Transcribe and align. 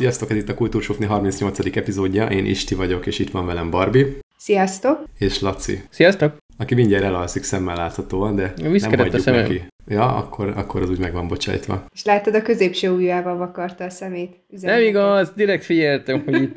Sziasztok, 0.00 0.30
ez 0.30 0.36
itt 0.36 0.48
a 0.48 0.54
Kultúrsofni 0.54 1.06
38. 1.06 1.76
epizódja, 1.76 2.26
én 2.26 2.46
Isti 2.46 2.74
vagyok, 2.74 3.06
és 3.06 3.18
itt 3.18 3.30
van 3.30 3.46
velem 3.46 3.70
Barbie. 3.70 4.06
Sziasztok! 4.36 5.04
És 5.18 5.40
Laci. 5.40 5.82
Sziasztok! 5.90 6.36
Aki 6.58 6.74
mindjárt 6.74 7.04
elalszik 7.04 7.42
szemmel 7.42 7.76
láthatóan, 7.76 8.36
de 8.36 8.52
nem 8.56 8.98
hagyjuk 8.98 9.26
a 9.26 9.30
neki. 9.30 9.62
Ja, 9.90 10.16
akkor, 10.16 10.52
akkor 10.56 10.82
az 10.82 10.90
úgy 10.90 10.98
meg 10.98 11.12
van 11.12 11.28
bocsájtva. 11.28 11.84
És 11.94 12.04
láttad, 12.04 12.34
a 12.34 12.42
középső 12.42 12.90
ujjával 12.90 13.36
vakarta 13.36 13.84
a 13.84 13.90
szemét. 13.90 14.36
Nem 14.60 14.82
igaz, 14.82 15.32
direkt 15.36 15.64
figyeltem, 15.64 16.22
hogy 16.24 16.42
itt, 16.42 16.56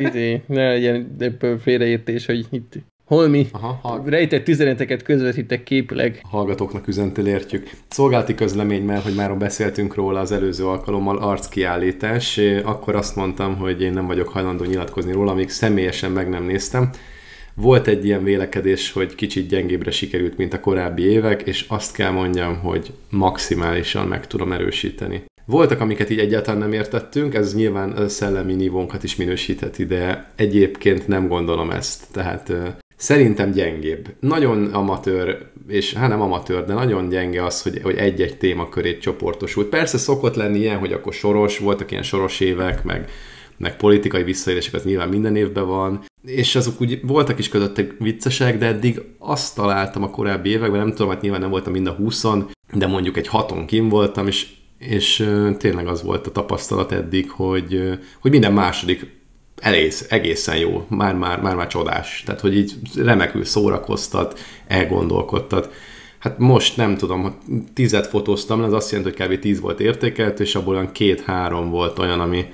itt 0.14 0.48
ne 0.48 0.68
legyen 0.68 1.16
ebből 1.18 1.58
félreértés, 1.58 2.26
hogy 2.26 2.46
itt 2.50 2.74
Holmi 3.08 3.46
Aha, 3.52 3.78
hall... 3.82 4.02
rejtett 4.04 4.48
üzeneteket 4.48 5.02
közvetítek 5.02 5.62
képileg. 5.62 6.20
A 6.22 6.28
hallgatóknak 6.28 6.88
üzentél 6.88 7.26
értjük. 7.26 7.70
Szolgálti 7.88 8.34
közlemény, 8.34 8.82
mert 8.82 9.02
hogy 9.02 9.14
már 9.14 9.36
beszéltünk 9.36 9.94
róla 9.94 10.20
az 10.20 10.32
előző 10.32 10.66
alkalommal, 10.66 11.18
arckiállítás. 11.18 12.40
Akkor 12.64 12.94
azt 12.94 13.16
mondtam, 13.16 13.56
hogy 13.56 13.82
én 13.82 13.92
nem 13.92 14.06
vagyok 14.06 14.28
hajlandó 14.28 14.64
nyilatkozni 14.64 15.12
róla, 15.12 15.30
amíg 15.30 15.48
személyesen 15.48 16.10
meg 16.10 16.28
nem 16.28 16.44
néztem. 16.44 16.90
Volt 17.60 17.86
egy 17.86 18.04
ilyen 18.04 18.24
vélekedés, 18.24 18.92
hogy 18.92 19.14
kicsit 19.14 19.48
gyengébbre 19.48 19.90
sikerült, 19.90 20.36
mint 20.36 20.52
a 20.52 20.60
korábbi 20.60 21.02
évek, 21.02 21.42
és 21.42 21.64
azt 21.68 21.94
kell 21.94 22.10
mondjam, 22.10 22.58
hogy 22.58 22.92
maximálisan 23.10 24.06
meg 24.06 24.26
tudom 24.26 24.52
erősíteni. 24.52 25.24
Voltak, 25.44 25.80
amiket 25.80 26.10
így 26.10 26.18
egyáltalán 26.18 26.60
nem 26.60 26.72
értettünk, 26.72 27.34
ez 27.34 27.54
nyilván 27.54 28.08
szellemi 28.08 28.54
nívónkat 28.54 29.02
is 29.02 29.16
minősítheti, 29.16 29.86
de 29.86 30.30
egyébként 30.36 31.06
nem 31.08 31.28
gondolom 31.28 31.70
ezt. 31.70 32.04
Tehát 32.12 32.52
Szerintem 32.96 33.50
gyengébb. 33.50 34.08
Nagyon 34.20 34.64
amatőr, 34.64 35.46
és 35.68 35.94
hát 35.94 36.08
nem 36.08 36.20
amatőr, 36.20 36.64
de 36.64 36.74
nagyon 36.74 37.08
gyenge 37.08 37.44
az, 37.44 37.62
hogy, 37.62 37.80
hogy 37.82 37.96
egy-egy 37.96 38.38
témakörét 38.38 39.00
csoportosult. 39.00 39.68
Persze 39.68 39.98
szokott 39.98 40.34
lenni 40.34 40.58
ilyen, 40.58 40.78
hogy 40.78 40.92
akkor 40.92 41.12
soros, 41.12 41.58
voltak 41.58 41.90
ilyen 41.90 42.02
soros 42.02 42.40
évek, 42.40 42.84
meg, 42.84 43.10
meg 43.58 43.76
politikai 43.76 44.22
visszaélések, 44.22 44.74
az 44.74 44.84
nyilván 44.84 45.08
minden 45.08 45.36
évben 45.36 45.66
van, 45.66 46.04
és 46.22 46.56
azok 46.56 46.80
úgy 46.80 47.00
voltak 47.02 47.38
is 47.38 47.48
közöttek 47.48 47.94
viccesek, 47.98 48.58
de 48.58 48.66
eddig 48.66 49.00
azt 49.18 49.54
találtam 49.54 50.02
a 50.02 50.10
korábbi 50.10 50.50
években, 50.50 50.78
nem 50.78 50.90
tudom, 50.90 51.08
hát 51.08 51.20
nyilván 51.20 51.40
nem 51.40 51.50
voltam 51.50 51.72
mind 51.72 51.86
a 51.86 51.92
20 51.92 52.24
de 52.72 52.86
mondjuk 52.86 53.16
egy 53.16 53.28
haton 53.28 53.66
kim 53.66 53.88
voltam, 53.88 54.26
és, 54.26 54.46
és 54.78 55.30
tényleg 55.58 55.86
az 55.86 56.02
volt 56.02 56.26
a 56.26 56.32
tapasztalat 56.32 56.92
eddig, 56.92 57.30
hogy, 57.30 57.98
hogy 58.20 58.30
minden 58.30 58.52
második 58.52 59.16
egész, 59.60 60.06
egészen 60.08 60.56
jó, 60.56 60.86
már-már, 60.88 61.40
már-már 61.40 61.66
csodás. 61.66 62.22
Tehát, 62.26 62.40
hogy 62.40 62.56
így 62.56 62.72
remekül 62.96 63.44
szórakoztat, 63.44 64.40
elgondolkodtat. 64.66 65.72
Hát 66.18 66.38
most 66.38 66.76
nem 66.76 66.96
tudom, 66.96 67.38
tizet 67.74 68.06
fotóztam, 68.06 68.64
ez 68.64 68.72
azt 68.72 68.90
jelenti, 68.90 69.14
hogy 69.16 69.28
kb. 69.28 69.40
tíz 69.40 69.60
volt 69.60 69.80
értékelt, 69.80 70.40
és 70.40 70.54
abból 70.54 70.74
olyan 70.74 70.92
két-három 70.92 71.70
volt 71.70 71.98
olyan, 71.98 72.20
ami, 72.20 72.44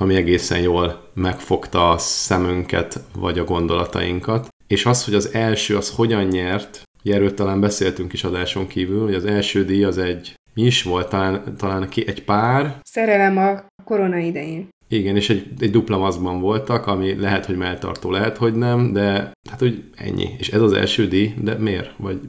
ami 0.00 0.14
egészen 0.14 0.60
jól 0.60 1.10
megfogta 1.14 1.90
a 1.90 1.98
szemünket, 1.98 3.00
vagy 3.14 3.38
a 3.38 3.44
gondolatainkat. 3.44 4.48
És 4.66 4.86
az, 4.86 5.04
hogy 5.04 5.14
az 5.14 5.34
első 5.34 5.76
az 5.76 5.90
hogyan 5.90 6.24
nyert, 6.24 6.82
erről 7.04 7.34
talán 7.34 7.60
beszéltünk 7.60 8.12
is 8.12 8.24
adáson 8.24 8.66
kívül, 8.66 9.02
hogy 9.04 9.14
az 9.14 9.24
első 9.24 9.64
díj 9.64 9.84
az 9.84 9.98
egy, 9.98 10.34
mi 10.54 10.62
is 10.62 10.82
volt, 10.82 11.08
talán, 11.08 11.54
talán 11.56 11.88
egy 11.94 12.24
pár. 12.24 12.78
Szerelem 12.82 13.38
a 13.38 13.66
korona 13.84 14.18
idején. 14.18 14.68
Igen, 14.88 15.16
és 15.16 15.30
egy, 15.30 15.46
egy 15.58 15.70
dupla 15.70 15.98
maszkban 15.98 16.40
voltak, 16.40 16.86
ami 16.86 17.14
lehet, 17.14 17.46
hogy 17.46 17.56
melltartó, 17.56 18.10
lehet, 18.10 18.36
hogy 18.36 18.54
nem, 18.54 18.92
de 18.92 19.32
hát 19.50 19.62
úgy 19.62 19.84
ennyi. 19.96 20.28
És 20.38 20.48
ez 20.48 20.60
az 20.60 20.72
első 20.72 21.08
díj, 21.08 21.34
de 21.42 21.54
miért? 21.54 21.90
Vagy 21.96 22.20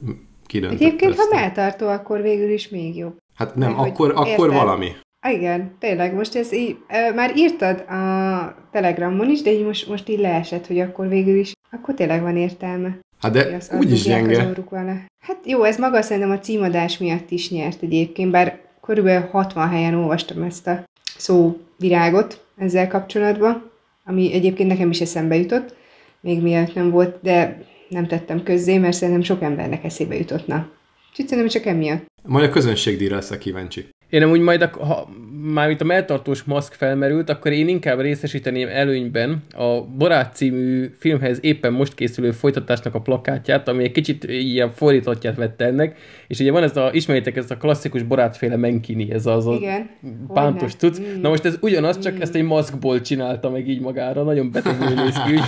ki 0.46 0.66
Egyébként, 0.66 1.16
ha 1.16 1.24
melltartó, 1.32 1.88
akkor 1.88 2.22
végül 2.22 2.50
is 2.50 2.70
még 2.70 2.98
jobb. 2.98 3.18
Hát 3.36 3.56
nem, 3.56 3.72
Mert, 3.72 3.90
akkor, 3.90 4.12
akkor 4.16 4.52
valami. 4.52 4.92
Igen, 5.30 5.76
tényleg, 5.80 6.14
most 6.14 6.36
ez 6.36 6.54
így, 6.54 6.78
már 7.16 7.38
írtad 7.38 7.80
a 7.80 8.68
Telegramon 8.72 9.30
is, 9.30 9.42
de 9.42 9.52
így 9.52 9.66
most, 9.66 9.88
most 9.88 10.10
így 10.10 10.20
leesett, 10.20 10.68
hogy 10.68 10.80
akkor 10.80 11.08
végül 11.08 11.40
is, 11.40 11.52
akkor 11.72 11.94
tényleg 11.94 12.22
van 12.22 12.38
értelme. 12.38 12.98
Hát 13.20 13.32
de 13.32 13.56
az, 13.56 13.72
úgy 13.78 13.92
is 13.92 14.04
gyenge. 14.04 14.54
Vele. 14.70 15.06
Hát 15.20 15.38
jó, 15.46 15.64
ez 15.64 15.78
maga 15.78 16.02
szerintem 16.02 16.32
a 16.32 16.40
címadás 16.40 16.98
miatt 16.98 17.32
is 17.32 17.50
nyert 17.50 17.82
egyébként, 17.82 18.32
bár 18.32 18.60
körülbelül 18.82 19.28
60 19.28 19.70
helyen 19.70 19.94
olvastam 19.94 20.44
ezt 20.44 20.68
a 20.68 20.84
szóvirágot, 21.18 22.46
ezzel 22.58 22.88
kapcsolatban, 22.88 23.72
ami 24.06 24.34
egyébként 24.34 24.70
nekem 24.70 24.90
is 24.90 25.02
eszembe 25.02 25.36
jutott, 25.36 25.76
még 26.22 26.42
miatt 26.42 26.74
nem 26.74 26.90
volt, 26.90 27.18
de 27.22 27.66
nem 27.90 28.08
tettem 28.08 28.44
közzé, 28.44 28.78
mert 28.78 28.96
szerintem 28.96 29.24
sok 29.24 29.42
embernek 29.42 29.84
eszébe 29.84 30.16
jutottna. 30.16 30.70
Úgyhogy 31.10 31.28
szerintem 31.28 31.48
csak 31.48 31.66
emiatt. 31.66 32.06
Majd 32.24 32.46
a 32.46 32.50
közönségdíjra 32.50 33.16
leszek 33.16 33.40
kíváncsi. 33.40 33.90
Én 34.12 34.20
nem 34.20 34.30
úgy 34.30 34.40
majd, 34.40 34.62
a, 34.62 34.86
ha 34.86 35.10
már 35.54 35.70
itt 35.70 35.82
a 35.82 35.86
melltartós 35.86 36.44
maszk 36.44 36.74
felmerült, 36.74 37.30
akkor 37.30 37.52
én 37.52 37.68
inkább 37.68 38.00
részesíteném 38.00 38.68
előnyben 38.68 39.44
a 39.52 39.82
Borát 39.82 40.36
című 40.36 40.96
filmhez 40.98 41.38
éppen 41.42 41.74
most 41.74 41.96
készülő 41.96 42.32
folytatásnak 42.32 42.96
a 42.96 43.02
plakátját, 43.02 43.68
ami 43.68 43.84
egy 43.84 43.92
kicsit 43.92 44.24
ilyen 44.24 44.70
fordítottját 44.70 45.36
vette 45.36 45.66
ennek, 45.66 45.98
és 46.28 46.40
ugye 46.40 46.52
van 46.52 46.64
ez 46.64 46.78
a, 46.78 46.90
ismeritek 46.94 47.38
ez 47.38 47.52
a 47.52 47.58
klasszikus 47.58 48.04
borátféle 48.04 48.56
menkini, 48.56 49.12
ez 49.12 49.26
az 49.26 49.46
Igen. 49.46 49.90
a 50.28 50.34
pántos 50.34 50.76
tudsz. 50.76 51.00
Mm. 51.00 51.22
Na 51.22 51.30
most 51.30 51.46
ez 51.46 51.58
ugyanaz, 51.62 52.00
csak 52.00 52.14
mm. 52.14 52.22
ezt 52.22 52.36
egy 52.36 52.44
maszkból 52.44 53.02
csinálta 53.02 53.50
meg 53.50 53.68
így 53.68 53.82
magára, 53.82 54.24
nagyon 54.24 54.52
betegül 54.52 54.88
néz 54.88 55.22
ki. 55.26 55.34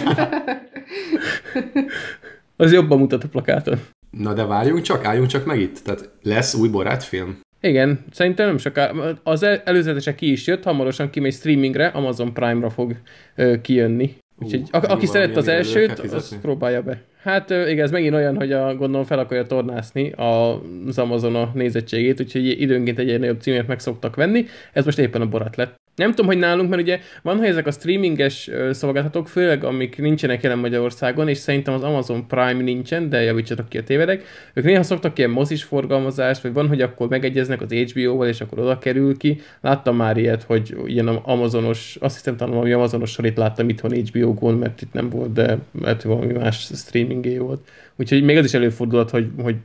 az 2.64 2.74
jobban 2.74 3.00
mutat 3.00 3.24
a 3.24 3.28
plakáton. 3.28 3.80
Na 4.10 4.34
de 4.34 4.46
várjunk 4.46 4.82
csak, 4.82 5.06
álljunk 5.06 5.28
csak 5.28 5.46
meg 5.46 5.60
itt. 5.60 5.80
Tehát 5.84 6.10
lesz 6.22 6.54
új 6.54 6.68
borátfilm? 6.68 7.38
Igen, 7.68 8.00
szerintem 8.12 8.48
nem 8.48 8.58
sokára. 8.58 9.20
Az 9.24 9.44
előzetese 9.44 10.16
ki 10.16 10.32
is 10.32 10.48
jött, 10.48 10.64
hamarosan 10.64 11.10
kimegy 11.10 11.34
streamingre, 11.34 11.88
Amazon 11.88 12.34
Prime-ra 12.34 12.70
fog 12.70 12.96
ö, 13.36 13.62
kijönni. 13.62 14.16
Úgyhogy 14.40 14.64
a, 14.72 14.92
aki 14.92 15.06
szeret 15.06 15.38
az 15.38 15.48
elsőt, 15.48 16.00
az 16.00 16.40
próbálja 16.42 16.82
be. 16.82 17.02
Hát 17.22 17.50
igen, 17.50 17.80
ez 17.80 17.92
megint 17.92 18.14
olyan, 18.14 18.36
hogy 18.36 18.52
a, 18.52 18.76
gondolom 18.76 19.06
fel 19.06 19.20
akarja 19.20 19.46
tornászni 19.46 20.12
az 20.12 20.98
Amazon 20.98 21.36
a 21.36 21.52
nézettségét, 21.54 22.20
úgyhogy 22.20 22.62
időnként 22.62 23.00
egy, 23.00 23.20
nagyobb 23.20 23.42
címet 23.42 23.68
meg 23.68 23.80
szoktak 23.80 24.16
venni. 24.16 24.46
Ez 24.74 24.86
most 24.86 25.00
éppen 25.00 25.22
a 25.22 25.28
borat 25.30 25.56
lett. 25.56 25.76
Nem 25.96 26.10
tudom, 26.10 26.26
hogy 26.26 26.38
nálunk, 26.38 26.70
mert 26.70 26.82
ugye 26.82 27.00
van, 27.22 27.38
hogy 27.38 27.48
ezek 27.48 27.68
a 27.68 27.72
streaminges 27.72 28.50
szolgáltatók, 28.72 29.28
főleg 29.28 29.64
amik 29.64 29.98
nincsenek 29.98 30.44
jelen 30.44 30.58
Magyarországon, 30.58 31.28
és 31.28 31.38
szerintem 31.38 31.74
az 31.74 31.84
Amazon 31.84 32.28
Prime 32.28 32.62
nincsen, 32.62 33.10
de 33.10 33.22
javítsatok 33.22 33.70
ki 33.70 33.78
a 33.78 33.84
tévedek. 33.84 34.24
Ők 34.54 34.64
néha 34.64 34.84
szoktak 34.84 35.18
ilyen 35.18 35.30
mozis 35.30 35.64
forgalmazást, 35.64 36.42
vagy 36.42 36.54
van, 36.54 36.68
hogy 36.68 36.82
akkor 36.82 37.08
megegyeznek 37.08 37.62
az 37.62 37.74
HBO-val, 37.74 38.28
és 38.28 38.42
akkor 38.42 38.60
oda 38.60 38.78
kerül 38.78 39.18
ki. 39.18 39.40
Láttam 39.62 39.96
már 39.96 40.18
ilyet, 40.18 40.44
hogy 40.44 40.76
ilyen 40.86 41.08
Amazonos, 41.08 41.98
azt 42.00 42.16
hiszem 42.16 42.38
talán 42.38 42.54
valami 42.54 42.72
Amazonos 42.72 43.18
itt 43.22 43.38
láttam 43.38 43.70
itthon 43.70 43.92
HBO-gon, 43.92 44.54
mert 44.54 44.82
itt 44.82 44.94
nem 44.94 45.10
volt, 45.10 45.34
de 45.34 45.58
mert 45.72 46.04
valami 46.04 46.34
más 46.34 46.70
streamingé 46.74 47.38
volt. 47.38 47.68
Úgyhogy 47.96 48.24
még 48.24 48.38
az 48.38 48.46
is 48.46 48.54
előfordulhat, 48.54 49.10
hogy, 49.10 49.28
hogy 49.42 49.56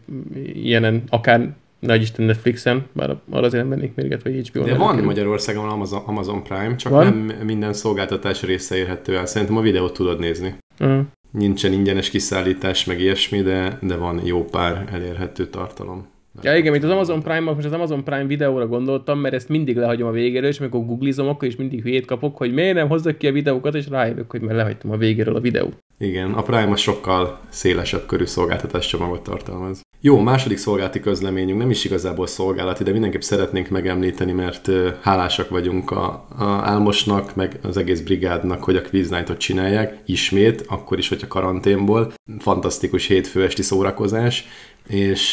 ilyenen 0.54 1.02
akár 1.08 1.48
nagy 1.78 2.02
Isten 2.02 2.24
Netflixen, 2.24 2.86
bár 2.92 3.16
arra 3.30 3.46
azért 3.46 3.62
nem 3.62 3.78
mennék 3.78 3.94
mérget, 3.94 4.22
vagy 4.22 4.48
HBO. 4.48 4.64
De 4.64 4.74
van 4.74 4.90
kerül. 4.90 5.04
Magyarországon 5.04 5.68
Amazon, 5.68 6.02
Amazon 6.06 6.42
Prime, 6.42 6.76
csak 6.76 6.92
van? 6.92 7.04
nem 7.04 7.46
minden 7.46 7.72
szolgáltatás 7.72 8.42
része 8.42 8.76
érhető 8.76 9.16
el. 9.16 9.26
Szerintem 9.26 9.56
a 9.56 9.60
videót 9.60 9.92
tudod 9.92 10.18
nézni. 10.18 10.54
Uh-huh. 10.80 11.00
Nincsen 11.30 11.72
ingyenes 11.72 12.10
kiszállítás, 12.10 12.84
meg 12.84 13.00
ilyesmi, 13.00 13.42
de, 13.42 13.78
de 13.82 13.96
van 13.96 14.20
jó 14.24 14.44
pár 14.44 14.88
elérhető 14.92 15.46
tartalom. 15.46 16.06
Ja 16.42 16.56
igen, 16.56 16.72
mint 16.72 16.84
az 16.84 16.90
Amazon 16.90 17.22
prime 17.22 17.40
most 17.52 17.66
az 17.66 17.72
Amazon 17.72 18.04
Prime 18.04 18.26
videóra 18.26 18.66
gondoltam, 18.66 19.18
mert 19.18 19.34
ezt 19.34 19.48
mindig 19.48 19.76
lehagyom 19.76 20.08
a 20.08 20.12
végéről, 20.12 20.48
és 20.48 20.60
amikor 20.60 20.86
googlizom, 20.86 21.28
akkor 21.28 21.48
is 21.48 21.56
mindig 21.56 21.82
hülyét 21.82 22.06
kapok, 22.06 22.36
hogy 22.36 22.52
miért 22.52 22.74
nem 22.74 22.88
hozzak 22.88 23.18
ki 23.18 23.26
a 23.26 23.32
videókat, 23.32 23.74
és 23.74 23.88
rájövök, 23.88 24.30
hogy 24.30 24.40
mert 24.40 24.56
lehagytam 24.56 24.90
a 24.90 24.96
végéről 24.96 25.36
a 25.36 25.40
videót. 25.40 25.76
Igen, 25.98 26.32
a 26.32 26.42
Prime 26.42 26.70
a 26.70 26.76
sokkal 26.76 27.40
szélesebb 27.48 28.06
körű 28.06 28.24
szolgáltatás 28.24 28.86
csomagot 28.86 29.22
tartalmaz. 29.22 29.80
Jó, 30.00 30.20
második 30.20 30.58
szolgálati 30.58 31.00
közleményünk 31.00 31.58
nem 31.58 31.70
is 31.70 31.84
igazából 31.84 32.26
szolgálati, 32.26 32.84
de 32.84 32.92
mindenképp 32.92 33.20
szeretnénk 33.20 33.68
megemlíteni, 33.68 34.32
mert 34.32 34.70
hálásak 35.00 35.48
vagyunk 35.48 35.90
a, 35.90 36.26
a 36.38 36.44
Álmosnak, 36.44 37.34
meg 37.34 37.58
az 37.62 37.76
egész 37.76 38.00
brigádnak, 38.00 38.64
hogy 38.64 38.76
a 38.76 38.82
Quiz 38.82 39.10
Night-ot 39.10 39.38
csinálják, 39.38 39.98
ismét, 40.06 40.64
akkor 40.68 40.98
is, 40.98 41.08
hogyha 41.08 41.26
karanténból. 41.26 42.12
Fantasztikus 42.38 43.06
hétfő 43.06 43.44
esti 43.44 43.62
szórakozás, 43.62 44.46
és 44.88 45.32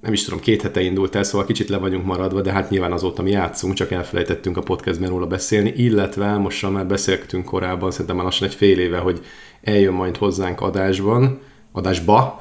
nem 0.00 0.12
is 0.12 0.24
tudom, 0.24 0.40
két 0.40 0.62
hete 0.62 0.80
indult 0.80 1.14
el, 1.14 1.22
szóval 1.22 1.46
kicsit 1.46 1.68
le 1.68 1.76
vagyunk 1.76 2.04
maradva, 2.04 2.40
de 2.40 2.52
hát 2.52 2.70
nyilván 2.70 2.92
azóta 2.92 3.22
mi 3.22 3.30
játszunk, 3.30 3.74
csak 3.74 3.90
elfelejtettünk 3.90 4.56
a 4.56 4.62
podcastben 4.62 5.08
róla 5.08 5.26
beszélni, 5.26 5.72
illetve 5.76 6.36
most 6.36 6.70
már 6.70 6.86
beszéltünk 6.86 7.44
korábban, 7.44 7.90
szerintem 7.90 8.16
már 8.16 8.24
lassan 8.24 8.48
egy 8.48 8.54
fél 8.54 8.78
éve, 8.78 8.98
hogy 8.98 9.20
eljön 9.62 9.92
majd 9.92 10.16
hozzánk 10.16 10.60
adásban, 10.60 11.40
adásba, 11.72 12.40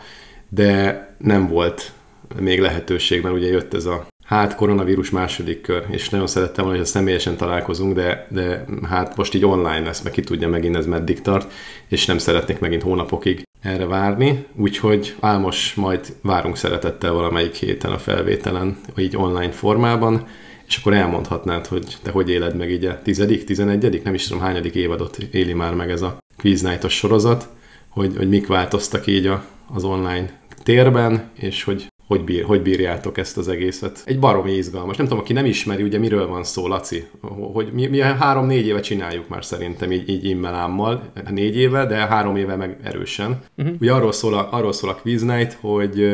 de 0.49 1.15
nem 1.17 1.47
volt 1.47 1.91
még 2.39 2.59
lehetőség, 2.59 3.21
mert 3.21 3.35
ugye 3.35 3.47
jött 3.47 3.73
ez 3.73 3.85
a 3.85 4.07
hát 4.25 4.55
koronavírus 4.55 5.09
második 5.09 5.61
kör, 5.61 5.85
és 5.89 6.09
nagyon 6.09 6.27
szerettem 6.27 6.63
volna, 6.63 6.79
hogy 6.79 6.87
a 6.87 6.89
személyesen 6.89 7.37
találkozunk, 7.37 7.93
de, 7.93 8.27
de 8.29 8.65
hát 8.89 9.15
most 9.15 9.33
így 9.33 9.45
online 9.45 9.79
lesz, 9.79 10.01
meg 10.01 10.11
ki 10.11 10.21
tudja 10.21 10.47
megint 10.47 10.75
ez 10.75 10.85
meddig 10.85 11.21
tart, 11.21 11.51
és 11.87 12.05
nem 12.05 12.17
szeretnék 12.17 12.59
megint 12.59 12.81
hónapokig 12.81 13.47
erre 13.61 13.85
várni, 13.85 14.45
úgyhogy 14.56 15.15
álmos 15.19 15.73
majd 15.73 16.15
várunk 16.21 16.57
szeretettel 16.57 17.13
valamelyik 17.13 17.56
héten 17.56 17.91
a 17.91 17.97
felvételen, 17.97 18.77
így 18.97 19.17
online 19.17 19.51
formában, 19.51 20.27
és 20.67 20.77
akkor 20.77 20.94
elmondhatnád, 20.94 21.67
hogy 21.67 21.97
te 22.03 22.11
hogy 22.11 22.29
éled 22.29 22.56
meg 22.56 22.71
így 22.71 22.85
a 22.85 23.01
tizedik, 23.01 23.44
tizenegyedik, 23.44 24.03
nem 24.03 24.13
is 24.13 24.27
tudom 24.27 24.44
hányadik 24.44 24.75
évadot 24.75 25.17
éli 25.17 25.53
már 25.53 25.73
meg 25.73 25.91
ez 25.91 26.01
a 26.01 26.17
Quiz 26.38 26.61
Night-os 26.61 26.94
sorozat, 26.94 27.47
hogy, 27.89 28.13
hogy 28.17 28.29
mik 28.29 28.47
változtak 28.47 29.07
így 29.07 29.27
a, 29.27 29.45
az 29.73 29.83
online 29.83 30.39
térben, 30.63 31.29
és 31.33 31.63
hogy 31.63 31.88
hogy, 32.09 32.23
bír, 32.23 32.44
hogy 32.44 32.61
bírjátok 32.61 33.17
ezt 33.17 33.38
az 33.38 33.47
egészet. 33.47 34.01
Egy 34.06 34.19
baromi 34.19 34.51
izgalmas. 34.51 34.97
Nem 34.97 35.07
tudom, 35.07 35.21
aki 35.21 35.33
nem 35.33 35.45
ismeri, 35.45 35.83
ugye 35.83 35.97
miről 35.97 36.27
van 36.27 36.44
szó, 36.44 36.67
Laci? 36.67 37.07
Hogy 37.53 37.69
mi, 37.73 37.88
mi 37.88 38.00
három-négy 38.00 38.67
éve 38.67 38.79
csináljuk 38.79 39.27
már 39.27 39.45
szerintem 39.45 39.91
így, 39.91 40.09
így 40.09 40.25
immelámmal. 40.25 41.11
Négy 41.29 41.57
éve, 41.57 41.85
de 41.85 41.95
három 41.95 42.35
éve 42.35 42.56
meg 42.56 42.77
erősen. 42.83 43.39
Uh-huh. 43.57 43.75
Ugye 43.79 43.94
arról 43.94 44.11
szól 44.11 44.33
a, 44.33 44.47
arról 44.51 44.73
szól 44.73 44.89
a 44.89 44.95
Quiz 44.95 45.21
Night, 45.21 45.57
hogy 45.61 46.11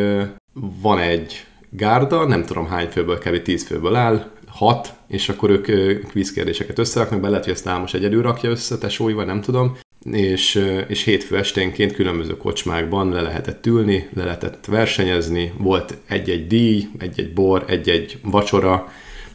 van 0.81 0.99
egy 0.99 1.45
gárda, 1.69 2.27
nem 2.27 2.43
tudom 2.43 2.67
hány 2.67 2.87
főből, 2.87 3.17
kevés 3.17 3.41
tíz 3.41 3.65
főből 3.65 3.95
áll, 3.95 4.31
hat, 4.47 4.93
és 5.07 5.29
akkor 5.29 5.49
ők 5.49 5.67
quiz 6.11 6.31
kérdéseket 6.31 6.79
összeraknak, 6.79 7.19
be 7.19 7.29
lehet, 7.29 7.43
hogy 7.43 7.53
ezt 7.53 7.67
Ámos 7.67 7.93
egyedül 7.93 8.21
rakja 8.21 8.49
össze, 8.49 8.77
tesóival, 8.77 9.25
nem 9.25 9.41
tudom, 9.41 9.77
és, 10.11 10.67
és 10.87 11.03
hétfő 11.03 11.37
esténként 11.37 11.93
különböző 11.93 12.37
kocsmákban 12.37 13.09
le 13.09 13.21
lehetett 13.21 13.65
ülni, 13.65 14.09
le 14.13 14.23
lehetett 14.23 14.65
versenyezni, 14.65 15.53
volt 15.57 15.97
egy-egy 16.07 16.47
díj, 16.47 16.87
egy-egy 16.97 17.33
bor, 17.33 17.63
egy-egy 17.67 18.17
vacsora, 18.23 18.91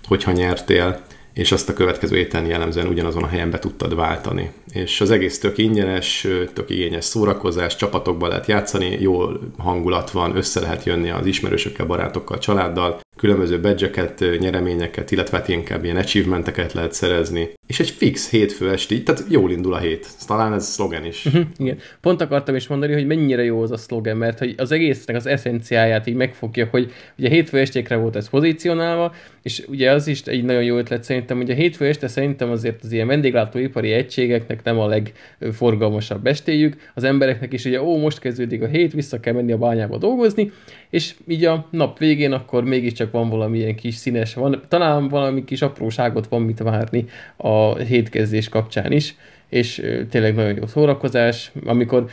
hogyha 0.07 0.33
nyertél, 0.33 1.01
és 1.35 1.53
azt 1.53 1.69
a 1.69 1.73
következő 1.73 2.17
ételen 2.17 2.49
jellemzően 2.49 2.87
ugyanazon 2.87 3.23
a 3.23 3.27
helyen 3.27 3.51
be 3.51 3.59
tudtad 3.59 3.95
váltani. 3.95 4.51
És 4.73 5.01
az 5.01 5.11
egész 5.11 5.39
tök 5.39 5.59
ingyenes, 5.59 6.27
tök 6.55 6.71
igényes 6.71 7.05
szórakozás, 7.05 7.77
csapatokban 7.77 8.29
lehet 8.29 8.47
játszani, 8.47 8.97
jó 9.01 9.29
hangulat 9.59 10.11
van, 10.11 10.37
össze 10.37 10.61
lehet 10.61 10.85
jönni 10.85 11.11
az 11.11 11.27
ismerősökkel, 11.27 11.87
barátokkal, 11.87 12.39
családdal, 12.39 13.01
különböző 13.17 13.61
badge 13.61 14.15
nyereményeket, 14.39 15.11
illetve 15.11 15.37
hát 15.37 15.49
inkább 15.49 15.85
ilyen 15.85 15.97
achievementeket 15.97 16.73
lehet 16.73 16.93
szerezni. 16.93 17.49
És 17.71 17.81
egy 17.81 17.91
fix 17.91 18.31
hétfő 18.31 18.71
esti, 18.71 19.03
tehát 19.03 19.25
jól 19.29 19.51
indul 19.51 19.75
a 19.75 19.79
hét. 19.79 20.09
Talán 20.27 20.53
ez 20.53 20.67
szlogen 20.67 21.05
is. 21.05 21.27
Uh-huh, 21.27 21.43
igen. 21.57 21.79
Pont 22.01 22.21
akartam 22.21 22.55
is 22.55 22.67
mondani, 22.67 22.93
hogy 22.93 23.07
mennyire 23.07 23.45
jó 23.45 23.63
az 23.63 23.71
a 23.71 23.77
szlogen, 23.77 24.17
mert 24.17 24.39
hogy 24.39 24.55
az 24.57 24.73
egésznek 24.73 25.17
az 25.17 25.27
eszenciáját 25.27 26.07
így 26.07 26.15
megfogja, 26.15 26.69
hogy 26.71 26.93
ugye 27.19 27.29
hétfő 27.29 27.59
estékre 27.59 27.97
volt 27.97 28.17
ez 28.17 28.29
pozícionálva, 28.29 29.15
és 29.43 29.65
ugye 29.69 29.91
az 29.91 30.07
is 30.07 30.23
egy 30.23 30.45
nagyon 30.45 30.63
jó 30.63 30.77
ötlet 30.77 31.05
szerintem, 31.05 31.37
hogy 31.37 31.51
a 31.51 31.55
hétfő 31.55 31.87
este 31.87 32.09
szerintem 32.09 32.51
azért 32.51 32.85
az 32.85 32.93
ilyen 32.93 33.07
vendéglátóipari 33.07 33.93
egységeknek 33.93 34.63
nem 34.63 34.79
a 34.79 34.87
legforgalmasabb 34.87 36.27
estéjük, 36.27 36.91
az 36.95 37.05
embereknek 37.05 37.53
is 37.53 37.65
ugye, 37.65 37.83
ó, 37.83 37.99
most 37.99 38.19
kezdődik 38.19 38.63
a 38.63 38.67
hét, 38.67 38.93
vissza 38.93 39.21
kell 39.21 39.35
menni 39.35 39.53
a 39.53 39.59
bányába 39.59 39.99
dolgozni, 39.99 40.53
és 40.91 41.15
így 41.29 41.45
a 41.45 41.67
nap 41.71 41.99
végén 41.99 42.33
akkor 42.33 42.65
mégiscsak 42.65 43.11
van 43.11 43.29
valamilyen 43.29 43.75
kis 43.75 43.95
színes, 43.95 44.35
van, 44.35 44.63
talán 44.69 45.09
valami 45.09 45.45
kis 45.45 45.63
apróságot 45.63 46.27
van 46.27 46.43
mit 46.43 46.59
várni 46.59 47.05
a 47.37 47.60
hétkezdés 47.75 48.49
kapcsán 48.49 48.93
is, 48.93 49.15
és 49.51 49.87
tényleg 50.11 50.35
nagyon 50.35 50.57
jó 50.57 50.67
szórakozás, 50.67 51.53
amikor 51.65 52.05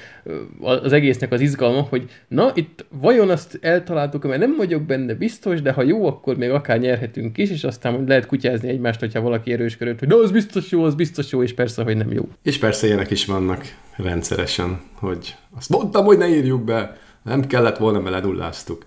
az 0.62 0.94
egésznek 0.94 1.32
az 1.32 1.42
izgalma, 1.42 1.82
hogy 1.82 2.10
na, 2.28 2.52
itt 2.54 2.86
vajon 3.02 3.30
azt 3.30 3.58
eltaláltuk, 3.62 4.24
mert 4.24 4.40
nem 4.40 4.56
vagyok 4.58 4.82
benne 4.82 5.14
biztos, 5.14 5.62
de 5.62 5.72
ha 5.72 5.84
jó, 5.84 6.06
akkor 6.06 6.38
még 6.38 6.50
akár 6.50 6.80
nyerhetünk 6.80 7.38
is, 7.38 7.50
és 7.50 7.64
aztán 7.64 8.04
lehet 8.08 8.26
kutyázni 8.26 8.70
egymást, 8.70 9.00
hogyha 9.00 9.22
valaki 9.22 9.52
erősködött, 9.52 10.00
hogy 10.00 10.08
na, 10.08 10.16
az 10.16 10.32
biztos 10.32 10.72
jó, 10.72 10.84
az 10.84 10.96
biztos 10.96 11.32
jó, 11.32 11.44
és 11.44 11.54
persze, 11.54 11.84
hogy 11.84 11.98
nem 11.98 12.12
jó. 12.12 12.28
És 12.44 12.58
persze 12.58 12.88
ilyenek 12.88 13.12
is 13.12 13.26
vannak 13.26 13.66
rendszeresen, 13.96 14.82
hogy 14.94 15.36
azt 15.58 15.70
mondtam, 15.70 16.06
hogy 16.06 16.18
ne 16.18 16.28
írjuk 16.28 16.64
be, 16.64 16.98
nem 17.24 17.48
kellett 17.48 17.78
volna, 17.78 18.00
mert 18.00 18.16
lenulláztuk. 18.16 18.86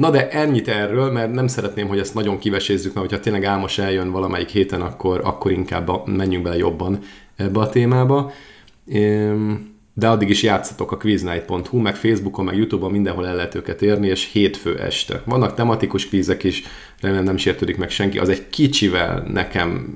Na 0.00 0.10
de 0.10 0.28
ennyit 0.28 0.68
erről, 0.68 1.10
mert 1.10 1.32
nem 1.32 1.46
szeretném, 1.46 1.88
hogy 1.88 1.98
ezt 1.98 2.14
nagyon 2.14 2.38
kivesézzük, 2.38 2.94
mert 2.94 3.06
hogyha 3.06 3.22
tényleg 3.22 3.44
álmos 3.44 3.78
eljön 3.78 4.10
valamelyik 4.10 4.48
héten, 4.48 4.80
akkor, 4.80 5.20
akkor 5.24 5.50
inkább 5.50 6.06
menjünk 6.08 6.44
bele 6.44 6.56
jobban 6.56 6.98
ebbe 7.36 7.60
a 7.60 7.68
témába. 7.68 8.32
De 9.94 10.08
addig 10.08 10.28
is 10.28 10.42
játszatok 10.42 10.92
a 10.92 10.96
quiznight.hu, 10.96 11.78
meg 11.78 11.96
Facebookon, 11.96 12.44
meg 12.44 12.56
Youtube-on 12.56 12.90
mindenhol 12.90 13.26
el 13.26 13.34
lehet 13.34 13.54
őket 13.54 13.82
érni, 13.82 14.08
és 14.08 14.30
hétfő 14.32 14.78
este. 14.78 15.22
Vannak 15.24 15.54
tematikus 15.54 16.08
kvízek 16.08 16.44
is, 16.44 16.62
remélem 17.00 17.24
nem 17.24 17.36
sértődik 17.36 17.76
meg 17.76 17.90
senki, 17.90 18.18
az 18.18 18.28
egy 18.28 18.48
kicsivel 18.50 19.26
nekem 19.32 19.94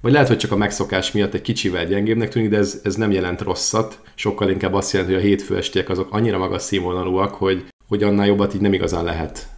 vagy 0.00 0.12
lehet, 0.12 0.28
hogy 0.28 0.36
csak 0.36 0.52
a 0.52 0.56
megszokás 0.56 1.12
miatt 1.12 1.34
egy 1.34 1.42
kicsivel 1.42 1.86
gyengébbnek 1.86 2.28
tűnik, 2.28 2.50
de 2.50 2.56
ez, 2.56 2.80
ez 2.84 2.94
nem 2.94 3.10
jelent 3.10 3.40
rosszat, 3.40 4.00
sokkal 4.14 4.50
inkább 4.50 4.74
azt 4.74 4.92
jelenti, 4.92 5.14
hogy 5.14 5.22
a 5.22 5.26
hétfő 5.26 5.56
estiek 5.56 5.88
azok 5.88 6.08
annyira 6.10 6.38
magas 6.38 6.62
színvonalúak, 6.62 7.34
hogy, 7.34 7.64
hogy 7.88 8.02
annál 8.02 8.26
jobbat 8.26 8.54
így 8.54 8.60
nem 8.60 8.72
igazán 8.72 9.04
lehet 9.04 9.48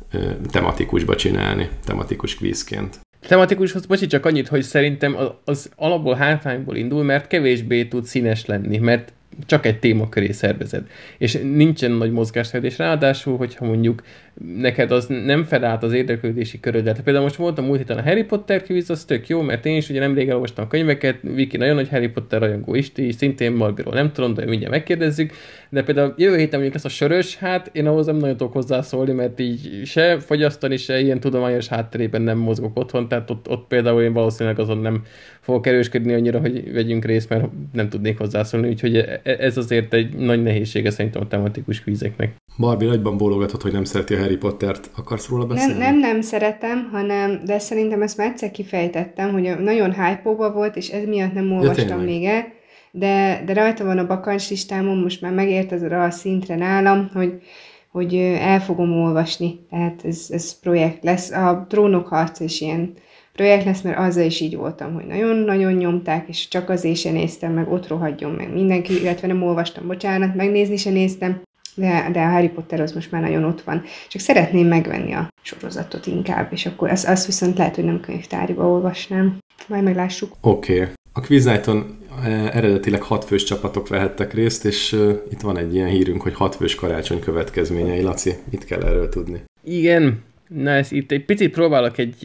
tematikusba 0.51 1.17
csinálni, 1.17 1.69
tematikus 1.85 2.35
kvízként. 2.35 3.01
Tematikushoz 3.21 3.87
bocsi 3.87 4.07
csak 4.07 4.27
annyit, 4.27 4.49
hogy 4.49 4.63
szerintem 4.63 5.17
az 5.45 5.71
alapból 5.77 6.15
hátrányból 6.15 6.77
indul, 6.77 7.05
mert 7.05 7.27
kevésbé 7.27 7.85
tud 7.85 8.05
színes 8.05 8.47
lenni, 8.47 8.79
mert 8.79 9.13
csak 9.47 9.67
egy 9.67 9.79
téma 9.79 10.09
köré 10.09 10.33
szervezed. 10.33 10.87
És 11.19 11.39
nincsen 11.43 11.91
nagy 11.91 12.13
mozgásterjedés. 12.13 12.79
Ráadásul, 12.79 13.37
hogyha 13.37 13.65
mondjuk 13.65 14.03
neked 14.45 14.91
az 14.91 15.07
nem 15.07 15.45
fed 15.45 15.63
át 15.63 15.83
az 15.83 15.93
érdeklődési 15.93 16.61
körödet. 16.61 17.03
Például 17.03 17.25
most 17.25 17.37
voltam 17.37 17.65
múlt 17.65 17.79
héten 17.79 17.99
a 17.99 18.03
Harry 18.03 18.25
Potter 18.25 18.63
quiz, 18.63 18.91
az 18.91 19.05
tök 19.05 19.29
jó, 19.29 19.41
mert 19.41 19.67
én 19.67 19.77
is 19.77 19.89
ugye 19.89 20.01
nemrég 20.01 20.29
elolvastam 20.29 20.65
a 20.65 20.69
könyveket, 20.69 21.19
Viki 21.23 21.57
nagyon 21.57 21.75
nagy 21.75 21.89
Harry 21.89 22.09
Potter 22.09 22.41
rajongó 22.41 22.75
is, 22.75 22.93
ti 22.93 23.13
szintén 23.13 23.53
Malbiról 23.53 23.95
nem 23.95 24.13
tudom, 24.13 24.35
de 24.35 24.45
mindjárt 24.45 24.73
megkérdezzük. 24.73 25.33
De 25.69 25.83
például 25.83 26.15
jövő 26.17 26.37
héten 26.37 26.61
mondjuk 26.61 26.75
lesz 26.75 26.85
a 26.85 26.89
sörös, 26.89 27.37
hát 27.37 27.71
én 27.73 27.87
ahhoz 27.87 28.07
nem 28.07 28.17
nagyon 28.17 28.37
tudok 28.37 28.53
hozzászólni, 28.53 29.13
mert 29.13 29.41
így 29.41 29.83
se 29.85 30.19
fogyasztani, 30.19 30.77
se 30.77 31.01
ilyen 31.01 31.21
tudományos 31.21 31.67
hátterében 31.69 32.23
nem 32.23 32.39
mozgok 32.39 32.79
otthon, 32.79 33.09
tehát 33.09 33.31
ott, 33.31 33.49
ott 33.49 33.67
például 33.67 34.03
én 34.03 34.13
valószínűleg 34.13 34.59
azon 34.59 34.79
nem 34.79 35.03
fogok 35.41 35.67
erősködni 35.67 36.13
annyira, 36.13 36.41
hogy 36.41 36.73
vegyünk 36.73 37.05
részt, 37.05 37.29
mert 37.29 37.45
nem 37.73 37.89
tudnék 37.89 38.19
hozzászólni, 38.19 38.69
úgyhogy 38.69 38.97
e, 38.97 39.21
e, 39.23 39.37
ez 39.39 39.57
azért 39.57 39.95
egy 39.95 40.15
nagy 40.15 40.43
nehézsége 40.43 40.91
szerintem 40.91 41.23
a 41.23 41.29
tematikus 41.29 41.81
kvízeknek. 41.81 42.35
Barbie 42.59 42.89
nagyban 42.89 43.17
bólogatott, 43.17 43.63
hogy 43.63 43.73
nem 43.73 43.85
szereti 43.85 44.15
a 44.15 44.19
Harry 44.19 44.37
Pottert. 44.37 44.91
Akarsz 44.97 45.29
róla 45.29 45.47
beszélni? 45.47 45.73
Nem, 45.73 45.81
nem, 45.81 45.99
nem 45.99 46.21
szeretem, 46.21 46.89
hanem, 46.93 47.41
de 47.45 47.59
szerintem 47.59 48.03
ezt 48.03 48.17
már 48.17 48.27
egyszer 48.27 48.51
kifejtettem, 48.51 49.33
hogy 49.33 49.59
nagyon 49.59 49.93
hype 49.93 50.31
volt, 50.31 50.77
és 50.77 50.89
ez 50.89 51.05
miatt 51.05 51.33
nem 51.33 51.53
olvastam 51.53 51.99
ja, 51.99 52.05
még 52.05 52.25
el, 52.25 52.47
de, 52.91 53.43
de 53.47 53.53
rajta 53.53 53.85
van 53.85 53.99
a 53.99 54.07
bakancs 54.07 54.51
listámon, 54.51 54.99
most 54.99 55.21
már 55.21 55.33
megért 55.33 55.73
ez 55.73 55.83
a 55.83 56.11
szintre 56.11 56.57
nálam, 56.57 57.11
hogy, 57.15 57.43
hogy 57.91 58.15
el 58.41 58.61
fogom 58.61 58.93
olvasni. 58.93 59.61
Tehát 59.71 60.01
ez, 60.05 60.27
ez 60.29 60.61
projekt 60.61 61.05
lesz. 61.05 61.31
A 61.31 61.67
trónok 61.69 62.07
harc 62.07 62.41
is 62.41 62.61
ilyen 62.61 62.93
projekt 63.33 63.65
lesz, 63.65 63.81
mert 63.81 63.99
azzal 63.99 64.25
is 64.25 64.41
így 64.41 64.57
voltam, 64.57 64.95
hogy 64.95 65.07
nagyon-nagyon 65.07 65.73
nyomták, 65.73 66.29
és 66.29 66.49
csak 66.49 66.69
azért 66.69 66.97
sem 66.97 67.13
néztem, 67.13 67.53
meg 67.53 67.73
ott 67.73 67.89
rohadjon 67.89 68.31
meg 68.31 68.53
mindenki, 68.53 69.01
illetve 69.01 69.27
nem 69.27 69.43
olvastam, 69.43 69.87
bocsánat, 69.87 70.35
megnézni 70.35 70.77
sem 70.77 70.93
néztem, 70.93 71.41
de, 71.77 72.09
de 72.13 72.21
a 72.21 72.29
Harry 72.29 72.49
Potter 72.49 72.81
az 72.81 72.93
most 72.93 73.11
már 73.11 73.23
nagyon 73.23 73.45
ott 73.45 73.63
van. 73.63 73.83
Csak 74.09 74.21
szeretném 74.21 74.67
megvenni 74.67 75.13
a 75.13 75.29
sorozatot 75.43 76.07
inkább, 76.07 76.53
és 76.53 76.67
akkor 76.67 76.91
azt, 76.91 77.09
azt 77.09 77.27
viszont 77.27 77.59
lehet, 77.59 77.75
hogy 77.75 77.85
nem 77.85 78.01
könyvtáriba 78.01 78.67
olvasnám. 78.67 79.39
Majd 79.67 79.83
meglássuk. 79.83 80.33
Oké. 80.41 80.81
Okay. 80.81 80.93
A 81.13 81.21
Quiz 81.21 81.45
Night-on 81.45 81.99
eh, 82.25 82.57
eredetileg 82.57 83.03
hatfős 83.03 83.43
csapatok 83.43 83.89
vehettek 83.89 84.35
részt, 84.35 84.65
és 84.65 84.93
uh, 84.93 85.11
itt 85.31 85.41
van 85.41 85.57
egy 85.57 85.75
ilyen 85.75 85.89
hírünk, 85.89 86.23
hogy 86.23 86.35
hatfős 86.35 86.75
karácsony 86.75 87.21
következményei. 87.21 88.03
Laci, 88.03 88.35
mit 88.51 88.65
kell 88.65 88.83
erről 88.83 89.09
tudni? 89.09 89.43
Igen, 89.65 90.25
Na, 90.49 90.71
ez 90.71 90.93
itt 90.93 91.11
egy 91.11 91.25
picit 91.25 91.51
próbálok 91.51 91.99
egy, 91.99 92.17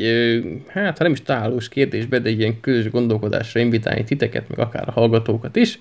hát 0.67 0.97
ha 0.97 1.03
nem 1.03 1.11
is 1.11 1.21
találós 1.21 1.69
kérdésbe, 1.69 2.19
de 2.19 2.29
egy 2.29 2.39
ilyen 2.39 2.59
közös 2.59 2.89
gondolkodásra 2.89 3.59
invitálni 3.59 4.03
titeket, 4.03 4.49
meg 4.49 4.59
akár 4.59 4.87
a 4.87 4.91
hallgatókat 4.91 5.55
is. 5.55 5.79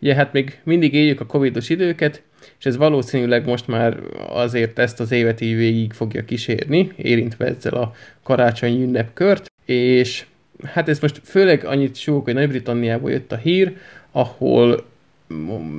Ugye 0.00 0.14
hát 0.14 0.32
még 0.32 0.60
mindig 0.64 0.94
éljük 0.94 1.20
a 1.20 1.26
covidos 1.26 1.68
időket, 1.68 2.22
és 2.62 2.68
ez 2.68 2.76
valószínűleg 2.76 3.46
most 3.46 3.66
már 3.66 3.96
azért 4.28 4.78
ezt 4.78 5.00
az 5.00 5.12
évet 5.12 5.40
így 5.40 5.56
végig 5.56 5.92
fogja 5.92 6.24
kísérni, 6.24 6.92
érintve 6.96 7.46
ezzel 7.46 7.72
a 7.74 7.92
karácsonyi 8.22 8.82
ünnepkört, 8.82 9.52
és 9.64 10.26
hát 10.64 10.88
ez 10.88 11.00
most 11.00 11.20
főleg 11.24 11.64
annyit 11.64 11.96
súlyok, 11.96 12.24
hogy 12.24 12.34
Nagy-Britanniából 12.34 13.10
jött 13.10 13.32
a 13.32 13.36
hír, 13.36 13.76
ahol 14.12 14.84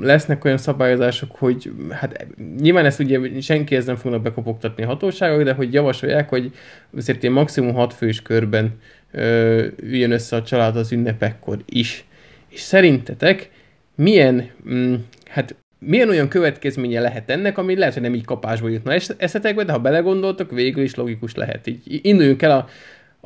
lesznek 0.02 0.46
olyan 0.46 0.58
szabályozások, 0.58 1.36
hogy 1.36 1.72
hát 1.90 2.28
nyilván 2.60 2.86
ezt 2.86 3.00
ugye 3.00 3.42
senki 3.42 3.76
ezt 3.76 3.88
nem 3.88 3.96
fognak 3.96 4.22
bekopogtatni 4.22 4.84
a 4.84 4.88
hatóságok, 4.88 5.44
de 5.44 5.54
hogy 5.54 5.74
javasolják, 5.74 6.30
hogy 6.30 6.52
azért 6.98 7.24
ilyen 7.24 7.36
maximum 7.36 7.74
hat 7.74 7.94
fős 7.94 8.22
körben 8.22 8.80
ö, 9.12 9.66
üljön 9.82 10.12
össze 10.12 10.36
a 10.36 10.44
család 10.44 10.76
az 10.76 10.92
ünnepekkor 10.92 11.58
is. 11.66 12.06
És 12.50 12.60
szerintetek 12.60 13.50
milyen, 13.96 14.50
mm, 14.70 14.94
hát 15.26 15.56
milyen 15.86 16.10
olyan 16.10 16.28
következménye 16.28 17.02
lehet 17.02 17.30
ennek, 17.30 17.58
ami 17.58 17.76
lehet, 17.76 17.94
hogy 17.94 18.04
nem 18.04 18.16
így 18.16 18.26
kapásból 18.26 18.72
jutna 18.72 18.94
eszetekbe, 19.18 19.64
de 19.64 19.72
ha 19.72 19.80
belegondoltok, 19.80 20.52
végül 20.52 20.84
is 20.84 20.96
logikus 20.96 21.36
lehet. 21.36 21.68
Így 21.68 22.00
induljunk 22.02 22.42
el 22.42 22.52
a, 22.52 22.68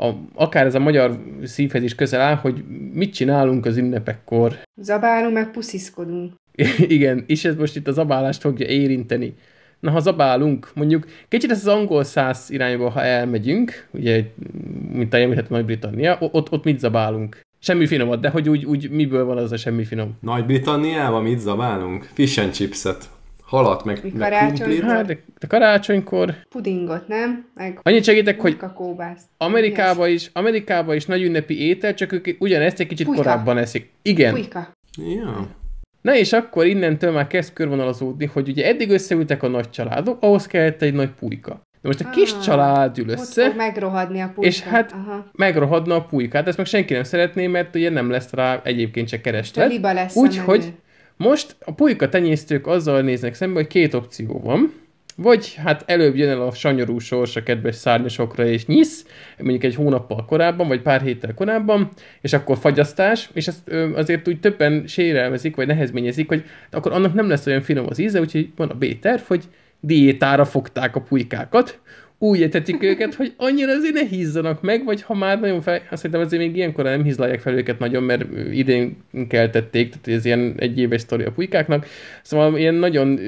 a, 0.05 0.13
akár 0.33 0.65
ez 0.65 0.75
a 0.75 0.79
magyar 0.79 1.19
szívhez 1.43 1.83
is 1.83 1.95
közel 1.95 2.21
áll, 2.21 2.35
hogy 2.35 2.63
mit 2.93 3.13
csinálunk 3.13 3.65
az 3.65 3.77
ünnepekkor. 3.77 4.59
Zabálunk, 4.81 5.33
meg 5.33 5.51
pusziszkodunk. 5.51 6.33
Igen, 6.87 7.23
és 7.27 7.45
ez 7.45 7.55
most 7.55 7.75
itt 7.75 7.87
a 7.87 7.91
zabálást 7.91 8.41
fogja 8.41 8.67
érinteni. 8.67 9.35
Na, 9.79 9.91
ha 9.91 9.99
zabálunk, 9.99 10.71
mondjuk 10.73 11.05
kicsit 11.27 11.51
ez 11.51 11.57
az 11.57 11.67
angol 11.67 12.03
száz 12.03 12.49
irányba, 12.49 12.89
ha 12.89 13.03
elmegyünk, 13.03 13.87
ugye, 13.91 14.23
mint 14.91 15.13
említett 15.13 15.49
Nagy-Britannia, 15.49 16.17
ott, 16.19 16.51
ott 16.51 16.63
mit 16.63 16.79
zabálunk? 16.79 17.39
Semmi 17.59 17.85
finomat, 17.85 18.19
de 18.19 18.29
hogy 18.29 18.49
úgy, 18.49 18.65
úgy 18.65 18.89
miből 18.89 19.25
van 19.25 19.37
az 19.37 19.51
a 19.51 19.57
semmi 19.57 19.83
finom? 19.83 20.17
Nagy-Britanniában 20.21 21.23
mit 21.23 21.39
zabálunk? 21.39 22.09
Fish 22.13 22.39
and 22.41 22.51
chipset. 22.51 23.09
Halat, 23.43 23.83
meg, 23.83 23.99
Mi 24.03 24.11
meg 24.15 24.31
karácsonykor? 24.31 24.89
Hát, 24.89 25.05
de, 25.05 25.23
de 25.39 25.47
karácsonykor... 25.47 26.35
Pudingot, 26.49 27.07
nem? 27.07 27.45
Meg 27.55 27.79
Annyit 27.81 28.03
segítek, 28.03 28.41
hogy. 28.41 28.57
Amerikában 29.37 30.09
is, 30.09 30.29
Amerikában 30.33 30.95
is 30.95 31.05
nagy 31.05 31.23
ünnepi 31.23 31.61
étel, 31.61 31.93
csak 31.93 32.11
ők 32.11 32.27
ugyanezt 32.39 32.79
egy 32.79 32.87
kicsit 32.87 33.05
Pulyka. 33.05 33.21
korábban 33.21 33.57
eszik. 33.57 33.89
Igen. 34.01 34.33
Pulyka. 34.33 34.71
Ja. 35.15 35.55
Na 36.01 36.15
és 36.15 36.33
akkor 36.33 36.65
innentől 36.65 37.11
már 37.11 37.27
kezd 37.27 37.53
körvonalazódni, 37.53 38.25
hogy 38.25 38.49
ugye 38.49 38.67
eddig 38.67 38.89
összeültek 38.89 39.43
a 39.43 39.47
nagy 39.47 39.69
családok, 39.69 40.17
ahhoz 40.21 40.45
kellett 40.45 40.81
egy 40.81 40.93
nagy 40.93 41.09
pulyka. 41.09 41.61
Most 41.87 42.01
a 42.01 42.09
kis 42.09 42.33
Ah, 42.33 42.41
család 42.41 42.97
ül 42.97 43.09
Ott 43.09 43.11
össze, 43.19 43.45
fog 43.45 43.55
megrohadni 43.55 44.21
a 44.21 44.31
pulyka. 44.35 44.49
és 44.49 44.61
hát 44.61 44.91
Aha. 44.91 45.25
megrohadna 45.31 45.95
a 45.95 46.01
pulykát. 46.01 46.47
Ezt 46.47 46.57
meg 46.57 46.65
senki 46.65 46.93
nem 46.93 47.03
szeretné, 47.03 47.47
mert 47.47 47.75
ugye 47.75 47.89
nem 47.89 48.09
lesz 48.09 48.33
rá 48.33 48.61
egyébként 48.63 49.07
se 49.07 49.15
Csak 49.15 49.25
kereslet. 49.25 50.15
Úgyhogy 50.15 50.73
most 51.17 51.55
a 51.65 51.71
pulyka 51.73 52.09
tenyésztők 52.09 52.67
azzal 52.67 53.01
néznek 53.01 53.33
szembe, 53.33 53.59
hogy 53.59 53.67
két 53.67 53.93
opció 53.93 54.39
van. 54.43 54.73
Vagy 55.15 55.55
hát 55.55 55.83
előbb 55.85 56.15
jön 56.15 56.29
el 56.29 56.41
a 56.41 56.51
sanyarú 56.51 56.99
sors 56.99 57.35
a 57.35 57.43
kedves 57.43 57.75
szárnyasokra 57.75 58.45
és 58.45 58.65
nyisz, 58.65 59.05
mondjuk 59.37 59.63
egy 59.63 59.75
hónappal 59.75 60.25
korábban, 60.25 60.67
vagy 60.67 60.81
pár 60.81 61.01
héttel 61.01 61.33
korábban, 61.33 61.89
és 62.21 62.33
akkor 62.33 62.57
fagyasztás, 62.57 63.29
és 63.33 63.47
ezt 63.47 63.71
azért 63.95 64.27
úgy 64.27 64.39
többen 64.39 64.83
sérelmezik, 64.87 65.55
vagy 65.55 65.67
nehezményezik, 65.67 66.27
hogy 66.27 66.43
akkor 66.71 66.91
annak 66.91 67.13
nem 67.13 67.29
lesz 67.29 67.45
olyan 67.45 67.61
finom 67.61 67.85
az 67.89 67.99
íze, 67.99 68.19
úgyhogy 68.19 68.49
van 68.55 68.69
a 68.69 68.73
B-terv, 68.73 69.21
hogy 69.27 69.43
diétára 69.79 70.45
fogták 70.45 70.95
a 70.95 71.01
pulykákat, 71.01 71.79
úgy 72.19 72.41
etetik 72.41 72.83
őket, 72.83 73.13
hogy 73.13 73.33
annyira 73.37 73.71
azért 73.71 73.93
ne 73.93 74.05
hízzanak 74.05 74.61
meg, 74.61 74.85
vagy 74.85 75.01
ha 75.01 75.13
már 75.13 75.39
nagyon 75.39 75.61
fel, 75.61 75.81
azt 75.89 76.01
szerintem 76.01 76.25
azért 76.25 76.41
még 76.41 76.55
ilyenkor 76.55 76.83
nem 76.83 77.03
hízlalják 77.03 77.39
fel 77.39 77.53
őket 77.53 77.79
nagyon, 77.79 78.03
mert 78.03 78.25
idén 78.51 78.97
keltették, 79.29 79.89
tehát 79.89 80.19
ez 80.19 80.25
ilyen 80.25 80.53
egy 80.57 80.79
éves 80.79 81.01
sztori 81.01 81.23
a 81.23 81.31
pulykáknak. 81.31 81.85
Szóval 82.21 82.57
ilyen 82.57 82.73
nagyon, 82.73 83.19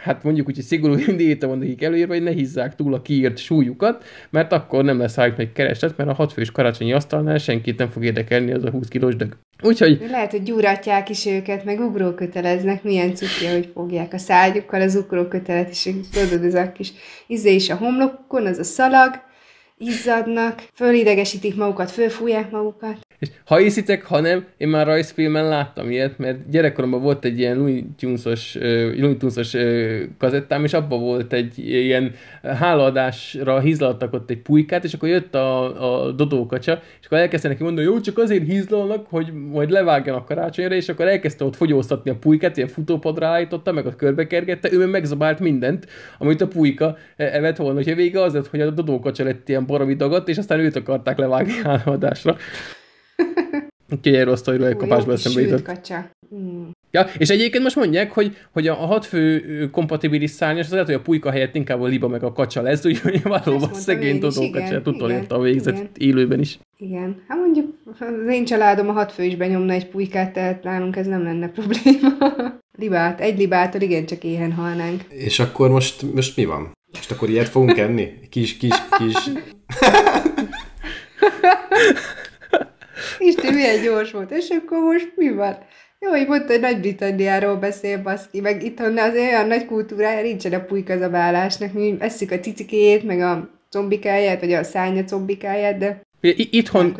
hát 0.00 0.22
mondjuk 0.22 0.48
úgy, 0.48 0.54
hogy 0.54 0.64
szigorú 0.64 0.94
diéta 1.16 1.46
van 1.46 1.58
nekik 1.58 1.82
előírva, 1.82 2.12
hogy 2.12 2.22
ne 2.22 2.30
hízzák 2.30 2.74
túl 2.74 2.94
a 2.94 3.02
kiírt 3.02 3.38
súlyukat, 3.38 4.04
mert 4.30 4.52
akkor 4.52 4.84
nem 4.84 4.98
lesz 4.98 5.16
rájuk 5.16 5.36
meg 5.36 5.52
kereslet, 5.52 5.96
mert 5.96 6.10
a 6.10 6.14
hatfős 6.14 6.50
karácsonyi 6.50 6.92
asztalnál 6.92 7.38
senkit 7.38 7.78
nem 7.78 7.90
fog 7.90 8.04
érdekelni 8.04 8.52
az 8.52 8.64
a 8.64 8.70
20 8.70 8.88
kilós 8.88 9.16
dög. 9.16 9.36
Úgyhogy 9.62 10.06
Lehet, 10.10 10.30
hogy 10.30 10.42
gyúratják 10.42 11.08
is 11.08 11.26
őket, 11.26 11.64
meg 11.64 11.80
ugróköteleznek, 11.80 12.82
milyen 12.82 13.14
cuki, 13.14 13.46
hogy 13.46 13.70
fogják 13.74 14.12
a 14.12 14.18
szárnyukkal 14.18 14.80
az 14.80 14.94
ugrókötelet, 14.94 15.70
és 15.70 15.90
tudod, 16.12 16.44
ez 16.44 16.54
a 16.54 16.72
kis 16.72 16.92
izé 17.26 17.54
is 17.54 17.70
a 17.70 17.76
homlokon, 17.76 18.46
az 18.46 18.58
a 18.58 18.64
szalag, 18.64 19.28
izzadnak, 19.78 20.62
fölidegesítik 20.74 21.56
magukat, 21.56 21.90
fölfújják 21.90 22.50
magukat. 22.50 22.98
És 23.20 23.28
ha 23.44 23.56
hiszitek, 23.56 24.04
ha 24.04 24.20
nem, 24.20 24.44
én 24.56 24.68
már 24.68 24.86
rajzfilmen 24.86 25.48
láttam 25.48 25.90
ilyet, 25.90 26.18
mert 26.18 26.50
gyerekkoromban 26.50 27.02
volt 27.02 27.24
egy 27.24 27.38
ilyen 27.38 27.56
Looney 27.56 27.86
Tunes-os, 27.98 28.54
Looney 28.96 29.16
kazettám, 30.18 30.64
és 30.64 30.72
abban 30.72 31.00
volt 31.00 31.32
egy 31.32 31.58
ilyen 31.58 32.12
hálaadásra 32.42 33.60
hízlaltak 33.60 34.12
ott 34.12 34.30
egy 34.30 34.38
pulykát, 34.38 34.84
és 34.84 34.92
akkor 34.92 35.08
jött 35.08 35.34
a, 35.34 36.06
a 36.06 36.10
dodókacsa, 36.10 36.82
és 37.00 37.06
akkor 37.06 37.18
elkezdte 37.18 37.48
neki 37.48 37.62
mondani, 37.62 37.86
jó, 37.86 38.00
csak 38.00 38.18
azért 38.18 38.46
hízlalnak, 38.46 39.06
hogy 39.08 39.32
majd 39.32 39.70
levágjanak 39.70 40.26
karácsonyra, 40.26 40.74
és 40.74 40.88
akkor 40.88 41.08
elkezdte 41.08 41.44
ott 41.44 41.56
fogyóztatni 41.56 42.10
a 42.10 42.16
pulykát, 42.16 42.56
ilyen 42.56 42.68
futópadra 42.68 43.26
állította, 43.26 43.72
meg 43.72 43.86
ott 43.86 43.96
körbekergette, 43.96 44.72
ő 44.72 44.78
meg 44.78 44.90
megzabált 44.90 45.40
mindent, 45.40 45.86
amit 46.18 46.40
a 46.40 46.48
pulyka 46.48 46.96
e- 47.16 47.24
evett 47.24 47.56
volna. 47.56 47.78
Úgyhogy 47.78 47.96
vége 47.96 48.22
az 48.22 48.32
lett, 48.32 48.46
hogy 48.46 48.60
a 48.60 48.70
dodókacsa 48.70 49.24
lett 49.24 49.48
ilyen 49.48 49.66
baromi 49.66 49.94
dagat, 49.94 50.28
és 50.28 50.38
aztán 50.38 50.58
őt 50.58 50.76
akarták 50.76 51.18
levágni 51.18 51.52
hálaadásra. 51.64 52.36
Úgyhogy 53.90 54.14
erről 54.14 54.32
a 54.32 54.36
sztoriról 54.36 54.68
egy 54.68 54.76
kis 54.76 54.88
eszembe 54.88 55.40
jutott. 55.40 55.56
sült 55.56 55.62
kacsa. 55.62 56.10
Mm. 56.34 56.68
Ja, 56.90 57.06
és 57.18 57.28
egyébként 57.28 57.62
most 57.62 57.76
mondják, 57.76 58.12
hogy, 58.12 58.36
hogy 58.52 58.68
a, 58.68 58.82
a 58.82 58.86
hat 58.86 59.06
fő 59.06 59.44
ö, 59.48 59.70
kompatibilis 59.70 60.30
szárnyas, 60.30 60.64
az 60.64 60.70
lehet, 60.70 60.86
hogy 60.86 60.94
a 60.94 61.00
pulyka 61.00 61.30
helyett 61.30 61.54
inkább 61.54 61.80
a 61.80 61.86
liba 61.86 62.08
meg 62.08 62.22
a 62.22 62.32
kacsa 62.32 62.62
lesz, 62.62 62.84
úgyhogy 62.90 63.22
valóban 63.22 63.74
szegény 63.74 64.16
igen, 64.16 64.50
kacsa 64.50 64.90
utolérte 64.90 65.24
igen, 65.24 65.38
a 65.38 65.40
végzet 65.40 65.74
igen. 65.74 65.90
élőben 65.94 66.40
is. 66.40 66.58
Igen. 66.76 67.22
Hát 67.28 67.38
mondjuk 67.38 67.74
az 67.98 68.32
én 68.32 68.44
családom 68.44 68.88
a 68.88 68.92
hat 68.92 69.12
fő 69.12 69.22
is 69.22 69.36
benyomna 69.36 69.72
egy 69.72 69.86
pulykát, 69.86 70.32
tehát 70.32 70.62
nálunk 70.62 70.96
ez 70.96 71.06
nem 71.06 71.22
lenne 71.22 71.48
probléma. 71.56 72.16
Libát, 72.78 73.20
egy 73.20 73.38
libától 73.38 73.80
igencsak 73.80 74.24
éhen 74.24 74.52
halnánk. 74.52 75.02
És 75.08 75.38
akkor 75.38 75.70
most, 75.70 76.14
most 76.14 76.36
mi 76.36 76.44
van? 76.44 76.76
Most 76.92 77.10
akkor 77.10 77.28
ilyet 77.28 77.48
fogunk 77.48 77.78
enni? 77.78 78.12
Kis, 78.30 78.56
kis, 78.56 78.74
kis... 78.98 79.16
Isten, 83.18 83.54
milyen 83.54 83.82
gyors 83.82 84.10
volt. 84.10 84.30
És 84.30 84.48
akkor 84.48 84.78
most 84.78 85.12
mi 85.16 85.30
van? 85.30 85.58
Jó, 85.98 86.10
hogy 86.10 86.26
mondta, 86.26 86.52
hogy 86.52 86.60
Nagy-Britanniáról 86.60 87.56
beszél, 87.56 88.02
baszki, 88.02 88.40
meg 88.40 88.62
itthon 88.62 88.98
azért 88.98 89.32
olyan 89.32 89.46
nagy 89.46 89.66
kultúrája 89.66 90.22
nincsen 90.22 90.52
a 90.52 90.64
pulykazabálásnak. 90.64 91.72
Mi 91.72 91.96
eszük 91.98 92.30
a 92.30 92.38
cicikét, 92.38 93.02
meg 93.02 93.20
a 93.20 93.50
combikáját, 93.70 94.40
vagy 94.40 94.52
a 94.52 94.62
szárnya 94.62 95.04
combikáját, 95.04 95.78
de 95.78 96.00
Itthon, 96.22 96.94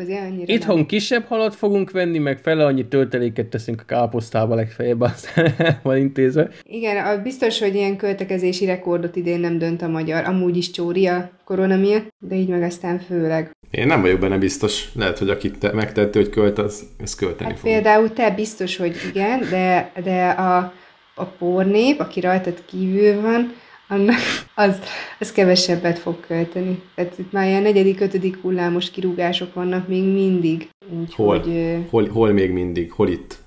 itthon 0.45 0.75
nem. 0.75 0.85
kisebb 0.85 1.25
halat 1.25 1.55
fogunk 1.55 1.91
venni, 1.91 2.17
meg 2.17 2.39
fele 2.39 2.65
annyi 2.65 2.87
tölteléket 2.87 3.45
teszünk 3.45 3.81
a 3.81 3.85
káposztába 3.85 4.55
legfeljebb, 4.55 5.01
aztán 5.01 5.53
van 5.83 5.97
intézve. 5.97 6.49
Igen, 6.63 7.05
a, 7.05 7.21
biztos, 7.21 7.59
hogy 7.59 7.75
ilyen 7.75 7.97
költekezési 7.97 8.65
rekordot 8.65 9.15
idén 9.15 9.39
nem 9.39 9.57
dönt 9.57 9.81
a 9.81 9.87
magyar. 9.87 10.23
Amúgy 10.25 10.57
is 10.57 10.71
csóri 10.71 11.07
a 11.07 11.29
korona 11.43 11.75
miatt, 11.75 12.13
de 12.19 12.35
így 12.35 12.47
meg 12.47 12.61
aztán 12.63 12.99
főleg. 12.99 13.51
Én 13.71 13.87
nem 13.87 14.01
vagyok 14.01 14.19
benne 14.19 14.37
biztos. 14.37 14.91
Lehet, 14.95 15.17
hogy 15.17 15.29
akit 15.29 15.57
te 15.57 15.73
megtette, 15.73 16.19
hogy 16.19 16.29
költ, 16.29 16.57
az, 16.57 16.83
az 17.03 17.15
költeni 17.15 17.49
Hát 17.49 17.59
fog. 17.59 17.69
például 17.69 18.13
te 18.13 18.31
biztos, 18.31 18.77
hogy 18.77 18.95
igen, 19.09 19.39
de, 19.49 19.91
de 20.03 20.29
a, 20.29 20.73
a 21.15 21.23
pornép, 21.25 21.99
aki 21.99 22.19
rajtad 22.19 22.63
kívül 22.65 23.21
van, 23.21 23.53
annak 23.91 24.15
az, 24.55 24.79
az 25.19 25.31
kevesebbet 25.31 25.99
fog 25.99 26.19
költeni. 26.19 26.81
Tehát 26.95 27.17
itt 27.17 27.31
már 27.31 27.47
ilyen 27.47 27.61
negyedik, 27.61 27.99
ötödik 27.99 28.41
hullámos 28.41 28.91
kirúgások 28.91 29.53
vannak 29.53 29.87
még 29.87 30.03
mindig. 30.03 30.69
Hol? 31.15 31.35
Úgyhogy, 31.37 31.55
ö, 31.55 31.77
Hol, 31.89 32.07
hol 32.07 32.31
még 32.31 32.51
mindig? 32.51 32.91
Hol 32.91 33.09
itt? 33.09 33.39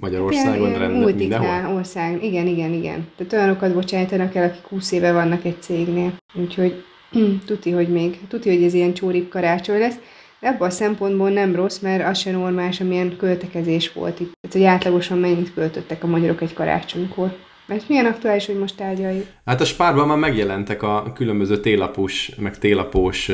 Magyarországon 0.00 0.66
ilyen 0.66 0.78
rend, 0.78 1.14
mindenhol? 1.16 1.74
ország, 1.76 2.24
igen, 2.24 2.46
igen, 2.46 2.72
igen. 2.72 3.08
Tehát 3.16 3.32
olyanokat 3.32 3.74
bocsájtanak 3.74 4.34
el, 4.34 4.48
akik 4.48 4.66
20 4.66 4.92
éve 4.92 5.12
vannak 5.12 5.44
egy 5.44 5.56
cégnél. 5.60 6.12
Úgyhogy 6.34 6.84
tuti, 7.46 7.70
hogy 7.70 7.88
még, 7.88 8.18
tuti, 8.28 8.48
hogy 8.48 8.62
ez 8.62 8.74
ilyen 8.74 8.94
csórip 8.94 9.28
karácsony 9.28 9.78
lesz. 9.78 9.96
De 10.40 10.48
ebből 10.48 10.68
a 10.68 10.70
szempontból 10.70 11.30
nem 11.30 11.54
rossz, 11.54 11.78
mert 11.78 12.08
az 12.08 12.18
se 12.18 12.30
normális, 12.30 12.80
amilyen 12.80 13.16
költekezés 13.16 13.92
volt 13.92 14.20
itt. 14.20 14.32
Tehát, 14.40 14.56
hogy 14.56 14.64
átlagosan 14.64 15.18
mennyit 15.18 15.54
költöttek 15.54 16.04
a 16.04 16.06
magyarok 16.06 16.40
egy 16.40 16.52
karácsonykor. 16.52 17.36
Mert 17.72 17.88
milyen 17.88 18.06
aktuális, 18.06 18.46
hogy 18.46 18.58
most 18.58 18.76
tárgyaljuk? 18.76 19.26
Hát 19.44 19.60
a 19.60 19.64
spárban 19.64 20.06
már 20.06 20.18
megjelentek 20.18 20.82
a 20.82 21.12
különböző 21.14 21.60
télapós, 21.60 22.30
meg 22.38 22.58
télapós, 22.58 23.26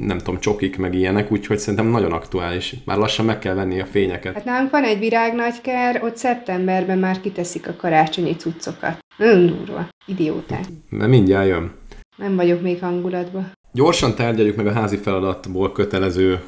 nem 0.00 0.18
tudom, 0.18 0.40
csokik, 0.40 0.76
meg 0.76 0.94
ilyenek, 0.94 1.32
úgyhogy 1.32 1.58
szerintem 1.58 1.86
nagyon 1.86 2.12
aktuális. 2.12 2.74
Már 2.84 2.96
lassan 2.96 3.24
meg 3.24 3.38
kell 3.38 3.54
venni 3.54 3.80
a 3.80 3.86
fényeket. 3.86 4.34
Hát 4.34 4.44
nálunk 4.44 4.70
van 4.70 4.84
egy 4.84 4.98
virágnagykár, 4.98 6.02
ott 6.02 6.16
szeptemberben 6.16 6.98
már 6.98 7.20
kiteszik 7.20 7.68
a 7.68 7.76
karácsonyi 7.76 8.36
cuccokat. 8.36 8.98
Nagyon 9.16 9.46
durva. 9.46 9.88
Idióták. 10.06 10.64
Mert 10.88 11.10
mindjárt 11.10 11.48
jön. 11.48 11.72
Nem 12.16 12.36
vagyok 12.36 12.62
még 12.62 12.80
hangulatban. 12.80 13.52
Gyorsan 13.72 14.14
tárgyaljuk 14.14 14.56
meg 14.56 14.66
a 14.66 14.72
házi 14.72 14.96
feladatból 14.96 15.72
kötelező, 15.72 16.40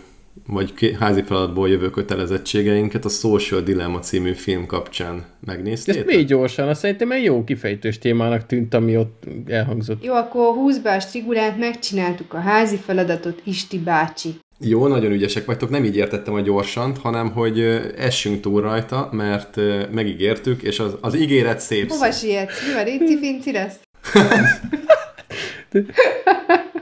vagy 0.46 0.96
házi 1.00 1.22
feladatból 1.22 1.68
jövő 1.68 1.90
kötelezettségeinket 1.90 3.04
a 3.04 3.08
Social 3.08 3.60
Dilemma 3.60 3.98
című 3.98 4.32
film 4.32 4.66
kapcsán. 4.66 5.16
Ezt 5.16 5.24
Megnéztétek? 5.44 6.06
még 6.06 6.26
gyorsan, 6.26 6.68
azt 6.68 6.80
szerintem 6.80 7.12
egy 7.12 7.24
jó 7.24 7.44
kifejtős 7.44 7.98
témának 7.98 8.46
tűnt, 8.46 8.74
ami 8.74 8.96
ott 8.96 9.22
elhangzott. 9.46 10.04
Jó, 10.04 10.14
akkor 10.14 10.54
húzd 10.54 10.82
be 10.82 10.94
a 10.94 11.00
strigulát, 11.00 11.58
megcsináltuk 11.58 12.34
a 12.34 12.38
házi 12.38 12.76
feladatot, 12.76 13.40
Isti 13.44 13.78
bácsi. 13.78 14.34
Jó, 14.60 14.86
nagyon 14.86 15.12
ügyesek 15.12 15.44
vagytok, 15.44 15.70
nem 15.70 15.84
így 15.84 15.96
értettem 15.96 16.34
a 16.34 16.40
gyorsant, 16.40 16.98
hanem 16.98 17.30
hogy 17.30 17.60
essünk 17.96 18.40
túl 18.40 18.60
rajta, 18.60 19.08
mert 19.12 19.60
megígértük, 19.92 20.62
és 20.62 20.78
az, 20.78 20.96
az 21.00 21.16
ígéret 21.16 21.60
szép. 21.60 21.90
Hova 21.90 22.10
sietsz? 22.10 22.66
Mi 22.66 22.74
van, 22.74 22.86
Inci 22.86 23.18
Finci 23.18 23.52
lesz? 23.52 23.74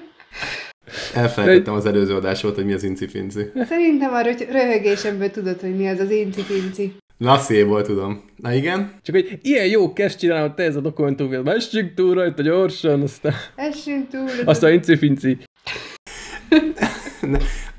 Elfelejtettem 1.14 1.74
az 1.74 1.86
előző 1.86 2.14
adásot, 2.14 2.54
hogy 2.54 2.64
mi 2.64 2.72
az 2.72 2.82
incifinci. 2.82 3.50
Szerintem 3.68 4.12
a 4.12 4.20
röhögésemből 4.50 5.30
tudod, 5.30 5.60
hogy 5.60 5.76
mi 5.76 5.88
az 5.88 5.98
az 5.98 6.10
Inci 6.10 6.42
Finci. 6.42 6.92
Na, 7.16 7.38
szép 7.38 7.66
volt, 7.66 7.86
tudom. 7.86 8.24
Na 8.36 8.52
igen? 8.52 8.92
Csak 9.02 9.14
hogy 9.14 9.38
ilyen 9.42 9.66
jó 9.66 9.92
kezd 9.92 10.18
csinálod 10.18 10.54
te 10.54 10.62
ez 10.62 10.76
a 10.76 10.80
dokumentumfilm. 10.80 11.46
Essünk 11.46 11.94
túl 11.94 12.14
rajta 12.14 12.42
gyorsan, 12.42 13.02
aztán... 13.02 13.34
Essünk 13.56 14.08
túl. 14.08 14.28
Aztán 14.44 14.72
inci-finci. 14.72 15.38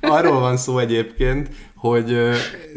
Arról 0.02 0.40
van 0.40 0.58
szó 0.58 0.78
egyébként, 0.78 1.50
hogy 1.75 2.18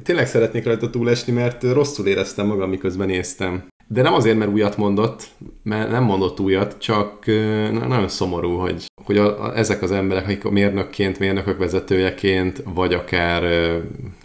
tényleg 0.03 0.27
szeretnék 0.27 0.65
rajta 0.65 0.91
túlesni, 0.91 1.33
mert 1.33 1.63
rosszul 1.63 2.07
éreztem 2.07 2.47
magam, 2.47 2.71
miközben 2.71 3.07
néztem. 3.07 3.67
De 3.89 4.03
nem 4.03 4.15
azért, 4.15 4.37
mert 4.39 4.51
újat 4.51 4.77
mondott, 4.77 5.29
mert 5.63 5.91
nem 5.91 6.05
mondott 6.05 6.41
újat, 6.41 6.77
csak 6.79 7.27
nagyon 7.73 8.09
szomorú, 8.09 8.57
hogy, 8.57 8.85
hogy 9.05 9.19
a, 9.19 9.45
a, 9.45 9.57
ezek 9.57 9.83
az 9.83 9.91
emberek, 9.91 10.25
akik 10.25 10.45
a 10.45 10.51
mérnökként, 10.51 11.19
mérnökök 11.19 11.59
vezetőjeként, 11.59 12.63
vagy 12.75 12.95
akár 12.95 13.43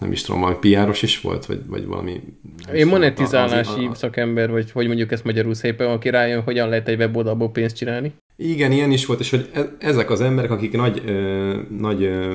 nem 0.00 0.12
is 0.12 0.22
tudom, 0.22 0.40
valami 0.40 0.58
piáros 0.60 1.02
is 1.02 1.20
volt, 1.20 1.46
vagy, 1.46 1.60
vagy 1.66 1.86
valami... 1.86 2.20
Én 2.74 2.86
monetizálási 2.86 3.88
szakember, 3.92 4.50
vagy 4.50 4.70
hogy 4.70 4.86
mondjuk 4.86 5.12
ezt 5.12 5.24
magyarul 5.24 5.54
szépen, 5.54 5.90
aki 5.90 6.10
rájön, 6.10 6.42
hogyan 6.42 6.68
lehet 6.68 6.88
egy 6.88 6.98
weboldalból 6.98 7.50
pénzt 7.50 7.76
csinálni. 7.76 8.12
Igen, 8.36 8.72
ilyen 8.72 8.90
is 8.90 9.06
volt, 9.06 9.20
és 9.20 9.30
hogy 9.30 9.48
e- 9.52 9.76
ezek 9.78 10.10
az 10.10 10.20
emberek, 10.20 10.50
akik 10.50 10.72
nagy, 10.72 11.02
ö, 11.06 11.54
nagy 11.78 12.02
ö, 12.02 12.34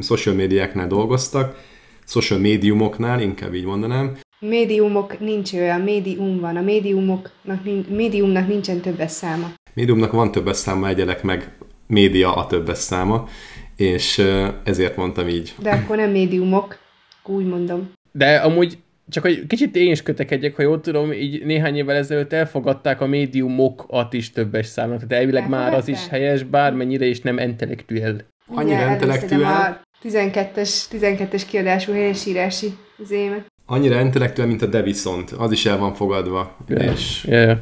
social 0.00 0.34
médiáknál 0.34 0.86
dolgoztak, 0.86 1.58
social 2.06 2.38
médiumoknál, 2.38 3.20
inkább 3.20 3.54
így 3.54 3.64
mondanám. 3.64 4.16
Médiumok 4.48 5.20
nincs 5.20 5.52
olyan, 5.52 5.80
médium 5.80 6.40
van. 6.40 6.56
A 6.56 6.60
médiumoknak, 6.60 7.64
médiumnak 7.88 8.48
nincsen 8.48 8.80
többes 8.80 9.10
száma. 9.10 9.52
Médiumnak 9.74 10.12
van 10.12 10.32
többes 10.32 10.56
száma, 10.56 10.88
egyelek 10.88 11.22
meg 11.22 11.56
média 11.86 12.34
a 12.34 12.46
többes 12.46 12.78
száma, 12.78 13.28
és 13.76 14.22
ezért 14.64 14.96
mondtam 14.96 15.28
így. 15.28 15.54
De 15.62 15.70
akkor 15.70 15.96
nem 15.96 16.10
médiumok, 16.10 16.78
úgy 17.24 17.46
mondom. 17.46 17.92
De 18.12 18.36
amúgy 18.36 18.78
csak 19.08 19.22
hogy 19.22 19.46
kicsit 19.46 19.76
én 19.76 19.90
is 19.90 20.02
kötekedjek, 20.02 20.56
ha 20.56 20.62
jól 20.62 20.80
tudom, 20.80 21.12
így 21.12 21.44
néhány 21.44 21.76
évvel 21.76 21.96
ezelőtt 21.96 22.32
elfogadták 22.32 23.00
a 23.00 23.06
médiumokat 23.06 24.12
is 24.12 24.30
többes 24.30 24.66
számnak, 24.66 25.06
tehát 25.06 25.24
elvileg 25.24 25.48
már 25.48 25.74
az 25.74 25.88
is 25.88 26.08
helyes, 26.08 26.42
bármennyire 26.42 27.06
is 27.06 27.20
nem 27.20 27.38
intellektuel. 27.38 28.20
Annyira 28.46 28.90
intellektuel. 28.90 29.42
A 29.42 30.06
12-es, 30.08 30.84
12-es 30.90 31.42
kiadású 31.48 31.92
helyesírási 31.92 32.66
zémet. 32.98 33.46
Annyira 33.68 34.00
intellektuel, 34.00 34.46
mint 34.46 34.62
a 34.62 34.66
Devison, 34.66 35.24
az 35.38 35.52
is 35.52 35.66
el 35.66 35.78
van 35.78 35.94
fogadva, 35.94 36.56
yeah. 36.68 36.92
és 36.92 37.24
yeah. 37.28 37.58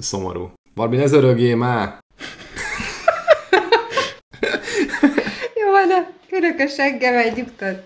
szomorú. 0.00 0.52
Barbie, 0.74 1.02
ez 1.02 1.12
örögjé 1.12 1.54
már! 1.54 1.88
Jó 5.60 5.70
van, 5.70 5.88
de 5.88 6.12
örök 6.30 6.58
a 6.58 6.66
seggem, 6.66 7.14
egy 7.14 7.36
nyugtad. 7.36 7.82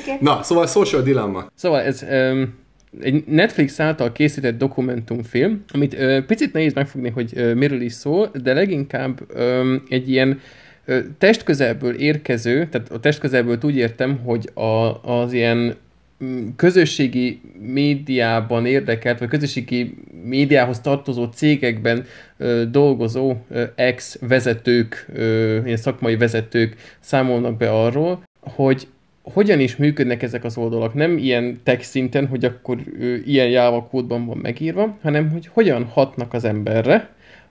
Okay. 0.00 0.16
Na, 0.20 0.42
szóval 0.42 0.66
Social 0.66 1.02
Dilemma. 1.02 1.46
Szóval 1.54 1.80
ez 1.80 2.02
um, 2.10 2.58
egy 3.00 3.24
Netflix 3.26 3.80
által 3.80 4.12
készített 4.12 4.58
dokumentumfilm, 4.58 5.64
amit 5.72 5.94
uh, 5.94 6.24
picit 6.24 6.52
nehéz 6.52 6.72
megfogni, 6.72 7.08
hogy 7.08 7.32
uh, 7.36 7.54
miről 7.54 7.80
is 7.80 7.92
szól, 7.92 8.30
de 8.42 8.52
leginkább 8.52 9.20
um, 9.36 9.82
egy 9.88 10.10
ilyen 10.10 10.40
uh, 10.86 10.98
testközelből 11.18 11.94
érkező, 11.94 12.68
tehát 12.68 12.90
a 12.90 13.00
testközelből 13.00 13.58
úgy 13.62 13.76
értem, 13.76 14.18
hogy 14.18 14.50
a, 14.54 15.02
az 15.02 15.32
ilyen 15.32 15.76
közösségi 16.56 17.40
médiában 17.58 18.66
érdekelt, 18.66 19.18
vagy 19.18 19.28
közösségi 19.28 19.94
médiához 20.24 20.80
tartozó 20.80 21.24
cégekben 21.24 22.04
ö, 22.36 22.64
dolgozó 22.70 23.36
ö, 23.50 23.64
ex-vezetők, 23.74 25.06
ö, 25.14 25.58
ilyen 25.64 25.76
szakmai 25.76 26.16
vezetők 26.16 26.76
számolnak 27.00 27.56
be 27.56 27.70
arról, 27.70 28.22
hogy 28.40 28.86
hogyan 29.22 29.60
is 29.60 29.76
működnek 29.76 30.22
ezek 30.22 30.44
az 30.44 30.56
oldalak. 30.56 30.94
Nem 30.94 31.18
ilyen 31.18 31.60
text 31.62 31.90
szinten, 31.90 32.26
hogy 32.26 32.44
akkor 32.44 32.78
ő, 32.98 33.22
ilyen 33.26 33.48
Java 33.48 33.82
kódban 33.82 34.26
van 34.26 34.38
megírva, 34.38 34.98
hanem 35.02 35.30
hogy 35.30 35.48
hogyan 35.52 35.84
hatnak 35.84 36.32
az 36.32 36.44
emberre, 36.44 37.08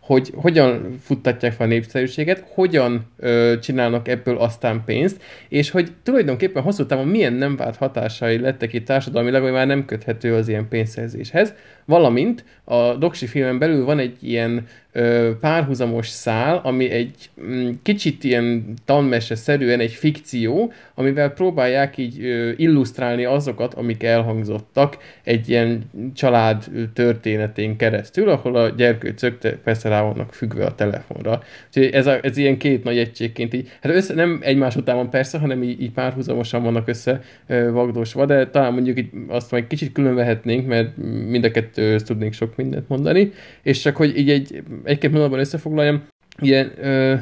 hogy 0.09 0.31
hogyan 0.35 0.97
futtatják 1.03 1.51
fel 1.51 1.65
a 1.65 1.69
népszerűséget, 1.69 2.43
hogyan 2.53 3.05
ö, 3.17 3.53
csinálnak 3.61 4.07
ebből 4.07 4.37
aztán 4.37 4.83
pénzt, 4.85 5.21
és 5.49 5.69
hogy 5.69 5.91
tulajdonképpen 6.03 6.63
hosszú 6.63 6.85
távon 6.85 7.07
milyen 7.07 7.33
nem 7.33 7.55
vált 7.55 7.75
hatásai 7.75 8.39
lettek 8.39 8.73
itt 8.73 8.85
társadalmilag, 8.85 9.41
hogy 9.41 9.51
már 9.51 9.67
nem 9.67 9.85
köthető 9.85 10.33
az 10.33 10.47
ilyen 10.47 10.67
pénzszerzéshez, 10.67 11.53
valamint 11.89 12.43
a 12.63 12.95
Doksi 12.95 13.27
filmen 13.27 13.59
belül 13.59 13.85
van 13.85 13.99
egy 13.99 14.17
ilyen 14.21 14.65
ö, 14.91 15.31
párhuzamos 15.39 16.07
szál, 16.07 16.61
ami 16.63 16.89
egy 16.89 17.29
m, 17.35 17.51
mm, 17.51 17.69
kicsit 17.83 18.23
ilyen 18.23 18.73
tanmese-szerűen 18.85 19.79
egy 19.79 19.91
fikció, 19.91 20.73
amivel 20.95 21.29
próbálják 21.29 21.97
így 21.97 22.23
ö, 22.23 22.51
illusztrálni 22.55 23.25
azokat, 23.25 23.73
amik 23.73 24.03
elhangzottak 24.03 24.97
egy 25.23 25.49
ilyen 25.49 25.89
család 26.13 26.65
történetén 26.93 27.77
keresztül, 27.77 28.29
ahol 28.29 28.55
a 28.55 28.69
gyerkőcök 28.69 29.37
persze 29.63 29.89
rá 29.89 30.01
vannak 30.01 30.33
függve 30.33 30.65
a 30.65 30.75
telefonra. 30.75 31.41
Úgyhogy 31.67 31.93
ez, 31.93 32.07
a, 32.07 32.19
ez 32.21 32.37
ilyen 32.37 32.57
két 32.57 32.83
nagy 32.83 32.97
egységként 32.97 33.53
így, 33.53 33.69
hát 33.81 33.93
össze, 33.93 34.13
nem 34.13 34.39
egymás 34.41 34.75
után 34.75 34.95
van 34.95 35.09
persze, 35.09 35.37
hanem 35.37 35.63
így, 35.63 35.81
így 35.81 35.91
párhuzamosan 35.91 36.63
vannak 36.63 36.87
össze 36.87 37.21
ö, 37.47 37.71
vagdosva, 37.71 38.25
de 38.25 38.47
talán 38.49 38.73
mondjuk 38.73 38.97
így 38.97 39.09
azt 39.27 39.51
majd 39.51 39.67
kicsit 39.67 39.91
külön 39.91 40.15
vehetnénk, 40.15 40.67
mert 40.67 40.97
mind 41.27 41.43
a 41.43 41.51
kettő 41.51 41.78
tudnék 42.05 42.33
sok 42.33 42.55
mindent 42.55 42.89
mondani, 42.89 43.31
és 43.63 43.79
csak 43.79 43.95
hogy 43.95 44.17
így 44.17 44.29
egy 44.29 44.63
egy-két 44.83 45.11
mondatban 45.11 45.39
összefoglaljam, 45.39 46.03
ilyen, 46.41 46.71
ö, 46.81 47.15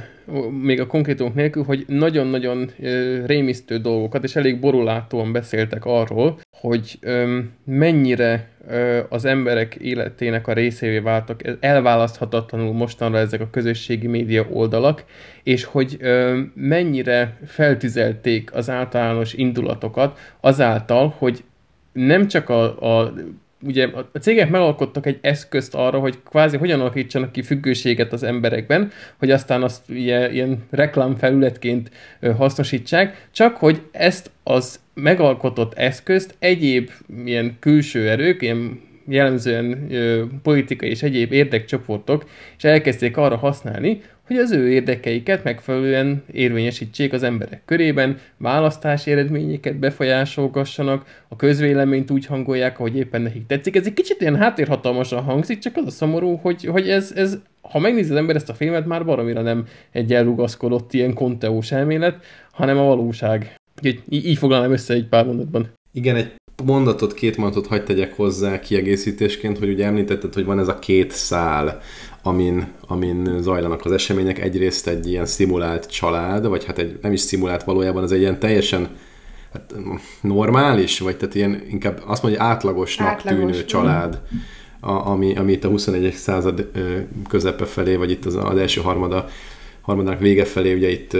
még 0.62 0.80
a 0.80 0.88
konkrétumok 0.88 1.34
nélkül, 1.34 1.64
hogy 1.64 1.84
nagyon-nagyon 1.88 2.72
ö, 2.80 3.26
rémisztő 3.26 3.78
dolgokat, 3.78 4.24
és 4.24 4.36
elég 4.36 4.60
borulátóan 4.60 5.32
beszéltek 5.32 5.86
arról, 5.86 6.40
hogy 6.52 6.98
ö, 7.02 7.40
mennyire 7.66 8.50
ö, 8.68 9.00
az 9.10 9.26
emberek 9.26 9.76
életének 9.76 10.48
a 10.48 10.54
részévé 10.54 11.00
váltak 11.00 11.42
elválaszthatatlanul 11.60 12.74
mostanra 12.74 13.18
ezek 13.18 13.42
a 13.42 13.50
közösségi 13.50 14.08
média 14.08 14.48
oldalak, 14.52 15.06
és 15.44 15.64
hogy 15.64 15.98
ö, 16.00 16.40
mennyire 16.54 17.38
feltüzelték 17.46 18.54
az 18.54 18.70
általános 18.70 19.34
indulatokat 19.34 20.20
azáltal, 20.40 21.16
hogy 21.18 21.44
nem 21.94 22.28
csak 22.28 22.50
a, 22.50 23.00
a 23.02 23.14
ugye 23.62 23.88
a 24.14 24.18
cégek 24.20 24.50
megalkottak 24.50 25.06
egy 25.06 25.18
eszközt 25.22 25.76
arra, 25.76 26.00
hogy 26.00 26.18
kvázi 26.30 26.58
hogyan 26.58 26.80
alakítsanak 26.80 27.32
ki 27.32 27.42
függőséget 27.42 28.14
az 28.14 28.24
emberekben, 28.24 28.92
hogy 29.18 29.32
aztán 29.32 29.64
azt 29.64 29.90
ilyen, 29.90 30.34
ilyen 30.34 30.64
reklámfelületként 30.70 31.92
hasznosítsák, 32.38 33.28
csak 33.32 33.58
hogy 33.58 33.82
ezt 33.92 34.32
az 34.44 34.80
megalkotott 34.94 35.74
eszközt 35.74 36.36
egyéb 36.40 36.90
ilyen 37.26 37.58
külső 37.60 38.10
erők, 38.10 38.42
ilyen 38.42 38.86
jellemzően 39.08 39.88
ö, 39.92 40.24
politikai 40.44 40.90
és 40.90 41.04
egyéb 41.04 41.32
érdekcsoportok, 41.32 42.26
és 42.58 42.64
elkezdték 42.64 43.18
arra 43.18 43.38
használni, 43.38 44.02
hogy 44.28 44.38
az 44.38 44.52
ő 44.52 44.72
érdekeiket 44.72 45.44
megfelelően 45.44 46.24
érvényesítsék 46.32 47.14
az 47.14 47.24
emberek 47.24 47.62
körében, 47.66 48.18
választási 48.38 49.12
eredményeket 49.12 49.76
befolyásolgassanak, 49.76 51.24
a 51.28 51.36
közvéleményt 51.36 52.12
úgy 52.12 52.26
hangolják, 52.26 52.80
ahogy 52.80 52.96
éppen 52.96 53.22
nekik 53.22 53.46
tetszik. 53.48 53.76
Ez 53.76 53.86
egy 53.86 53.94
kicsit 53.94 54.22
ilyen 54.22 54.36
háttérhatalmasan 54.36 55.24
hangzik, 55.24 55.60
csak 55.60 55.76
az 55.76 55.86
a 55.86 55.90
szomorú, 55.90 56.36
hogy, 56.36 56.66
hogy 56.66 56.90
ez, 56.90 57.12
ez 57.16 57.38
ha 57.62 57.80
megnézi 57.80 58.12
az 58.12 58.18
ember 58.18 58.36
ezt 58.36 58.50
a 58.50 58.54
filmet, 58.54 58.86
már 58.86 59.06
baromira 59.06 59.42
nem 59.42 59.66
egy 59.92 60.14
elrugaszkodott 60.14 60.94
ilyen 60.94 61.14
konteós 61.14 61.72
elmélet, 61.72 62.26
hanem 62.52 62.78
a 62.78 62.84
valóság. 62.84 63.56
Így, 63.82 64.02
így 64.10 64.38
foglalnám 64.38 64.72
össze 64.72 64.94
egy 64.94 65.08
pár 65.08 65.26
mondatban. 65.26 65.74
Igen, 65.94 66.16
egy 66.16 66.37
mondatot, 66.64 67.14
két 67.14 67.38
mondatot 67.38 67.68
hagyd 67.68 67.84
tegyek 67.84 68.16
hozzá 68.16 68.60
kiegészítésként, 68.60 69.58
hogy 69.58 69.70
ugye 69.70 69.86
említetted, 69.86 70.34
hogy 70.34 70.46
van 70.46 70.60
ez 70.60 70.68
a 70.68 70.80
két 70.80 71.12
szál, 71.12 71.82
amin, 72.24 72.68
amin 72.88 73.38
zajlanak 73.42 73.86
az 73.86 73.92
események. 73.92 74.40
Egyrészt 74.40 74.88
egy 74.88 75.08
ilyen 75.08 75.26
szimulált 75.26 75.92
család, 75.92 76.48
vagy 76.48 76.66
hát 76.66 76.78
egy, 76.78 77.00
nem 77.02 77.12
is 77.12 77.20
szimulált 77.20 77.64
valójában, 77.64 78.04
ez 78.04 78.12
egy 78.12 78.20
ilyen 78.20 78.40
teljesen 78.40 78.88
hát, 79.54 79.76
normális, 80.22 81.00
vagy 81.00 81.18
tehát 81.18 81.36
ilyen 81.36 81.64
inkább 81.70 82.04
azt 82.06 82.24
mondja, 82.24 82.44
átlagosnak 82.44 83.08
Átlagos, 83.08 83.40
tűnő 83.40 83.66
család, 83.66 84.22
a, 84.80 84.92
ami, 84.92 85.36
ami 85.36 85.52
itt 85.52 85.64
a 85.64 85.70
21. 85.70 86.14
század 86.14 86.72
közepe 87.28 87.66
felé, 87.66 87.96
vagy 87.96 88.12
itt 88.12 88.26
az, 88.26 88.36
az 88.36 88.58
első 88.58 88.82
harmada, 88.82 89.30
harmadának 89.82 90.20
vége 90.20 90.46
felé, 90.46 90.74
ugye 90.74 90.90
itt 90.90 91.18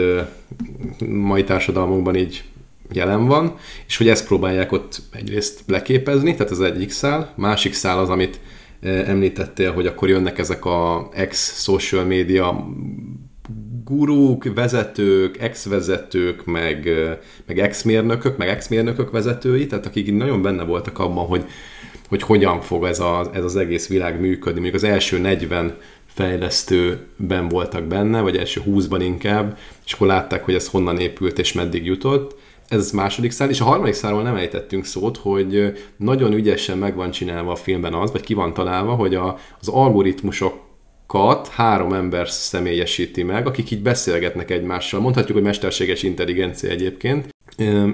mai 1.08 1.44
társadalmunkban 1.44 2.16
így 2.16 2.44
jelen 2.92 3.26
van, 3.26 3.56
és 3.88 3.98
hogy 3.98 4.10
ezt 4.10 4.28
próbálják 4.28 4.72
ott 4.72 5.02
egyrészt 5.12 5.64
leképezni, 5.68 6.36
tehát 6.36 6.52
az 6.52 6.62
egyik 6.62 6.90
szál, 6.90 7.34
másik 7.36 7.74
szál 7.74 8.00
az, 8.00 8.10
amit 8.10 8.40
említettél, 8.82 9.74
hogy 9.74 9.88
akkor 9.88 10.10
jönnek 10.10 10.38
ezek 10.38 10.66
a 10.66 11.10
ex-social 11.14 12.06
media 12.06 12.68
gurúk, 13.84 14.54
vezetők, 14.54 15.38
ex-vezetők, 15.38 16.46
meg, 16.46 16.90
meg 17.46 17.60
ex-mérnökök, 17.60 18.38
meg 18.38 18.48
ex-mérnökök 18.48 19.12
vezetői, 19.12 19.66
tehát 19.66 19.86
akik 19.86 20.16
nagyon 20.16 20.42
benne 20.42 20.64
voltak 20.64 21.00
abban, 21.00 21.26
hogy, 21.26 21.46
hogy 22.08 22.22
hogyan 22.22 22.62
fog 22.62 22.86
ez, 22.86 23.00
a, 23.00 23.30
ez 23.34 23.44
az 23.44 23.56
egész 23.56 23.88
világ 23.88 24.20
működni. 24.20 24.60
Még 24.60 24.74
az 24.74 24.84
első 24.84 25.20
40 25.20 25.78
fejlesztőben 26.06 27.48
voltak 27.48 27.84
benne, 27.84 28.22
vagy 28.22 28.38
első 28.38 28.62
20-ban 28.66 29.00
inkább, 29.02 29.58
és 29.86 29.94
akkor 29.94 30.08
látták, 30.08 30.46
hogy 30.46 30.54
ez 30.54 30.68
honnan 30.68 31.00
épült 31.00 31.40
és 31.40 31.54
meddig 31.54 31.86
jutott. 31.86 32.36
Ez 32.68 32.92
második 32.92 33.32
szál, 33.32 33.50
és 33.50 33.62
a 33.62 33.66
harmadik 33.66 33.94
szálról 33.94 34.22
nem 34.22 34.36
ejtettünk 34.36 34.86
szót, 34.86 35.18
hogy 35.18 35.74
nagyon 35.98 36.34
ügyesen 36.34 36.78
meg 36.78 36.96
van 36.96 37.12
csinálva 37.12 37.52
a 37.52 37.56
filmben 37.56 37.94
az, 37.94 38.12
vagy 38.12 38.22
ki 38.22 38.34
van 38.34 38.54
találva, 38.54 38.94
hogy 38.94 39.16
a, 39.16 39.38
az 39.60 39.68
algoritmusok 39.68 40.66
kat 41.08 41.48
három 41.48 41.94
ember 41.94 42.30
személyesíti 42.30 43.24
meg, 43.24 43.48
akik 43.48 43.72
így 43.72 43.82
beszélgetnek 43.82 44.52
egymással. 44.52 45.00
Mondhatjuk, 45.00 45.38
hogy 45.38 45.46
mesterséges 45.46 46.04
intelligencia 46.04 46.70
egyébként. 46.70 47.36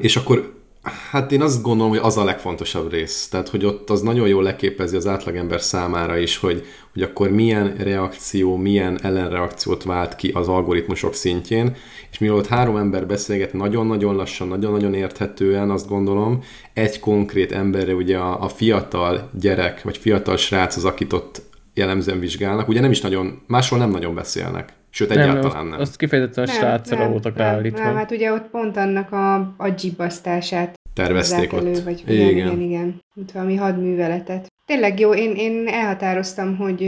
És 0.01 0.15
akkor 0.15 0.62
Hát 0.83 1.31
én 1.31 1.41
azt 1.41 1.61
gondolom, 1.61 1.91
hogy 1.91 2.01
az 2.03 2.17
a 2.17 2.23
legfontosabb 2.23 2.91
rész. 2.91 3.27
Tehát, 3.27 3.49
hogy 3.49 3.65
ott 3.65 3.89
az 3.89 4.01
nagyon 4.01 4.27
jól 4.27 4.43
leképezi 4.43 4.95
az 4.95 5.07
átlagember 5.07 5.61
számára 5.61 6.17
is, 6.17 6.37
hogy, 6.37 6.65
hogy 6.93 7.01
akkor 7.01 7.29
milyen 7.29 7.75
reakció, 7.77 8.55
milyen 8.55 8.99
ellenreakciót 9.01 9.83
vált 9.83 10.15
ki 10.15 10.31
az 10.33 10.47
algoritmusok 10.47 11.13
szintjén, 11.13 11.75
és 12.11 12.17
mivel 12.17 12.35
ott 12.35 12.47
három 12.47 12.77
ember 12.77 13.07
beszélget 13.07 13.53
nagyon-nagyon 13.53 14.15
lassan, 14.15 14.47
nagyon-nagyon 14.47 14.93
érthetően, 14.93 15.69
azt 15.69 15.87
gondolom, 15.87 16.43
egy 16.73 16.99
konkrét 16.99 17.51
emberre 17.51 17.93
ugye 17.93 18.17
a, 18.17 18.43
a 18.43 18.47
fiatal 18.47 19.29
gyerek, 19.39 19.81
vagy 19.81 19.97
fiatal 19.97 20.37
srác 20.37 20.75
az, 20.75 20.85
akit 20.85 21.13
ott 21.13 21.41
jellemzően 21.73 22.19
vizsgálnak, 22.19 22.67
ugye 22.67 22.81
nem 22.81 22.91
is 22.91 23.01
nagyon, 23.01 23.41
máshol 23.47 23.79
nem 23.79 23.89
nagyon 23.89 24.15
beszélnek. 24.15 24.73
Sőt, 24.95 25.09
nem, 25.09 25.19
egyáltalán 25.29 25.65
nem. 25.65 25.79
Azt 25.79 25.95
kifejezetten 25.95 26.43
a 26.43 26.47
srácra 26.47 27.09
voltak 27.09 27.35
nem, 27.35 27.47
állítva. 27.47 27.83
Nem, 27.83 27.95
hát 27.95 28.11
ugye 28.11 28.31
ott 28.33 28.49
pont 28.49 28.77
annak 28.77 29.11
a 29.11 29.53
agyibasztását 29.57 30.73
tervezték 30.93 31.53
elő, 31.53 31.71
ott. 31.71 31.83
Vagy 31.83 32.03
igen, 32.07 32.29
igen, 32.29 32.47
igen, 32.47 32.61
igen. 32.61 33.01
Mint 33.13 33.31
valami 33.31 33.55
hadműveletet. 33.55 34.47
Tényleg 34.65 34.99
jó, 34.99 35.13
én, 35.13 35.35
én 35.35 35.67
elhatároztam, 35.67 36.57
hogy 36.57 36.79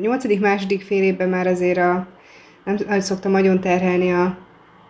nyolcadik, 0.00 0.40
második 0.40 0.82
fél 0.82 1.02
évben 1.02 1.28
már 1.28 1.46
azért 1.46 1.78
a, 1.78 2.06
nem 2.64 3.00
szoktam 3.00 3.30
nagyon 3.30 3.60
terhelni 3.60 4.12
a, 4.12 4.38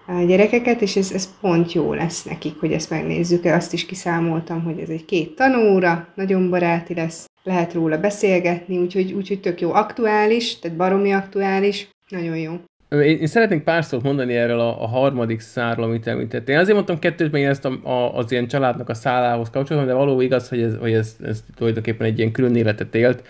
a 0.07 0.25
gyerekeket, 0.27 0.81
és 0.81 0.97
ez, 0.97 1.13
ez 1.13 1.29
pont 1.41 1.73
jó 1.73 1.95
lesz 1.95 2.23
nekik, 2.25 2.61
hogy 2.61 2.73
ezt 2.73 2.91
megnézzük. 2.91 3.45
Azt 3.45 3.73
is 3.73 3.87
kiszámoltam, 3.87 4.63
hogy 4.63 4.79
ez 4.79 4.89
egy 4.89 5.05
két 5.05 5.35
tanóra, 5.35 6.09
nagyon 6.15 6.51
baráti 6.51 6.95
lesz, 6.95 7.25
lehet 7.43 7.73
róla 7.73 7.99
beszélgetni, 7.99 8.79
úgyhogy, 8.79 9.13
úgyhogy 9.13 9.41
tök 9.41 9.61
jó. 9.61 9.73
Aktuális, 9.73 10.59
tehát 10.59 10.77
baromi 10.77 11.13
aktuális, 11.13 11.89
nagyon 12.09 12.37
jó. 12.37 12.53
Én, 12.91 13.19
én 13.19 13.27
szeretnék 13.27 13.63
pár 13.63 13.85
szót 13.85 14.03
mondani 14.03 14.35
erről 14.35 14.61
a, 14.61 14.83
a 14.83 14.87
harmadik 14.87 15.41
szárról, 15.41 15.85
amit 15.85 16.07
említettél. 16.07 16.55
Én 16.55 16.61
azért 16.61 16.75
mondtam 16.75 16.99
kettőt, 16.99 17.33
mert 17.33 17.45
én 17.45 17.51
ezt 17.51 17.65
a, 17.65 17.89
a, 17.89 18.17
az 18.17 18.33
ilyen 18.33 18.47
családnak 18.47 18.89
a 18.89 18.95
szállához 18.95 19.51
kapcsolatban, 19.51 19.93
de 19.93 19.99
való 19.99 20.21
igaz, 20.21 20.49
hogy 20.49 20.63
ez, 20.63 20.77
hogy 20.77 20.93
ez, 20.93 21.17
ez 21.25 21.45
tulajdonképpen 21.57 22.07
egy 22.07 22.19
ilyen 22.19 22.33
külön 22.33 22.57
életet 22.57 22.95
élt 22.95 23.23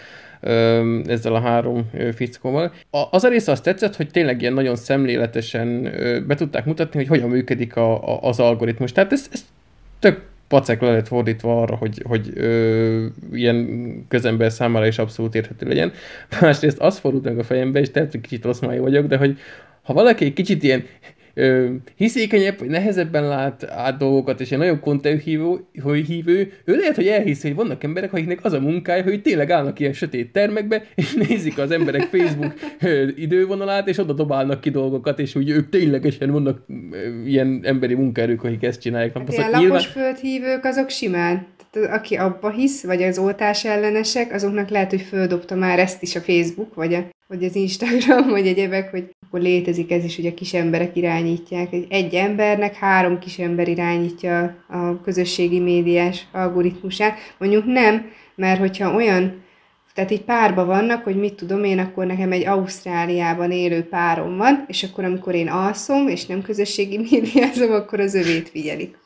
ezzel 1.06 1.34
a 1.34 1.40
három 1.40 1.90
fickóval. 2.14 2.72
Az 3.10 3.24
a 3.24 3.28
része 3.28 3.52
azt 3.52 3.62
tetszett, 3.62 3.96
hogy 3.96 4.10
tényleg 4.10 4.40
ilyen 4.40 4.52
nagyon 4.52 4.76
szemléletesen 4.76 5.82
be 6.26 6.34
tudták 6.34 6.64
mutatni, 6.64 6.98
hogy 6.98 7.08
hogyan 7.08 7.28
működik 7.28 7.76
a, 7.76 8.14
a, 8.14 8.22
az 8.22 8.40
algoritmus. 8.40 8.92
Tehát 8.92 9.12
ez, 9.12 9.28
ez 9.32 9.44
tök 9.98 10.22
pacek 10.48 10.80
le 10.80 10.90
lett 10.90 11.06
fordítva 11.06 11.60
arra, 11.60 11.76
hogy, 11.76 12.02
hogy 12.06 12.30
ö, 12.34 13.06
ilyen 13.32 13.66
közember 14.08 14.52
számára 14.52 14.86
is 14.86 14.98
abszolút 14.98 15.34
érthető 15.34 15.66
legyen. 15.68 15.92
Másrészt 16.40 16.78
az 16.78 16.98
fordult 16.98 17.24
meg 17.24 17.38
a 17.38 17.44
fejembe, 17.44 17.80
és 17.80 17.90
tehát 17.90 18.20
kicsit 18.20 18.44
rossz 18.44 18.60
vagyok, 18.60 19.06
de 19.06 19.16
hogy 19.16 19.38
ha 19.82 19.92
valaki 19.92 20.24
egy 20.24 20.32
kicsit 20.32 20.62
ilyen 20.62 20.84
ö, 21.36 21.70
hiszékenyebb, 21.96 22.58
vagy 22.58 22.68
nehezebben 22.68 23.28
lát 23.28 23.64
át 23.70 23.96
dolgokat, 23.98 24.40
és 24.40 24.52
egy 24.52 24.58
nagyobb 24.58 24.80
kontenthívő, 24.80 25.66
hívő, 26.06 26.52
ő 26.64 26.76
lehet, 26.76 26.96
hogy 26.96 27.06
elhiszi, 27.06 27.46
hogy 27.46 27.56
vannak 27.56 27.84
emberek, 27.84 28.12
akiknek 28.12 28.44
az 28.44 28.52
a 28.52 28.60
munkája, 28.60 29.02
hogy 29.02 29.22
tényleg 29.22 29.50
állnak 29.50 29.80
ilyen 29.80 29.92
sötét 29.92 30.32
termekbe, 30.32 30.82
és 30.94 31.14
nézik 31.28 31.58
az 31.58 31.70
emberek 31.70 32.02
Facebook 32.02 32.54
idővonalát, 33.16 33.88
és 33.88 33.98
oda 33.98 34.12
dobálnak 34.12 34.60
ki 34.60 34.70
dolgokat, 34.70 35.18
és 35.18 35.34
úgy 35.34 35.50
ők 35.50 35.68
ténylegesen 35.68 36.30
vannak 36.30 36.66
ilyen 37.26 37.60
emberi 37.62 37.94
munkaerők, 37.94 38.44
akik 38.44 38.62
ezt 38.62 38.80
csinálják. 38.80 39.18
Hát 39.18 39.32
ilyen 39.32 39.50
lapos 39.50 39.62
nyilván... 39.62 39.80
földhívők, 39.80 40.64
azok 40.64 40.90
simán 40.90 41.54
aki 41.90 42.16
abba 42.16 42.50
hisz, 42.50 42.84
vagy 42.84 43.02
az 43.02 43.18
oltás 43.18 43.64
ellenesek, 43.64 44.32
azoknak 44.32 44.68
lehet, 44.68 44.90
hogy 44.90 45.00
földobta 45.00 45.54
már 45.54 45.78
ezt 45.78 46.02
is 46.02 46.16
a 46.16 46.20
Facebook, 46.20 46.74
vagy, 46.74 46.94
a, 46.94 47.04
vagy 47.28 47.44
az 47.44 47.54
Instagram, 47.54 48.28
vagy 48.36 48.46
egyebek, 48.46 48.90
hogy 48.90 49.10
akkor 49.36 49.48
létezik 49.48 49.92
ez 49.92 50.04
is, 50.04 50.16
hogy 50.16 50.26
a 50.26 50.34
kis 50.34 50.54
emberek 50.54 50.96
irányítják. 50.96 51.68
Egy 51.88 52.14
embernek 52.14 52.74
három 52.74 53.18
kis 53.18 53.38
ember 53.38 53.68
irányítja 53.68 54.56
a 54.68 55.00
közösségi 55.00 55.60
médiás 55.60 56.26
algoritmusát. 56.32 57.18
Mondjuk 57.38 57.64
nem, 57.64 58.10
mert 58.34 58.58
hogyha 58.58 58.94
olyan 58.94 59.44
tehát 59.94 60.10
így 60.10 60.22
párba 60.22 60.64
vannak, 60.64 61.04
hogy 61.04 61.16
mit 61.16 61.34
tudom 61.34 61.64
én, 61.64 61.78
akkor 61.78 62.06
nekem 62.06 62.32
egy 62.32 62.46
Ausztráliában 62.46 63.50
élő 63.50 63.82
párom 63.82 64.36
van, 64.36 64.64
és 64.68 64.82
akkor 64.82 65.04
amikor 65.04 65.34
én 65.34 65.48
alszom, 65.48 66.08
és 66.08 66.26
nem 66.26 66.42
közösségi 66.42 66.98
médiázom, 67.10 67.72
akkor 67.72 68.00
az 68.00 68.14
övét 68.14 68.48
figyelik. 68.48 68.98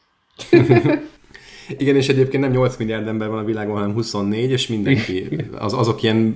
Igen, 1.78 1.96
és 1.96 2.08
egyébként 2.08 2.42
nem 2.42 2.52
8 2.52 2.76
milliárd 2.76 3.06
ember 3.06 3.28
van 3.28 3.38
a 3.38 3.44
világon, 3.44 3.74
hanem 3.74 3.92
24, 3.92 4.50
és 4.50 4.66
mindenki, 4.66 5.28
az, 5.58 5.72
azok 5.72 6.02
ilyen, 6.02 6.34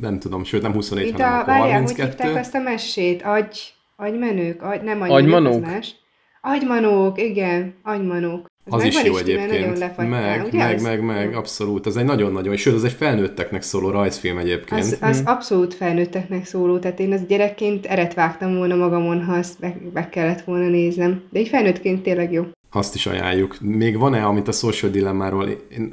nem 0.00 0.18
tudom, 0.18 0.44
sőt 0.44 0.62
nem 0.62 0.72
24, 0.72 1.06
Itt 1.06 1.12
hanem 1.12 1.32
a, 1.32 1.34
akkor 1.34 1.46
várjál, 1.46 1.72
32. 1.72 2.02
hogy 2.02 2.10
hívták 2.10 2.40
azt 2.40 2.54
a 2.54 2.58
mesét? 2.58 3.22
Agy, 3.22 3.74
agymenők? 3.96 4.62
Agy, 4.62 4.82
nem 4.82 5.00
agymenők, 5.00 5.34
agymanók. 5.34 5.60
más. 5.60 5.94
Agymanók, 6.40 7.20
igen, 7.20 7.74
agymanók. 7.82 8.50
Ez 8.64 8.72
az 8.72 8.84
is 8.84 9.02
jó 9.04 9.16
egyébként. 9.16 9.78
Lefagytál, 9.78 10.36
meg, 10.36 10.44
ugye 10.44 10.58
meg, 10.58 10.82
meg, 10.82 11.02
meg, 11.02 11.34
abszolút. 11.34 11.86
Ez 11.86 11.96
egy 11.96 12.04
nagyon-nagyon, 12.04 12.56
sőt, 12.56 12.74
ez 12.74 12.82
egy 12.82 12.92
felnőtteknek 12.92 13.62
szóló 13.62 13.90
rajzfilm 13.90 14.38
egyébként. 14.38 14.80
Az, 14.80 14.98
az 15.00 15.16
hmm. 15.16 15.26
abszolút 15.26 15.74
felnőtteknek 15.74 16.44
szóló, 16.44 16.78
tehát 16.78 17.00
én 17.00 17.12
az 17.12 17.26
gyerekként 17.28 17.86
eret 17.86 18.14
vágtam 18.14 18.56
volna 18.56 18.74
magamon, 18.74 19.24
ha 19.24 19.32
azt 19.32 19.60
be, 19.60 19.76
be 19.92 20.08
kellett 20.08 20.40
volna 20.40 20.68
néznem. 20.68 21.22
De 21.30 21.38
egy 21.38 21.48
felnőttként 21.48 22.02
tényleg 22.02 22.32
jó 22.32 22.46
azt 22.72 22.94
is 22.94 23.06
ajánljuk. 23.06 23.56
Még 23.60 23.98
van-e, 23.98 24.24
amit 24.24 24.48
a 24.48 24.52
social 24.52 24.90
dilemmáról 24.90 25.48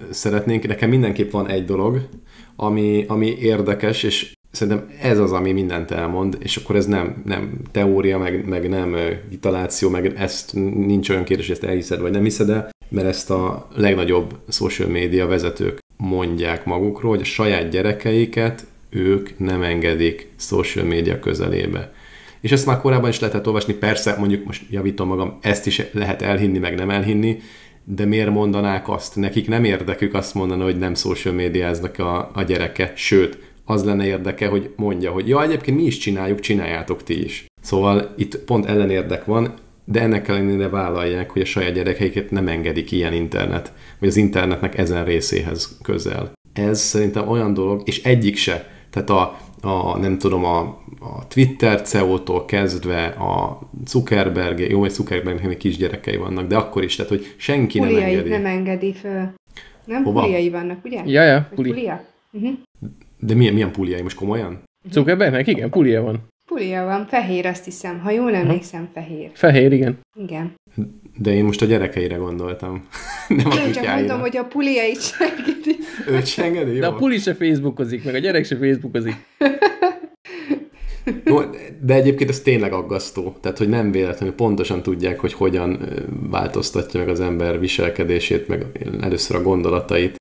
szeretnénk? 0.10 0.68
Nekem 0.68 0.90
mindenképp 0.90 1.32
van 1.32 1.48
egy 1.48 1.66
dolog, 1.66 2.08
ami, 2.56 3.06
ami 3.08 3.28
érdekes, 3.28 4.04
és 4.04 4.34
szerintem 4.52 4.90
ez 5.02 5.20
az, 5.20 5.32
ami 5.32 5.52
mindent 5.52 5.92
elmond, 5.92 6.38
és 6.40 6.58
akkor 6.58 6.76
ez 6.76 6.86
nem, 6.86 7.22
nem 7.26 7.60
teória, 7.72 8.18
meg, 8.18 8.48
meg 8.48 8.70
nem 8.70 8.96
vitaláció, 9.30 9.90
meg 9.90 10.14
ezt 10.18 10.54
nincs 10.54 11.10
olyan 11.10 11.24
kérdés, 11.24 11.48
hogy 11.48 11.56
ezt 11.56 11.66
elhiszed, 11.66 12.00
vagy 12.00 12.12
nem 12.12 12.24
hiszed 12.24 12.50
el, 12.50 12.70
mert 12.90 13.08
ezt 13.08 13.30
a 13.30 13.68
legnagyobb 13.76 14.36
social 14.50 14.90
media 14.90 15.28
vezetők 15.28 15.80
mondják 15.98 16.66
magukról, 16.66 17.12
hogy 17.12 17.22
a 17.22 17.24
saját 17.24 17.70
gyerekeiket 17.70 18.66
ők 18.90 19.40
nem 19.40 19.62
engedik 19.62 20.28
social 20.38 20.86
media 20.86 21.20
közelébe. 21.20 21.94
És 22.42 22.52
ezt 22.52 22.66
már 22.66 22.82
korábban 22.82 23.10
is 23.10 23.20
lehetett 23.20 23.48
olvasni, 23.48 23.74
persze, 23.74 24.16
mondjuk 24.20 24.46
most 24.46 24.64
javítom 24.70 25.08
magam, 25.08 25.38
ezt 25.42 25.68
is 25.68 25.82
lehet 25.92 26.22
elhinni, 26.22 26.58
meg 26.58 26.76
nem 26.76 26.90
elhinni, 26.90 27.40
de 27.84 28.06
miért 28.06 28.30
mondanák 28.30 28.90
azt? 28.90 29.16
Nekik 29.16 29.48
nem 29.48 29.64
érdekük 29.64 30.14
azt 30.14 30.34
mondani, 30.34 30.64
hogy 30.64 30.78
nem 30.78 30.96
social 30.96 31.34
médiáznak 31.34 32.00
a, 32.00 32.32
a 32.34 32.44
gyereke, 32.44 32.92
sőt, 32.96 33.38
az 33.66 33.84
lenne 33.84 34.06
érdeke, 34.06 34.48
hogy 34.48 34.74
mondja, 34.76 35.12
hogy 35.12 35.28
ja, 35.28 35.44
egyébként 35.44 35.78
mi 35.78 35.84
is 35.84 35.98
csináljuk, 35.98 36.40
csináljátok 36.40 37.04
ti 37.04 37.24
is. 37.24 37.46
Szóval 37.62 38.14
itt 38.18 38.38
pont 38.38 38.66
ellenérdek 38.66 39.26
van, 39.26 39.54
de 39.86 40.02
ennek 40.02 40.28
ellenére 40.28 40.70
vállalják, 40.70 41.30
hogy 41.30 41.42
a 41.42 41.46
saját 41.46 41.74
gyerekeiket 41.74 42.32
nem 42.32 42.48
engedik 42.48 42.92
ilyen 42.92 43.14
internet, 43.14 43.74
vagy 44.00 44.10
az 44.10 44.16
internetnek 44.16 44.78
ezen 44.78 45.06
részéhez 45.06 45.78
közel. 45.84 46.32
Ez 46.54 46.80
szerintem 46.80 47.28
olyan 47.28 47.54
dolog, 47.54 47.82
és 47.86 48.04
egyik 48.04 48.38
se. 48.38 48.70
Tehát 48.90 49.10
a, 49.10 49.40
a 49.62 49.98
nem 49.98 50.18
tudom, 50.18 50.44
a, 50.44 50.60
a 51.00 51.28
Twitter 51.28 51.82
CEO-tól 51.82 52.46
kezdve 52.46 53.06
a 53.06 53.60
Zuckerberg, 53.86 54.60
jó, 54.60 54.80
hogy 54.80 54.90
Zuckerbergnek 54.90 55.48
még 55.48 55.58
kisgyerekei 55.58 56.18
vannak, 56.18 56.48
de 56.48 56.58
akkor 56.58 56.84
is, 56.84 56.96
tehát 56.96 57.12
hogy 57.12 57.34
senki 57.38 57.80
nem 57.80 57.96
engedi. 57.96 58.30
nem 58.30 58.46
engedi 58.46 58.94
föl. 58.94 59.34
Nem 59.86 60.04
Hova? 60.04 60.22
puliai 60.22 60.50
vannak, 60.50 60.86
ugye? 60.86 61.02
Ja, 61.06 61.24
ja, 61.24 61.50
puli. 61.56 61.70
pulia. 61.70 62.04
Uh-huh. 62.32 62.54
De 63.20 63.34
milyen, 63.36 63.54
milyen 63.54 63.72
puliai 63.72 64.02
most 64.02 64.16
komolyan? 64.16 64.62
Zuckerbergnek 64.92 65.48
igen, 65.48 65.70
pulia 65.70 66.02
van. 66.02 66.28
Pulia 66.46 66.86
van, 66.86 67.06
fehér 67.06 67.46
azt 67.46 67.66
hiszem, 67.66 68.00
ha 68.00 68.12
jól 68.12 68.36
emlékszem, 68.36 68.82
uh-huh. 68.82 69.04
fehér. 69.04 69.30
Fehér, 69.34 69.72
igen. 69.72 70.00
Igen. 70.16 70.54
De 71.18 71.34
én 71.34 71.44
most 71.44 71.62
a 71.62 71.66
gyerekeire 71.66 72.16
gondoltam. 72.16 72.88
Nem 73.28 73.50
a 73.50 73.56
Én 73.56 73.72
csak 73.72 73.96
mondom, 73.96 74.20
hogy 74.20 74.38
a 74.38 74.44
puliait 74.44 75.02
segíti. 75.02 75.76
Őt 76.08 76.26
segíti? 76.26 76.74
Jó. 76.74 76.80
De 76.80 76.88
a 76.88 76.96
puli 76.96 77.18
se 77.18 77.34
Facebookozik, 77.34 78.04
meg 78.04 78.16
a 78.16 78.18
gyerek 78.18 78.46
se 78.46 78.58
Facebookozik. 78.58 79.16
No, 81.24 81.42
de 81.82 81.94
egyébként 81.94 82.30
ez 82.30 82.40
tényleg 82.40 82.74
aggasztó. 82.74 83.36
Tehát, 83.42 83.58
hogy 83.58 83.70
nem 83.70 83.92
véletlenül 83.92 84.36
pontosan 84.36 84.82
tudják, 84.82 85.20
hogy 85.20 85.34
hogyan 85.34 85.80
változtatja 86.30 87.00
meg 87.00 87.10
az 87.10 87.20
ember 87.20 87.60
viselkedését, 87.60 88.48
meg 88.48 88.66
először 89.02 89.36
a 89.36 89.42
gondolatait. 89.42 90.16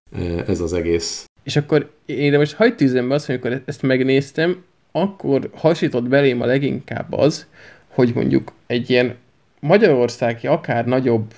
Ez 0.47 0.61
az 0.61 0.73
egész. 0.73 1.25
És 1.43 1.57
akkor 1.57 1.91
én 2.07 2.31
de 2.31 2.39
most 2.39 2.55
hagyd 2.55 2.75
tűzem 2.75 3.09
be 3.09 3.15
azt, 3.15 3.27
hogy 3.27 3.35
amikor 3.35 3.63
ezt 3.65 3.83
megnéztem, 3.83 4.63
akkor 4.93 5.51
hasított 5.55 6.09
belém 6.09 6.41
a 6.41 6.47
leginkább 6.47 7.13
az, 7.13 7.47
hogy 7.89 8.13
mondjuk 8.15 8.53
egy 8.67 8.91
ilyen 8.91 9.15
magyarországi 9.61 10.47
akár 10.47 10.87
nagyobb 10.87 11.35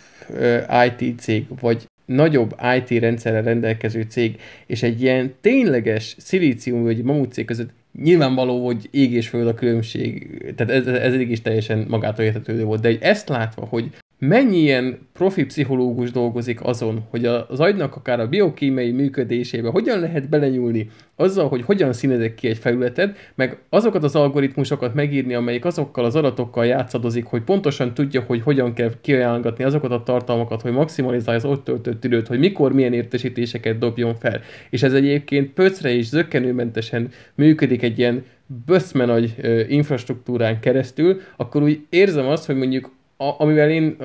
IT 0.87 1.21
cég, 1.21 1.47
vagy 1.61 1.89
nagyobb 2.05 2.57
IT 2.77 3.01
rendszerrel 3.01 3.43
rendelkező 3.43 4.07
cég, 4.09 4.41
és 4.67 4.83
egy 4.83 5.03
ilyen 5.03 5.35
tényleges 5.41 6.17
szilícium 6.19 6.83
vagy 6.83 7.03
mamut 7.03 7.33
cég 7.33 7.45
között 7.45 7.71
nyilvánvaló, 8.03 8.65
hogy 8.65 8.89
ég 8.91 9.13
és 9.13 9.29
föld 9.29 9.47
a 9.47 9.55
különbség, 9.55 10.29
tehát 10.57 10.73
ez, 10.73 10.87
ez 10.87 11.13
eddig 11.13 11.31
is 11.31 11.41
teljesen 11.41 11.87
magától 11.89 12.25
értetődő 12.25 12.65
volt, 12.65 12.81
de 12.81 12.97
ezt 13.01 13.29
látva, 13.29 13.65
hogy 13.65 13.91
mennyi 14.21 14.57
ilyen 14.57 14.99
profi 15.13 15.45
pszichológus 15.45 16.11
dolgozik 16.11 16.65
azon, 16.65 17.07
hogy 17.11 17.25
az 17.25 17.61
agynak 17.61 17.97
akár 17.97 18.21
a 18.21 18.29
biokémiai 18.29 18.91
működésébe 18.91 19.69
hogyan 19.69 20.01
lehet 20.01 20.29
belenyúlni 20.29 20.91
azzal, 21.17 21.49
hogy 21.49 21.63
hogyan 21.63 21.93
színezek 21.93 22.35
ki 22.35 22.49
egy 22.49 22.59
felületet, 22.59 23.17
meg 23.35 23.59
azokat 23.69 24.05
az 24.05 24.17
algoritmusokat 24.17 24.95
megírni, 24.95 25.35
amelyik 25.35 25.65
azokkal 25.65 26.05
az 26.05 26.17
adatokkal 26.17 26.67
játszadozik, 26.67 27.25
hogy 27.25 27.43
pontosan 27.43 27.95
tudja, 27.95 28.21
hogy 28.27 28.43
hogyan 28.43 28.73
kell 28.73 28.91
kiajánlgatni 29.01 29.65
azokat 29.65 29.91
a 29.91 30.03
tartalmakat, 30.03 30.63
hogy 30.63 30.73
maximalizálja 30.73 31.41
az 31.41 31.51
ott 31.51 31.65
töltött 31.65 32.05
időt, 32.05 32.27
hogy 32.27 32.39
mikor 32.39 32.73
milyen 32.73 32.93
értesítéseket 32.93 33.79
dobjon 33.79 34.15
fel. 34.15 34.41
És 34.71 34.83
ez 34.83 34.93
egyébként 34.93 35.51
pöcre 35.51 35.95
és 35.95 36.07
zöggenőmentesen 36.07 37.09
működik 37.35 37.83
egy 37.83 37.99
ilyen 37.99 38.25
böszme 38.67 39.05
nagy 39.05 39.35
infrastruktúrán 39.69 40.61
keresztül, 40.61 41.21
akkor 41.37 41.63
úgy 41.63 41.87
érzem 41.89 42.27
azt, 42.27 42.47
hogy 42.47 42.57
mondjuk 42.57 42.91
a, 43.21 43.35
amivel 43.39 43.71
én 43.71 43.97
a 43.99 44.05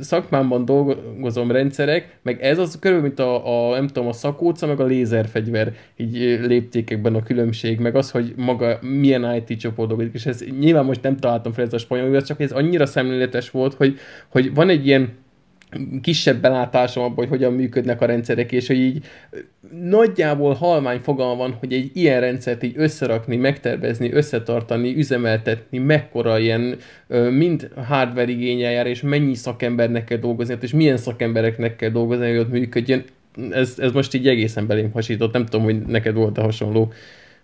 szakmámban 0.00 0.64
dolgozom 0.64 1.50
rendszerek, 1.50 2.18
meg 2.22 2.42
ez 2.42 2.58
az 2.58 2.78
körülbelül, 2.78 3.14
mint 3.16 3.28
a, 3.28 3.70
a, 3.70 3.74
nem 3.74 3.86
tudom, 3.86 4.08
a 4.08 4.12
szakóca, 4.12 4.66
meg 4.66 4.80
a 4.80 4.84
lézerfegyver 4.84 5.72
így 5.96 6.16
léptékekben 6.46 7.14
a 7.14 7.22
különbség, 7.22 7.78
meg 7.78 7.96
az, 7.96 8.10
hogy 8.10 8.32
maga 8.36 8.78
milyen 8.80 9.34
IT 9.34 9.58
csoport 9.58 9.88
dolgozik, 9.88 10.14
és 10.14 10.26
ez 10.26 10.44
nyilván 10.58 10.84
most 10.84 11.02
nem 11.02 11.16
találtam 11.16 11.52
fel 11.52 11.64
ez 11.64 11.72
a 11.72 11.78
spanyol, 11.78 12.22
csak 12.22 12.40
ez 12.40 12.52
annyira 12.52 12.86
szemléletes 12.86 13.50
volt, 13.50 13.74
hogy, 13.74 13.98
hogy 14.28 14.54
van 14.54 14.68
egy 14.68 14.86
ilyen 14.86 15.08
kisebb 16.02 16.40
belátásom 16.40 17.04
abban, 17.04 17.16
hogy 17.16 17.28
hogyan 17.28 17.52
működnek 17.52 18.00
a 18.00 18.06
rendszerek, 18.06 18.52
és 18.52 18.66
hogy 18.66 18.78
így 18.78 19.04
nagyjából 19.82 20.54
halmány 20.54 21.00
fogalma 21.00 21.36
van, 21.36 21.56
hogy 21.58 21.72
egy 21.72 21.90
ilyen 21.92 22.20
rendszert 22.20 22.62
így 22.62 22.74
összerakni, 22.76 23.36
megtervezni, 23.36 24.12
összetartani, 24.12 24.96
üzemeltetni, 24.96 25.78
mekkora 25.78 26.38
ilyen 26.38 26.76
mind 27.30 27.70
hardware 27.88 28.30
igényel 28.30 28.72
jár, 28.72 28.86
és 28.86 29.00
mennyi 29.00 29.34
szakembernek 29.34 30.04
kell 30.04 30.18
dolgozni, 30.18 30.56
és 30.60 30.72
milyen 30.72 30.96
szakembereknek 30.96 31.76
kell 31.76 31.90
dolgozni, 31.90 32.28
hogy 32.28 32.38
ott 32.38 32.50
működjön. 32.50 33.04
Ez, 33.50 33.74
ez 33.78 33.92
most 33.92 34.14
így 34.14 34.28
egészen 34.28 34.66
belém 34.66 34.90
hasított. 34.92 35.32
Nem 35.32 35.46
tudom, 35.46 35.64
hogy 35.64 35.78
neked 35.80 36.14
volt 36.14 36.38
a 36.38 36.42
hasonló 36.42 36.92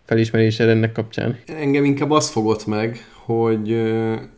felismerésed 0.05 0.69
ennek 0.69 0.93
kapcsán. 0.93 1.39
Engem 1.47 1.85
inkább 1.85 2.11
az 2.11 2.31
fogott 2.31 2.67
meg, 2.67 2.99
hogy, 3.25 3.83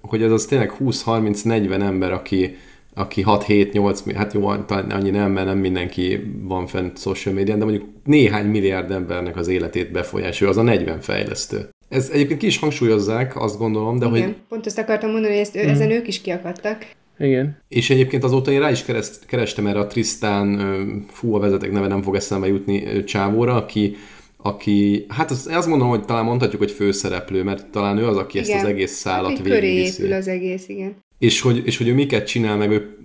hogy 0.00 0.22
ez 0.22 0.30
az 0.30 0.44
tényleg 0.44 0.72
20-30-40 0.80 1.82
ember, 1.82 2.12
aki 2.12 2.56
aki 2.98 3.24
6-7-8, 3.26 4.12
hát 4.14 4.32
jó, 4.32 4.54
talán 4.54 4.90
annyi 4.90 5.10
nem, 5.10 5.32
mert 5.32 5.46
nem 5.46 5.58
mindenki 5.58 6.32
van 6.42 6.66
fent 6.66 6.98
social 6.98 7.34
media, 7.34 7.56
de 7.56 7.64
mondjuk 7.64 7.88
néhány 8.04 8.46
milliárd 8.46 8.90
embernek 8.90 9.36
az 9.36 9.48
életét 9.48 9.90
befolyásolja, 9.90 10.52
az 10.52 10.58
a 10.58 10.62
40 10.62 11.00
fejlesztő. 11.00 11.68
Ez 11.88 12.10
egyébként 12.12 12.40
ki 12.40 12.46
is 12.46 12.58
hangsúlyozzák, 12.58 13.40
azt 13.40 13.58
gondolom, 13.58 13.98
de 13.98 14.06
Igen, 14.06 14.22
hogy... 14.22 14.34
pont 14.48 14.66
ezt 14.66 14.78
akartam 14.78 15.10
mondani, 15.10 15.32
hogy 15.32 15.42
ezt, 15.42 15.58
mm. 15.58 15.68
ezen 15.68 15.90
ők 15.90 16.08
is 16.08 16.20
kiakadtak. 16.20 16.86
Igen. 17.18 17.62
És 17.68 17.90
egyébként 17.90 18.24
azóta 18.24 18.50
én 18.50 18.60
rá 18.60 18.70
is 18.70 18.84
kereszt, 18.84 19.26
kerestem 19.26 19.66
erre 19.66 19.78
a 19.78 19.86
Trisztán, 19.86 21.04
fú, 21.10 21.34
a 21.34 21.38
vezetek 21.38 21.72
neve 21.72 21.86
nem 21.86 22.02
fog 22.02 22.14
eszembe 22.14 22.46
jutni 22.46 23.04
csávóra, 23.04 23.54
aki, 23.54 23.96
aki, 24.36 25.06
hát 25.08 25.30
az, 25.30 25.48
azt 25.52 25.68
gondolom, 25.68 25.92
hogy 25.92 26.04
talán 26.04 26.24
mondhatjuk, 26.24 26.60
hogy 26.60 26.70
főszereplő, 26.70 27.42
mert 27.42 27.66
talán 27.66 27.98
ő 27.98 28.06
az, 28.06 28.16
aki 28.16 28.38
igen. 28.38 28.50
ezt 28.50 28.64
az 28.64 28.70
egész 28.70 28.92
szállat 28.92 29.36
hát 29.36 29.42
végigviszi. 29.42 30.02
épül 30.02 30.14
az 30.14 30.28
egész, 30.28 30.68
igen 30.68 31.04
és 31.18 31.40
hogy, 31.40 31.62
és 31.64 31.76
hogy 31.76 31.88
ő 31.88 31.94
miket 31.94 32.26
csinál, 32.26 32.56
meg 32.56 32.70
ő, 32.70 32.96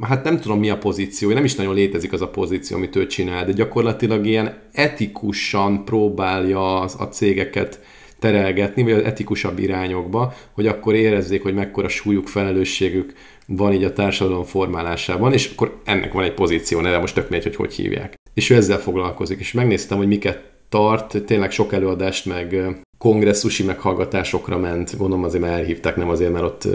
hát 0.00 0.24
nem 0.24 0.40
tudom 0.40 0.58
mi 0.58 0.70
a 0.70 0.78
pozíció, 0.78 1.30
nem 1.30 1.44
is 1.44 1.54
nagyon 1.54 1.74
létezik 1.74 2.12
az 2.12 2.20
a 2.20 2.28
pozíció, 2.28 2.76
amit 2.76 2.96
ő 2.96 3.06
csinál, 3.06 3.44
de 3.44 3.52
gyakorlatilag 3.52 4.26
ilyen 4.26 4.58
etikusan 4.72 5.84
próbálja 5.84 6.80
a 6.80 7.08
cégeket 7.08 7.80
terelgetni, 8.18 8.82
vagy 8.82 8.92
az 8.92 9.02
etikusabb 9.02 9.58
irányokba, 9.58 10.34
hogy 10.52 10.66
akkor 10.66 10.94
érezzék, 10.94 11.42
hogy 11.42 11.54
mekkora 11.54 11.88
súlyuk, 11.88 12.28
felelősségük 12.28 13.12
van 13.46 13.72
így 13.72 13.84
a 13.84 13.92
társadalom 13.92 14.44
formálásában, 14.44 15.32
és 15.32 15.50
akkor 15.52 15.80
ennek 15.84 16.12
van 16.12 16.24
egy 16.24 16.34
pozíció, 16.34 16.80
de 16.80 16.98
most 16.98 17.14
tök 17.14 17.28
mindegy, 17.28 17.56
hogy 17.56 17.66
hogy 17.66 17.74
hívják. 17.74 18.14
És 18.34 18.50
ő 18.50 18.54
ezzel 18.54 18.78
foglalkozik, 18.78 19.40
és 19.40 19.52
megnéztem, 19.52 19.98
hogy 19.98 20.06
miket 20.06 20.42
tart, 20.68 21.24
tényleg 21.24 21.50
sok 21.50 21.72
előadást, 21.72 22.26
meg 22.26 22.56
kongresszusi 23.00 23.64
meghallgatásokra 23.64 24.58
ment, 24.58 24.96
gondolom 24.96 25.24
azért 25.24 25.42
már 25.42 25.58
elhívták, 25.58 25.96
nem 25.96 26.08
azért, 26.08 26.32
mert 26.32 26.44
ott 26.44 26.68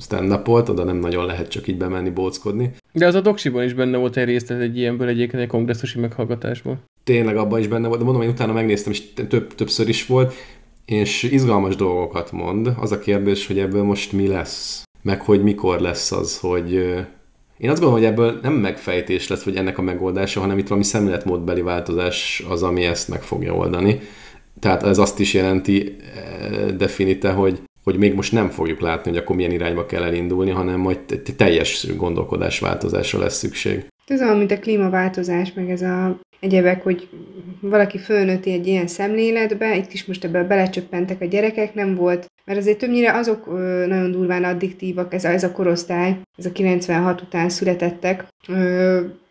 stand 0.00 0.40
volt, 0.44 0.68
oda 0.68 0.84
nem 0.84 0.96
nagyon 0.96 1.26
lehet 1.26 1.48
csak 1.48 1.68
így 1.68 1.76
bemenni, 1.76 2.10
bóckodni. 2.10 2.70
De 2.92 3.06
az 3.06 3.14
a 3.14 3.20
doksiban 3.20 3.64
is 3.64 3.72
benne 3.72 3.96
volt 3.96 4.16
egy 4.16 4.24
részlet 4.24 4.60
egy 4.60 4.76
ilyenből 4.76 5.08
egyébként 5.08 5.42
egy 5.42 5.48
kongresszusi 5.48 5.98
meghallgatásból. 5.98 6.78
Tényleg 7.04 7.36
abban 7.36 7.60
is 7.60 7.66
benne 7.66 7.86
volt, 7.86 7.98
de 7.98 8.04
mondom, 8.04 8.22
hogy 8.22 8.32
utána 8.32 8.52
megnéztem, 8.52 8.92
és 8.92 9.02
több, 9.28 9.54
többször 9.54 9.88
is 9.88 10.06
volt, 10.06 10.34
és 10.84 11.22
izgalmas 11.22 11.76
dolgokat 11.76 12.32
mond. 12.32 12.72
Az 12.80 12.92
a 12.92 12.98
kérdés, 12.98 13.46
hogy 13.46 13.58
ebből 13.58 13.82
most 13.82 14.12
mi 14.12 14.26
lesz, 14.26 14.82
meg 15.02 15.20
hogy 15.20 15.42
mikor 15.42 15.80
lesz 15.80 16.12
az, 16.12 16.38
hogy 16.38 16.72
én 17.58 17.70
azt 17.70 17.80
gondolom, 17.80 17.94
hogy 17.94 18.04
ebből 18.04 18.38
nem 18.42 18.52
megfejtés 18.52 19.28
lesz, 19.28 19.44
hogy 19.44 19.56
ennek 19.56 19.78
a 19.78 19.82
megoldása, 19.82 20.40
hanem 20.40 20.58
itt 20.58 20.68
valami 20.68 20.86
szemléletmódbeli 20.86 21.62
változás 21.62 22.44
az, 22.48 22.62
ami 22.62 22.84
ezt 22.84 23.08
meg 23.08 23.22
fogja 23.22 23.54
oldani. 23.54 24.00
Tehát 24.60 24.82
ez 24.82 24.98
azt 24.98 25.20
is 25.20 25.34
jelenti 25.34 25.96
eh, 26.14 26.66
definite, 26.66 27.30
hogy, 27.30 27.62
hogy 27.84 27.98
még 27.98 28.14
most 28.14 28.32
nem 28.32 28.50
fogjuk 28.50 28.80
látni, 28.80 29.10
hogy 29.10 29.18
akkor 29.18 29.36
milyen 29.36 29.52
irányba 29.52 29.86
kell 29.86 30.02
elindulni, 30.02 30.50
hanem 30.50 30.80
majd 30.80 30.98
teljes 31.36 31.96
gondolkodásváltozásra 31.96 33.18
lesz 33.18 33.38
szükség. 33.38 33.86
Ez 34.06 34.20
olyan, 34.20 34.38
mint 34.38 34.50
a 34.50 34.58
klímaváltozás, 34.58 35.52
meg 35.52 35.70
ez 35.70 35.82
a 35.82 36.18
egyebek, 36.40 36.82
hogy 36.82 37.08
valaki 37.60 37.98
fölnőtti 37.98 38.52
egy 38.52 38.66
ilyen 38.66 38.86
szemléletbe, 38.86 39.76
itt 39.76 39.92
is 39.92 40.04
most 40.04 40.24
ebbe 40.24 40.44
belecsöppentek 40.44 41.20
a 41.20 41.24
gyerekek, 41.24 41.74
nem 41.74 41.94
volt, 41.94 42.26
mert 42.44 42.58
azért 42.58 42.78
többnyire 42.78 43.12
azok 43.12 43.46
nagyon 43.86 44.10
durván 44.10 44.44
addiktívak, 44.44 45.14
ez 45.14 45.24
a, 45.24 45.28
ez 45.28 45.44
a 45.44 45.52
korosztály, 45.52 46.16
ez 46.36 46.46
a 46.46 46.52
96 46.52 47.20
után 47.20 47.48
születettek, 47.48 48.26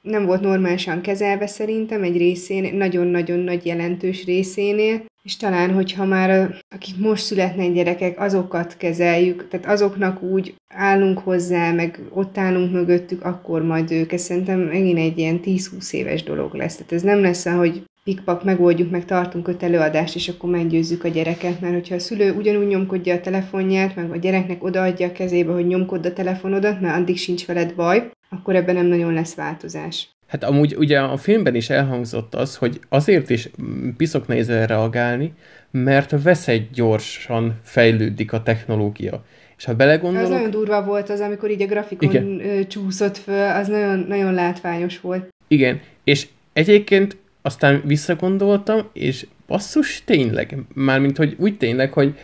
nem 0.02 0.26
volt 0.26 0.42
normálisan 0.42 1.02
kezelve 1.02 1.48
szerintem 1.48 2.04
egy 2.04 2.18
részén, 2.18 2.76
nagyon-nagyon 2.76 3.40
nagy 3.40 3.66
jelentős 3.66 4.26
részénél, 4.26 5.06
és 5.28 5.38
talán, 5.38 5.74
hogyha 5.74 6.06
már 6.06 6.56
akik 6.70 6.98
most 6.98 7.24
születnek 7.24 7.74
gyerekek, 7.74 8.20
azokat 8.20 8.78
kezeljük, 8.78 9.48
tehát 9.48 9.66
azoknak 9.66 10.22
úgy 10.22 10.56
állunk 10.68 11.20
hozzá, 11.20 11.72
meg 11.72 12.00
ott 12.14 12.38
állunk 12.38 12.72
mögöttük, 12.72 13.26
akkor 13.26 13.62
majd 13.62 13.92
ők, 13.92 14.12
ez 14.12 14.22
szerintem 14.22 14.60
megint 14.60 14.98
egy 14.98 15.18
ilyen 15.18 15.40
10-20 15.44 15.92
éves 15.92 16.24
dolog 16.24 16.54
lesz. 16.54 16.76
Tehát 16.76 16.92
ez 16.92 17.02
nem 17.02 17.22
lesz, 17.22 17.48
hogy 17.48 17.84
pikpak 18.04 18.44
megoldjuk, 18.44 18.92
meg 18.92 19.06
tartunk 19.06 19.48
öt 19.48 19.64
előadást, 19.64 20.16
és 20.16 20.30
akkor 20.30 20.50
meggyőzzük 20.50 21.04
a 21.04 21.08
gyereket, 21.08 21.62
mert 21.62 21.74
hogyha 21.74 21.96
a 21.96 22.00
szülő 22.00 22.34
ugyanúgy 22.34 22.68
nyomkodja 22.68 23.14
a 23.14 23.22
telefonját, 23.22 23.96
meg 23.96 24.12
a 24.12 24.18
gyereknek 24.18 24.64
odaadja 24.64 25.08
a 25.08 25.12
kezébe, 25.12 25.54
hogy 25.54 25.68
nyomkodd 25.68 26.06
a 26.06 26.14
telefonodat, 26.14 26.82
mert 26.82 26.98
addig 26.98 27.18
sincs 27.18 27.46
veled 27.46 27.74
baj, 27.76 28.10
akkor 28.30 28.56
ebben 28.56 28.76
nem 28.76 28.86
nagyon 28.86 29.14
lesz 29.14 29.36
változás. 29.36 30.10
Hát 30.28 30.44
amúgy 30.44 30.76
ugye 30.76 31.00
a 31.00 31.18
filmben 31.18 31.56
is 31.56 31.70
elhangzott 31.70 32.36
az, 32.36 32.56
hogy 32.56 32.80
azért 32.90 33.30
is 33.30 33.50
piszok 33.98 34.28
nehéz 34.28 34.50
reagálni, 34.50 35.34
mert 35.72 36.24
veszegy 36.24 36.70
gyorsan 36.74 37.60
fejlődik 37.64 38.34
a 38.34 38.44
technológia. 38.44 39.24
És 39.58 39.66
ha 39.66 39.76
belegondolok... 39.76 40.28
Az 40.28 40.34
nagyon 40.34 40.52
durva 40.52 40.84
volt 40.84 41.10
az, 41.10 41.20
amikor 41.20 41.50
így 41.50 41.62
a 41.62 41.66
grafikon 41.66 42.10
Igen. 42.10 42.68
csúszott 42.68 43.18
föl, 43.18 43.50
az 43.50 43.68
nagyon, 43.68 44.06
nagyon 44.08 44.34
látványos 44.34 45.00
volt. 45.00 45.28
Igen, 45.48 45.80
és 46.04 46.28
egyébként 46.54 47.18
aztán 47.42 47.82
visszagondoltam, 47.86 48.90
és 48.94 49.28
basszus, 49.48 50.04
tényleg, 50.06 50.58
mármint, 50.74 51.18
hogy 51.18 51.36
úgy 51.40 51.58
tényleg, 51.58 51.94
hogy 51.94 52.18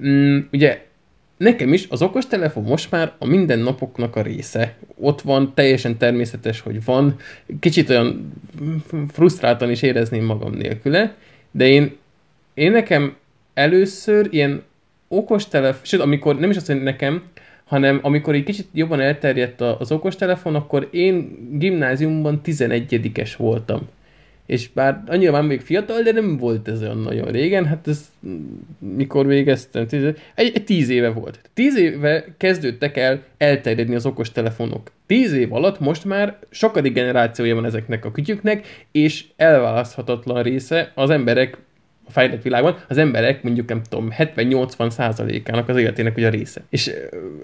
mm, 0.00 0.38
ugye 0.52 0.86
Nekem 1.38 1.72
is 1.72 1.86
az 1.90 2.02
okostelefon 2.02 2.62
most 2.62 2.90
már 2.90 3.12
a 3.18 3.26
mindennapoknak 3.26 4.16
a 4.16 4.22
része. 4.22 4.76
Ott 5.00 5.20
van, 5.20 5.52
teljesen 5.54 5.96
természetes, 5.96 6.60
hogy 6.60 6.84
van. 6.84 7.16
Kicsit 7.60 7.90
olyan 7.90 8.32
frusztráltan 9.12 9.70
is 9.70 9.82
érezném 9.82 10.24
magam 10.24 10.52
nélküle, 10.52 11.14
de 11.50 11.66
én, 11.66 11.96
én 12.54 12.70
nekem 12.70 13.16
először 13.54 14.28
ilyen 14.30 14.62
okostelefon, 15.08 15.84
sőt, 15.84 16.00
amikor 16.00 16.38
nem 16.38 16.50
is 16.50 16.56
azt, 16.56 16.66
hogy 16.66 16.82
nekem, 16.82 17.22
hanem 17.64 17.98
amikor 18.02 18.34
egy 18.34 18.44
kicsit 18.44 18.66
jobban 18.72 19.00
elterjedt 19.00 19.60
az 19.60 19.92
okostelefon, 19.92 20.54
akkor 20.54 20.88
én 20.90 21.38
gimnáziumban 21.58 22.40
11-es 22.44 23.32
voltam 23.36 23.88
és 24.48 24.68
bár 24.68 25.02
annyira 25.06 25.32
már 25.32 25.42
még 25.42 25.60
fiatal, 25.60 26.02
de 26.02 26.12
nem 26.12 26.36
volt 26.36 26.68
ez 26.68 26.82
olyan 26.82 26.98
nagyon 26.98 27.30
régen, 27.30 27.66
hát 27.66 27.88
ez 27.88 28.10
mikor 28.78 29.26
végeztem, 29.26 29.86
tíz, 29.86 30.04
egy, 30.34 30.52
egy 30.54 30.64
tíz 30.64 30.88
éve 30.88 31.08
volt. 31.10 31.40
Tíz 31.54 31.76
éve 31.78 32.24
kezdődtek 32.36 32.96
el 32.96 33.22
elterjedni 33.38 33.94
az 33.94 34.06
okos 34.06 34.32
telefonok. 34.32 34.90
Tíz 35.06 35.32
év 35.32 35.52
alatt 35.52 35.80
most 35.80 36.04
már 36.04 36.38
sokadik 36.50 36.92
generációja 36.92 37.54
van 37.54 37.64
ezeknek 37.64 38.04
a 38.04 38.10
kütyüknek, 38.10 38.86
és 38.92 39.24
elválaszthatatlan 39.36 40.42
része 40.42 40.92
az 40.94 41.10
emberek 41.10 41.58
a 42.08 42.10
fejlett 42.10 42.42
világban, 42.42 42.76
az 42.88 42.96
emberek 42.96 43.42
mondjuk 43.42 43.68
nem 43.68 43.82
tudom, 43.88 44.08
70-80 44.18 44.90
százalékának 44.90 45.68
az 45.68 45.76
életének 45.76 46.16
ugye 46.16 46.26
a 46.26 46.30
része. 46.30 46.62
És 46.70 46.90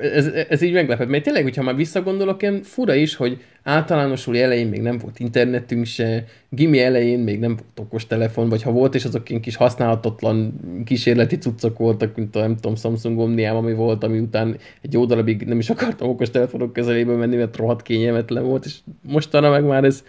ez, 0.01 0.27
ez 0.49 0.63
így 0.63 0.73
meglepett, 0.73 1.09
mert 1.09 1.23
tényleg, 1.23 1.43
hogyha 1.43 1.63
már 1.63 1.77
visszagondolok, 1.77 2.43
ilyen 2.43 2.63
fura 2.63 2.95
is, 2.95 3.17
hogy 3.17 3.43
általánosuli 3.63 4.41
elején 4.41 4.69
még 4.69 4.81
nem 4.81 4.99
volt 4.99 5.19
internetünk 5.19 5.87
se, 5.87 6.25
gimi 6.49 6.81
elején 6.81 7.19
még 7.19 7.39
nem 7.39 7.57
volt 7.57 7.89
okostelefon, 7.89 8.49
vagy 8.49 8.63
ha 8.63 8.71
volt, 8.71 8.95
és 8.95 9.05
azok 9.05 9.31
ilyen 9.31 9.43
kis 9.43 9.57
használhatatlan 9.57 10.55
kísérleti 10.85 11.39
cuccok 11.39 11.79
voltak, 11.79 12.17
mint 12.17 12.37
a 12.37 12.41
nem 12.41 12.55
tudom, 12.55 12.77
Samsung 12.77 13.19
Omniám, 13.19 13.57
ami 13.57 13.73
volt, 13.73 14.05
ami 14.05 14.19
után 14.19 14.57
egy 14.83 14.93
jó 14.93 15.05
darabig 15.05 15.43
nem 15.43 15.59
is 15.59 15.71
akartam 15.71 16.09
okostelefonok 16.09 16.73
közelébe 16.73 17.15
menni, 17.15 17.37
mert 17.37 17.57
rohadt 17.57 17.83
kényelmetlen 17.83 18.45
volt, 18.45 18.65
és 18.65 18.77
mostanra 19.03 19.51
meg 19.51 19.65
már 19.65 19.85
ez 19.85 20.05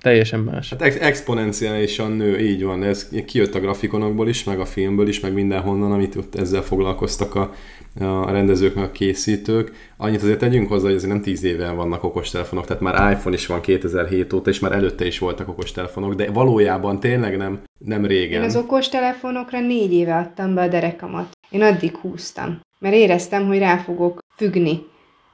teljesen 0.00 0.40
más. 0.40 0.70
Hát 0.70 0.82
ex- 0.82 1.00
exponenciálisan 1.00 2.12
nő, 2.12 2.38
így 2.38 2.64
van, 2.64 2.82
ez 2.82 3.08
kijött 3.26 3.54
a 3.54 3.60
grafikonokból 3.60 4.28
is, 4.28 4.44
meg 4.44 4.60
a 4.60 4.64
filmből 4.64 5.08
is, 5.08 5.20
meg 5.20 5.32
mindenhonnan, 5.32 5.92
amit 5.92 6.16
ott 6.16 6.34
ezzel 6.34 6.62
foglalkoztak 6.62 7.34
a, 7.34 7.52
a 8.00 8.30
rendezők, 8.30 8.74
meg 8.74 8.84
a 8.84 8.90
készítők. 8.90 9.72
Annyit 9.96 10.22
azért 10.22 10.38
tegyünk 10.38 10.68
hozzá, 10.68 10.86
hogy 10.86 10.94
azért 10.94 11.12
nem 11.12 11.22
tíz 11.22 11.44
éve 11.44 11.70
vannak 11.70 12.04
okostelefonok, 12.04 12.66
tehát 12.66 12.82
már 12.82 13.12
iPhone 13.12 13.36
is 13.36 13.46
van 13.46 13.60
2007 13.60 14.32
óta, 14.32 14.50
és 14.50 14.58
már 14.58 14.72
előtte 14.72 15.06
is 15.06 15.18
voltak 15.18 15.48
okostelefonok, 15.48 16.14
de 16.14 16.30
valójában 16.30 17.00
tényleg 17.00 17.36
nem, 17.36 17.60
nem 17.78 18.06
régen. 18.06 18.40
Én 18.40 18.46
az 18.46 18.56
okostelefonokra 18.56 19.60
négy 19.60 19.92
éve 19.92 20.16
adtam 20.16 20.54
be 20.54 20.62
a 20.62 20.68
derekamat. 20.68 21.36
Én 21.50 21.62
addig 21.62 21.96
húztam, 21.96 22.60
mert 22.78 22.94
éreztem, 22.94 23.46
hogy 23.46 23.58
rá 23.58 23.76
fogok 23.76 24.18
függni. 24.36 24.80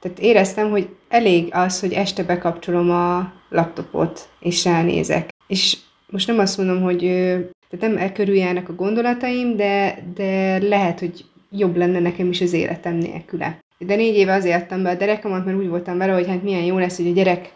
Tehát 0.05 0.19
éreztem, 0.19 0.69
hogy 0.69 0.89
elég 1.09 1.49
az, 1.51 1.79
hogy 1.79 1.93
este 1.93 2.23
bekapcsolom 2.23 2.91
a 2.91 3.33
laptopot, 3.49 4.29
és 4.39 4.65
ránézek. 4.65 5.29
És 5.47 5.77
most 6.09 6.27
nem 6.27 6.39
azt 6.39 6.57
mondom, 6.57 6.81
hogy 6.81 6.99
tehát 7.69 7.95
nem 7.95 7.97
e 7.97 8.63
a 8.67 8.73
gondolataim, 8.73 9.55
de, 9.55 10.03
de 10.15 10.57
lehet, 10.57 10.99
hogy 10.99 11.25
jobb 11.51 11.75
lenne 11.75 11.99
nekem 11.99 12.29
is 12.29 12.41
az 12.41 12.53
életem 12.53 12.95
nélküle. 12.95 13.59
De 13.77 13.95
négy 13.95 14.15
éve 14.15 14.33
azért 14.33 14.61
adtam 14.61 14.83
be 14.83 14.89
a 14.89 14.95
derekamat, 14.95 15.45
mert 15.45 15.57
úgy 15.57 15.67
voltam 15.67 15.97
vele, 15.97 16.13
hogy 16.13 16.27
hát 16.27 16.43
milyen 16.43 16.63
jó 16.63 16.77
lesz, 16.77 16.97
hogy 16.97 17.07
a 17.07 17.13
gyerek, 17.13 17.53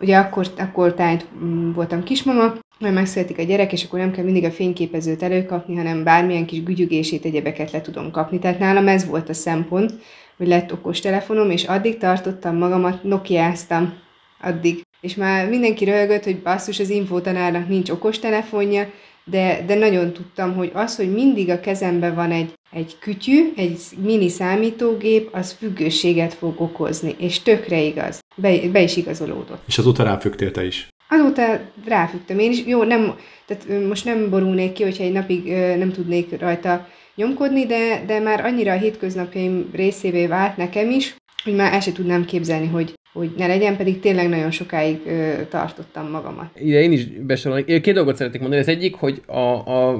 ugye 0.00 0.16
akkor, 0.16 0.46
akkor 0.58 0.94
tájt 0.94 1.26
mm, 1.44 1.72
voltam 1.72 2.02
kismama, 2.02 2.54
majd 2.78 2.94
megszületik 2.94 3.38
a 3.38 3.42
gyerek, 3.42 3.72
és 3.72 3.84
akkor 3.84 3.98
nem 3.98 4.12
kell 4.12 4.24
mindig 4.24 4.44
a 4.44 4.50
fényképezőt 4.50 5.22
előkapni, 5.22 5.76
hanem 5.76 6.04
bármilyen 6.04 6.46
kis 6.46 6.62
gügyügését, 6.62 7.24
egyebeket 7.24 7.70
le 7.70 7.80
tudom 7.80 8.10
kapni. 8.10 8.38
Tehát 8.38 8.58
nálam 8.58 8.88
ez 8.88 9.06
volt 9.06 9.28
a 9.28 9.34
szempont, 9.34 9.92
hogy 10.38 10.46
lett 10.46 10.72
okos 10.72 11.00
telefonom, 11.00 11.50
és 11.50 11.64
addig 11.64 11.98
tartottam 11.98 12.56
magamat, 12.56 13.02
nokiáztam, 13.02 13.92
addig. 14.40 14.80
És 15.00 15.14
már 15.14 15.48
mindenki 15.48 15.84
röhögött, 15.84 16.24
hogy 16.24 16.42
basszus, 16.42 16.80
az 16.80 16.90
infotanárnak 16.90 17.68
nincs 17.68 17.90
okos 17.90 18.18
telefonja, 18.18 18.90
de, 19.24 19.64
de 19.66 19.74
nagyon 19.74 20.12
tudtam, 20.12 20.54
hogy 20.54 20.70
az, 20.74 20.96
hogy 20.96 21.12
mindig 21.12 21.50
a 21.50 21.60
kezemben 21.60 22.14
van 22.14 22.30
egy, 22.30 22.52
egy 22.70 22.96
kütyű, 22.98 23.52
egy 23.56 23.78
mini 24.02 24.28
számítógép, 24.28 25.28
az 25.32 25.52
függőséget 25.52 26.34
fog 26.34 26.60
okozni, 26.60 27.14
és 27.18 27.42
tökre 27.42 27.80
igaz. 27.80 28.20
Be, 28.36 28.68
be 28.72 28.82
is 28.82 28.96
igazolódott. 28.96 29.62
És 29.66 29.78
azóta 29.78 30.02
ráfügtél 30.02 30.50
te 30.50 30.66
is? 30.66 30.88
Azóta 31.08 31.60
ráfügtem 31.86 32.38
én 32.38 32.50
is. 32.50 32.64
Jó, 32.66 32.82
nem, 32.82 33.14
tehát 33.46 33.86
most 33.88 34.04
nem 34.04 34.30
borulnék 34.30 34.72
ki, 34.72 34.82
hogyha 34.82 35.04
egy 35.04 35.12
napig 35.12 35.52
nem 35.52 35.92
tudnék 35.92 36.40
rajta 36.40 36.88
nyomkodni, 37.18 37.66
de, 37.66 38.02
de 38.06 38.18
már 38.20 38.44
annyira 38.44 38.72
a 38.72 38.78
hétköznapjaim 38.78 39.70
részévé 39.72 40.26
vált 40.26 40.56
nekem 40.56 40.90
is, 40.90 41.16
hogy 41.44 41.54
már 41.54 41.72
el 41.72 41.80
sem 41.80 41.92
tudnám 41.92 42.24
képzelni, 42.24 42.66
hogy, 42.66 42.94
hogy 43.12 43.30
ne 43.36 43.46
legyen, 43.46 43.76
pedig 43.76 44.00
tényleg 44.00 44.28
nagyon 44.28 44.50
sokáig 44.50 45.00
ö, 45.06 45.32
tartottam 45.48 46.10
magamat. 46.10 46.50
Ide 46.60 46.80
én 46.82 46.92
is 46.92 47.06
besorolnék. 47.06 47.80
Két 47.80 47.94
dolgot 47.94 48.16
szeretnék 48.16 48.40
mondani. 48.40 48.62
Az 48.62 48.68
egyik, 48.68 48.94
hogy 48.94 49.22
a, 49.26 49.40
a 49.48 49.98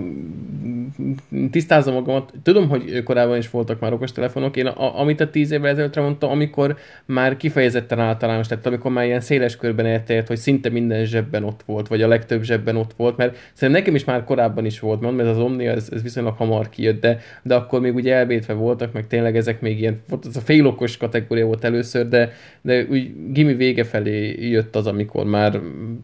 tisztázom 1.50 1.94
magamat. 1.94 2.32
Tudom, 2.42 2.68
hogy 2.68 3.02
korábban 3.02 3.37
is 3.37 3.50
voltak 3.50 3.80
már 3.80 3.92
okostelefonok. 3.92 4.56
Én, 4.56 4.66
a, 4.66 5.00
amit 5.00 5.20
a 5.20 5.30
tíz 5.30 5.50
évvel 5.50 5.70
ezelőttre 5.70 6.02
mondtam, 6.02 6.30
amikor 6.30 6.76
már 7.04 7.37
kifejezetten 7.37 7.98
általános, 7.98 8.46
tehát 8.46 8.66
amikor 8.66 8.90
már 8.90 9.04
ilyen 9.04 9.20
széles 9.20 9.56
körben 9.56 9.87
elterjedt, 9.87 10.28
hogy 10.28 10.37
szinte 10.37 10.68
minden 10.68 11.04
zsebben 11.04 11.44
ott 11.44 11.62
volt, 11.66 11.88
vagy 11.88 12.02
a 12.02 12.08
legtöbb 12.08 12.42
zsebben 12.42 12.76
ott 12.76 12.92
volt, 12.96 13.16
mert 13.16 13.37
szerintem 13.52 13.82
nekem 13.82 13.94
is 13.94 14.04
már 14.04 14.24
korábban 14.24 14.64
is 14.64 14.80
volt, 14.80 15.00
mondom, 15.00 15.26
ez 15.26 15.37
az 15.37 15.42
Omni, 15.42 15.66
ez, 15.66 15.88
ez 15.92 16.02
viszonylag 16.02 16.37
hamar 16.37 16.68
kijött, 16.68 17.00
de, 17.00 17.20
de 17.42 17.54
akkor 17.54 17.80
még 17.80 17.94
ugye 17.94 18.14
elvétve 18.14 18.52
voltak, 18.52 18.92
meg 18.92 19.06
tényleg 19.06 19.37
ezek 19.37 19.61
még 19.61 19.80
ilyen, 19.80 20.02
ez 20.28 20.37
a 20.37 20.40
félokos 20.40 20.96
kategória 20.96 21.46
volt 21.46 21.64
először, 21.64 22.08
de, 22.08 22.32
de 22.62 22.87
úgy 22.90 23.32
gimi 23.32 23.54
vége 23.54 23.84
felé 23.84 24.48
jött 24.50 24.76
az, 24.76 24.87
amikor 24.87 25.24
már 25.24 25.61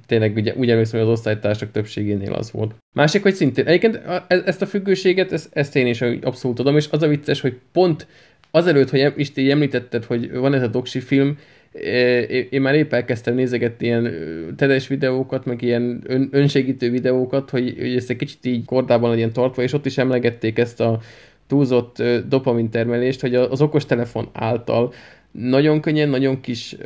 tényleg 0.07 0.37
ugye, 0.37 0.54
úgy 0.57 0.70
emlékszem, 0.70 1.00
hogy 1.00 1.09
az 1.09 1.14
osztálytársak 1.14 1.70
többségénél 1.70 2.33
az 2.33 2.50
volt. 2.50 2.84
Másik, 2.94 3.22
hogy 3.22 3.35
szintén, 3.35 3.66
egyébként 3.66 4.00
e- 4.04 4.42
ezt 4.44 4.62
a 4.62 4.66
függőséget, 4.66 5.33
ezt, 5.33 5.48
ezt 5.52 5.76
én 5.76 5.87
is 5.87 6.00
abszolút 6.00 6.57
tudom, 6.57 6.76
és 6.76 6.87
az 6.90 7.02
a 7.02 7.09
vicces, 7.09 7.40
hogy 7.40 7.57
pont 7.72 8.07
azelőtt, 8.50 8.90
hogy 8.90 9.12
Isti 9.16 9.50
említetted, 9.50 10.04
hogy 10.04 10.33
van 10.33 10.54
ez 10.54 10.62
a 10.62 10.66
doksi 10.66 11.00
film, 11.00 11.38
e- 11.72 12.22
én 12.24 12.61
már 12.61 12.74
épp 12.74 12.92
elkezdtem 12.92 13.35
nézegetni 13.35 13.87
ilyen 13.87 14.14
tedes 14.57 14.88
videókat, 14.88 15.44
meg 15.44 15.62
ilyen 15.62 16.02
ön, 16.07 16.28
önsegítő 16.30 16.90
videókat, 16.90 17.50
hogy, 17.50 17.74
hogy 17.78 17.96
ezt 17.96 18.11
egy 18.11 18.16
kicsit 18.16 18.46
így 18.46 18.64
kordában 18.64 19.11
legyen 19.11 19.33
tartva, 19.33 19.62
és 19.62 19.72
ott 19.72 19.87
is 19.87 19.98
emlegették 19.98 20.59
ezt 20.59 20.80
a 20.80 21.00
túlzott 21.46 22.02
dopamin 22.28 22.70
termelést, 22.70 23.20
hogy 23.20 23.35
az 23.35 23.61
okostelefon 23.61 24.28
által 24.33 24.92
nagyon 25.30 25.80
könnyen, 25.80 26.09
nagyon 26.09 26.40
kis 26.40 26.76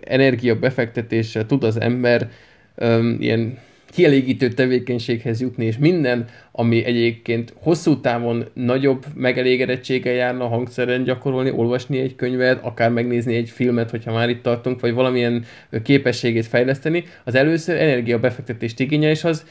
energia 0.00 0.58
befektetéssel 0.58 1.46
tud 1.46 1.64
az 1.64 1.80
ember 1.80 2.30
ö, 2.74 3.10
ilyen 3.18 3.58
kielégítő 3.92 4.48
tevékenységhez 4.48 5.40
jutni, 5.40 5.64
és 5.64 5.78
minden, 5.78 6.26
ami 6.52 6.84
egyébként 6.84 7.52
hosszú 7.56 8.00
távon 8.00 8.44
nagyobb 8.52 9.04
megelégedettséggel 9.14 10.12
járna 10.12 10.48
hangszeren 10.48 11.04
gyakorolni, 11.04 11.50
olvasni 11.50 11.98
egy 11.98 12.14
könyvet, 12.14 12.64
akár 12.64 12.90
megnézni 12.90 13.34
egy 13.34 13.50
filmet, 13.50 13.90
hogyha 13.90 14.12
már 14.12 14.28
itt 14.28 14.42
tartunk, 14.42 14.80
vagy 14.80 14.92
valamilyen 14.92 15.44
képességét 15.82 16.46
fejleszteni, 16.46 17.04
az 17.24 17.34
először 17.34 17.76
energiabefektetést 17.76 18.80
igényel, 18.80 19.10
és 19.10 19.24
az 19.24 19.46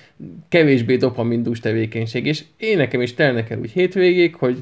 kevésbé 0.49 0.95
dopamindús 0.95 1.59
tevékenység. 1.59 2.25
És 2.25 2.43
én 2.57 2.77
nekem 2.77 3.01
is 3.01 3.13
telnek 3.13 3.49
el 3.49 3.59
úgy 3.59 3.71
hétvégig, 3.71 4.35
hogy 4.35 4.57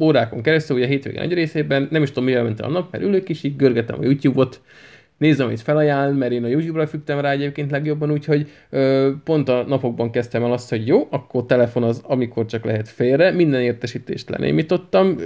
órákon 0.00 0.42
keresztül, 0.42 0.76
ugye 0.76 0.84
a 0.84 0.88
hétvégén 0.88 1.20
nagy 1.20 1.32
részében, 1.32 1.88
nem 1.90 2.02
is 2.02 2.08
tudom, 2.08 2.24
mivel 2.24 2.42
ment 2.42 2.60
a 2.60 2.68
nap, 2.68 2.92
mert 2.92 3.04
ülök 3.04 3.28
is, 3.28 3.42
így 3.42 3.56
görgetem 3.56 3.98
a 3.98 4.04
YouTube-ot, 4.04 4.60
nézem, 5.18 5.46
amit 5.46 5.60
felajánl, 5.60 6.12
mert 6.12 6.32
én 6.32 6.44
a 6.44 6.48
YouTube-ra 6.48 6.86
fügtem 6.86 7.20
rá 7.20 7.30
egyébként 7.30 7.70
legjobban, 7.70 8.10
úgyhogy 8.10 8.50
ö, 8.70 9.10
pont 9.24 9.48
a 9.48 9.64
napokban 9.68 10.10
kezdtem 10.10 10.44
el 10.44 10.52
azt, 10.52 10.68
hogy 10.68 10.86
jó, 10.86 11.06
akkor 11.10 11.46
telefon 11.46 11.82
az, 11.82 12.02
amikor 12.04 12.46
csak 12.46 12.64
lehet 12.64 12.88
félre, 12.88 13.30
minden 13.30 13.60
értesítést 13.60 14.28
lenémítottam, 14.28 15.18
ö, 15.18 15.24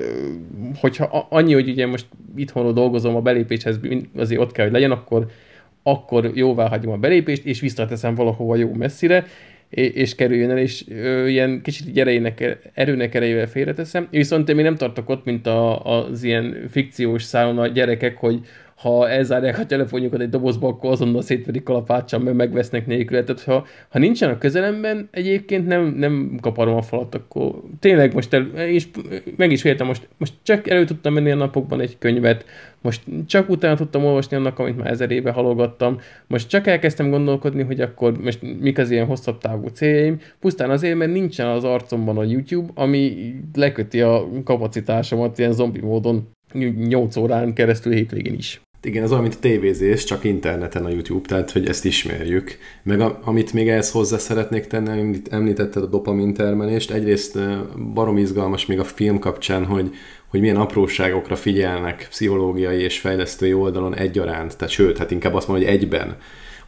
hogyha 0.81 1.27
annyi, 1.31 1.53
hogy 1.53 1.69
ugye 1.69 1.87
most 1.87 2.07
itthonról 2.37 2.73
dolgozom, 2.73 3.17
a 3.17 3.21
belépéshez 3.21 3.81
azért 4.17 4.41
ott 4.41 4.53
kell, 4.53 4.65
hogy 4.65 4.75
legyen, 4.75 4.91
akkor 4.91 5.27
akkor 5.83 6.31
jóvá 6.35 6.69
hagyom 6.69 6.93
a 6.93 6.97
belépést, 6.97 7.45
és 7.45 7.61
visszateszem 7.61 8.15
valahova 8.15 8.57
jó 8.57 8.73
messzire, 8.73 9.27
és 9.71 10.15
kerüljön 10.15 10.51
el, 10.51 10.59
és 10.59 10.85
ö, 10.89 11.27
ilyen 11.27 11.61
kicsit 11.63 11.99
erejének, 11.99 12.59
erőnek 12.75 13.15
erejével 13.15 13.47
félreteszem. 13.47 14.09
Viszont 14.11 14.49
én 14.49 14.55
még 14.55 14.65
nem 14.65 14.77
tartok 14.77 15.09
ott, 15.09 15.25
mint 15.25 15.47
a, 15.47 15.85
az 15.85 16.23
ilyen 16.23 16.57
fikciós 16.71 17.23
szálon 17.23 17.59
a 17.59 17.67
gyerekek, 17.67 18.17
hogy 18.17 18.41
ha 18.81 19.09
elzárják 19.09 19.59
a 19.59 19.67
telefonjukat 19.67 20.21
egy 20.21 20.29
dobozba, 20.29 20.69
akkor 20.69 20.91
azonnal 20.91 21.23
szétverik 21.23 21.63
kalapáccsal, 21.63 22.21
mert 22.21 22.37
megvesznek 22.37 22.87
nélkül. 22.87 23.25
Tehát 23.25 23.43
ha, 23.43 23.67
ha 23.89 23.99
nincsen 23.99 24.31
a 24.31 24.39
közelemben, 24.39 25.09
egyébként 25.11 25.67
nem, 25.67 25.95
nem 25.97 26.39
kaparom 26.41 26.77
a 26.77 26.83
falat, 26.83 27.15
akkor 27.15 27.63
tényleg 27.81 28.15
most 28.15 28.35
el, 28.35 28.43
és 28.57 28.89
meg 29.37 29.53
is 29.53 29.65
értem, 29.65 29.87
most, 29.87 30.09
most 30.17 30.35
csak 30.43 30.69
elő 30.69 30.85
tudtam 30.85 31.13
menni 31.13 31.31
a 31.31 31.35
napokban 31.35 31.81
egy 31.81 31.99
könyvet, 31.99 32.45
most 32.81 33.03
csak 33.27 33.49
utána 33.49 33.77
tudtam 33.77 34.05
olvasni 34.05 34.37
annak, 34.37 34.59
amit 34.59 34.77
már 34.77 34.91
ezer 34.91 35.11
éve 35.11 35.31
halogattam, 35.31 35.99
most 36.27 36.49
csak 36.49 36.67
elkezdtem 36.67 37.11
gondolkodni, 37.11 37.63
hogy 37.63 37.81
akkor 37.81 38.19
most 38.21 38.61
mik 38.61 38.79
az 38.79 38.91
ilyen 38.91 39.07
hosszabb 39.07 39.39
távú 39.39 39.67
céljaim, 39.69 40.19
pusztán 40.39 40.71
azért, 40.71 40.97
mert 40.97 41.13
nincsen 41.13 41.47
az 41.47 41.65
arcomban 41.65 42.19
a 42.19 42.25
YouTube, 42.25 42.73
ami 42.75 43.35
leköti 43.55 44.01
a 44.01 44.29
kapacitásomat 44.45 45.39
ilyen 45.39 45.53
zombi 45.53 45.81
módon 45.81 46.29
8 46.53 47.17
órán 47.17 47.53
keresztül 47.53 47.93
hétvégén 47.93 48.35
is. 48.35 48.61
Igen, 48.83 49.03
az 49.03 49.11
olyan, 49.11 49.23
mint 49.23 49.35
a 49.35 49.41
tévézés, 49.41 50.05
csak 50.05 50.25
interneten 50.25 50.85
a 50.85 50.89
YouTube, 50.89 51.29
tehát 51.29 51.51
hogy 51.51 51.67
ezt 51.67 51.85
ismerjük. 51.85 52.59
Meg 52.83 53.01
a, 53.01 53.21
amit 53.25 53.53
még 53.53 53.69
ehhez 53.69 53.91
hozzá 53.91 54.19
szeretnék 54.19 54.67
tenni, 54.67 55.21
említetted 55.31 55.83
a 55.83 55.87
dopamin 55.87 56.35
termelést, 56.35 56.91
egyrészt 56.91 57.39
barom 57.95 58.17
izgalmas 58.17 58.67
még 58.67 58.79
a 58.79 58.85
film 58.85 59.19
kapcsán, 59.19 59.65
hogy, 59.65 59.91
hogy 60.27 60.41
milyen 60.41 60.57
apróságokra 60.57 61.37
figyelnek 61.37 62.07
pszichológiai 62.11 62.83
és 62.83 62.99
fejlesztői 62.99 63.53
oldalon 63.53 63.97
egyaránt, 63.97 64.57
tehát 64.57 64.73
sőt, 64.73 64.99
hát 64.99 65.11
inkább 65.11 65.35
azt 65.35 65.49
mondom, 65.49 65.67
hogy 65.67 65.75
egyben, 65.75 66.17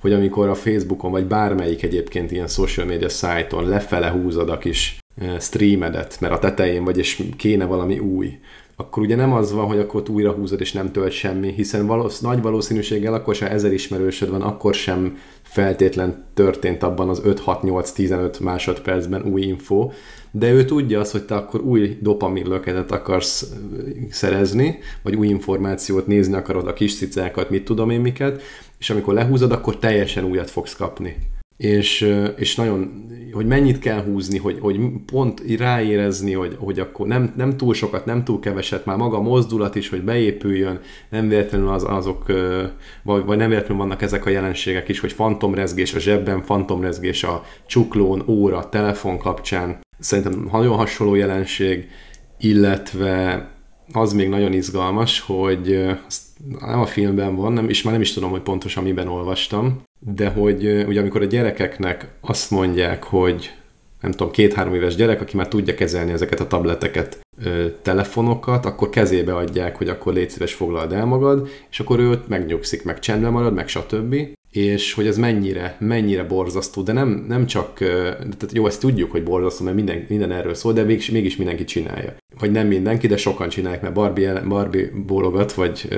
hogy 0.01 0.13
amikor 0.13 0.49
a 0.49 0.55
Facebookon, 0.55 1.11
vagy 1.11 1.25
bármelyik 1.25 1.83
egyébként 1.83 2.31
ilyen 2.31 2.47
social 2.47 2.87
media 2.87 3.09
szájton 3.09 3.69
lefele 3.69 4.11
húzod 4.11 4.49
a 4.49 4.59
kis 4.59 4.99
streamedet, 5.39 6.17
mert 6.21 6.33
a 6.33 6.39
tetején 6.39 6.85
vagy, 6.85 6.99
és 6.99 7.23
kéne 7.37 7.65
valami 7.65 7.99
új, 7.99 8.39
akkor 8.83 9.03
ugye 9.03 9.17
nem 9.17 9.33
az 9.33 9.53
van, 9.53 9.67
hogy 9.67 9.79
akkor 9.79 10.03
újra 10.11 10.33
húzod 10.33 10.61
és 10.61 10.73
nem 10.73 10.93
tölt 10.93 11.13
semmi, 11.13 11.53
hiszen 11.53 11.87
valósz, 11.87 12.21
nagy 12.21 12.43
valószínűséggel 12.43 13.15
akkor 13.15 13.35
sem 13.35 13.51
ezer 13.51 13.73
ismerősöd 13.73 14.31
van, 14.31 14.43
akkor 14.43 14.75
sem 14.75 15.19
feltétlen 15.43 16.25
történt 16.35 16.83
abban 16.83 17.09
az 17.09 17.23
5-6-8-15 17.25 18.43
másodpercben 18.43 19.23
új 19.23 19.43
info, 19.43 19.91
de 20.31 20.53
ő 20.53 20.65
tudja 20.65 21.01
azt, 21.01 21.13
hogy 21.13 21.25
te 21.25 21.35
akkor 21.35 21.61
új 21.61 21.99
dopaminlöketet 22.01 22.93
akarsz 22.93 23.53
szerezni, 24.11 24.79
vagy 25.03 25.15
új 25.15 25.29
információt 25.29 26.07
nézni 26.07 26.35
akarod, 26.35 26.67
a 26.67 26.73
kis 26.73 26.97
cicákat, 26.97 27.51
mit 27.51 27.65
tudom 27.65 27.91
én 27.91 28.01
miket, 28.01 28.43
és 28.79 28.91
amikor 28.91 29.15
lehúzod, 29.15 29.53
akkor 29.53 29.79
teljesen 29.79 30.25
újat 30.25 30.51
fogsz 30.51 30.77
kapni 30.77 31.17
és, 31.57 32.15
és 32.37 32.55
nagyon, 32.55 33.07
hogy 33.33 33.47
mennyit 33.47 33.79
kell 33.79 34.03
húzni, 34.05 34.39
hogy, 34.39 34.59
hogy 34.61 34.81
pont 35.07 35.43
ráérezni, 35.59 36.33
hogy, 36.33 36.57
hogy 36.59 36.79
akkor 36.79 37.07
nem, 37.07 37.33
nem 37.37 37.57
túl 37.57 37.75
sokat, 37.75 38.05
nem 38.05 38.25
túl 38.25 38.41
keveset, 38.41 38.85
már 38.85 38.97
maga 38.97 39.17
a 39.17 39.23
mozdulat 39.23 39.75
is, 39.75 39.89
hogy 39.89 40.03
beépüljön, 40.03 40.81
nem 41.11 41.29
véletlenül 41.29 41.69
az, 41.69 41.85
azok, 41.89 42.27
vagy, 43.03 43.25
vagy 43.25 43.37
nem 43.37 43.49
véletlenül 43.49 43.83
vannak 43.83 44.03
ezek 44.03 44.27
a 44.27 44.31
jelenségek 44.31 44.89
is, 44.89 45.01
hogy 45.01 45.13
fantomrezgés 45.13 45.95
a 45.95 45.99
zsebben, 45.99 46.43
fantomrezgés 46.43 47.25
a 47.25 47.45
csuklón, 47.67 48.23
óra, 48.27 48.69
telefon 48.69 49.19
kapcsán. 49.19 49.81
Szerintem 49.99 50.49
nagyon 50.53 50.77
hasonló 50.77 51.15
jelenség, 51.15 51.89
illetve 52.39 53.49
az 53.93 54.13
még 54.13 54.29
nagyon 54.29 54.53
izgalmas, 54.53 55.21
hogy 55.21 55.87
nem 56.61 56.81
a 56.81 56.87
filmben 56.87 57.37
van, 57.37 57.53
nem, 57.53 57.69
és 57.69 57.83
már 57.83 57.93
nem 57.93 58.03
is 58.03 58.13
tudom, 58.13 58.31
hogy 58.31 58.41
pontosan 58.41 58.83
miben 58.83 59.09
olvastam, 59.09 59.83
de 59.99 60.29
hogy 60.29 60.85
ugye 60.87 61.01
amikor 61.01 61.23
a 61.23 61.25
gyerekeknek 61.25 62.09
azt 62.21 62.51
mondják, 62.51 63.03
hogy 63.03 63.53
nem 64.01 64.11
tudom, 64.11 64.31
két-három 64.31 64.75
éves 64.75 64.95
gyerek, 64.95 65.21
aki 65.21 65.37
már 65.37 65.49
tudja 65.49 65.75
kezelni 65.75 66.13
ezeket 66.13 66.41
a 66.41 66.47
tableteket, 66.47 67.21
telefonokat, 67.83 68.67
akkor 68.67 68.91
kezébe 68.91 69.35
adják, 69.35 69.77
hogy 69.77 69.89
akkor 69.89 70.13
légy 70.13 70.31
szíves 70.31 70.55
foglald 70.55 70.93
el 70.93 71.05
magad, 71.05 71.49
és 71.71 71.81
akkor 71.81 71.99
ő 71.99 72.23
megnyugszik, 72.29 72.85
meg 72.85 72.99
csendben 72.99 73.33
marad, 73.33 73.55
meg 73.55 73.69
stb. 73.69 74.17
És 74.53 74.93
hogy 74.93 75.07
ez 75.07 75.17
mennyire, 75.17 75.77
mennyire 75.79 76.25
borzasztó, 76.25 76.83
de 76.83 76.93
nem, 76.93 77.25
nem 77.29 77.47
csak, 77.47 77.75
tehát 78.19 78.51
jó, 78.53 78.67
ezt 78.67 78.81
tudjuk, 78.81 79.11
hogy 79.11 79.23
borzasztó, 79.23 79.65
mert 79.65 79.77
minden, 79.77 80.07
minden 80.09 80.33
erről 80.33 80.55
szól, 80.55 80.73
de 80.73 80.83
mégis, 80.83 81.11
mégis 81.11 81.37
mindenki 81.37 81.65
csinálja. 81.65 82.15
Vagy 82.39 82.51
nem 82.51 82.67
mindenki, 82.67 83.07
de 83.07 83.17
sokan 83.17 83.49
csinálják, 83.49 83.83
mert 83.83 83.95
Barbie, 83.95 84.41
Barbie 84.41 84.91
bólogat, 85.07 85.53
vagy 85.53 85.89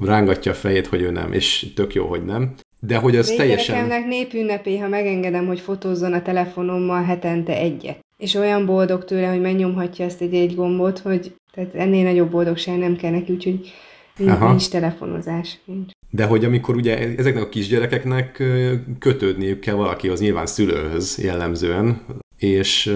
rángatja 0.00 0.52
a 0.52 0.54
fejét, 0.54 0.86
hogy 0.86 1.00
ő 1.00 1.10
nem, 1.10 1.32
és 1.32 1.66
tök 1.74 1.94
jó, 1.94 2.06
hogy 2.06 2.24
nem. 2.24 2.54
De 2.80 2.96
hogy 2.96 3.16
az 3.16 3.30
teljesen... 3.30 3.74
Gyerekemnek 3.74 4.08
népünnepé, 4.08 4.78
ha 4.78 4.88
megengedem, 4.88 5.46
hogy 5.46 5.60
fotózzon 5.60 6.12
a 6.12 6.22
telefonommal 6.22 7.02
hetente 7.02 7.56
egyet. 7.56 7.98
És 8.18 8.34
olyan 8.34 8.66
boldog 8.66 9.04
tőle, 9.04 9.26
hogy 9.26 9.40
megnyomhatja 9.40 10.04
ezt 10.04 10.20
egy 10.20 10.34
egy 10.34 10.54
gombot, 10.54 10.98
hogy 10.98 11.34
tehát 11.54 11.74
ennél 11.74 12.04
nagyobb 12.04 12.30
boldogság 12.30 12.78
nem 12.78 12.96
kell 12.96 13.10
neki, 13.10 13.32
úgyhogy 13.32 13.72
nincs, 14.16 14.38
nincs 14.38 14.68
telefonozás. 14.68 15.58
Nincs. 15.64 15.90
De 16.14 16.24
hogy 16.24 16.44
amikor 16.44 16.76
ugye 16.76 17.16
ezeknek 17.16 17.42
a 17.42 17.48
kisgyerekeknek 17.48 18.42
kötődniük 18.98 19.60
kell 19.60 19.74
valakihoz, 19.74 20.20
nyilván 20.20 20.46
szülőhöz 20.46 21.18
jellemzően, 21.22 22.00
és 22.38 22.94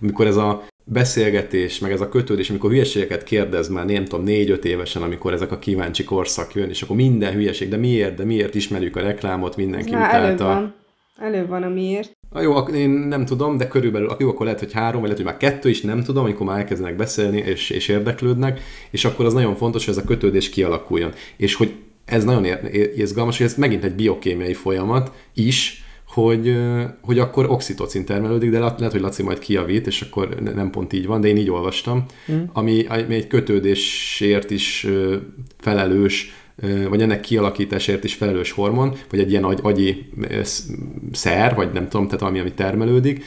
amikor 0.00 0.26
ez 0.26 0.36
a 0.36 0.64
beszélgetés, 0.84 1.78
meg 1.78 1.92
ez 1.92 2.00
a 2.00 2.08
kötődés, 2.08 2.50
amikor 2.50 2.70
hülyeségeket 2.70 3.24
kérdez 3.24 3.68
már, 3.68 3.86
nem 3.86 4.04
tudom, 4.04 4.24
négy-öt 4.24 4.64
évesen, 4.64 5.02
amikor 5.02 5.32
ezek 5.32 5.52
a 5.52 5.58
kíváncsi 5.58 6.04
korszak 6.04 6.54
jön, 6.54 6.68
és 6.68 6.82
akkor 6.82 6.96
minden 6.96 7.32
hülyeség, 7.32 7.68
de 7.68 7.76
miért, 7.76 8.14
de 8.14 8.24
miért 8.24 8.54
ismerjük 8.54 8.96
a 8.96 9.00
reklámot, 9.00 9.56
mindenki 9.56 9.90
Na, 9.90 9.98
utálta. 9.98 10.24
Előbb 10.24 10.38
van. 10.38 10.74
Előbb 11.18 11.48
van 11.48 11.62
a 11.62 11.68
miért. 11.68 12.10
A 12.30 12.40
jó, 12.40 12.58
én 12.58 12.90
nem 12.90 13.24
tudom, 13.24 13.56
de 13.56 13.68
körülbelül, 13.68 14.16
jó, 14.18 14.28
akkor 14.28 14.44
lehet, 14.44 14.60
hogy 14.60 14.72
három, 14.72 15.00
vagy 15.00 15.10
lehet, 15.10 15.16
hogy 15.16 15.32
már 15.32 15.36
kettő 15.36 15.68
is, 15.68 15.80
nem 15.80 16.02
tudom, 16.02 16.24
amikor 16.24 16.46
már 16.46 16.58
elkezdenek 16.58 16.96
beszélni, 16.96 17.38
és, 17.38 17.70
és 17.70 17.88
érdeklődnek, 17.88 18.60
és 18.90 19.04
akkor 19.04 19.24
az 19.24 19.32
nagyon 19.32 19.56
fontos, 19.56 19.84
hogy 19.84 19.94
ez 19.96 20.02
a 20.02 20.06
kötődés 20.06 20.50
kialakuljon. 20.50 21.12
És 21.36 21.54
hogy 21.54 21.74
ez 22.06 22.24
nagyon 22.24 22.46
izgalmas, 22.96 23.36
hogy 23.36 23.46
ez 23.46 23.54
megint 23.54 23.84
egy 23.84 23.94
biokémiai 23.94 24.54
folyamat 24.54 25.12
is, 25.34 25.84
hogy, 26.08 26.56
hogy 27.00 27.18
akkor 27.18 27.50
oxitocin 27.50 28.04
termelődik, 28.04 28.50
de 28.50 28.58
lehet, 28.58 28.92
hogy 28.92 29.00
Laci 29.00 29.22
majd 29.22 29.38
kijavít, 29.38 29.86
és 29.86 30.00
akkor 30.00 30.28
nem 30.28 30.70
pont 30.70 30.92
így 30.92 31.06
van, 31.06 31.20
de 31.20 31.28
én 31.28 31.36
így 31.36 31.50
olvastam, 31.50 32.04
mm. 32.32 32.42
ami, 32.52 32.84
ami 32.88 33.14
egy 33.14 33.26
kötődésért 33.26 34.50
is 34.50 34.86
felelős, 35.58 36.34
vagy 36.88 37.02
ennek 37.02 37.20
kialakításért 37.20 38.04
is 38.04 38.14
felelős 38.14 38.50
hormon, 38.50 38.94
vagy 39.10 39.20
egy 39.20 39.30
ilyen 39.30 39.44
agy, 39.44 39.58
agyi 39.62 40.08
szer, 41.12 41.54
vagy 41.54 41.72
nem 41.72 41.88
tudom, 41.88 42.06
tehát 42.06 42.22
ami, 42.22 42.38
ami 42.38 42.52
termelődik, 42.52 43.24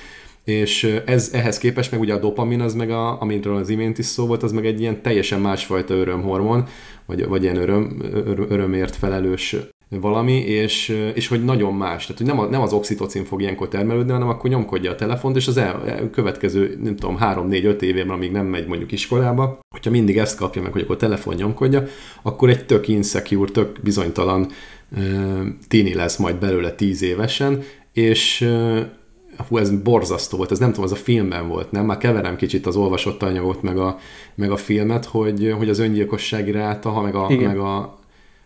és 0.50 1.02
ez 1.06 1.30
ehhez 1.34 1.58
képest 1.58 1.92
meg 1.92 2.00
ugye 2.00 2.14
a 2.14 2.20
dopamin, 2.20 2.62
az 2.62 2.74
meg, 2.74 2.92
a, 2.92 3.22
amiről 3.22 3.56
az 3.56 3.70
imént 3.70 3.98
is 3.98 4.06
szó 4.06 4.26
volt, 4.26 4.44
az 4.44 4.52
meg 4.52 4.66
egy 4.66 4.82
ilyen 4.82 5.02
teljesen 5.02 5.42
másfajta 5.42 5.94
örömhormon, 5.94 6.68
vagy, 7.06 7.28
vagy 7.28 7.44
ilyen 7.44 7.58
öröm, 7.58 8.02
örömért 8.50 8.96
felelős 8.96 9.56
valami, 9.90 10.34
és, 10.34 10.96
és 11.14 11.28
hogy 11.28 11.44
nagyon 11.44 11.74
más. 11.74 12.02
Tehát, 12.02 12.18
hogy 12.18 12.28
nem, 12.28 12.40
a, 12.40 12.46
nem 12.46 12.62
az 12.62 12.74
oxitocin 12.74 13.24
fog 13.24 13.42
ilyenkor 13.42 13.68
termelődni, 13.68 14.12
hanem 14.12 14.28
akkor 14.28 14.50
nyomkodja 14.50 14.92
a 14.92 14.96
telefont, 14.96 15.36
és 15.36 15.48
az 15.48 15.58
el, 15.58 15.84
el 15.88 16.10
következő, 16.10 16.80
nem 16.84 16.96
tudom, 16.96 17.18
3-4-5 17.22 17.82
évében, 17.82 18.16
amíg 18.16 18.32
nem 18.32 18.46
megy 18.46 18.68
mondjuk 18.68 18.92
iskolába, 18.92 19.60
hogyha 19.70 19.92
mindig 19.92 20.18
ezt 20.18 20.38
kapja 20.38 20.62
meg, 20.62 20.72
hogy 20.72 20.82
akkor 20.82 20.98
telefon 20.98 21.36
nyomkodja, 21.36 21.84
akkor 22.22 22.50
egy 22.50 22.66
tök 22.66 22.88
insecure, 22.88 23.52
tök 23.52 23.80
bizonytalan 23.84 24.48
tini 25.68 25.94
lesz 25.94 26.18
majd 26.18 26.36
belőle 26.36 26.72
10 26.72 27.02
évesen, 27.02 27.64
és 27.94 28.50
hú, 29.48 29.58
ez 29.58 29.82
borzasztó 29.82 30.38
volt, 30.38 30.52
ez 30.52 30.60
nem 30.60 30.70
tudom, 30.70 30.84
az 30.84 30.92
a 30.92 30.96
filmben 30.96 31.48
volt, 31.48 31.72
nem? 31.72 31.86
Már 31.86 31.98
keverem 31.98 32.36
kicsit 32.36 32.66
az 32.66 32.76
olvasott 32.76 33.24
anyagot, 33.24 33.62
meg 33.62 33.78
a, 33.78 33.98
meg 34.36 34.52
a 34.52 34.58
filmet, 34.58 35.06
hogy, 35.06 35.54
hogy 35.58 35.70
az 35.70 35.80
öngyilkossági 35.80 36.52
ráta, 36.52 36.90
ha 36.90 37.02
meg 37.02 37.16
a, 37.16 37.30
meg 37.30 37.58
a 37.58 37.98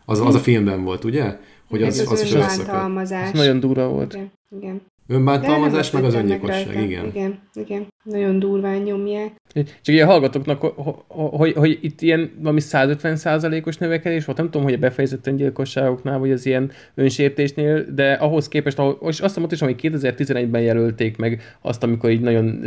az, 0.06 0.20
az 0.20 0.36
a 0.36 0.40
filmben 0.40 0.84
volt, 0.84 1.04
ugye? 1.04 1.40
Hogy 1.70 1.84
az, 1.84 2.00
az, 2.00 2.22
az 2.22 2.34
önbántalmazás. 2.34 3.28
Ez 3.28 3.34
nagyon 3.34 3.60
durva 3.60 3.88
volt. 3.88 4.14
Igen. 4.14 4.32
igen. 4.60 4.82
Önbántalmazás, 5.14 5.92
meg 5.92 6.04
az 6.04 6.14
öngyilkosság, 6.14 6.82
igen. 6.82 7.06
Igen, 7.06 7.40
igen. 7.54 7.88
Nagyon 8.04 8.40
durván 8.40 8.82
nyomják. 8.82 9.32
Csak 9.54 9.96
ilyen 9.96 10.08
hallgatóknak, 10.08 10.62
hogy, 11.08 11.54
hogy 11.54 11.80
itt 11.82 12.02
ilyen 12.02 12.32
valami 12.40 12.60
150 12.60 13.16
százalékos 13.16 13.78
növekedés 13.78 14.26
volt, 14.26 14.38
nem 14.38 14.50
tudom, 14.50 14.64
hogy 14.64 14.74
a 14.74 14.78
befejezett 14.78 15.28
öngyilkosságoknál, 15.28 16.20
vagy 16.20 16.32
az 16.32 16.46
ilyen 16.46 16.72
önsértésnél, 16.96 17.86
de 17.94 18.12
ahhoz 18.12 18.48
képest, 18.48 18.82
és 19.00 19.20
azt 19.20 19.38
mondtam, 19.38 19.68
hogy 19.68 19.80
2011-ben 19.82 20.62
jelölték 20.62 21.18
meg 21.18 21.58
azt, 21.62 21.84
amikor 21.84 22.10
így 22.10 22.22
nagyon 22.22 22.62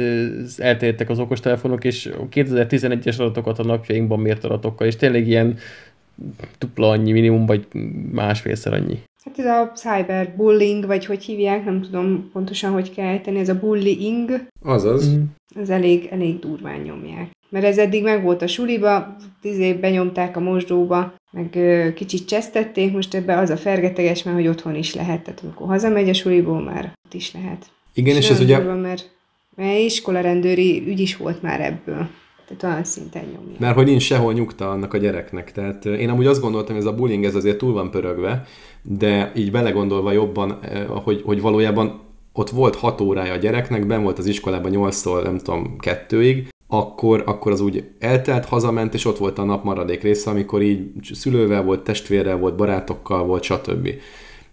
elterjedtek 0.57 1.11
az 1.11 1.18
okostelefonok, 1.18 1.84
és 1.84 2.11
2011-es 2.30 3.18
adatokat 3.18 3.59
a 3.59 3.64
napjainkban 3.64 4.20
mért 4.20 4.44
adatokkal, 4.44 4.86
és 4.86 4.97
tényleg 4.97 5.26
ilyen 5.28 5.57
dupla 6.59 6.88
annyi 6.88 7.12
minimum, 7.12 7.47
vagy 7.47 7.66
másfélszer 8.12 8.72
annyi. 8.72 8.99
Hát 9.27 9.39
ez 9.39 9.47
a 9.47 9.72
cyberbullying, 9.74 10.87
vagy 10.87 11.07
hogy 11.07 11.24
hívják, 11.24 11.64
nem 11.64 11.83
tudom 11.83 12.31
pontosan, 12.33 12.72
hogy 12.72 12.95
kell 12.95 13.20
tenni, 13.20 13.39
ez 13.39 13.49
a 13.49 13.59
bullying. 13.59 14.49
Azaz. 14.62 15.09
Mm. 15.09 15.22
Ez 15.61 15.70
elég, 15.70 16.09
elég 16.11 16.39
durván 16.39 16.81
nyomják. 16.81 17.31
Mert 17.49 17.64
ez 17.64 17.79
eddig 17.79 18.03
meg 18.03 18.22
volt 18.22 18.43
a 18.43 18.47
suliba, 18.47 19.16
tíz 19.41 19.59
év 19.59 19.81
benyomták 19.81 20.37
a 20.37 20.41
mosdóba, 20.41 21.14
meg 21.33 21.55
ö, 21.55 21.93
kicsit 21.95 22.27
csesztették, 22.27 22.93
most 22.93 23.14
ebbe 23.14 23.39
az 23.39 23.51
a 23.51 23.57
fergeteges, 23.57 24.22
mert 24.22 24.37
hogy 24.37 24.49
otthon 24.49 24.74
is 24.74 24.95
lehet, 24.95 25.22
tehát 25.22 25.41
amikor 25.43 25.66
hazamegy 25.66 26.09
a 26.09 26.14
suliból, 26.14 26.62
már 26.62 26.93
ott 27.05 27.14
is 27.14 27.33
lehet. 27.33 27.66
Igen, 27.95 28.16
és, 28.16 28.24
és 28.24 28.31
ez 28.31 28.41
ugye... 28.41 28.57
Durva, 28.57 28.74
mert, 28.74 29.11
mert 29.55 29.79
iskola 29.79 30.20
rendőri 30.20 30.85
ügy 30.87 31.01
is 31.01 31.16
volt 31.16 31.43
már 31.43 31.61
ebből. 31.61 32.09
Tehát 32.47 32.62
olyan 32.62 32.85
szinten 32.85 33.24
nyomja. 33.24 33.57
Mert 33.59 33.74
hogy 33.74 33.87
nincs 33.87 34.03
sehol 34.03 34.33
nyugta 34.33 34.70
annak 34.70 34.95
a 34.95 34.99
gyereknek. 34.99 35.53
Tehát 35.53 35.85
én 35.85 36.09
amúgy 36.09 36.27
azt 36.27 36.41
gondoltam, 36.41 36.74
hogy 36.74 36.85
ez 36.85 36.91
a 36.91 36.95
bullying 36.95 37.24
ez 37.24 37.35
azért 37.35 37.59
túl 37.59 37.72
van 37.72 37.91
pörögve, 37.91 38.47
de 38.89 39.32
így 39.37 39.51
belegondolva 39.51 40.12
jobban, 40.12 40.59
hogy, 41.05 41.22
hogy 41.24 41.41
valójában 41.41 42.01
ott 42.32 42.51
volt 42.51 42.76
6 42.76 43.01
órája 43.01 43.32
a 43.32 43.37
gyereknek, 43.37 43.87
ben 43.87 44.03
volt 44.03 44.18
az 44.18 44.26
iskolában 44.26 44.72
8-tól, 44.74 45.22
nem 45.22 45.39
tudom, 45.39 45.76
2-ig, 45.80 46.47
akkor, 46.68 47.22
akkor 47.26 47.53
az 47.53 47.61
úgy 47.61 47.84
eltelt, 47.99 48.45
hazament, 48.45 48.95
és 48.95 49.05
ott 49.05 49.18
volt 49.18 49.39
a 49.39 49.45
nap 49.45 49.64
maradék 49.64 50.03
része, 50.03 50.30
amikor 50.30 50.62
így 50.62 50.91
szülővel 51.12 51.62
volt, 51.62 51.84
testvérrel 51.84 52.37
volt, 52.37 52.57
barátokkal 52.57 53.24
volt, 53.24 53.43
stb. 53.43 53.89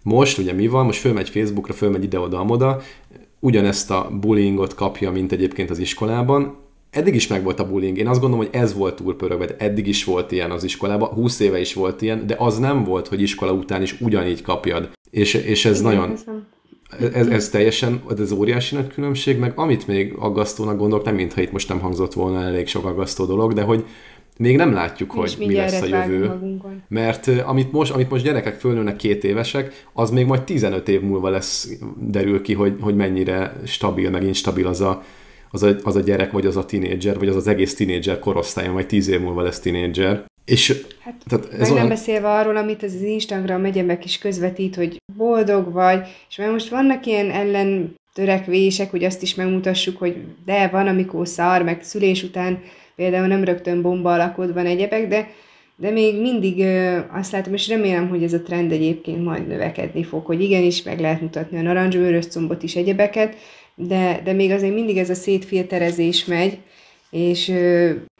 Most 0.02 0.38
ugye 0.38 0.52
mi 0.52 0.66
van? 0.66 0.84
Most 0.84 1.00
fölmegy 1.00 1.28
Facebookra, 1.28 1.72
fölmegy 1.72 2.02
ide-oda-amoda, 2.02 2.80
ugyanezt 3.40 3.90
a 3.90 4.08
bullyingot 4.20 4.74
kapja, 4.74 5.10
mint 5.10 5.32
egyébként 5.32 5.70
az 5.70 5.78
iskolában, 5.78 6.56
eddig 6.94 7.14
is 7.14 7.26
megvolt 7.26 7.60
a 7.60 7.68
bullying. 7.68 7.98
Én 7.98 8.08
azt 8.08 8.20
gondolom, 8.20 8.46
hogy 8.46 8.54
ez 8.60 8.74
volt 8.74 8.94
túlpörögve, 8.94 9.56
eddig 9.58 9.86
is 9.86 10.04
volt 10.04 10.32
ilyen 10.32 10.50
az 10.50 10.64
iskolában, 10.64 11.08
20 11.08 11.40
éve 11.40 11.60
is 11.60 11.74
volt 11.74 12.02
ilyen, 12.02 12.26
de 12.26 12.34
az 12.38 12.58
nem 12.58 12.84
volt, 12.84 13.08
hogy 13.08 13.22
iskola 13.22 13.52
után 13.52 13.82
is 13.82 14.00
ugyanígy 14.00 14.42
kapjad. 14.42 14.90
És, 15.10 15.34
és 15.34 15.64
ez 15.64 15.80
Igen, 15.80 15.92
nagyon... 15.92 16.16
Ez, 17.12 17.26
ez 17.26 17.48
teljesen, 17.48 18.02
ez 18.18 18.32
óriási 18.32 18.74
nagy 18.74 18.86
különbség, 18.86 19.38
meg 19.38 19.52
amit 19.58 19.86
még 19.86 20.14
aggasztónak 20.18 20.78
gondolok, 20.78 21.04
nem 21.04 21.14
mintha 21.14 21.40
itt 21.40 21.52
most 21.52 21.68
nem 21.68 21.80
hangzott 21.80 22.12
volna 22.12 22.42
elég 22.42 22.66
sok 22.66 22.84
aggasztó 22.84 23.24
dolog, 23.24 23.52
de 23.52 23.62
hogy 23.62 23.84
még 24.38 24.56
nem 24.56 24.72
látjuk, 24.72 25.10
hogy 25.10 25.34
mi 25.38 25.54
lesz 25.54 25.80
a 25.80 25.86
jövő. 25.86 26.32
Mert 26.88 27.30
amit 27.44 27.72
most, 27.72 27.92
amit 27.92 28.10
most 28.10 28.24
gyerekek 28.24 28.54
fölnőnek 28.60 28.96
két 28.96 29.24
évesek, 29.24 29.86
az 29.92 30.10
még 30.10 30.26
majd 30.26 30.42
15 30.42 30.88
év 30.88 31.00
múlva 31.00 31.28
lesz, 31.28 31.72
derül 31.98 32.42
ki, 32.42 32.54
hogy, 32.54 32.76
hogy 32.80 32.96
mennyire 32.96 33.60
stabil, 33.64 34.10
meg 34.10 34.22
instabil 34.22 34.66
az 34.66 34.80
a, 34.80 35.02
az 35.54 35.62
a, 35.62 35.76
az 35.82 35.96
a 35.96 36.00
gyerek, 36.00 36.32
vagy 36.32 36.46
az 36.46 36.56
a 36.56 36.64
tinédzser, 36.64 37.18
vagy 37.18 37.28
az 37.28 37.36
az 37.36 37.46
egész 37.46 37.74
tinédzser 37.74 38.18
korosztálya, 38.18 38.72
majd 38.72 38.86
tíz 38.86 39.08
év 39.08 39.20
múlva 39.20 39.42
lesz 39.42 39.60
tinédzser. 39.60 40.24
És 40.44 40.84
hát, 41.00 41.14
tehát 41.28 41.44
ez 41.44 41.58
meg 41.58 41.60
olyan... 41.60 41.74
nem 41.74 41.88
beszélve 41.88 42.30
arról, 42.30 42.56
amit 42.56 42.82
az 42.82 42.94
Instagram 43.02 43.64
egyebek 43.64 44.04
is 44.04 44.18
közvetít, 44.18 44.74
hogy 44.74 44.96
boldog 45.16 45.72
vagy, 45.72 46.06
és 46.28 46.36
mert 46.36 46.52
most 46.52 46.68
vannak 46.68 47.06
ilyen 47.06 47.30
ellen 47.30 47.94
törekvések, 48.12 48.90
hogy 48.90 49.04
azt 49.04 49.22
is 49.22 49.34
megmutassuk, 49.34 49.98
hogy 49.98 50.16
de 50.44 50.68
van, 50.68 50.86
amikor 50.86 51.28
szar, 51.28 51.62
meg 51.62 51.82
szülés 51.82 52.22
után 52.22 52.62
például 52.96 53.26
nem 53.26 53.44
rögtön 53.44 53.82
bomba 53.82 54.12
alakod 54.12 54.52
van 54.54 54.66
egyebek, 54.66 55.08
de, 55.08 55.28
de 55.76 55.90
még 55.90 56.20
mindig 56.20 56.60
ö, 56.60 56.98
azt 57.12 57.32
látom, 57.32 57.54
és 57.54 57.68
remélem, 57.68 58.08
hogy 58.08 58.22
ez 58.22 58.32
a 58.32 58.42
trend 58.42 58.72
egyébként 58.72 59.24
majd 59.24 59.46
növekedni 59.46 60.04
fog, 60.04 60.26
hogy 60.26 60.40
igenis 60.40 60.82
meg 60.82 61.00
lehet 61.00 61.20
mutatni 61.20 61.58
a 61.58 61.62
narancsbőrös 61.62 62.26
combot 62.26 62.62
is 62.62 62.76
egyebeket, 62.76 63.36
de, 63.74 64.20
de 64.24 64.32
még 64.32 64.50
azért 64.50 64.74
mindig 64.74 64.96
ez 64.96 65.10
a 65.10 65.14
szétfilterezés 65.14 66.24
megy, 66.24 66.58
és 67.10 67.52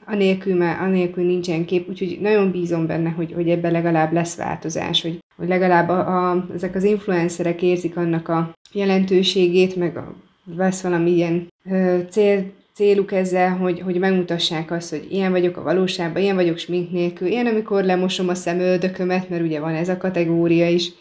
anélkül, 0.06 0.54
már, 0.54 0.80
anélkül 0.80 1.24
nincsen 1.24 1.64
kép, 1.64 1.88
úgyhogy 1.88 2.18
nagyon 2.20 2.50
bízom 2.50 2.86
benne, 2.86 3.10
hogy, 3.10 3.32
hogy 3.32 3.48
ebben 3.48 3.72
legalább 3.72 4.12
lesz 4.12 4.36
változás, 4.36 5.02
hogy, 5.02 5.18
hogy 5.36 5.48
legalább 5.48 5.88
a, 5.88 6.30
a, 6.30 6.46
ezek 6.54 6.74
az 6.74 6.84
influencerek 6.84 7.62
érzik 7.62 7.96
annak 7.96 8.28
a 8.28 8.52
jelentőségét, 8.72 9.76
meg 9.76 9.96
a, 9.96 10.14
vesz 10.44 10.82
valami 10.82 11.10
ilyen 11.10 11.48
ö, 11.70 11.98
cél, 12.10 12.52
céluk 12.74 13.12
ezzel, 13.12 13.56
hogy, 13.56 13.80
hogy 13.80 13.98
megmutassák 13.98 14.70
azt, 14.70 14.90
hogy 14.90 15.06
ilyen 15.10 15.30
vagyok 15.30 15.56
a 15.56 15.62
valóságban, 15.62 16.22
ilyen 16.22 16.34
vagyok 16.34 16.58
smink 16.58 16.90
nélkül, 16.90 17.28
ilyen, 17.28 17.46
amikor 17.46 17.84
lemosom 17.84 18.28
a 18.28 18.34
szemöldökömet, 18.34 19.28
mert 19.28 19.42
ugye 19.42 19.60
van 19.60 19.74
ez 19.74 19.88
a 19.88 19.96
kategória 19.96 20.68
is. 20.68 20.92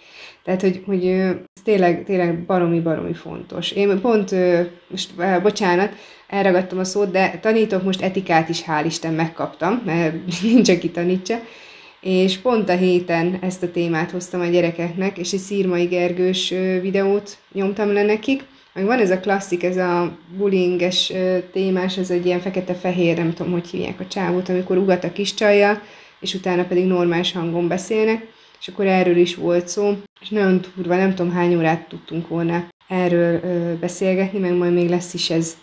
Tehát, 0.43 0.61
hogy, 0.61 0.83
hogy 0.85 1.07
ez 1.07 1.61
tényleg, 1.63 2.03
tényleg 2.03 2.45
baromi-baromi 2.45 3.13
fontos. 3.13 3.71
Én 3.71 4.01
pont, 4.01 4.35
most 4.87 5.41
bocsánat, 5.41 5.95
elragadtam 6.27 6.79
a 6.79 6.83
szót, 6.83 7.11
de 7.11 7.39
tanítok 7.41 7.83
most 7.83 8.01
etikát 8.01 8.49
is, 8.49 8.63
hál' 8.67 8.85
Isten 8.85 9.13
megkaptam, 9.13 9.81
mert 9.85 10.15
nincs, 10.41 10.69
aki 10.69 10.89
tanítsa. 10.89 11.39
És 12.01 12.37
pont 12.37 12.69
a 12.69 12.75
héten 12.75 13.37
ezt 13.41 13.63
a 13.63 13.71
témát 13.71 14.11
hoztam 14.11 14.41
a 14.41 14.45
gyerekeknek, 14.45 15.17
és 15.17 15.33
egy 15.33 15.39
Szírmai 15.39 15.85
Gergős 15.85 16.49
videót 16.81 17.37
nyomtam 17.53 17.93
le 17.93 18.03
nekik, 18.03 18.43
meg 18.73 18.85
van 18.85 18.99
ez 18.99 19.11
a 19.11 19.19
klasszik, 19.19 19.63
ez 19.63 19.77
a 19.77 20.17
bullyinges 20.37 21.13
témás, 21.51 21.97
ez 21.97 22.09
egy 22.09 22.25
ilyen 22.25 22.39
fekete-fehér, 22.39 23.17
nem 23.17 23.33
tudom, 23.33 23.51
hogy 23.51 23.67
hívják 23.67 23.99
a 23.99 24.07
csávót, 24.07 24.49
amikor 24.49 24.77
ugat 24.77 25.03
a 25.03 25.11
kis 25.11 25.33
csajja, 25.33 25.81
és 26.19 26.33
utána 26.33 26.65
pedig 26.65 26.85
normális 26.85 27.31
hangon 27.31 27.67
beszélnek, 27.67 28.27
és 28.63 28.69
akkor 28.69 28.85
erről 28.85 29.17
is 29.17 29.35
volt 29.35 29.67
szó, 29.67 29.97
és 30.21 30.29
nagyon 30.29 30.61
turva, 30.61 30.95
nem 30.95 31.15
tudom 31.15 31.31
hány 31.31 31.55
órát 31.55 31.87
tudtunk 31.87 32.27
volna 32.27 32.67
erről 32.87 33.39
ö, 33.43 33.73
beszélgetni, 33.79 34.39
meg 34.39 34.53
majd 34.53 34.73
még 34.73 34.89
lesz 34.89 35.13
is 35.13 35.29
ez 35.29 35.57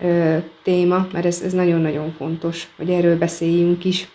ö, 0.00 0.36
téma, 0.62 1.08
mert 1.12 1.24
ez, 1.24 1.40
ez 1.40 1.52
nagyon-nagyon 1.52 2.12
fontos, 2.12 2.68
hogy 2.76 2.90
erről 2.90 3.18
beszéljünk 3.18 3.84
is 3.84 4.08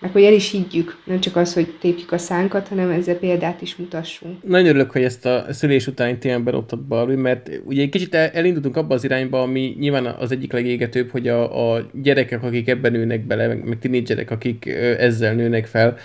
meg 0.00 0.10
hogy 0.12 0.22
el 0.22 0.32
is 0.32 0.50
higgyük, 0.50 0.96
nem 1.04 1.20
csak 1.20 1.36
az, 1.36 1.54
hogy 1.54 1.74
tépjük 1.80 2.12
a 2.12 2.18
szánkat, 2.18 2.68
hanem 2.68 2.90
ezzel 2.90 3.14
példát 3.14 3.62
is 3.62 3.76
mutassunk. 3.76 4.42
Nagyon 4.42 4.66
örülök, 4.66 4.90
hogy 4.90 5.02
ezt 5.02 5.26
a 5.26 5.46
szülés 5.50 5.86
utáni 5.86 6.18
témát 6.18 6.42
berottad 6.42 6.80
Balbi, 6.80 7.14
mert 7.14 7.50
ugye 7.64 7.82
egy 7.82 7.88
kicsit 7.88 8.14
elindultunk 8.14 8.76
abba 8.76 8.94
az 8.94 9.04
irányba, 9.04 9.42
ami 9.42 9.76
nyilván 9.78 10.06
az 10.06 10.32
egyik 10.32 10.52
legégetőbb, 10.52 11.10
hogy 11.10 11.28
a, 11.28 11.74
a 11.74 11.90
gyerekek, 12.02 12.42
akik 12.42 12.68
ebben 12.68 12.92
nőnek 12.92 13.26
bele, 13.26 13.46
meg, 13.46 13.64
meg 13.64 13.78
tinédzserek, 13.78 14.30
akik 14.30 14.66
ezzel 14.98 15.34
nőnek 15.34 15.66
fel, 15.66 15.96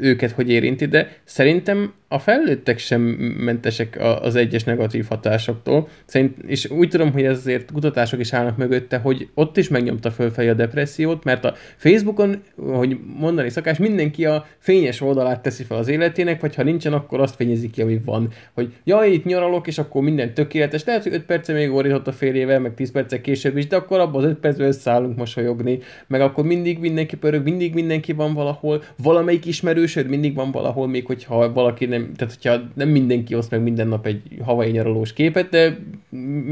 őket 0.00 0.30
hogy 0.30 0.50
érinti, 0.50 0.86
de 0.86 1.16
szerintem 1.24 1.92
a 2.08 2.18
felnőttek 2.18 2.78
sem 2.78 3.00
mentesek 3.38 3.98
az 4.22 4.34
egyes 4.34 4.64
negatív 4.64 5.06
hatásoktól. 5.08 5.88
Szerint, 6.04 6.38
és 6.46 6.70
úgy 6.70 6.88
tudom, 6.88 7.12
hogy 7.12 7.24
ezért 7.24 7.72
kutatások 7.72 8.20
is 8.20 8.32
állnak 8.32 8.56
mögötte, 8.56 8.98
hogy 8.98 9.28
ott 9.34 9.56
is 9.56 9.68
megnyomta 9.68 10.10
fölfelé 10.10 10.48
a 10.48 10.54
depressziót, 10.54 11.24
mert 11.24 11.44
a 11.44 11.54
Facebookon, 11.76 12.42
hogy 12.56 12.98
mondani 13.18 13.48
szakás, 13.48 13.78
mindenki 13.78 14.24
a 14.24 14.46
fényes 14.58 15.00
oldalát 15.00 15.42
teszi 15.42 15.64
fel 15.64 15.78
az 15.78 15.88
életének, 15.88 16.40
vagy 16.40 16.54
ha 16.54 16.62
nincsen, 16.62 16.92
akkor 16.92 17.20
azt 17.20 17.34
fényezik 17.34 17.70
ki, 17.70 17.82
ami 17.82 18.00
van. 18.04 18.28
Hogy 18.54 18.72
jaj, 18.84 19.10
itt 19.10 19.24
nyaralok, 19.24 19.66
és 19.66 19.78
akkor 19.78 20.02
minden 20.02 20.34
tökéletes. 20.34 20.84
Lehet, 20.84 21.02
hogy 21.02 21.12
5 21.14 21.22
perce 21.22 21.52
még 21.52 21.72
ordított 21.72 22.06
a 22.06 22.12
férjével, 22.12 22.60
meg 22.60 22.74
10 22.74 22.92
percek 22.92 23.20
később 23.20 23.56
is, 23.56 23.66
de 23.66 23.76
akkor 23.76 24.00
abban 24.00 24.24
az 24.24 24.30
5 24.30 24.38
percben 24.38 24.66
összeállunk 24.66 25.16
mosolyogni, 25.16 25.78
meg 26.06 26.20
akkor 26.20 26.44
mindig 26.44 26.78
mindenki 26.78 27.16
pörög, 27.16 27.42
mindig 27.42 27.74
mindenki 27.74 28.12
van 28.12 28.34
valahol, 28.34 28.82
valamelyik 29.02 29.46
ismerősöd 29.46 30.08
mindig 30.08 30.34
van 30.34 30.50
valahol, 30.50 30.88
még 30.88 31.06
hogyha 31.06 31.52
valaki 31.52 31.86
nem 31.86 31.97
nem, 31.98 32.12
tehát 32.14 32.34
hogyha 32.34 32.70
nem 32.74 32.88
mindenki 32.88 33.34
oszt 33.34 33.50
meg 33.50 33.62
minden 33.62 33.88
nap 33.88 34.06
egy 34.06 34.22
havai 34.44 34.70
nyaralós 34.70 35.12
képet, 35.12 35.48
de 35.48 35.78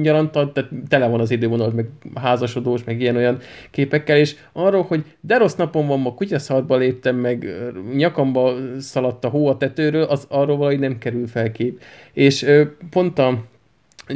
nyaranta, 0.02 0.52
tehát 0.52 0.70
tele 0.88 1.06
van 1.06 1.20
az 1.20 1.30
idővonal, 1.30 1.70
meg 1.70 1.86
házasodós, 2.14 2.84
meg 2.84 3.00
ilyen-olyan 3.00 3.38
képekkel, 3.70 4.16
és 4.16 4.36
arról, 4.52 4.82
hogy 4.82 5.04
de 5.20 5.36
rossz 5.36 5.54
napon 5.54 5.86
van, 5.86 6.00
ma 6.00 6.14
kutyaszartba 6.14 6.76
léptem, 6.76 7.16
meg 7.16 7.46
nyakamba 7.94 8.54
szaladt 8.78 9.24
a 9.24 9.28
hó 9.28 9.48
a 9.48 9.56
tetőről, 9.56 10.02
az 10.02 10.26
arról 10.28 10.56
valahogy 10.56 10.78
nem 10.78 10.98
kerül 10.98 11.26
fel 11.26 11.52
kép. 11.52 11.80
És 12.12 12.46
pont 12.90 13.18
a 13.18 13.44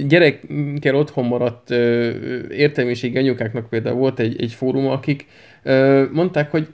gyerekkel 0.07 0.95
otthon 0.95 1.25
maradt 1.25 1.71
értelmiségi 2.51 3.19
anyukáknak 3.19 3.69
például 3.69 3.97
volt 3.97 4.19
egy, 4.19 4.43
egy 4.43 4.53
fórum, 4.53 4.87
akik 4.87 5.27
mondták, 6.13 6.51
hogy 6.51 6.69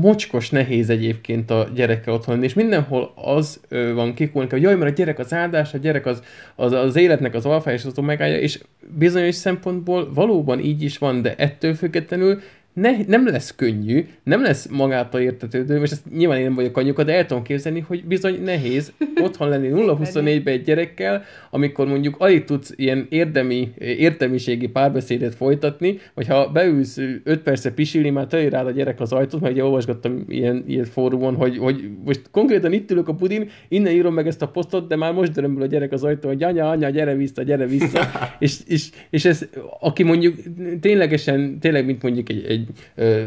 mocskos 0.00 0.50
nehéz 0.50 0.90
egyébként 0.90 1.50
a 1.50 1.68
gyerekkel 1.74 2.14
otthon 2.14 2.34
lenni, 2.34 2.46
és 2.46 2.54
mindenhol 2.54 3.12
az 3.14 3.60
van 3.94 4.14
kikulni, 4.14 4.48
hogy 4.50 4.62
jaj, 4.62 4.76
mert 4.76 4.90
a 4.90 4.94
gyerek 4.94 5.18
az 5.18 5.32
áldás, 5.32 5.74
a 5.74 5.78
gyerek 5.78 6.06
az, 6.06 6.22
az, 6.54 6.72
az 6.72 6.96
életnek 6.96 7.34
az 7.34 7.46
alfa 7.46 7.72
és 7.72 7.84
az 7.84 7.98
omegája, 7.98 8.38
és 8.38 8.60
bizonyos 8.98 9.34
szempontból 9.34 10.12
valóban 10.12 10.60
így 10.60 10.82
is 10.82 10.98
van, 10.98 11.22
de 11.22 11.34
ettől 11.36 11.74
függetlenül 11.74 12.40
ne, 12.72 12.90
nem 13.06 13.26
lesz 13.26 13.54
könnyű, 13.54 14.06
nem 14.22 14.42
lesz 14.42 14.68
magától 14.68 15.20
értetődő, 15.20 15.82
és 15.82 15.90
ezt 15.90 16.12
nyilván 16.14 16.38
én 16.38 16.44
nem 16.44 16.54
vagyok 16.54 16.76
anyuka, 16.76 17.04
de 17.04 17.14
el 17.14 17.26
tudom 17.26 17.42
képzelni, 17.42 17.80
hogy 17.80 18.04
bizony 18.04 18.42
nehéz 18.42 18.92
otthon 19.22 19.48
lenni 19.48 19.68
0-24-be 19.72 20.50
egy 20.50 20.62
gyerekkel, 20.62 21.22
amikor 21.50 21.86
mondjuk 21.86 22.16
alig 22.18 22.44
tudsz 22.44 22.72
ilyen 22.76 23.06
érdemi, 23.10 23.72
értelmiségi 23.78 24.68
párbeszédet 24.68 25.34
folytatni, 25.34 25.98
vagy 26.14 26.26
ha 26.26 26.48
beülsz 26.48 26.98
5 27.24 27.40
perce 27.42 27.72
pisilni, 27.72 28.10
már 28.10 28.26
tölj 28.26 28.48
rád 28.48 28.66
a 28.66 28.70
gyerek 28.70 29.00
az 29.00 29.12
ajtót, 29.12 29.40
mert 29.40 29.52
ugye 29.52 29.64
olvasgattam 29.64 30.24
ilyen, 30.28 30.64
ilyen 30.66 30.84
fórumon, 30.84 31.34
hogy, 31.34 31.58
hogy 31.58 31.90
most 32.04 32.20
konkrétan 32.30 32.72
itt 32.72 32.90
ülök 32.90 33.08
a 33.08 33.14
pudin, 33.14 33.50
innen 33.68 33.92
írom 33.92 34.14
meg 34.14 34.26
ezt 34.26 34.42
a 34.42 34.48
posztot, 34.48 34.88
de 34.88 34.96
már 34.96 35.12
most 35.12 35.32
dörömbül 35.32 35.62
a 35.62 35.66
gyerek 35.66 35.92
az 35.92 36.04
ajtó, 36.04 36.28
hogy 36.28 36.42
anya, 36.42 36.70
anya, 36.70 36.90
gyere 36.90 37.14
vissza, 37.14 37.42
gyere 37.42 37.66
vissza, 37.66 38.00
és, 38.38 38.58
és, 38.66 38.88
és 39.10 39.24
ez, 39.24 39.48
aki 39.80 40.02
mondjuk 40.02 40.36
ténylegesen, 40.80 41.58
tényleg, 41.58 41.84
mint 41.84 42.02
mondjuk 42.02 42.28
egy, 42.28 42.44
egy 42.48 42.61
egy 42.62 42.68
ö, 42.94 43.22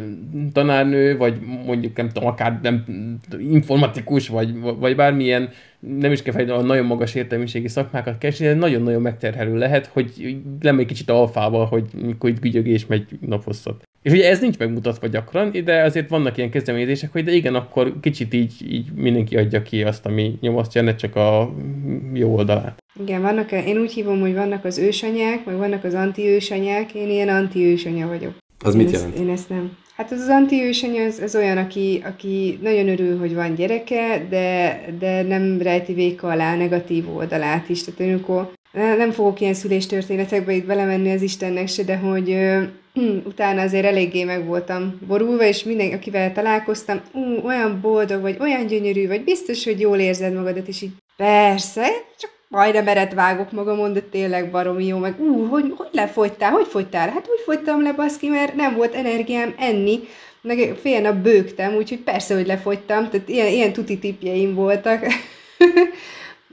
tanárnő, 0.53 1.17
vagy 1.17 1.39
mondjuk 1.65 1.95
nem 1.97 2.09
tudom, 2.09 2.29
akár 2.29 2.59
nem 2.61 2.83
informatikus, 3.39 4.27
vagy, 4.27 4.59
vagy 4.59 4.95
bármilyen, 4.95 5.49
nem 5.79 6.11
is 6.11 6.21
kell 6.21 6.49
a 6.49 6.61
nagyon 6.61 6.85
magas 6.85 7.15
értelmiségi 7.15 7.67
szakmákat 7.67 8.17
keresni, 8.17 8.45
de 8.45 8.53
nagyon-nagyon 8.53 9.01
megterhelő 9.01 9.57
lehet, 9.57 9.85
hogy 9.85 10.37
nem 10.59 10.79
egy 10.79 10.85
kicsit 10.85 11.09
alfával, 11.09 11.65
hogy 11.65 11.85
mikor 12.05 12.29
itt 12.29 12.39
gügyögés 12.39 12.85
megy 12.85 13.05
naposzat. 13.19 13.83
És 14.01 14.11
ugye 14.11 14.29
ez 14.29 14.39
nincs 14.39 14.57
megmutatva 14.57 15.07
gyakran, 15.07 15.51
de 15.63 15.83
azért 15.83 16.09
vannak 16.09 16.37
ilyen 16.37 16.49
kezdeményezések, 16.49 17.11
hogy 17.11 17.23
de 17.23 17.31
igen, 17.31 17.55
akkor 17.55 17.93
kicsit 18.01 18.33
így, 18.33 18.53
így 18.71 18.91
mindenki 18.95 19.37
adja 19.37 19.61
ki 19.61 19.83
azt, 19.83 20.05
ami 20.05 20.37
nyomasztja, 20.41 20.81
ne 20.81 20.95
csak 20.95 21.15
a 21.15 21.53
jó 22.13 22.35
oldalát. 22.35 22.83
Igen, 22.99 23.21
vannak, 23.21 23.51
én 23.51 23.77
úgy 23.77 23.93
hívom, 23.93 24.19
hogy 24.19 24.33
vannak 24.33 24.65
az 24.65 24.77
ősanyák, 24.77 25.45
meg 25.45 25.57
vannak 25.57 25.83
az 25.83 25.93
anti-ősanyák, 25.93 26.93
én 26.93 27.09
ilyen 27.09 27.29
anti-ősanya 27.29 28.07
vagyok. 28.07 28.33
Az 28.65 28.75
én 28.75 28.81
mit 28.81 28.91
jelent? 28.91 29.13
Ezt, 29.13 29.21
én 29.21 29.29
ezt 29.29 29.49
nem. 29.49 29.77
Hát 29.95 30.11
az 30.11 30.19
az 30.19 30.27
antiőseny 30.27 30.99
az, 30.99 31.19
az 31.19 31.35
olyan, 31.35 31.57
aki, 31.57 32.03
aki 32.05 32.59
nagyon 32.61 32.89
örül, 32.89 33.19
hogy 33.19 33.35
van 33.35 33.55
gyereke, 33.55 34.25
de, 34.29 34.81
de 34.99 35.21
nem 35.21 35.61
rejti 35.61 35.93
véka 35.93 36.27
alá 36.27 36.55
negatív 36.55 37.15
oldalát 37.15 37.69
is. 37.69 37.83
Tehát 37.83 37.99
amikor 37.99 38.51
nem 38.97 39.11
fogok 39.11 39.41
ilyen 39.41 39.53
szüléstörténetekbe 39.53 40.53
itt 40.53 40.65
belemenni 40.65 41.11
az 41.11 41.21
Istennek 41.21 41.67
se, 41.67 41.83
de 41.83 41.97
hogy 41.97 42.31
ö, 42.31 42.63
utána 43.31 43.61
azért 43.61 43.85
eléggé 43.85 44.23
meg 44.23 44.45
voltam 44.45 44.99
borulva, 45.07 45.43
és 45.43 45.63
minden, 45.63 45.93
akivel 45.93 46.31
találkoztam, 46.31 47.01
ú, 47.13 47.45
olyan 47.45 47.79
boldog 47.81 48.21
vagy, 48.21 48.37
olyan 48.39 48.67
gyönyörű 48.67 49.07
vagy, 49.07 49.23
biztos, 49.23 49.63
hogy 49.63 49.79
jól 49.79 49.97
érzed 49.97 50.33
magadat, 50.33 50.67
és 50.67 50.81
így 50.81 50.91
persze, 51.17 51.85
csak 52.19 52.34
majdnem 52.55 52.87
eret 52.87 53.13
vágok 53.13 53.51
magamon, 53.51 53.93
de 53.93 54.01
tényleg 54.01 54.51
baromi 54.51 54.85
jó, 54.85 54.97
meg 54.97 55.19
ú, 55.19 55.47
hogy, 55.47 55.73
hogy 55.75 55.89
lefogytál, 55.91 56.51
hogy 56.51 56.67
fogytál? 56.67 57.09
Hát 57.09 57.27
úgy 57.29 57.41
fogytam 57.45 57.81
le, 57.81 57.93
baszki, 57.93 58.27
mert 58.27 58.55
nem 58.55 58.75
volt 58.75 58.93
energiám 58.93 59.53
enni, 59.57 59.99
meg 60.41 60.75
fél 60.81 61.01
nap 61.01 61.15
bőgtem, 61.15 61.73
úgyhogy 61.73 61.99
persze, 61.99 62.35
hogy 62.35 62.45
lefogytam, 62.45 63.09
tehát 63.09 63.29
ilyen, 63.29 63.47
ilyen 63.47 63.73
tuti 63.73 63.99
tipjeim 63.99 64.53
voltak. 64.53 65.05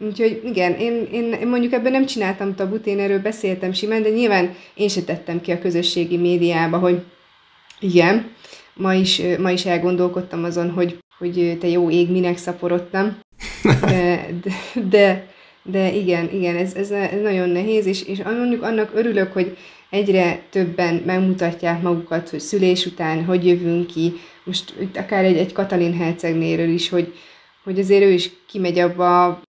Úgyhogy 0.08 0.40
igen, 0.44 0.72
én, 0.74 1.08
én, 1.12 1.32
én 1.32 1.48
mondjuk 1.48 1.72
ebben 1.72 1.92
nem 1.92 2.06
csináltam 2.06 2.54
tabut, 2.54 2.86
én 2.86 2.98
erről 2.98 3.18
beszéltem 3.18 3.72
simán, 3.72 4.02
de 4.02 4.08
nyilván 4.08 4.54
én 4.74 4.88
se 4.88 5.02
tettem 5.02 5.40
ki 5.40 5.50
a 5.50 5.58
közösségi 5.58 6.16
médiába, 6.16 6.78
hogy 6.78 7.02
igen, 7.80 8.30
ma 8.74 8.94
is, 8.94 9.22
ma 9.38 9.50
is 9.50 9.66
elgondolkodtam 9.66 10.44
azon, 10.44 10.70
hogy, 10.70 10.98
hogy 11.18 11.56
te 11.60 11.68
jó 11.68 11.90
ég, 11.90 12.10
minek 12.10 12.36
szaporodtam. 12.36 13.18
De, 13.86 14.26
de, 14.42 14.52
de, 14.88 15.31
de 15.62 15.92
igen, 15.92 16.30
igen, 16.32 16.56
ez, 16.56 16.74
ez, 16.74 16.88
nagyon 17.22 17.48
nehéz, 17.48 17.86
és, 17.86 18.02
és 18.02 18.22
mondjuk 18.22 18.62
annak 18.62 18.90
örülök, 18.94 19.32
hogy 19.32 19.56
egyre 19.90 20.42
többen 20.50 21.02
megmutatják 21.06 21.82
magukat, 21.82 22.28
hogy 22.28 22.40
szülés 22.40 22.86
után 22.86 23.24
hogy 23.24 23.46
jövünk 23.46 23.86
ki, 23.86 24.12
most 24.44 24.74
itt 24.80 24.96
akár 24.96 25.24
egy, 25.24 25.36
egy 25.36 25.52
Katalin 25.52 25.94
hercegnéről 25.94 26.68
is, 26.68 26.88
hogy, 26.88 27.14
hogy 27.64 27.78
azért 27.78 28.02
ő 28.02 28.10
is 28.10 28.30
kimegy 28.46 28.78
abba, 28.78 29.42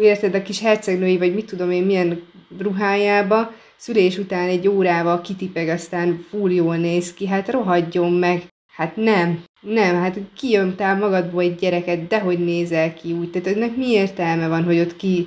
érted, 0.00 0.34
a 0.34 0.42
kis 0.42 0.60
hercegnői, 0.60 1.18
vagy 1.18 1.34
mit 1.34 1.46
tudom 1.46 1.70
én, 1.70 1.82
milyen 1.82 2.22
ruhájába, 2.58 3.52
szülés 3.76 4.18
után 4.18 4.48
egy 4.48 4.68
órával 4.68 5.20
kitipeg, 5.20 5.68
aztán 5.68 6.26
full 6.30 6.50
jól 6.50 6.76
néz 6.76 7.14
ki, 7.14 7.26
hát 7.26 7.50
rohadjon 7.50 8.12
meg. 8.12 8.42
Hát 8.74 8.96
nem, 8.96 9.42
nem, 9.62 9.94
hát 9.94 10.18
kijömtál 10.36 10.98
magadból 10.98 11.42
egy 11.42 11.54
gyereket, 11.54 12.06
de 12.06 12.20
hogy 12.20 12.44
nézel 12.44 12.94
ki 12.94 13.12
úgy. 13.12 13.30
Tehát 13.30 13.48
ennek 13.48 13.76
mi 13.76 13.90
értelme 13.90 14.48
van, 14.48 14.64
hogy 14.64 14.78
ott 14.78 14.96
ki, 14.96 15.26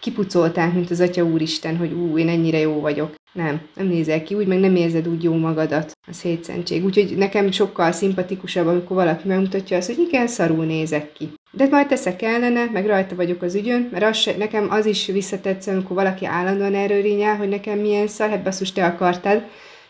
kipucolták, 0.00 0.74
mint 0.74 0.90
az 0.90 1.00
Atya 1.00 1.24
Úristen, 1.24 1.76
hogy 1.76 1.92
ú, 1.92 2.18
én 2.18 2.28
ennyire 2.28 2.58
jó 2.58 2.80
vagyok. 2.80 3.14
Nem, 3.32 3.60
nem 3.76 3.86
nézel 3.86 4.22
ki 4.22 4.34
úgy, 4.34 4.46
meg 4.46 4.58
nem 4.58 4.76
érzed 4.76 5.08
úgy 5.08 5.22
jó 5.22 5.34
magadat, 5.34 5.92
a 6.06 6.12
szétszentség. 6.12 6.84
Úgyhogy 6.84 7.16
nekem 7.16 7.50
sokkal 7.50 7.92
szimpatikusabb, 7.92 8.66
amikor 8.66 8.96
valaki 8.96 9.28
megmutatja 9.28 9.76
azt, 9.76 9.86
hogy 9.86 9.98
igen, 9.98 10.26
szarul 10.26 10.64
nézek 10.64 11.12
ki. 11.12 11.32
De 11.50 11.68
majd 11.70 11.86
teszek 11.86 12.22
ellene, 12.22 12.64
meg 12.72 12.86
rajta 12.86 13.14
vagyok 13.14 13.42
az 13.42 13.54
ügyön, 13.54 13.88
mert 13.92 14.04
az 14.04 14.16
se, 14.16 14.36
nekem 14.36 14.70
az 14.70 14.86
is 14.86 15.06
visszatetsz, 15.06 15.66
amikor 15.66 15.96
valaki 15.96 16.26
állandóan 16.26 16.74
erről 16.74 17.02
rinyál, 17.02 17.36
hogy 17.36 17.48
nekem 17.48 17.78
milyen 17.78 18.06
szar, 18.06 18.28
hát 18.28 18.42
basszus, 18.42 18.72
te 18.72 18.84
akartad, 18.84 19.42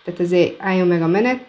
tehát 0.05 0.21
azért 0.21 0.55
álljon 0.59 0.87
meg 0.87 1.03
a 1.03 1.07
menet. 1.07 1.45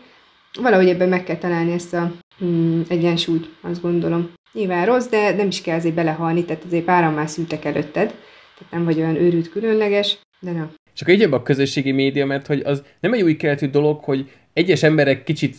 Valahogy 0.61 0.89
ebben 0.89 1.09
meg 1.09 1.23
kell 1.23 1.37
találni 1.37 1.71
ezt 1.71 1.93
a 1.93 2.11
hmm, 2.37 2.85
egyensúlyt, 2.87 3.49
azt 3.61 3.81
gondolom. 3.81 4.33
Nyilván 4.53 4.85
rossz, 4.85 5.07
de 5.07 5.35
nem 5.35 5.47
is 5.47 5.61
kell 5.61 5.77
azért 5.77 5.95
belehalni, 5.95 6.45
tehát 6.45 6.63
azért 6.63 6.83
páran 6.83 7.13
már 7.13 7.29
szültek 7.29 7.65
előtted, 7.65 8.07
tehát 8.57 8.71
nem 8.71 8.85
vagy 8.85 8.97
olyan 8.97 9.15
őrült 9.15 9.49
különleges, 9.49 10.17
de 10.39 10.51
na. 10.51 10.71
És 10.93 11.01
akkor 11.01 11.13
így 11.13 11.21
a 11.21 11.41
közösségi 11.41 11.91
média, 11.91 12.25
mert 12.25 12.47
hogy 12.47 12.61
az 12.61 12.83
nem 12.99 13.13
egy 13.13 13.21
új 13.21 13.35
keletű 13.35 13.69
dolog, 13.69 14.03
hogy 14.03 14.31
egyes 14.55 14.83
emberek 14.83 15.23
kicsit 15.23 15.55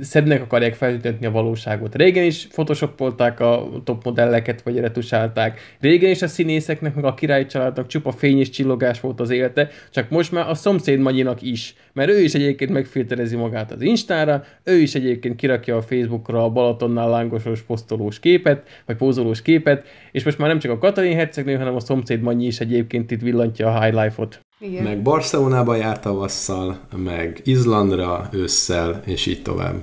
szebbnek 0.00 0.42
akarják 0.42 0.74
feltüntetni 0.74 1.26
a 1.26 1.30
valóságot. 1.30 1.94
Régen 1.94 2.24
is 2.24 2.46
photoshopolták 2.46 3.40
a 3.40 3.68
top 3.84 4.04
modelleket, 4.04 4.62
vagy 4.62 4.78
retusálták. 4.78 5.76
Régen 5.80 6.10
is 6.10 6.22
a 6.22 6.28
színészeknek, 6.28 6.94
meg 6.94 7.04
a 7.04 7.14
királyi 7.14 7.46
családnak 7.46 7.86
csupa 7.86 8.12
fény 8.12 8.38
és 8.38 8.50
csillogás 8.50 9.00
volt 9.00 9.20
az 9.20 9.30
élete, 9.30 9.68
csak 9.90 10.10
most 10.10 10.32
már 10.32 10.48
a 10.48 10.54
szomszéd 10.54 10.98
Magyinak 10.98 11.42
is. 11.42 11.74
Mert 11.92 12.10
ő 12.10 12.20
is 12.20 12.34
egyébként 12.34 12.70
megfilterezi 12.70 13.36
magát 13.36 13.72
az 13.72 13.80
Instára, 13.80 14.44
ő 14.64 14.76
is 14.76 14.94
egyébként 14.94 15.36
kirakja 15.36 15.76
a 15.76 15.82
Facebookra 15.82 16.44
a 16.44 16.50
Balatonnál 16.50 17.10
lángosos 17.10 17.62
posztolós 17.62 18.20
képet, 18.20 18.82
vagy 18.86 18.96
pózolós 18.96 19.42
képet, 19.42 19.86
és 20.12 20.24
most 20.24 20.38
már 20.38 20.48
nem 20.48 20.58
csak 20.58 20.70
a 20.70 20.78
Katalin 20.78 21.16
hercegnő, 21.16 21.56
hanem 21.56 21.74
a 21.74 21.80
szomszéd 21.80 22.20
Magyi 22.20 22.46
is 22.46 22.60
egyébként 22.60 23.10
itt 23.10 23.20
villantja 23.20 23.74
a 23.74 23.82
high 23.82 24.02
life-ot. 24.02 24.40
Igen. 24.60 24.82
Meg 24.82 25.02
Barcelonába 25.02 25.74
járt 25.74 26.00
tavasszal, 26.00 26.80
meg 26.96 27.40
Izlandra 27.44 28.28
ősszel, 28.32 29.02
és 29.04 29.26
így 29.26 29.42
tovább. 29.42 29.74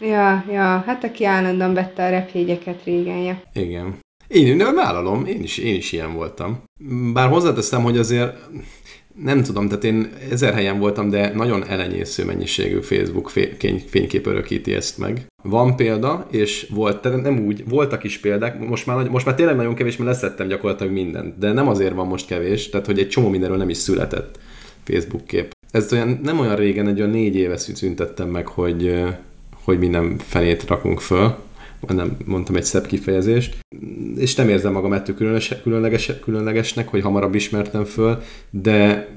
Ja, 0.00 0.44
ja, 0.50 0.82
hát 0.86 1.04
aki 1.04 1.24
állandóan 1.24 1.74
vette 1.74 2.04
a 2.04 2.10
repjegyeket 2.10 2.84
régen, 2.84 3.16
ja. 3.16 3.42
Igen. 3.52 3.98
Én 4.28 4.56
nem 4.56 4.74
vállalom, 4.74 5.26
én 5.26 5.42
is, 5.42 5.58
én 5.58 5.74
is 5.74 5.92
ilyen 5.92 6.14
voltam. 6.14 6.62
Bár 7.12 7.28
hozzáteszem, 7.28 7.82
hogy 7.82 7.98
azért 7.98 8.36
nem 9.22 9.42
tudom, 9.42 9.68
tehát 9.68 9.84
én 9.84 10.12
ezer 10.30 10.54
helyen 10.54 10.78
voltam, 10.78 11.08
de 11.10 11.32
nagyon 11.34 11.64
elenyésző 11.66 12.24
mennyiségű 12.24 12.80
Facebook 12.80 13.30
fénykép 13.86 14.26
örökíti 14.26 14.74
ezt 14.74 14.98
meg. 14.98 15.26
Van 15.42 15.76
példa, 15.76 16.26
és 16.30 16.66
volt, 16.74 17.22
nem 17.22 17.38
úgy, 17.46 17.68
voltak 17.68 18.04
is 18.04 18.18
példák, 18.18 18.68
most 18.68 18.86
már, 18.86 19.08
most 19.08 19.26
már 19.26 19.34
tényleg 19.34 19.56
nagyon 19.56 19.74
kevés, 19.74 19.96
mert 19.96 20.10
leszettem 20.10 20.48
gyakorlatilag 20.48 20.92
mindent, 20.92 21.38
de 21.38 21.52
nem 21.52 21.68
azért 21.68 21.94
van 21.94 22.06
most 22.06 22.26
kevés, 22.26 22.68
tehát 22.68 22.86
hogy 22.86 22.98
egy 22.98 23.08
csomó 23.08 23.28
mindenről 23.28 23.56
nem 23.56 23.68
is 23.68 23.76
született 23.76 24.38
Facebook 24.84 25.26
kép. 25.26 25.56
Ez 25.70 25.92
olyan, 25.92 26.20
nem 26.22 26.38
olyan 26.38 26.56
régen, 26.56 26.88
egy 26.88 26.98
olyan 26.98 27.10
négy 27.10 27.36
éve 27.36 27.56
szüntettem 27.56 28.28
meg, 28.28 28.46
hogy, 28.46 29.04
hogy 29.64 29.78
minden 29.78 30.18
felét 30.18 30.64
rakunk 30.68 31.00
föl, 31.00 31.34
nem 31.86 32.16
mondtam 32.24 32.56
egy 32.56 32.64
szebb 32.64 32.86
kifejezést, 32.86 33.56
és 34.16 34.34
nem 34.34 34.48
érzem 34.48 34.72
magam 34.72 34.92
ettől 34.92 35.16
különleges, 35.16 35.54
különleges, 35.62 36.12
különlegesnek, 36.22 36.88
hogy 36.88 37.02
hamarabb 37.02 37.34
ismertem 37.34 37.84
föl, 37.84 38.22
de, 38.50 39.08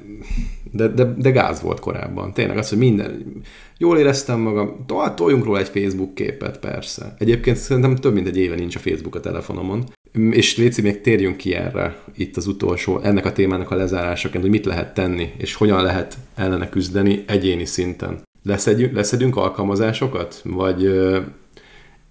de, 0.71 0.87
de, 0.87 1.13
de 1.17 1.29
gáz 1.29 1.61
volt 1.61 1.79
korábban. 1.79 2.33
Tényleg 2.33 2.57
az, 2.57 2.69
hogy 2.69 2.77
minden, 2.77 3.41
jól 3.77 3.97
éreztem 3.97 4.39
magam, 4.39 4.85
toljunk 5.15 5.45
róla 5.45 5.59
egy 5.59 5.67
Facebook 5.67 6.15
képet, 6.15 6.59
persze. 6.59 7.15
Egyébként 7.17 7.57
szerintem 7.57 7.95
több 7.95 8.13
mint 8.13 8.27
egy 8.27 8.37
éve 8.37 8.55
nincs 8.55 8.75
a 8.75 8.79
Facebook 8.79 9.15
a 9.15 9.19
telefonomon, 9.19 9.83
és 10.31 10.57
Léci, 10.57 10.81
még 10.81 11.01
térjünk 11.01 11.37
ki 11.37 11.53
erre 11.53 11.97
itt 12.15 12.37
az 12.37 12.47
utolsó, 12.47 12.99
ennek 12.99 13.25
a 13.25 13.31
témának 13.31 13.71
a 13.71 13.75
lezárásaként, 13.75 14.43
hogy 14.43 14.51
mit 14.51 14.65
lehet 14.65 14.93
tenni, 14.93 15.31
és 15.37 15.53
hogyan 15.53 15.83
lehet 15.83 16.17
ellene 16.35 16.69
küzdeni 16.69 17.23
egyéni 17.27 17.65
szinten. 17.65 18.21
Leszedjünk, 18.43 18.95
leszedünk 18.95 19.35
alkalmazásokat? 19.35 20.41
Vagy 20.43 20.91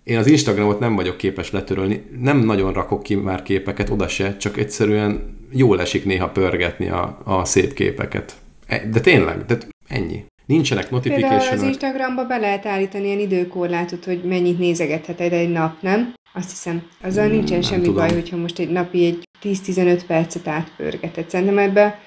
én 0.04 0.18
az 0.18 0.26
Instagramot 0.26 0.78
nem 0.78 0.94
vagyok 0.94 1.16
képes 1.16 1.50
letörölni, 1.50 2.04
nem 2.20 2.38
nagyon 2.38 2.72
rakok 2.72 3.02
ki 3.02 3.14
már 3.14 3.42
képeket, 3.42 3.90
oda 3.90 4.08
se, 4.08 4.36
csak 4.36 4.56
egyszerűen 4.56 5.38
jól 5.52 5.80
esik 5.80 6.04
néha 6.04 6.28
pörgetni 6.28 6.88
a, 6.88 7.20
a 7.24 7.44
szép 7.44 7.72
képeket. 7.72 8.34
E, 8.66 8.86
de 8.86 9.00
tényleg, 9.00 9.44
de 9.44 9.58
ennyi. 9.88 10.24
Nincsenek 10.46 10.90
notification 10.90 11.38
Például 11.38 11.58
az 11.58 11.62
Instagramba 11.62 12.24
be 12.24 12.36
lehet 12.36 12.66
állítani 12.66 13.06
ilyen 13.06 13.18
időkorlátot, 13.18 14.04
hogy 14.04 14.22
mennyit 14.24 14.58
nézegetheted 14.58 15.32
egy 15.32 15.50
nap, 15.50 15.82
nem? 15.82 16.14
Azt 16.32 16.50
hiszem, 16.50 16.82
azzal 17.02 17.24
hmm, 17.24 17.34
nincsen 17.34 17.62
semmi 17.62 17.82
tudom. 17.82 17.94
baj, 17.94 18.12
hogyha 18.12 18.36
most 18.36 18.58
egy 18.58 18.70
napi 18.70 19.04
egy 19.04 19.28
10-15 19.42 20.00
percet 20.06 20.48
átpörgeted. 20.48 21.30
Szerintem 21.30 21.58
ebbe 21.58 21.98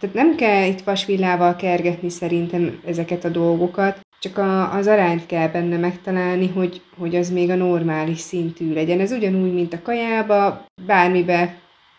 tehát 0.00 0.14
nem 0.14 0.36
kell 0.36 0.66
itt 0.66 0.80
vasvillával 0.80 1.56
kergetni 1.56 2.08
szerintem 2.08 2.80
ezeket 2.86 3.24
a 3.24 3.28
dolgokat, 3.28 4.00
csak 4.18 4.38
a, 4.38 4.72
az 4.72 4.86
arányt 4.86 5.26
kell 5.26 5.48
benne 5.48 5.76
megtalálni, 5.76 6.48
hogy, 6.48 6.80
hogy 6.98 7.16
az 7.16 7.30
még 7.30 7.50
a 7.50 7.54
normális 7.54 8.18
szintű 8.18 8.72
legyen. 8.72 9.00
Ez 9.00 9.12
ugyanúgy, 9.12 9.52
mint 9.52 9.72
a 9.72 9.82
kajába, 9.82 10.66
bármibe, 10.86 11.58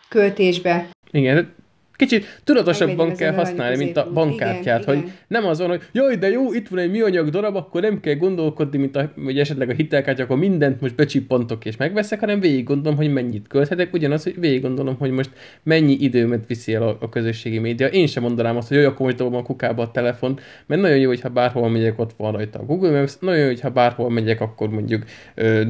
költésbe. 0.10 0.90
Igen, 1.12 1.56
Kicsit 1.98 2.42
tudatosabban 2.44 3.16
kell 3.16 3.34
használni, 3.34 3.78
mint 3.78 3.98
a 3.98 4.12
bankkártyát, 4.14 4.82
igen, 4.82 4.96
hogy 4.96 4.98
igen. 4.98 5.12
nem 5.28 5.46
azon, 5.46 5.70
hogy 5.70 5.82
jaj, 5.92 6.16
de 6.16 6.30
jó, 6.30 6.54
itt 6.54 6.68
van 6.68 6.80
egy 6.80 6.92
műanyag 6.92 7.30
darab, 7.30 7.56
akkor 7.56 7.82
nem 7.82 8.00
kell 8.00 8.16
gondolkodni, 8.16 8.78
mint 8.78 8.96
a, 8.96 9.12
hogy 9.24 9.40
esetleg 9.40 9.70
a 9.70 9.74
hitelkártya, 9.74 10.24
akkor 10.24 10.38
mindent 10.38 10.82
most 10.82 10.96
becsippantok 10.96 11.66
és 11.66 11.78
megveszek, 11.78 12.20
hanem 12.20 12.40
végig 12.40 12.64
gondolom, 12.64 12.98
hogy 12.98 13.14
mennyit 13.14 13.48
költhetek, 13.48 13.94
ugyanaz, 13.94 14.24
hogy 14.24 14.40
végig 14.40 14.62
gondolom, 14.62 14.96
hogy 15.00 15.12
most 15.12 15.30
mennyi 15.64 15.94
időmet 15.94 16.48
viszi 16.48 16.74
el 16.74 16.82
a, 16.84 16.98
a 17.00 17.10
közösségi 17.10 17.60
média. 17.60 17.88
Én 17.88 18.08
sem 18.08 18.24
mondanám 18.24 18.58
azt, 18.58 18.68
hogy 18.68 18.78
jó, 18.78 18.88
akkor 18.88 19.06
most 19.06 19.18
dobom 19.18 19.36
a 19.36 19.44
kukába 19.44 19.82
a 19.84 19.92
telefon, 19.92 20.40
mert 20.66 20.82
nagyon 20.82 20.98
jó, 20.98 21.08
hogyha 21.08 21.30
bárhol 21.30 21.70
megyek, 21.70 22.00
ott 22.00 22.14
van 22.18 22.32
rajta 22.32 22.60
a 22.60 22.66
Google 22.66 23.00
Maps, 23.00 23.18
nagyon 23.20 23.40
jó, 23.40 23.46
hogyha 23.46 23.70
bárhol 23.70 24.10
megyek, 24.10 24.42
akkor 24.42 24.70
mondjuk 24.70 25.04
ö, 25.36 25.62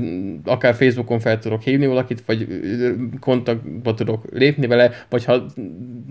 akár 0.45 0.73
Facebookon 0.73 1.19
fel 1.19 1.39
tudok 1.39 1.61
hívni 1.61 1.85
valakit, 1.85 2.23
vagy 2.25 2.47
ö, 2.49 2.91
kontaktba 3.19 3.93
tudok 3.93 4.23
lépni 4.31 4.67
vele, 4.67 4.91
vagy 5.09 5.25
ha 5.25 5.45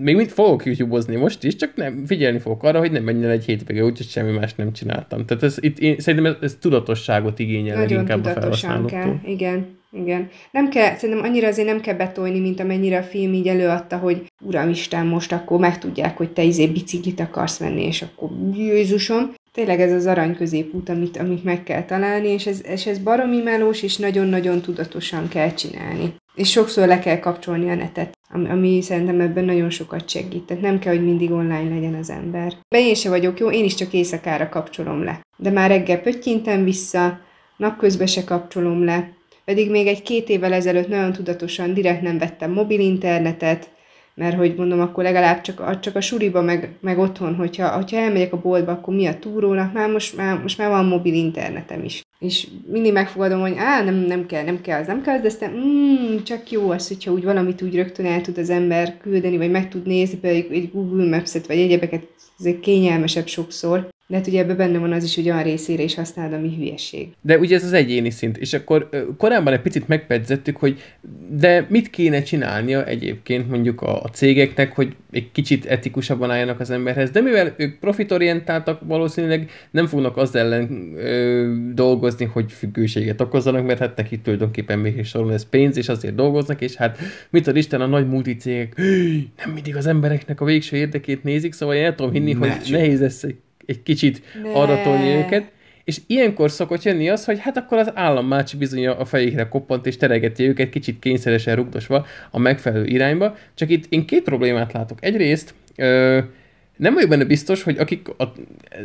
még 0.07 0.17
mit 0.17 0.33
fogok 0.33 0.65
youtube 0.65 1.19
most 1.19 1.45
is, 1.45 1.57
csak 1.57 1.75
nem, 1.75 2.05
figyelni 2.07 2.39
fogok 2.39 2.63
arra, 2.63 2.79
hogy 2.79 2.91
nem 2.91 3.03
menjen 3.03 3.31
egy 3.31 3.45
hétvége, 3.45 3.85
úgyhogy 3.85 4.07
semmi 4.07 4.33
más 4.33 4.55
nem 4.55 4.73
csináltam. 4.73 5.27
Tehát 5.27 5.43
ez, 5.43 5.57
itt, 5.61 5.79
én, 5.79 5.99
szerintem 5.99 6.33
ez, 6.33 6.37
ez 6.41 6.57
tudatosságot 6.61 7.39
igényel 7.39 7.77
Nagyon 7.77 8.01
inkább 8.01 8.25
a 8.25 8.31
felhasználóktól. 8.31 9.01
kell, 9.01 9.33
igen. 9.33 9.75
Igen. 9.93 10.29
Nem 10.51 10.69
kell, 10.69 10.95
szerintem 10.95 11.25
annyira 11.25 11.49
azért 11.49 11.69
nem 11.69 11.81
kell 11.81 11.95
betolni, 11.95 12.41
mint 12.41 12.61
amennyire 12.61 12.99
a 12.99 13.03
film 13.03 13.33
így 13.33 13.49
előadta, 13.49 13.97
hogy 13.97 14.33
uramisten, 14.41 15.07
most 15.07 15.33
akkor 15.33 15.59
megtudják, 15.59 16.17
hogy 16.17 16.33
te 16.33 16.43
izé 16.43 16.67
biciklit 16.67 17.21
akarsz 17.21 17.59
venni, 17.59 17.87
és 17.87 18.03
akkor 18.03 18.29
Jézusom. 18.55 19.35
Tényleg 19.53 19.81
ez 19.81 19.93
az 19.93 20.07
arany 20.07 20.35
középút, 20.35 20.89
amit, 20.89 21.17
amit 21.17 21.45
meg 21.45 21.63
kell 21.63 21.85
találni, 21.85 22.29
és 22.29 22.47
ez, 22.47 22.63
és 22.67 22.87
ez 22.87 22.99
baromi 22.99 23.43
melós, 23.43 23.83
és 23.83 23.97
nagyon-nagyon 23.97 24.61
tudatosan 24.61 25.29
kell 25.29 25.55
csinálni. 25.55 26.15
És 26.37 26.51
sokszor 26.51 26.87
le 26.87 26.99
kell 26.99 27.19
kapcsolni 27.19 27.71
a 27.71 27.75
netet 27.75 28.17
ami, 28.31 28.49
ami 28.49 28.83
szerintem 28.83 29.21
ebben 29.21 29.45
nagyon 29.45 29.71
sokat 29.71 30.09
segít. 30.09 30.43
Tehát 30.43 30.63
nem 30.63 30.79
kell, 30.79 30.95
hogy 30.95 31.05
mindig 31.05 31.31
online 31.31 31.75
legyen 31.75 31.95
az 31.95 32.11
ember. 32.11 32.53
Be 32.69 32.81
én 32.81 32.95
se 32.95 33.09
vagyok 33.09 33.39
jó, 33.39 33.51
én 33.51 33.65
is 33.65 33.75
csak 33.75 33.93
éjszakára 33.93 34.49
kapcsolom 34.49 35.05
le. 35.05 35.21
De 35.37 35.51
már 35.51 35.71
reggel 35.71 36.01
pöttyintem 36.01 36.65
vissza, 36.65 37.21
napközben 37.57 38.07
se 38.07 38.25
kapcsolom 38.25 38.85
le, 38.85 39.11
pedig 39.45 39.71
még 39.71 39.87
egy-két 39.87 40.29
évvel 40.29 40.53
ezelőtt 40.53 40.89
nagyon 40.89 41.13
tudatosan 41.13 41.75
direkt 41.75 42.03
nem 42.03 42.19
vettem 42.19 42.53
mobil 42.53 42.81
internetet, 42.81 43.71
mert 44.15 44.37
hogy 44.37 44.55
mondom, 44.57 44.81
akkor 44.81 45.05
legalább 45.05 45.41
csak 45.41 45.61
a, 45.61 45.79
csak 45.79 45.97
a 45.97 46.01
suriba, 46.01 46.43
meg, 46.43 46.77
meg 46.81 46.99
otthon, 46.99 47.35
hogyha, 47.35 47.69
hogyha 47.69 47.97
elmegyek 47.97 48.33
a 48.33 48.41
boltba, 48.41 48.73
akkor 48.73 48.95
mi 48.95 49.07
a 49.07 49.19
túrónak, 49.19 49.73
már 49.73 49.91
most, 49.91 50.17
már 50.17 50.43
most 50.43 50.59
már 50.59 50.69
van 50.69 50.85
mobil 50.85 51.15
internetem 51.15 51.85
is. 51.85 52.06
És 52.19 52.49
mindig 52.67 52.93
megfogadom, 52.93 53.41
hogy 53.41 53.55
á, 53.57 53.83
nem, 53.83 53.95
nem 53.95 54.27
kell, 54.27 54.45
nem 54.45 54.61
kell, 54.61 54.81
az 54.81 54.87
nem 54.87 55.03
kell, 55.03 55.21
de 55.21 55.27
aztán 55.27 55.53
mm, 55.53 56.17
csak 56.23 56.51
jó 56.51 56.71
az, 56.71 56.89
hogyha 56.89 57.13
úgy 57.13 57.25
valamit 57.25 57.63
úgy 57.63 57.75
rögtön 57.75 58.07
el 58.07 58.21
tud 58.21 58.39
az 58.39 58.51
ember 58.51 58.99
küldeni, 58.99 59.37
vagy 59.37 59.51
meg 59.51 59.69
tud 59.69 59.87
nézni, 59.87 60.19
például 60.19 60.53
egy 60.53 60.71
Google 60.73 61.09
Maps-et, 61.17 61.47
vagy 61.47 61.59
egyebeket, 61.59 62.07
ez 62.39 62.51
kényelmesebb 62.61 63.27
sokszor. 63.27 63.89
De 64.09 64.17
hát 64.17 64.27
ugye 64.27 64.41
ebben 64.41 64.57
benne 64.57 64.79
van 64.79 64.93
az 64.93 65.05
is, 65.05 65.15
hogy 65.15 65.31
olyan 65.31 65.43
részére 65.43 65.83
is 65.83 65.95
használod, 65.95 66.33
ami 66.33 66.55
hülyeség. 66.57 67.09
De 67.21 67.39
ugye 67.39 67.57
ez 67.57 67.65
az 67.65 67.73
egyéni 67.73 68.11
szint, 68.11 68.37
és 68.37 68.53
akkor 68.53 68.89
korábban 69.19 69.53
egy 69.53 69.61
picit 69.61 69.89
megpedzettük, 69.89 70.57
hogy 70.57 70.83
de 71.31 71.67
mit 71.69 71.91
kéne 71.91 72.23
csinálnia 72.23 72.85
egyébként 72.85 73.49
mondjuk 73.51 73.83
a, 73.83 74.03
a 74.03 74.09
cégeknek, 74.09 74.75
hogy 74.75 74.97
egy 75.11 75.33
kicsit 75.33 75.67
etikusabban 75.67 76.31
álljanak 76.31 76.61
az 76.61 76.71
emberhez, 76.71 77.11
de 77.11 77.21
mivel 77.21 77.55
ők 77.57 77.79
profitorientáltak, 77.79 78.81
valószínűleg 78.85 79.51
nem 79.71 79.87
fognak 79.87 80.17
az 80.17 80.35
ellen 80.35 80.93
ö, 80.97 81.53
dolgozni, 81.75 82.25
hogy 82.25 82.53
függőséget 82.53 83.21
okozzanak, 83.21 83.67
mert 83.67 83.79
hát 83.79 83.97
neki 83.97 84.19
tulajdonképpen 84.19 84.79
még 84.79 84.97
is 84.97 85.09
soron 85.09 85.33
ez 85.33 85.49
pénz, 85.49 85.77
és 85.77 85.89
azért 85.89 86.15
dolgoznak, 86.15 86.61
és 86.61 86.75
hát 86.75 86.99
mit 87.31 87.47
ad 87.47 87.57
Isten 87.57 87.81
a 87.81 87.87
nagy 87.87 88.09
multicégek, 88.09 88.77
nem 89.45 89.51
mindig 89.55 89.77
az 89.77 89.87
embereknek 89.87 90.41
a 90.41 90.45
végső 90.45 90.77
érdekét 90.77 91.25
nézik, 91.25 91.53
szóval 91.53 91.75
én 91.75 91.85
el 91.85 91.95
tudom 91.95 92.13
hinni, 92.13 92.33
ne 92.33 92.39
hogy 92.39 92.71
nehéz 92.71 93.01
lesz 93.01 93.23
egy 93.23 93.37
egy 93.67 93.83
kicsit 93.83 94.23
ne. 94.43 94.53
arra 94.53 94.83
tolni 94.83 95.09
őket. 95.09 95.51
És 95.85 96.01
ilyenkor 96.07 96.51
szokott 96.51 96.83
jönni 96.83 97.09
az, 97.09 97.25
hogy 97.25 97.39
hát 97.41 97.57
akkor 97.57 97.79
az 97.79 97.91
állammács 97.95 98.57
bizony 98.57 98.87
a 98.87 99.05
fejékre 99.05 99.49
koppant 99.49 99.87
és 99.87 99.97
teregeti 99.97 100.49
őket 100.49 100.69
kicsit 100.69 100.99
kényszeresen 100.99 101.57
rugdosva 101.57 102.07
a 102.31 102.39
megfelelő 102.39 102.85
irányba. 102.85 103.37
Csak 103.55 103.71
itt 103.71 103.85
én 103.89 104.07
két 104.07 104.23
problémát 104.23 104.73
látok. 104.73 105.05
Egyrészt 105.05 105.55
ö, 105.77 106.19
nem 106.77 106.95
vagyok 106.95 107.09
benne 107.09 107.25
biztos, 107.25 107.63
hogy 107.63 107.79
akik 107.79 108.09
a, 108.09 108.33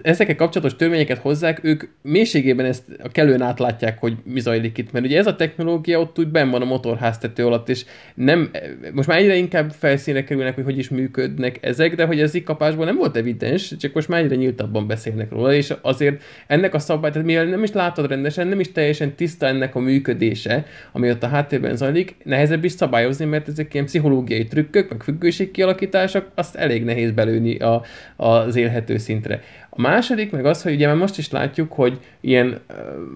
ezekkel 0.02 0.36
kapcsolatos 0.36 0.76
törvényeket 0.76 1.18
hozzák, 1.18 1.64
ők 1.64 1.84
mélységében 2.02 2.66
ezt 2.66 2.84
a 3.04 3.10
kellően 3.10 3.42
átlátják, 3.42 4.00
hogy 4.00 4.16
mi 4.24 4.40
zajlik 4.40 4.78
itt. 4.78 4.92
Mert 4.92 5.06
ugye 5.06 5.18
ez 5.18 5.28
a 5.28 5.36
technológia 5.36 6.00
ott 6.00 6.20
úgy 6.20 6.28
benn 6.28 6.50
van 6.50 6.62
a 6.62 6.66
motorháztető 6.66 7.46
alatt, 7.46 7.70
és 7.70 7.86
nem, 8.14 8.52
most 8.94 9.08
már 9.08 9.18
egyre 9.18 9.36
inkább 9.36 9.72
felszínre 9.72 10.24
kerülnek, 10.24 10.56
hogy 10.56 10.64
hogy 10.64 10.78
is 10.78 10.90
működnek 10.90 11.58
ezek, 11.62 11.96
de 11.96 12.06
hogy 12.06 12.20
ez 12.20 12.34
kapásból 12.44 12.86
nem 12.86 12.98
volt 12.98 13.18
evidens, 13.18 13.76
csak 13.78 13.94
most 13.94 14.08
már 14.08 14.22
egyre 14.22 14.36
nyíltabban 14.36 14.88
beszélnek 14.88 15.32
róla, 15.32 15.54
és 15.54 15.74
azért 15.82 16.24
ennek 16.48 16.74
a 16.74 16.80
szabály, 16.80 17.12
tehát 17.12 17.28
mivel 17.28 17.46
nem 17.46 17.64
is 17.64 17.72
látod 17.72 18.08
rendesen, 18.08 18.48
nem 18.48 18.60
is 18.60 18.72
teljesen 18.72 19.16
tiszta 19.16 19.46
ennek 19.46 19.76
a 19.76 19.80
működése, 19.80 20.66
ami 20.92 21.10
ott 21.10 21.24
a 21.24 21.28
háttérben 21.28 21.76
zajlik, 21.76 22.16
nehezebb 22.24 22.64
is 22.64 22.72
szabályozni, 22.72 23.26
mert 23.26 23.48
ezek 23.48 23.74
ilyen 23.74 23.86
pszichológiai 23.86 24.46
trükkök, 24.46 24.90
meg 24.90 25.04
függőségkialakítások, 25.04 26.32
azt 26.36 26.56
elég 26.56 26.84
nehéz 26.84 27.12
belőni 27.12 27.56
a 27.56 27.81
az 28.16 28.56
élhető 28.56 28.98
szintre. 28.98 29.42
A 29.70 29.82
második 29.82 30.32
meg 30.32 30.46
az, 30.46 30.62
hogy 30.62 30.74
ugye 30.74 30.88
már 30.88 30.96
most 30.96 31.18
is 31.18 31.32
látjuk, 31.32 31.72
hogy 31.74 32.00
ilyen 32.22 32.60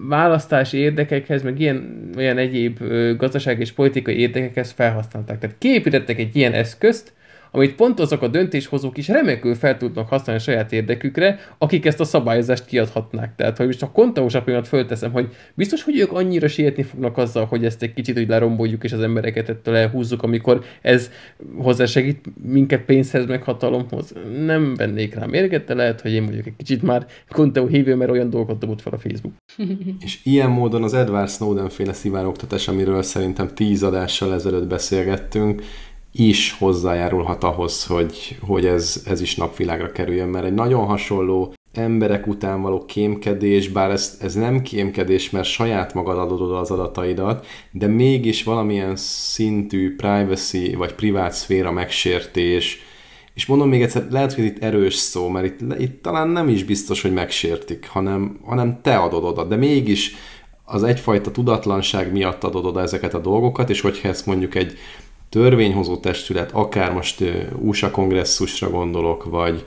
választási 0.08 0.76
érdekekhez, 0.76 1.42
meg 1.42 1.60
ilyen, 1.60 2.10
olyan 2.16 2.38
egyéb 2.38 2.78
gazdasági 3.16 3.60
és 3.60 3.72
politikai 3.72 4.18
érdekekhez 4.18 4.70
felhasználták. 4.70 5.38
Tehát 5.38 5.56
kiépítettek 5.58 6.18
egy 6.18 6.36
ilyen 6.36 6.52
eszközt, 6.52 7.12
amit 7.56 7.74
pont 7.74 8.00
azok 8.00 8.22
a 8.22 8.28
döntéshozók 8.28 8.98
is 8.98 9.08
remekül 9.08 9.54
fel 9.54 9.76
tudnak 9.76 10.08
használni 10.08 10.40
a 10.40 10.44
saját 10.44 10.72
érdekükre, 10.72 11.38
akik 11.58 11.86
ezt 11.86 12.00
a 12.00 12.04
szabályozást 12.04 12.66
kiadhatnák. 12.66 13.34
Tehát, 13.36 13.56
hogy 13.56 13.66
most 13.66 13.82
a 13.82 13.90
kontaósabb 13.90 14.44
pillanat 14.44 14.68
fölteszem, 14.68 15.12
hogy 15.12 15.28
biztos, 15.54 15.82
hogy 15.82 15.98
ők 15.98 16.12
annyira 16.12 16.48
sietni 16.48 16.82
fognak 16.82 17.18
azzal, 17.18 17.44
hogy 17.44 17.64
ezt 17.64 17.82
egy 17.82 17.94
kicsit 17.94 18.18
úgy 18.18 18.28
leromboljuk, 18.28 18.84
és 18.84 18.92
az 18.92 19.00
embereket 19.00 19.48
ettől 19.48 19.74
elhúzzuk, 19.74 20.22
amikor 20.22 20.64
ez 20.82 21.10
hozzásegít 21.56 22.26
minket 22.42 22.84
pénzhez, 22.84 23.26
meg 23.26 23.42
hatalomhoz. 23.42 24.12
Nem 24.44 24.74
vennék 24.74 25.14
rá 25.14 25.26
mérget, 25.26 25.64
de 25.64 25.74
lehet, 25.74 26.00
hogy 26.00 26.12
én 26.12 26.26
vagyok 26.26 26.46
egy 26.46 26.56
kicsit 26.56 26.82
már 26.82 27.06
konteó 27.28 27.66
hívő, 27.66 27.94
mert 27.94 28.10
olyan 28.10 28.30
dolgokat 28.30 28.58
dobott 28.58 28.80
fel 28.80 28.92
a 28.92 28.98
Facebook. 28.98 29.34
és 30.04 30.18
ilyen 30.24 30.50
módon 30.50 30.82
az 30.82 30.94
Edward 30.94 31.28
Snowden 31.28 31.68
féle 31.68 31.92
szivárogtatás, 31.92 32.68
amiről 32.68 33.02
szerintem 33.02 33.48
tíz 33.54 33.82
adással 33.82 34.34
ezelőtt 34.34 34.66
beszélgettünk, 34.66 35.62
is 36.16 36.56
hozzájárulhat 36.58 37.44
ahhoz, 37.44 37.86
hogy, 37.86 38.38
hogy 38.40 38.66
ez, 38.66 39.02
ez 39.06 39.20
is 39.20 39.34
napvilágra 39.34 39.92
kerüljön, 39.92 40.28
mert 40.28 40.44
egy 40.44 40.54
nagyon 40.54 40.86
hasonló 40.86 41.54
emberek 41.72 42.26
után 42.26 42.62
való 42.62 42.84
kémkedés, 42.84 43.68
bár 43.68 43.90
ez, 43.90 44.18
ez 44.20 44.34
nem 44.34 44.62
kémkedés, 44.62 45.30
mert 45.30 45.46
saját 45.46 45.94
magad 45.94 46.18
adod 46.18 46.40
oda 46.40 46.58
az 46.58 46.70
adataidat, 46.70 47.46
de 47.70 47.86
mégis 47.86 48.42
valamilyen 48.42 48.96
szintű 48.96 49.96
privacy 49.96 50.74
vagy 50.74 50.94
privát 50.94 51.32
szféra 51.32 51.72
megsértés, 51.72 52.78
és 53.34 53.46
mondom 53.46 53.68
még 53.68 53.82
egyszer, 53.82 54.06
lehet, 54.10 54.32
hogy 54.32 54.44
itt 54.44 54.62
erős 54.62 54.94
szó, 54.94 55.28
mert 55.28 55.46
itt, 55.46 55.80
itt 55.80 56.02
talán 56.02 56.28
nem 56.28 56.48
is 56.48 56.64
biztos, 56.64 57.02
hogy 57.02 57.12
megsértik, 57.12 57.88
hanem, 57.88 58.38
hanem 58.44 58.78
te 58.82 58.96
adod 58.96 59.24
oda, 59.24 59.44
de 59.44 59.56
mégis 59.56 60.14
az 60.64 60.82
egyfajta 60.82 61.30
tudatlanság 61.30 62.12
miatt 62.12 62.44
adod 62.44 62.66
oda 62.66 62.80
ezeket 62.80 63.14
a 63.14 63.20
dolgokat, 63.20 63.70
és 63.70 63.80
hogyha 63.80 64.08
ezt 64.08 64.26
mondjuk 64.26 64.54
egy 64.54 64.78
törvényhozó 65.28 65.96
testület, 65.96 66.50
akár 66.52 66.92
most 66.92 67.24
USA 67.58 67.90
kongresszusra 67.90 68.70
gondolok, 68.70 69.24
vagy, 69.24 69.64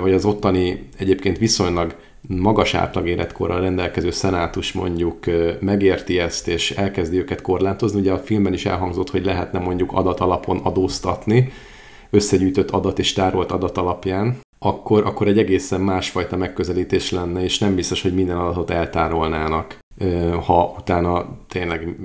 vagy 0.00 0.12
az 0.12 0.24
ottani 0.24 0.88
egyébként 0.98 1.38
viszonylag 1.38 1.94
magas 2.28 2.74
átlagéletkorral 2.74 3.60
rendelkező 3.60 4.10
szenátus 4.10 4.72
mondjuk 4.72 5.18
megérti 5.60 6.18
ezt, 6.18 6.48
és 6.48 6.70
elkezdi 6.70 7.18
őket 7.18 7.42
korlátozni. 7.42 8.00
Ugye 8.00 8.12
a 8.12 8.18
filmben 8.18 8.52
is 8.52 8.66
elhangzott, 8.66 9.10
hogy 9.10 9.24
lehetne 9.24 9.58
mondjuk 9.58 9.92
adat 9.92 10.20
alapon 10.20 10.58
adóztatni, 10.58 11.52
összegyűjtött 12.10 12.70
adat 12.70 12.98
és 12.98 13.12
tárolt 13.12 13.52
adat 13.52 13.78
alapján, 13.78 14.36
akkor, 14.58 15.04
akkor 15.04 15.28
egy 15.28 15.38
egészen 15.38 15.80
másfajta 15.80 16.36
megközelítés 16.36 17.10
lenne, 17.10 17.42
és 17.42 17.58
nem 17.58 17.74
biztos, 17.74 18.02
hogy 18.02 18.14
minden 18.14 18.36
adatot 18.36 18.70
eltárolnának, 18.70 19.78
ha 20.46 20.74
utána 20.78 21.38
tényleg... 21.48 21.96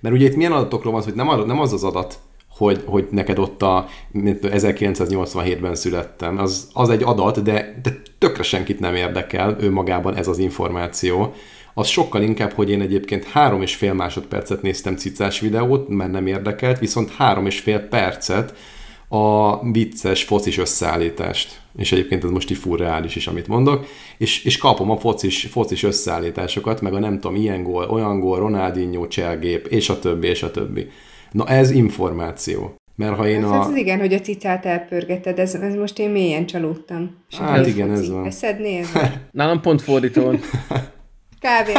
Mert 0.00 0.14
ugye 0.14 0.26
itt 0.26 0.36
milyen 0.36 0.52
adatokról 0.52 0.92
van, 0.92 1.02
hogy 1.02 1.14
nem, 1.14 1.46
nem 1.46 1.60
az 1.60 1.72
az 1.72 1.84
adat, 1.84 2.18
hogy, 2.64 2.82
hogy 2.86 3.06
neked 3.10 3.38
ott 3.38 3.62
a 3.62 3.86
1987-ben 4.14 5.74
születtem. 5.74 6.38
Az, 6.38 6.68
az 6.72 6.88
egy 6.88 7.02
adat, 7.02 7.42
de, 7.42 7.80
de 7.82 8.02
tökre 8.18 8.42
senkit 8.42 8.80
nem 8.80 8.94
érdekel 8.94 9.56
ő 9.60 9.70
magában 9.70 10.16
ez 10.16 10.28
az 10.28 10.38
információ. 10.38 11.34
Az 11.74 11.86
sokkal 11.86 12.22
inkább, 12.22 12.52
hogy 12.52 12.70
én 12.70 12.80
egyébként 12.80 13.24
három 13.24 13.62
és 13.62 13.74
fél 13.74 13.92
másodpercet 13.92 14.62
néztem 14.62 14.96
cicás 14.96 15.40
videót, 15.40 15.88
mert 15.88 16.10
nem 16.10 16.26
érdekelt, 16.26 16.78
viszont 16.78 17.10
három 17.10 17.46
és 17.46 17.60
fél 17.60 17.80
percet 17.80 18.54
a 19.08 19.58
vicces 19.70 20.24
focis 20.24 20.58
összeállítást. 20.58 21.60
És 21.76 21.92
egyébként 21.92 22.24
ez 22.24 22.30
most 22.30 22.50
így 22.50 22.58
furreális 22.58 23.16
is, 23.16 23.26
amit 23.26 23.46
mondok. 23.46 23.86
És, 24.18 24.44
és 24.44 24.56
kapom 24.56 24.90
a 24.90 24.98
focis, 24.98 25.48
focis 25.50 25.82
összeállításokat, 25.82 26.80
meg 26.80 26.94
a 26.94 26.98
nem 26.98 27.20
tudom, 27.20 27.36
ilyen 27.36 27.62
gól, 27.62 27.84
olyan 27.84 28.20
gól, 28.20 28.38
Ronaldinho, 28.38 29.08
cselgép, 29.08 29.66
és 29.66 29.88
a 29.88 29.98
többi, 29.98 30.26
és 30.26 30.42
a 30.42 30.50
többi. 30.50 30.90
Na 31.32 31.46
ez 31.46 31.70
információ. 31.70 32.74
Mert 32.96 33.16
ha 33.16 33.28
én 33.28 33.42
hát 33.42 33.66
a... 33.66 33.70
Ez 33.70 33.76
igen, 33.76 33.98
hogy 33.98 34.14
a 34.14 34.20
cicát 34.20 34.66
elpörgeted, 34.66 35.38
ez, 35.38 35.54
ez 35.54 35.74
most 35.74 35.98
én 35.98 36.10
mélyen 36.10 36.46
csalódtam. 36.46 37.16
És 37.30 37.36
hát 37.36 37.66
igen, 37.66 37.90
ez 37.90 38.10
van. 38.10 38.26
Eszednél? 38.26 38.84
Nálam 39.30 39.60
pont 39.60 39.82
fordító 39.82 40.22
van. 40.22 40.40
Kb. 41.44 41.78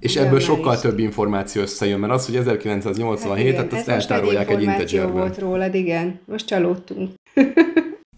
És 0.00 0.16
ebből 0.16 0.40
sokkal 0.40 0.74
is. 0.74 0.80
több 0.80 0.98
információ 0.98 1.62
összejön, 1.62 1.98
mert 1.98 2.12
az, 2.12 2.26
hogy 2.26 2.36
1987, 2.36 3.56
hát, 3.56 3.62
hát 3.62 3.72
azt 3.72 3.88
eltárolják 3.88 4.50
egy 4.50 4.62
integerben. 4.62 5.12
volt 5.12 5.38
rólad, 5.38 5.74
igen. 5.74 6.20
Most 6.24 6.46
csalódtunk. 6.46 7.10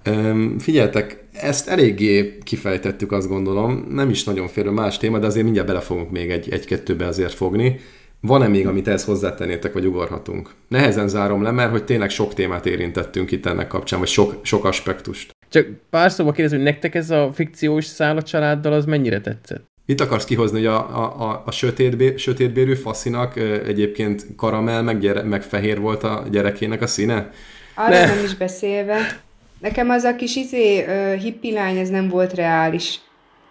Üm, 0.05 0.59
figyeltek, 0.59 1.25
ezt 1.33 1.69
eléggé 1.69 2.39
kifejtettük, 2.43 3.13
azt 3.13 3.29
gondolom. 3.29 3.87
Nem 3.89 4.11
is 4.11 4.25
nagyon 4.25 4.49
férő 4.49 4.71
más 4.71 4.99
téma, 4.99 5.19
de 5.19 5.27
azért 5.27 5.45
mindjárt 5.45 5.69
bele 5.69 5.81
fogunk 5.81 6.11
még 6.11 6.31
egy, 6.31 6.53
egy-kettőbe 6.53 7.07
azért 7.07 7.35
fogni. 7.35 7.81
Van-e 8.21 8.49
még, 8.49 8.67
amit 8.67 8.89
ehhez 8.89 9.05
hozzátennétek, 9.05 9.73
vagy 9.73 9.87
ugorhatunk? 9.87 10.51
Nehezen 10.69 11.09
zárom 11.09 11.43
le, 11.43 11.51
mert 11.51 11.71
hogy 11.71 11.85
tényleg 11.85 12.11
sok 12.11 12.35
témát 12.35 12.67
érintettünk 12.67 13.31
itt 13.31 13.47
ennek 13.47 13.67
kapcsán, 13.67 13.99
vagy 13.99 14.09
sok, 14.09 14.35
sok 14.43 14.65
aspektust. 14.65 15.31
Csak 15.49 15.67
pár 15.91 16.11
szóba 16.11 16.33
kérdezem, 16.33 16.59
hogy 16.59 16.69
nektek 16.69 16.95
ez 16.95 17.11
a 17.11 17.31
fikciós 17.35 17.85
szál 17.85 18.17
a 18.17 18.23
családdal, 18.23 18.73
az 18.73 18.85
mennyire 18.85 19.21
tetszett? 19.21 19.69
Itt 19.87 20.01
akarsz 20.01 20.25
kihozni, 20.25 20.57
hogy 20.57 20.67
a, 20.67 20.77
a, 20.77 21.31
a, 21.31 21.43
a 21.47 21.51
sötétbé, 21.51 22.17
sötétbérű 22.17 22.75
faszinak 22.75 23.37
egyébként 23.67 24.27
karamell, 24.37 24.83
meg, 24.83 24.99
gyere, 24.99 25.23
meg 25.23 25.43
fehér 25.43 25.81
volt 25.81 26.03
a 26.03 26.25
gyerekének 26.31 26.83
a 26.83 26.87
színe? 26.87 27.31
Arra 27.75 28.07
nem 28.07 28.25
is 28.25 28.35
beszélve. 28.35 29.21
Nekem 29.61 29.91
az 29.91 30.03
a 30.03 30.17
kis 30.17 30.37
izé, 30.37 30.85
hippi 31.17 31.53
lány, 31.53 31.77
ez 31.77 31.89
nem 31.89 32.09
volt 32.09 32.35
reális 32.35 33.01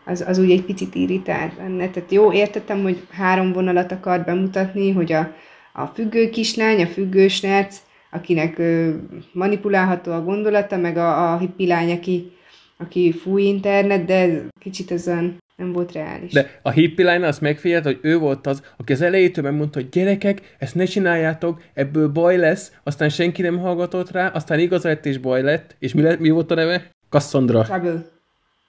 az, 0.06 0.24
az 0.28 0.38
úgy 0.38 0.52
egy 0.52 0.64
picit 0.64 0.96
irritált 0.96 1.56
benne. 1.56 1.90
Tehát 1.90 2.12
jó, 2.12 2.34
értettem, 2.34 2.82
hogy 2.82 3.08
három 3.12 3.52
vonalat 3.54 3.92
akart 3.92 4.26
bemutatni, 4.26 4.92
hogy 4.92 5.12
a, 5.12 5.34
a 5.74 5.86
függő 5.86 6.30
kislány, 6.30 6.82
a 6.82 6.88
függő 6.88 7.28
srác, 7.28 7.82
akinek 8.12 8.58
ö, 8.58 8.94
manipulálható 9.32 10.12
a 10.12 10.24
gondolata, 10.24 10.78
meg 10.78 10.98
a, 10.98 11.34
a 11.34 11.38
hippi 11.38 11.68
lány, 11.68 11.92
aki, 11.92 12.32
aki 12.78 13.12
fúj 13.12 13.42
internet, 13.42 14.06
de 14.06 14.14
ez 14.14 14.42
kicsit 14.60 14.92
azon 14.92 15.38
nem 15.60 15.72
volt 15.72 15.92
reális. 15.92 16.32
De 16.32 16.60
a 16.62 16.70
hippi 16.70 17.04
lány 17.04 17.24
azt 17.24 17.42
megfigyelt, 17.42 17.84
hogy 17.84 18.00
ő 18.02 18.18
volt 18.18 18.48
az, 18.48 18.64
aki 18.78 18.94
az 18.94 19.02
elejétől 19.02 19.44
megmondta, 19.44 19.80
hogy 19.80 19.90
gyerekek, 19.90 20.56
ezt 20.60 20.76
ne 20.76 20.86
csináljátok, 20.86 21.62
ebből 21.74 22.08
baj 22.08 22.38
lesz, 22.38 22.72
aztán 22.84 23.10
senki 23.10 23.42
nem 23.42 23.60
hallgatott 23.60 24.12
rá, 24.12 24.28
aztán 24.28 24.60
igaz 24.60 24.84
lett 24.84 25.06
és 25.06 25.18
baj 25.18 25.42
lett, 25.42 25.76
és 25.80 25.94
mi, 25.94 26.02
lett, 26.02 26.20
mi 26.20 26.30
volt 26.30 26.52
a 26.52 26.56
neve? 26.56 26.92
Cassandra. 27.10 27.62
Trouble. 27.62 28.19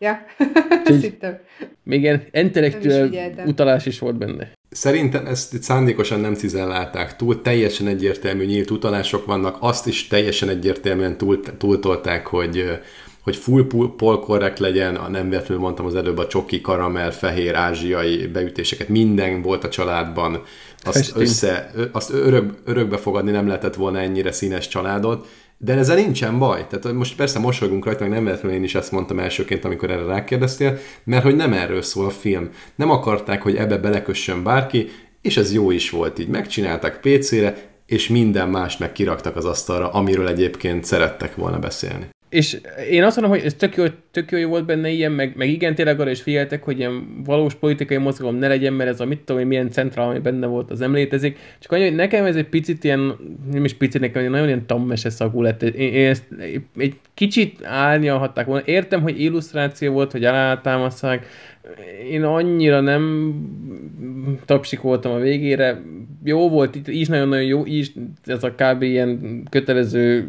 Ja, 0.04 0.24
Még 1.82 2.02
ilyen 2.02 2.22
intellektuál 2.32 3.10
utalás 3.46 3.86
is 3.86 3.98
volt 3.98 4.16
benne. 4.18 4.52
Szerintem 4.70 5.26
ezt 5.26 5.62
szándékosan 5.62 6.20
nem 6.20 6.34
cizellálták. 6.34 7.16
Túl, 7.16 7.42
teljesen 7.42 7.86
egyértelmű 7.86 8.44
nyílt 8.44 8.70
utalások 8.70 9.26
vannak, 9.26 9.56
azt 9.60 9.86
is 9.86 10.06
teljesen 10.06 10.48
egyértelműen 10.48 11.16
túl, 11.16 11.40
túltolták, 11.58 12.26
hogy 12.26 12.80
hogy 13.22 13.36
full 13.36 13.66
polkorrekt 13.96 14.58
legyen, 14.58 14.96
a 14.96 15.08
nem 15.08 15.28
véletlenül 15.28 15.62
mondtam 15.62 15.86
az 15.86 15.94
előbb 15.94 16.18
a 16.18 16.26
csoki, 16.26 16.60
karamell, 16.60 17.10
fehér, 17.10 17.54
ázsiai 17.54 18.26
beütéseket, 18.26 18.88
minden 18.88 19.42
volt 19.42 19.64
a 19.64 19.68
családban, 19.68 20.42
azt, 20.84 21.16
össze, 21.16 21.70
azt 21.92 22.10
örök, 22.12 22.54
örökbe 22.64 22.96
fogadni 22.96 23.30
nem 23.30 23.46
lehetett 23.46 23.74
volna 23.74 23.98
ennyire 23.98 24.32
színes 24.32 24.68
családot, 24.68 25.26
de 25.62 25.74
ezzel 25.74 25.96
nincsen 25.96 26.38
baj. 26.38 26.66
Tehát 26.66 26.96
most 26.96 27.16
persze 27.16 27.38
mosolygunk 27.38 27.84
rajta, 27.84 28.02
meg 28.02 28.12
nem 28.12 28.24
véletlenül 28.24 28.56
én 28.56 28.64
is 28.64 28.74
ezt 28.74 28.92
mondtam 28.92 29.18
elsőként, 29.18 29.64
amikor 29.64 29.90
erre 29.90 30.04
rákérdeztél, 30.04 30.78
mert 31.04 31.22
hogy 31.22 31.36
nem 31.36 31.52
erről 31.52 31.82
szól 31.82 32.06
a 32.06 32.10
film. 32.10 32.50
Nem 32.74 32.90
akarták, 32.90 33.42
hogy 33.42 33.56
ebbe 33.56 33.76
belekössön 33.78 34.42
bárki, 34.42 34.88
és 35.20 35.36
ez 35.36 35.52
jó 35.52 35.70
is 35.70 35.90
volt 35.90 36.18
így. 36.18 36.28
Megcsinálták 36.28 37.00
PC-re, 37.00 37.56
és 37.86 38.08
minden 38.08 38.48
mást 38.48 38.78
meg 38.78 38.92
kiraktak 38.92 39.36
az 39.36 39.44
asztalra, 39.44 39.90
amiről 39.90 40.28
egyébként 40.28 40.84
szerettek 40.84 41.34
volna 41.36 41.58
beszélni 41.58 42.08
és 42.30 42.60
én 42.90 43.02
azt 43.02 43.20
mondom, 43.20 43.36
hogy 43.36 43.46
ez 43.46 43.54
tök 43.54 43.76
jó, 43.76 43.84
tök 44.10 44.30
jó 44.30 44.48
volt 44.48 44.64
benne 44.64 44.88
ilyen, 44.88 45.12
meg, 45.12 45.32
meg 45.36 45.48
igen, 45.48 45.74
tényleg 45.74 46.00
arra 46.00 46.10
is 46.10 46.22
figyeltek, 46.22 46.64
hogy 46.64 46.78
ilyen 46.78 47.22
valós 47.24 47.54
politikai 47.54 47.96
mozgalom 47.96 48.36
ne 48.36 48.48
legyen, 48.48 48.72
mert 48.72 48.90
ez 48.90 49.00
a 49.00 49.04
mit 49.04 49.18
tudom, 49.18 49.36
hogy 49.36 49.50
milyen 49.50 49.70
centrál, 49.70 50.08
ami 50.08 50.18
benne 50.18 50.46
volt, 50.46 50.70
az 50.70 50.78
nem 50.78 50.94
létezik. 50.94 51.38
Csak 51.58 51.72
annyi, 51.72 51.82
hogy 51.82 51.94
nekem 51.94 52.24
ez 52.24 52.36
egy 52.36 52.48
picit 52.48 52.84
ilyen, 52.84 53.16
nem 53.52 53.64
is 53.64 53.74
picit, 53.74 54.00
nekem 54.00 54.30
nagyon 54.30 54.46
ilyen 54.46 54.66
tammese 54.66 55.10
szagú 55.10 55.42
lett. 55.42 55.62
Én, 55.62 55.92
én 55.92 56.08
ezt 56.08 56.24
egy 56.76 56.94
kicsit 57.14 57.64
árnyalhatták 57.64 58.46
volna. 58.46 58.62
Értem, 58.64 59.02
hogy 59.02 59.20
illusztráció 59.20 59.92
volt, 59.92 60.12
hogy 60.12 60.24
alátámaszták, 60.24 61.26
én 62.10 62.22
annyira 62.22 62.80
nem 62.80 63.34
tapsikoltam 64.44 65.12
a 65.12 65.18
végére. 65.18 65.82
Jó 66.24 66.48
volt, 66.48 66.74
itt 66.74 66.88
is 66.88 67.08
nagyon-nagyon 67.08 67.44
jó, 67.44 67.66
is 67.66 67.92
ez 68.24 68.44
a 68.44 68.54
kb. 68.54 68.82
ilyen 68.82 69.42
kötelező, 69.50 70.28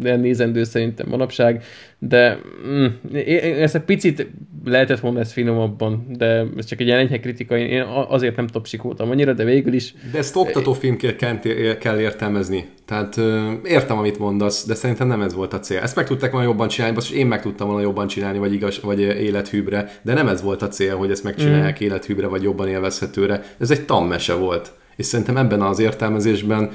nézendő 0.00 0.64
szerintem 0.64 1.08
manapság, 1.08 1.62
de 1.98 2.38
mm, 2.68 2.86
ezt 3.60 3.74
egy 3.74 3.82
picit 3.82 4.26
lehetett 4.64 5.00
volna 5.00 5.20
ez 5.20 5.32
finomabban, 5.32 6.06
de 6.16 6.44
ez 6.56 6.64
csak 6.64 6.80
egy 6.80 6.90
enyhe 6.90 7.20
kritika, 7.20 7.58
én 7.58 7.82
azért 8.08 8.36
nem 8.36 8.46
tapsikoltam 8.46 9.10
annyira, 9.10 9.32
de 9.32 9.44
végül 9.44 9.72
is... 9.72 9.94
De 10.12 10.18
ezt 10.18 10.36
oktatófilmként 10.36 11.16
kell 11.78 11.98
értelmezni. 11.98 12.64
Tehát 12.86 13.16
értem, 13.64 13.98
amit 13.98 14.18
mondasz, 14.18 14.66
de 14.66 14.74
szerintem 14.74 15.06
nem 15.06 15.22
ez 15.22 15.34
volt 15.34 15.52
a 15.52 15.60
cél. 15.60 15.78
Ezt 15.78 15.96
meg 15.96 16.06
tudták 16.06 16.30
volna 16.30 16.46
jobban 16.46 16.68
csinálni, 16.68 16.96
és 17.00 17.10
én 17.10 17.26
meg 17.26 17.42
tudtam 17.42 17.66
volna 17.66 17.82
jobban 17.82 18.06
csinálni, 18.06 18.38
vagy 18.38 18.52
igaz, 18.52 18.80
vagy 18.80 19.00
élethűbre, 19.00 19.92
de 20.02 20.14
nem 20.14 20.28
ez 20.28 20.42
volt 20.42 20.62
a 20.62 20.68
cél, 20.68 20.96
hogy 20.96 21.10
ezt 21.10 21.24
megcsinálják 21.24 21.82
mm. 21.82 21.84
élethűbre, 21.84 22.26
vagy 22.26 22.42
jobban 22.42 22.68
élvezhetőre. 22.68 23.42
Ez 23.58 23.70
egy 23.70 23.84
tammese 23.84 24.34
volt. 24.34 24.72
És 24.96 25.06
szerintem 25.06 25.36
ebben 25.36 25.62
az 25.62 25.78
értelmezésben 25.78 26.70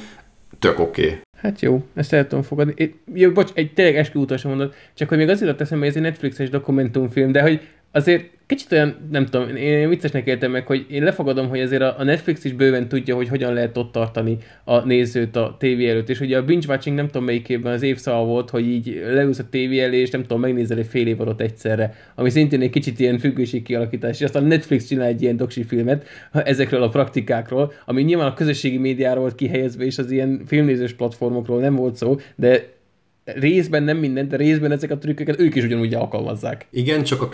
tök 0.60 0.80
oké. 0.80 1.06
Okay. 1.06 1.20
Hát 1.38 1.62
jó, 1.62 1.84
ezt 1.94 2.14
el 2.14 2.28
tudom 2.28 2.44
fogadni. 2.44 2.74
É, 2.76 2.96
jó, 3.14 3.32
bocs, 3.32 3.52
egy 3.54 3.74
tényleg 3.74 3.96
esküvútos 3.96 4.42
mondod, 4.42 4.74
csak 4.94 5.10
hogy 5.10 5.18
még 5.18 5.30
azért 5.30 5.58
teszem, 5.58 5.80
hogy 5.80 5.88
ez 5.88 5.96
egy 5.96 6.02
Netflixes 6.02 6.50
dokumentumfilm, 6.50 7.32
de 7.32 7.42
hogy 7.42 7.62
azért 7.92 8.30
kicsit 8.46 8.72
olyan, 8.72 8.96
nem 9.12 9.26
tudom, 9.26 9.56
én 9.56 9.90
viccesnek 9.90 10.28
éltem 10.28 10.52
meg, 10.52 10.68
hogy 10.68 10.86
én 10.90 11.04
lefogadom, 11.04 11.50
hogy 11.50 11.60
azért 11.60 11.82
a 11.82 12.04
Netflix 12.04 12.44
is 12.44 12.54
bőven 12.54 12.88
tudja, 12.88 13.16
hogy 13.16 13.28
hogyan 13.28 13.54
lehet 13.54 13.78
ott 13.78 13.92
tartani 13.92 14.38
a 14.64 14.86
nézőt 14.86 15.36
a 15.36 15.56
tévé 15.60 15.90
előtt, 15.90 16.10
és 16.10 16.20
ugye 16.20 16.38
a 16.38 16.46
binge 16.46 16.68
watching 16.68 16.96
nem 16.96 17.06
tudom 17.06 17.24
melyik 17.24 17.50
évben 17.50 17.74
az 17.74 17.82
évszava 17.82 18.26
volt, 18.26 18.50
hogy 18.50 18.68
így 18.68 19.04
leülsz 19.10 19.40
a 19.40 19.50
tévé 19.50 19.80
elé, 19.80 19.98
és 19.98 20.10
nem 20.10 20.22
tudom, 20.22 20.40
megnézel 20.40 20.78
egy 20.78 20.88
fél 20.88 21.08
évadot 21.08 21.42
egyszerre, 21.42 21.94
ami 22.16 22.30
szintén 22.30 22.62
egy 22.62 22.70
kicsit 22.70 23.00
ilyen 23.00 23.18
függőség 23.18 23.64
kialakítás, 23.64 24.20
és 24.20 24.26
aztán 24.26 24.44
Netflix 24.44 24.88
csinál 24.88 25.08
egy 25.08 25.22
ilyen 25.22 25.38
doksi 25.38 25.64
filmet 25.64 26.08
ezekről 26.32 26.84
a 26.84 26.90
praktikákról, 26.90 27.74
ami 27.86 28.02
nyilván 28.02 28.28
a 28.28 28.34
közösségi 28.34 28.78
médiáról 28.78 29.22
volt 29.22 29.36
kihelyezve, 29.36 29.84
és 29.84 29.98
az 29.98 30.12
ilyen 30.12 30.42
filmnézős 30.46 30.94
platformokról 30.94 31.60
nem 31.60 31.76
volt 31.76 31.96
szó, 31.96 32.16
de 32.36 32.80
részben 33.24 33.84
nem 33.84 33.98
mindent, 33.98 34.30
de 34.30 34.38
részben 34.38 34.72
ezek 34.72 34.92
a 34.92 34.98
trükköket 34.98 35.40
ők 35.40 35.56
is 35.56 35.64
ugyanúgy 35.64 35.94
alkalmazzák. 35.94 36.66
Igen, 36.72 37.04
csak 37.04 37.22
a 37.22 37.30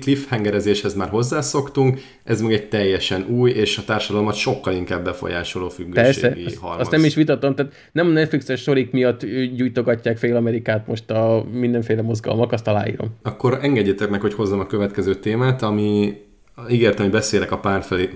cliffhangerezéshez 0.00 0.94
már 0.94 1.08
hozzászoktunk, 1.08 2.00
ez 2.24 2.40
meg 2.40 2.52
egy 2.52 2.68
teljesen 2.68 3.26
új, 3.28 3.50
és 3.50 3.78
a 3.78 3.84
társadalmat 3.84 4.34
sokkal 4.34 4.74
inkább 4.74 5.04
befolyásoló 5.04 5.68
függőségi 5.68 6.20
Persze, 6.20 6.36
azt, 6.60 6.80
azt 6.80 6.90
nem 6.90 7.04
is 7.04 7.14
vitatom, 7.14 7.54
tehát 7.54 7.72
nem 7.92 8.06
a 8.06 8.10
Netflixes 8.10 8.62
sorik 8.62 8.90
miatt 8.90 9.26
gyújtogatják 9.56 10.16
fél 10.16 10.36
Amerikát 10.36 10.86
most 10.86 11.10
a 11.10 11.46
mindenféle 11.52 12.02
mozgalmak, 12.02 12.52
azt 12.52 12.68
aláírom. 12.68 13.16
Akkor 13.22 13.58
engedjétek 13.62 14.08
meg, 14.10 14.20
hogy 14.20 14.34
hozzam 14.34 14.60
a 14.60 14.66
következő 14.66 15.14
témát, 15.14 15.62
ami 15.62 16.14
ígértem, 16.70 17.04
hogy 17.04 17.14
beszélek 17.14 17.52
a 17.52 17.58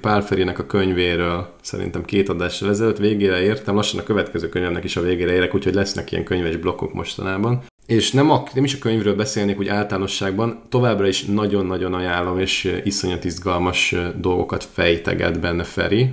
Pál 0.01 0.23
Ferinek 0.23 0.59
a 0.59 0.67
könyvéről, 0.67 1.55
szerintem 1.63 2.05
két 2.05 2.29
adással 2.29 2.69
ezelőtt, 2.69 2.99
végére 2.99 3.41
értem, 3.41 3.75
lassan 3.75 4.01
a 4.01 4.03
következő 4.03 4.49
könyvemnek 4.49 4.85
is 4.85 4.97
a 4.97 5.01
végére 5.01 5.33
érek, 5.33 5.55
úgyhogy 5.55 5.75
lesznek 5.75 6.13
ilyen 6.13 6.25
könyves 6.25 6.57
blokkok 6.57 6.93
mostanában. 6.93 7.63
És 7.87 8.13
nem, 8.13 8.31
a, 8.31 8.43
nem 8.55 8.65
is 8.65 8.75
a 8.75 8.79
könyvről 8.79 9.15
beszélnék 9.15 9.59
úgy 9.59 9.69
általánosságban, 9.69 10.63
továbbra 10.69 11.07
is 11.07 11.25
nagyon-nagyon 11.25 11.95
ajánlom, 11.95 12.39
és 12.39 12.81
iszonyat 12.85 13.25
izgalmas 13.25 13.95
dolgokat 14.17 14.65
fejteget 14.65 15.41
benne 15.41 15.65
Feri. 15.65 16.11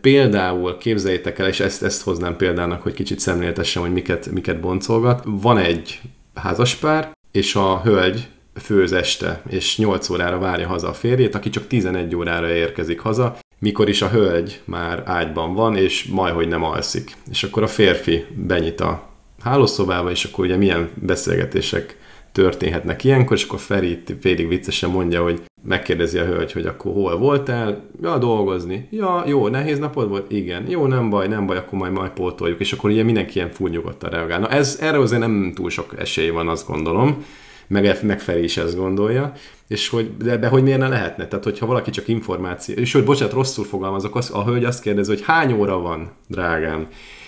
Például 0.00 0.78
képzeljétek 0.78 1.38
el, 1.38 1.48
és 1.48 1.60
ezt, 1.60 1.82
ezt 1.82 2.02
hoznám 2.02 2.36
példának, 2.36 2.82
hogy 2.82 2.94
kicsit 2.94 3.18
szemléltessem, 3.18 3.82
hogy 3.82 3.92
miket, 3.92 4.30
miket 4.30 4.60
boncolgat. 4.60 5.22
Van 5.24 5.58
egy 5.58 6.00
házaspár, 6.34 7.16
és 7.32 7.54
a 7.54 7.80
hölgy 7.84 8.28
főz 8.58 8.92
este, 8.92 9.42
és 9.48 9.78
8 9.78 10.08
órára 10.08 10.38
várja 10.38 10.68
haza 10.68 10.88
a 10.88 10.92
férjét, 10.92 11.34
aki 11.34 11.50
csak 11.50 11.66
11 11.66 12.16
órára 12.16 12.50
érkezik 12.50 13.00
haza, 13.00 13.38
mikor 13.58 13.88
is 13.88 14.02
a 14.02 14.08
hölgy 14.08 14.60
már 14.64 15.02
ágyban 15.06 15.54
van, 15.54 15.76
és 15.76 16.04
majd, 16.04 16.48
nem 16.48 16.64
alszik. 16.64 17.12
És 17.30 17.42
akkor 17.42 17.62
a 17.62 17.66
férfi 17.66 18.24
benyit 18.34 18.80
a 18.80 19.08
hálószobába, 19.42 20.10
és 20.10 20.24
akkor 20.24 20.44
ugye 20.44 20.56
milyen 20.56 20.90
beszélgetések 20.94 21.96
történhetnek 22.32 23.04
ilyenkor, 23.04 23.36
és 23.36 23.44
akkor 23.44 23.58
Feri 23.58 24.02
félig 24.20 24.48
viccesen 24.48 24.90
mondja, 24.90 25.22
hogy 25.22 25.42
megkérdezi 25.62 26.18
a 26.18 26.24
hölgy, 26.24 26.52
hogy 26.52 26.66
akkor 26.66 26.92
hol 26.92 27.18
voltál, 27.18 27.84
ja, 28.02 28.18
dolgozni, 28.18 28.88
ja, 28.90 29.24
jó, 29.26 29.48
nehéz 29.48 29.78
napod 29.78 30.08
volt, 30.08 30.30
igen, 30.30 30.68
jó, 30.68 30.86
nem 30.86 31.10
baj, 31.10 31.28
nem 31.28 31.46
baj, 31.46 31.56
akkor 31.56 31.78
majd 31.78 31.92
majd 31.92 32.10
pótoljuk, 32.10 32.60
és 32.60 32.72
akkor 32.72 32.90
ugye 32.90 33.02
mindenki 33.02 33.36
ilyen 33.36 33.50
fúnyugodtan 33.50 34.10
reagál. 34.10 34.40
Na 34.40 34.48
ez, 34.48 34.78
erre 34.80 34.98
azért 34.98 35.20
nem 35.20 35.52
túl 35.54 35.70
sok 35.70 35.94
esély 35.98 36.28
van, 36.28 36.48
azt 36.48 36.66
gondolom, 36.66 37.24
meg, 37.68 37.98
meg 38.02 38.20
Feri 38.20 38.42
is 38.42 38.56
ezt 38.56 38.76
gondolja, 38.76 39.32
és 39.68 39.88
hogy, 39.88 40.16
de, 40.16 40.36
de 40.36 40.48
hogy 40.48 40.62
miért 40.62 40.78
ne 40.78 40.88
lehetne? 40.88 41.26
Tehát, 41.26 41.44
hogyha 41.44 41.66
valaki 41.66 41.90
csak 41.90 42.08
információ, 42.08 42.74
és 42.74 42.92
hogy 42.92 43.04
bocsánat, 43.04 43.34
rosszul 43.34 43.64
fogalmazok, 43.64 44.16
az, 44.16 44.30
a 44.32 44.44
hölgy 44.44 44.64
azt 44.64 44.82
kérdezi, 44.82 45.10
hogy 45.10 45.22
hány 45.22 45.52
óra 45.52 45.78
van, 45.78 46.10
drágám? 46.28 46.86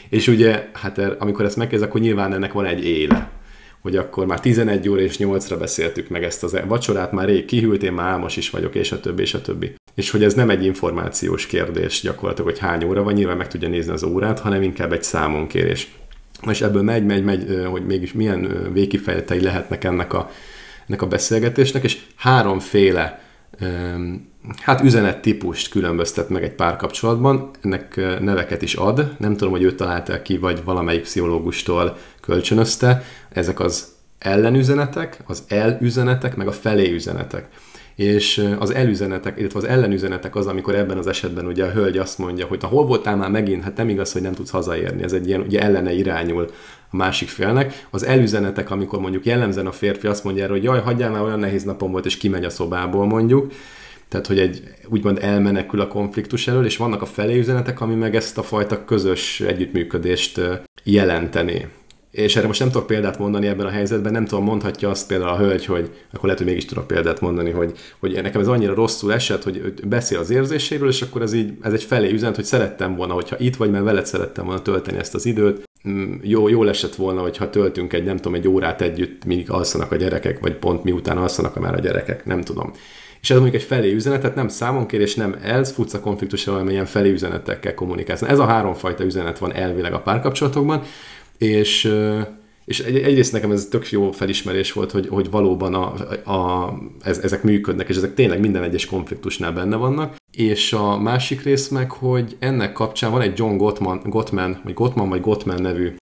És 0.09 0.29
ugye, 0.29 0.69
hát 0.73 0.99
er, 0.99 1.17
amikor 1.19 1.45
ezt 1.45 1.57
megkérdez, 1.57 1.89
akkor 1.89 2.01
nyilván 2.01 2.33
ennek 2.33 2.53
van 2.53 2.65
egy 2.65 2.85
éle 2.85 3.31
hogy 3.81 3.97
akkor 3.97 4.27
már 4.27 4.41
11 4.41 4.89
óra 4.89 5.01
és 5.01 5.17
8-ra 5.19 5.57
beszéltük 5.59 6.09
meg 6.09 6.25
ezt 6.25 6.43
az 6.43 6.61
vacsorát, 6.67 7.13
már 7.13 7.29
rég 7.29 7.45
kihűlt, 7.45 7.83
én 7.83 7.93
már 7.93 8.07
álmos 8.07 8.37
is 8.37 8.51
vagyok, 8.51 8.75
és 8.75 8.93
a 8.93 9.01
többi, 9.01 9.23
és 9.23 9.35
a 9.35 9.41
többi. 9.41 9.75
És 9.95 10.11
hogy 10.11 10.25
ez 10.25 10.35
nem 10.35 10.51
egy 10.51 10.65
információs 10.65 11.47
kérdés 11.47 12.01
gyakorlatilag, 12.01 12.51
hogy 12.51 12.59
hány 12.59 12.85
óra 12.85 13.03
van, 13.03 13.13
nyilván 13.13 13.37
meg 13.37 13.49
tudja 13.49 13.69
nézni 13.69 13.93
az 13.93 14.03
órát, 14.03 14.41
hanem 14.41 14.63
inkább 14.63 14.93
egy 14.93 15.03
számonkérés 15.03 15.89
és 16.49 16.61
ebből 16.61 16.83
megy, 16.83 17.05
megy, 17.05 17.25
megy, 17.25 17.67
hogy 17.71 17.87
mégis 17.87 18.13
milyen 18.13 18.71
végkifejletei 18.73 19.41
lehetnek 19.41 19.85
ennek 19.85 20.13
a, 20.13 20.31
ennek 20.87 21.03
a 21.03 21.07
beszélgetésnek, 21.07 21.85
és 21.85 21.99
háromféle 22.17 23.21
hát 24.59 24.83
üzenettípust 24.83 25.71
különböztet 25.71 26.29
meg 26.29 26.43
egy 26.43 26.53
párkapcsolatban, 26.55 27.51
ennek 27.61 27.97
neveket 28.21 28.63
is 28.63 28.75
ad, 28.75 29.15
nem 29.19 29.37
tudom, 29.37 29.53
hogy 29.53 29.63
ő 29.63 29.75
találta 29.75 30.23
ki, 30.23 30.39
vagy 30.39 30.65
valamelyik 30.65 31.03
pszichológustól 31.03 31.97
kölcsönözte, 32.21 33.05
ezek 33.33 33.61
az 33.61 33.89
ellenüzenetek, 34.19 35.23
az 35.27 35.43
elüzenetek, 35.49 36.37
meg 36.37 36.47
a 36.47 36.53
felé 36.53 36.93
üzenetek 36.93 37.49
és 38.01 38.47
az 38.59 38.75
elüzenetek, 38.75 39.39
illetve 39.39 39.59
az 39.59 39.65
ellenüzenetek 39.65 40.37
az, 40.37 40.47
amikor 40.47 40.75
ebben 40.75 40.99
az 40.99 41.07
esetben 41.07 41.47
ugye 41.47 41.65
a 41.65 41.71
hölgy 41.71 41.99
azt 41.99 42.19
mondja, 42.19 42.47
hogy 42.47 42.63
ha 42.63 42.69
hol 42.69 42.87
voltál 42.87 43.17
már 43.17 43.31
megint, 43.31 43.63
hát 43.63 43.77
nem 43.77 43.89
igaz, 43.89 44.13
hogy 44.13 44.23
nem 44.23 44.33
tudsz 44.33 44.51
hazaérni, 44.51 45.03
ez 45.03 45.13
egy 45.13 45.27
ilyen 45.27 45.41
ugye 45.41 45.61
ellene 45.61 45.93
irányul 45.93 46.51
a 46.91 46.97
másik 46.97 47.29
félnek. 47.29 47.87
Az 47.91 48.05
elüzenetek, 48.05 48.71
amikor 48.71 49.01
mondjuk 49.01 49.25
jellemzen 49.25 49.67
a 49.67 49.73
férfi 49.73 50.07
azt 50.07 50.25
mondja 50.25 50.43
erre, 50.43 50.53
hogy 50.53 50.63
jaj, 50.63 50.81
hagyjál 50.81 51.11
már, 51.11 51.23
olyan 51.23 51.39
nehéz 51.39 51.65
napom 51.65 51.91
volt, 51.91 52.07
és 52.07 52.17
kimegy 52.17 52.45
a 52.45 52.51
szobából 52.51 53.07
mondjuk, 53.07 53.53
tehát 54.09 54.27
hogy 54.27 54.39
egy 54.39 54.63
úgymond 54.89 55.19
elmenekül 55.23 55.81
a 55.81 55.89
konfliktus 55.89 56.49
elől, 56.49 56.65
és 56.65 56.77
vannak 56.77 57.03
a 57.03 57.07
felé 57.07 57.39
üzenetek, 57.39 57.81
ami 57.81 57.95
meg 57.95 58.15
ezt 58.15 58.39
a 58.39 58.43
fajta 58.43 58.85
közös 58.85 59.41
együttműködést 59.41 60.41
jelenteni 60.83 61.69
és 62.11 62.37
erre 62.37 62.47
most 62.47 62.61
nem 62.61 62.71
tudok 62.71 62.87
példát 62.87 63.19
mondani 63.19 63.47
ebben 63.47 63.67
a 63.67 63.71
helyzetben, 63.71 64.13
nem 64.13 64.25
tudom, 64.25 64.45
mondhatja 64.45 64.91
azt 64.91 65.07
például 65.07 65.31
a 65.31 65.39
hölgy, 65.39 65.65
hogy 65.65 65.91
akkor 66.11 66.25
lehet, 66.25 66.39
hogy 66.39 66.47
mégis 66.47 66.65
tudok 66.65 66.87
példát 66.87 67.21
mondani, 67.21 67.51
hogy, 67.51 67.73
hogy 67.99 68.23
nekem 68.23 68.41
ez 68.41 68.47
annyira 68.49 68.75
rosszul 68.75 69.13
esett, 69.13 69.43
hogy 69.43 69.75
beszél 69.89 70.19
az 70.19 70.31
érzéséről, 70.31 70.89
és 70.89 71.03
akkor 71.03 71.23
ez 71.23 71.33
így, 71.33 71.53
ez 71.63 71.73
egy 71.73 71.83
felé 71.83 72.13
üzenet, 72.13 72.35
hogy 72.35 72.45
szerettem 72.45 72.97
volna, 72.97 73.15
hogyha 73.15 73.37
itt 73.39 73.57
vagy, 73.57 73.71
mert 73.71 73.85
veled 73.85 74.07
szerettem 74.07 74.45
volna 74.45 74.63
tölteni 74.63 74.99
ezt 74.99 75.15
az 75.15 75.27
időt, 75.27 75.69
mm, 75.89 76.15
jó, 76.23 76.49
jó 76.49 76.65
esett 76.65 76.95
volna, 76.95 77.21
hogyha 77.21 77.51
töltünk 77.51 77.93
egy, 77.93 78.05
nem 78.05 78.17
tudom, 78.17 78.35
egy 78.35 78.49
órát 78.49 78.81
együtt, 78.81 79.25
míg 79.25 79.51
alszanak 79.51 79.93
a 79.93 79.97
gyerekek, 79.97 80.41
vagy 80.41 80.55
pont 80.55 80.85
miután 80.85 81.19
alszanak 81.19 81.61
már 81.61 81.75
a 81.75 81.81
gyerekek, 81.81 82.25
nem 82.25 82.41
tudom. 82.41 82.73
És 83.21 83.31
ez 83.31 83.39
mondjuk 83.39 83.61
egy 83.61 83.69
felé 83.69 83.93
üzenetet, 83.93 84.35
nem 84.35 84.49
számonkérés, 84.49 85.15
nem 85.15 85.37
elfutsz 85.43 85.95
a 85.95 86.01
konfliktusra, 86.01 86.53
hanem 86.53 86.69
ilyen 86.69 86.87
felé 86.87 87.11
üzenetekkel 87.11 87.75
kommunikálsz. 87.75 88.23
Ez 88.23 88.39
a 88.39 88.45
háromfajta 88.45 89.05
üzenet 89.05 89.39
van 89.39 89.55
elvileg 89.55 89.93
a 89.93 90.01
párkapcsolatokban, 90.01 90.83
és, 91.41 91.93
és 92.65 92.81
egy, 92.81 92.97
egyrészt 92.97 93.33
nekem 93.33 93.51
ez 93.51 93.67
tök 93.71 93.91
jó 93.91 94.11
felismerés 94.11 94.73
volt, 94.73 94.91
hogy, 94.91 95.09
hogy 95.09 95.31
valóban 95.31 95.75
a, 95.75 95.93
a, 96.31 96.73
ez, 97.03 97.19
ezek 97.19 97.43
működnek, 97.43 97.89
és 97.89 97.97
ezek 97.97 98.15
tényleg 98.15 98.41
minden 98.41 98.63
egyes 98.63 98.87
konfliktusnál 98.87 99.53
benne 99.53 99.77
vannak, 99.77 100.17
és 100.33 100.73
a 100.73 100.99
másik 100.99 101.43
rész 101.43 101.69
meg, 101.69 101.91
hogy 101.91 102.37
ennek 102.39 102.73
kapcsán 102.73 103.11
van 103.11 103.21
egy 103.21 103.39
John 103.39 103.57
Gottman, 103.57 104.01
Gottman 104.05 104.61
vagy 104.65 104.75
Gottman 104.75 105.09
vagy 105.09 105.21
Gottman 105.21 105.63
nevű 105.63 105.95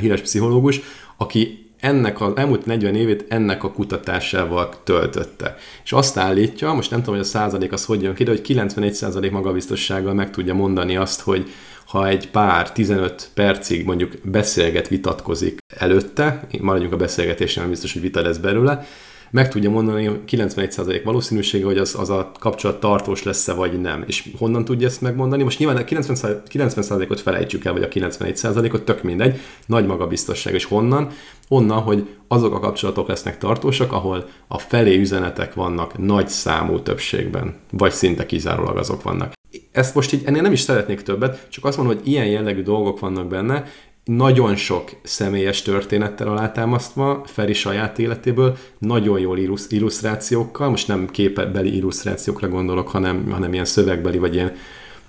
híres 0.00 0.20
pszichológus, 0.20 0.80
aki 1.16 1.66
ennek 1.80 2.20
az 2.20 2.36
elmúlt 2.36 2.66
40 2.66 2.94
évét 2.94 3.24
ennek 3.28 3.64
a 3.64 3.72
kutatásával 3.72 4.68
töltötte. 4.84 5.56
És 5.84 5.92
azt 5.92 6.16
állítja, 6.16 6.72
most 6.72 6.90
nem 6.90 6.98
tudom, 6.98 7.14
hogy 7.14 7.24
a 7.24 7.28
százalék 7.28 7.72
az 7.72 7.84
hogy 7.84 8.02
jön 8.02 8.14
ki, 8.14 8.24
de 8.24 8.30
hogy 8.30 8.40
91 8.40 8.92
százalék 8.92 9.30
magabiztossággal 9.30 10.14
meg 10.14 10.30
tudja 10.30 10.54
mondani 10.54 10.96
azt, 10.96 11.20
hogy 11.20 11.50
ha 11.86 12.08
egy 12.08 12.30
pár 12.30 12.72
15 12.72 13.30
percig 13.34 13.84
mondjuk 13.84 14.12
beszélget, 14.22 14.88
vitatkozik 14.88 15.58
előtte, 15.76 16.46
maradjunk 16.60 16.92
a 16.92 16.96
beszélgetésen, 16.96 17.62
nem 17.62 17.70
biztos, 17.70 17.92
hogy 17.92 18.02
vita 18.02 18.22
lesz 18.22 18.36
belőle, 18.36 18.86
meg 19.30 19.48
tudja 19.48 19.70
mondani 19.70 20.20
91% 20.28 21.00
valószínűsége, 21.04 21.64
hogy 21.64 21.78
az, 21.78 21.94
az 21.98 22.10
a 22.10 22.32
kapcsolat 22.38 22.80
tartós 22.80 23.22
lesz-e 23.22 23.52
vagy 23.52 23.80
nem. 23.80 24.04
És 24.06 24.28
honnan 24.38 24.64
tudja 24.64 24.86
ezt 24.86 25.00
megmondani? 25.00 25.42
Most 25.42 25.58
nyilván 25.58 25.76
a 25.76 25.84
90%, 25.84 26.38
90%-ot 26.52 27.20
felejtsük 27.20 27.64
el, 27.64 27.72
vagy 27.72 27.82
a 27.82 27.88
91%-ot, 27.88 28.84
tök 28.84 29.02
mindegy, 29.02 29.40
nagy 29.66 29.86
magabiztosság. 29.86 30.54
És 30.54 30.64
honnan? 30.64 31.10
Onnan, 31.48 31.80
hogy 31.80 32.08
azok 32.28 32.54
a 32.54 32.60
kapcsolatok 32.60 33.08
lesznek 33.08 33.38
tartósak, 33.38 33.92
ahol 33.92 34.28
a 34.48 34.58
felé 34.58 34.96
üzenetek 34.96 35.54
vannak 35.54 35.98
nagy 35.98 36.28
számú 36.28 36.80
többségben, 36.80 37.54
vagy 37.70 37.92
szinte 37.92 38.26
kizárólag 38.26 38.76
azok 38.76 39.02
vannak. 39.02 39.32
Ezt 39.72 39.94
most 39.94 40.12
így 40.12 40.22
ennél 40.24 40.42
nem 40.42 40.52
is 40.52 40.60
szeretnék 40.60 41.00
többet, 41.00 41.46
csak 41.50 41.64
azt 41.64 41.76
mondom, 41.76 41.96
hogy 41.96 42.06
ilyen 42.08 42.26
jellegű 42.26 42.62
dolgok 42.62 43.00
vannak 43.00 43.28
benne, 43.28 43.64
nagyon 44.10 44.56
sok 44.56 44.90
személyes 45.02 45.62
történettel 45.62 46.28
alátámasztva, 46.28 47.22
Feri 47.26 47.52
saját 47.52 47.98
életéből, 47.98 48.56
nagyon 48.78 49.18
jól 49.18 49.38
illusztrációkkal, 49.68 50.68
most 50.68 50.88
nem 50.88 51.06
képebeli 51.10 51.76
illusztrációkra 51.76 52.48
gondolok, 52.48 52.88
hanem, 52.88 53.30
hanem 53.30 53.52
ilyen 53.52 53.64
szövegbeli, 53.64 54.18
vagy 54.18 54.34
ilyen 54.34 54.52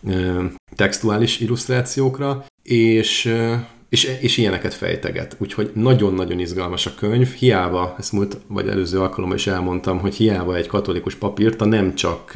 ö, 0.08 0.44
textuális 0.76 1.40
illusztrációkra, 1.40 2.46
és, 2.64 3.34
és, 3.90 4.04
és 4.22 4.38
ilyeneket 4.38 4.74
fejteget. 4.74 5.36
Úgyhogy 5.40 5.72
nagyon-nagyon 5.74 6.40
izgalmas 6.40 6.86
a 6.86 6.96
könyv, 6.96 7.34
hiába, 7.34 7.96
ezt 7.98 8.12
múlt, 8.12 8.38
vagy 8.48 8.68
előző 8.68 9.00
alkalommal 9.00 9.38
is 9.38 9.48
elmondtam, 9.48 10.00
hogy 10.00 10.16
hiába 10.16 10.56
egy 10.56 10.68
katolikus 10.68 11.16
papírta 11.16 11.66
nem 11.66 11.96
csak 11.96 12.32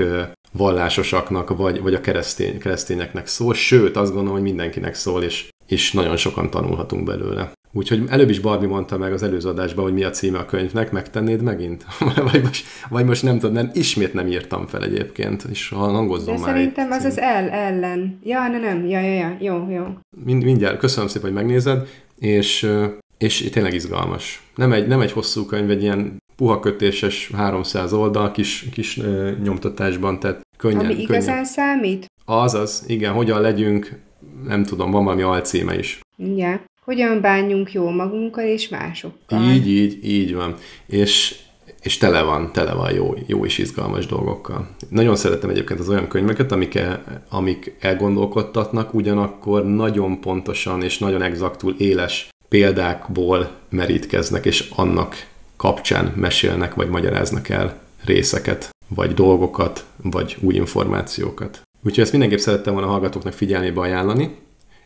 vallásosaknak, 0.51 1.57
vagy, 1.57 1.82
vagy 1.82 1.93
a 1.93 2.01
keresztény, 2.01 2.59
keresztényeknek 2.59 3.28
szól, 3.28 3.53
sőt, 3.53 3.95
azt 3.95 4.12
gondolom, 4.12 4.34
hogy 4.34 4.47
mindenkinek 4.47 4.93
szól, 4.95 5.24
és 5.24 5.49
és 5.72 5.91
nagyon 5.91 6.17
sokan 6.17 6.49
tanulhatunk 6.49 7.03
belőle. 7.03 7.51
Úgyhogy 7.74 8.03
előbb 8.09 8.30
is 8.30 8.39
Barbie 8.39 8.67
mondta 8.67 8.97
meg 8.97 9.13
az 9.13 9.24
előző 9.24 9.49
adásban, 9.49 9.84
hogy 9.84 9.93
mi 9.93 10.03
a 10.03 10.09
címe 10.09 10.38
a 10.38 10.45
könyvnek, 10.45 10.91
megtennéd 10.91 11.41
megint? 11.41 11.86
vagy, 12.32 12.41
most, 12.43 12.65
vagy 12.89 13.05
most 13.05 13.24
nem 13.24 13.39
tudom, 13.39 13.53
nem, 13.53 13.69
ismét 13.74 14.13
nem 14.13 14.28
írtam 14.28 14.67
fel 14.67 14.84
egyébként, 14.84 15.43
és 15.49 15.69
hangozzon 15.69 16.36
De 16.36 16.39
már 16.41 16.49
szerintem 16.49 16.91
az 16.91 17.03
az 17.03 17.19
el, 17.19 17.49
ellen. 17.49 18.19
Ja, 18.24 18.47
ne, 18.47 18.59
nem, 18.59 18.86
ja, 18.86 18.99
ja, 18.99 19.13
ja, 19.13 19.38
jó, 19.39 19.69
jó. 19.69 19.84
Mind, 20.26 20.43
mindjárt, 20.43 20.78
köszönöm 20.78 21.09
szépen, 21.09 21.32
hogy 21.32 21.41
megnézed, 21.41 21.88
és, 22.19 22.72
és 23.17 23.49
tényleg 23.51 23.74
izgalmas. 23.74 24.43
Nem 24.55 24.72
egy, 24.72 24.88
nem 24.88 25.01
egy 25.01 25.11
hosszú 25.11 25.45
könyv, 25.45 25.69
egy 25.69 25.82
ilyen 25.82 26.24
puha 26.36 26.59
kötéses 26.59 27.32
300 27.36 27.93
oldal 27.93 28.32
kis, 28.32 28.65
kis 28.72 28.99
nyomtatásban, 29.43 30.19
tehát 30.19 30.41
könnyen. 30.57 30.86
Ami 30.86 31.01
igazán 31.01 31.26
könnyen. 31.26 31.45
számít? 31.45 32.05
Azaz, 32.26 32.84
igen, 32.88 33.13
hogyan 33.13 33.41
legyünk 33.41 33.99
nem 34.48 34.64
tudom, 34.64 34.92
van 34.92 35.04
valami 35.04 35.22
alcíme 35.22 35.78
is. 35.78 36.00
Igen. 36.18 36.62
Hogyan 36.84 37.22
bánjunk 37.22 37.72
jó 37.72 37.89
magunkkal 37.89 38.46
és 38.46 38.70
másokkal. 38.70 39.44
Így, 39.44 39.68
így, 39.68 40.06
így 40.06 40.36
van. 40.36 40.56
És, 40.86 41.36
és 41.82 41.98
tele 41.98 42.22
van, 42.22 42.52
tele 42.52 42.74
van 42.74 42.94
jó, 42.94 43.14
jó 43.26 43.46
és 43.46 43.58
izgalmas 43.58 44.06
dolgokkal. 44.06 44.70
Nagyon 44.89 45.16
szeretem 45.16 45.50
egyébként 45.50 45.80
az 45.80 45.89
olyan 45.89 46.08
könyveket, 46.08 46.52
amik, 46.52 46.76
el, 46.76 47.24
amik 47.30 47.76
elgondolkodtatnak, 47.80 48.94
ugyanakkor 48.94 49.66
nagyon 49.66 50.20
pontosan 50.20 50.84
és 50.84 50.98
nagyon 50.98 51.22
exaktul 51.22 51.76
éles 51.78 52.30
példákból 52.50 53.50
merítkeznek, 53.70 54.46
és 54.46 54.70
annak 54.76 55.28
kapcsán 55.56 56.14
mesélnek, 56.16 56.74
vagy 56.74 56.89
magyaráznak 56.89 57.50
el 57.50 57.80
részeket, 58.06 58.70
vagy 58.88 59.14
dolgokat, 59.14 59.86
vagy 60.02 60.38
új 60.39 60.54
információkat. 60.54 61.62
Úgyhogy 61.84 62.03
ezt 62.03 62.11
mindenképp 62.11 62.39
szerettem 62.39 62.73
volna 62.73 62.88
a 62.88 62.91
hallgatóknak 62.91 63.34
figyelmébe 63.34 63.79
ajánlani, 63.79 64.36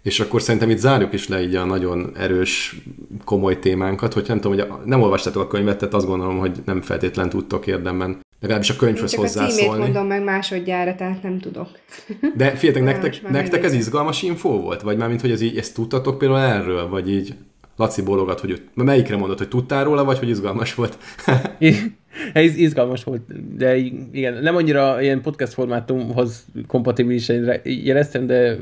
és 0.01 0.19
akkor 0.19 0.41
szerintem 0.41 0.69
itt 0.69 0.77
zárjuk 0.77 1.13
is 1.13 1.27
le 1.27 1.41
így 1.41 1.55
a 1.55 1.65
nagyon 1.65 2.11
erős, 2.17 2.81
komoly 3.23 3.59
témánkat, 3.59 4.13
hogy 4.13 4.25
nem 4.27 4.39
tudom, 4.39 4.57
hogy 4.57 4.85
nem 4.85 5.01
olvastátok 5.01 5.41
a 5.41 5.47
könyvet, 5.47 5.77
tehát 5.77 5.93
azt 5.93 6.07
gondolom, 6.07 6.37
hogy 6.37 6.59
nem 6.65 6.81
feltétlen 6.81 7.29
tudtok 7.29 7.67
érdemben 7.67 8.23
legalábbis 8.39 8.69
a 8.69 8.75
könyvhöz 8.75 9.11
csak 9.11 9.19
hozzászólni. 9.19 9.51
a 9.51 9.55
címét 9.55 9.77
mondom 9.77 10.07
meg 10.07 10.23
másodjára, 10.23 10.95
tehát 10.95 11.23
nem 11.23 11.39
tudok. 11.39 11.67
De 12.35 12.49
figyeljetek, 12.55 13.01
nektek, 13.01 13.29
nektek 13.29 13.63
ez 13.63 13.73
izgalmas 13.73 14.21
infó 14.21 14.61
volt? 14.61 14.81
Vagy 14.81 14.97
már 14.97 15.07
mint, 15.07 15.21
hogy 15.21 15.31
ez 15.31 15.41
így, 15.41 15.57
ezt 15.57 15.73
tudtatok 15.73 16.17
például 16.17 16.39
erről? 16.39 16.89
Vagy 16.89 17.11
így 17.11 17.35
Laci 17.77 18.01
bólogat, 18.01 18.39
hogy 18.39 18.61
melyikre 18.73 19.17
mondod, 19.17 19.37
hogy 19.37 19.47
tudtál 19.47 19.83
róla, 19.83 20.03
vagy 20.03 20.19
hogy 20.19 20.29
izgalmas 20.29 20.75
volt? 20.75 20.97
Ez 22.33 22.57
izgalmas 22.57 23.03
volt, 23.03 23.21
de 23.57 23.75
igen, 24.11 24.33
nem 24.33 24.55
annyira 24.55 25.01
ilyen 25.01 25.21
podcast 25.21 25.53
formátumhoz 25.53 26.45
kompatibilisen 26.67 27.61
jeleztem, 27.63 28.27
de 28.27 28.57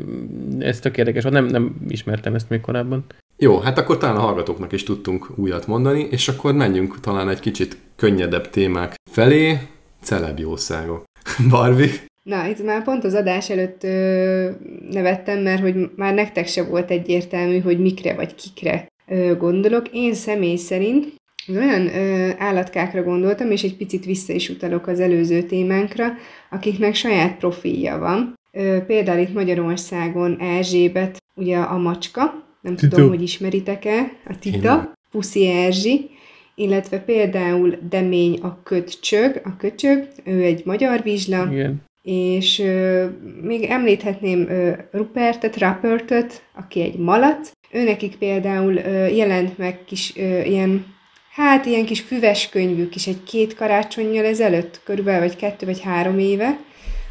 ez 0.59 0.79
tök 0.79 0.97
érdekes, 0.97 1.23
nem, 1.23 1.45
nem 1.45 1.75
ismertem 1.87 2.35
ezt 2.35 2.49
még 2.49 2.61
korábban. 2.61 3.05
Jó, 3.37 3.59
hát 3.59 3.77
akkor 3.77 3.97
talán 3.97 4.15
a 4.15 4.19
hallgatóknak 4.19 4.71
is 4.71 4.83
tudtunk 4.83 5.31
újat 5.35 5.67
mondani, 5.67 6.07
és 6.11 6.27
akkor 6.27 6.53
menjünk 6.53 6.99
talán 6.99 7.29
egy 7.29 7.39
kicsit 7.39 7.77
könnyedebb 7.95 8.49
témák 8.49 8.95
felé, 9.11 9.57
celebjószágok. 10.01 11.03
Barbie? 11.49 11.91
Na, 12.23 12.47
itt 12.47 12.63
már 12.63 12.83
pont 12.83 13.03
az 13.03 13.13
adás 13.13 13.49
előtt 13.49 13.83
ö, 13.83 14.49
nevettem, 14.89 15.39
mert 15.39 15.61
hogy 15.61 15.75
már 15.95 16.13
nektek 16.13 16.47
se 16.47 16.63
volt 16.63 16.91
egyértelmű, 16.91 17.59
hogy 17.59 17.79
mikre 17.79 18.13
vagy 18.13 18.35
kikre 18.35 18.87
ö, 19.07 19.37
gondolok. 19.37 19.87
Én 19.91 20.13
személy 20.13 20.55
szerint 20.55 21.13
olyan 21.49 21.95
ö, 21.95 22.29
állatkákra 22.37 23.03
gondoltam, 23.03 23.51
és 23.51 23.63
egy 23.63 23.75
picit 23.77 24.05
vissza 24.05 24.33
is 24.33 24.49
utalok 24.49 24.87
az 24.87 24.99
előző 24.99 25.41
témánkra, 25.41 26.13
akiknek 26.49 26.95
saját 26.95 27.37
profilja 27.37 27.97
van. 27.97 28.33
Ö, 28.51 28.77
például 28.87 29.19
itt 29.19 29.33
Magyarországon 29.33 30.37
Erzsébet, 30.39 31.21
ugye 31.35 31.57
a 31.57 31.77
macska, 31.77 32.43
nem 32.61 32.75
Tito. 32.75 32.95
tudom, 32.95 33.09
hogy 33.09 33.21
ismeritek-e, 33.21 34.11
a 34.27 34.39
Tita, 34.39 34.93
Puszi 35.11 35.47
Erzsi, 35.47 36.09
illetve 36.55 36.99
például 36.99 37.77
Demény 37.89 38.39
a 38.41 38.63
kötcsög, 38.63 39.41
a 39.43 39.55
köcsög, 39.57 40.07
ő 40.23 40.43
egy 40.43 40.61
magyar 40.65 41.01
vizsla, 41.01 41.49
Igen. 41.51 41.81
és 42.01 42.59
ö, 42.59 43.05
még 43.41 43.63
említhetném 43.63 44.47
ö, 44.49 44.71
Rupertet, 44.91 45.57
Rappertet, 45.57 46.43
aki 46.55 46.81
egy 46.81 46.97
malac, 46.97 47.51
őnekik 47.71 48.15
például 48.15 48.75
ö, 48.75 49.07
jelent 49.07 49.57
meg 49.57 49.79
kis 49.85 50.13
ö, 50.17 50.41
ilyen 50.41 50.92
Hát 51.35 51.65
ilyen 51.65 51.85
kis 51.85 52.01
füves 52.01 52.49
könyvük 52.49 52.95
is 52.95 53.07
egy 53.07 53.23
két 53.23 53.55
karácsonyjal 53.55 54.25
ezelőtt, 54.25 54.81
körülbelül 54.83 55.19
vagy 55.19 55.35
kettő 55.35 55.65
vagy 55.65 55.81
három 55.81 56.19
éve, 56.19 56.59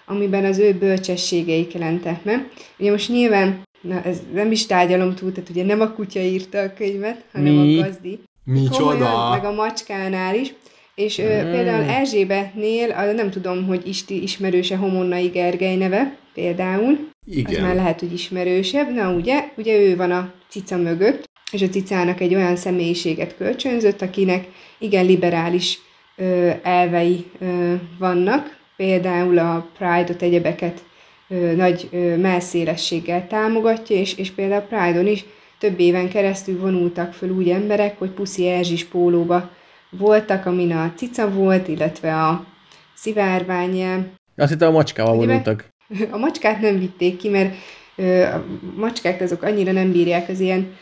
amiben 0.06 0.44
az 0.44 0.58
ő 0.58 0.72
bölcsességeik 0.72 1.72
jelentek 1.72 2.24
meg. 2.24 2.48
Ugye 2.78 2.90
most 2.90 3.08
nyilván, 3.08 3.62
na 3.80 4.02
ez 4.02 4.20
nem 4.34 4.50
is 4.50 4.66
tárgyalom 4.66 5.14
túl, 5.14 5.32
tehát 5.32 5.50
ugye 5.50 5.64
nem 5.64 5.80
a 5.80 5.92
kutya 5.92 6.20
írta 6.20 6.58
a 6.58 6.72
könyvet, 6.72 7.24
hanem 7.32 7.52
Mi? 7.52 7.78
a 7.78 7.82
gazdi. 7.82 8.20
csoda? 8.72 9.30
Meg 9.30 9.44
a 9.44 9.52
macskánál 9.52 10.34
is. 10.34 10.54
És 10.94 11.16
hmm. 11.16 11.26
ö, 11.26 11.50
például 11.50 11.84
Erzsébetnél, 11.84 13.12
nem 13.14 13.30
tudom, 13.30 13.66
hogy 13.66 13.88
isti 13.88 14.22
ismerőse 14.22 14.76
Homonnai 14.76 15.26
Gergely 15.26 15.76
neve, 15.76 16.16
például. 16.34 17.08
Igen. 17.26 17.54
Az 17.54 17.60
már 17.60 17.74
lehet, 17.74 18.00
hogy 18.00 18.12
ismerősebb. 18.12 18.94
Na 18.94 19.12
ugye, 19.12 19.52
ugye 19.56 19.78
ő 19.78 19.96
van 19.96 20.10
a 20.10 20.32
cica 20.48 20.76
mögött, 20.76 21.30
és 21.52 21.62
a 21.62 21.68
cicának 21.68 22.20
egy 22.20 22.34
olyan 22.34 22.56
személyiséget 22.56 23.36
kölcsönzött, 23.36 24.02
akinek 24.02 24.48
igen 24.78 25.04
liberális 25.04 25.78
ö, 26.16 26.50
elvei 26.62 27.24
ö, 27.38 27.74
vannak, 27.98 28.56
például 28.76 29.38
a 29.38 29.66
Pride-ot, 29.78 30.22
egyebeket 30.22 30.82
ö, 31.28 31.54
nagy 31.54 31.88
ö, 31.92 32.16
melszélességgel 32.16 33.26
támogatja, 33.26 33.96
és, 33.96 34.16
és 34.16 34.30
például 34.30 34.60
a 34.60 34.76
Pride-on 34.76 35.06
is 35.06 35.24
több 35.58 35.80
éven 35.80 36.08
keresztül 36.08 36.60
vonultak 36.60 37.12
föl 37.12 37.30
úgy 37.30 37.50
emberek, 37.50 37.98
hogy 37.98 38.10
puszi 38.10 38.48
erzsis 38.48 38.84
pólóba 38.84 39.50
voltak, 39.90 40.46
amin 40.46 40.72
a 40.72 40.92
cica 40.96 41.30
volt, 41.30 41.68
illetve 41.68 42.16
a 42.16 42.46
szivárványjel. 42.94 44.12
Azt 44.36 44.50
hittem 44.50 44.68
a 44.68 44.72
macskával 44.72 45.14
vonultak. 45.14 45.70
A 46.10 46.16
macskát 46.16 46.60
nem 46.60 46.78
vitték 46.78 47.16
ki, 47.16 47.28
mert 47.28 47.54
ö, 47.96 48.22
a 48.22 48.44
macskák 48.76 49.20
azok 49.20 49.42
annyira 49.42 49.72
nem 49.72 49.92
bírják 49.92 50.28
az 50.28 50.40
ilyen 50.40 50.74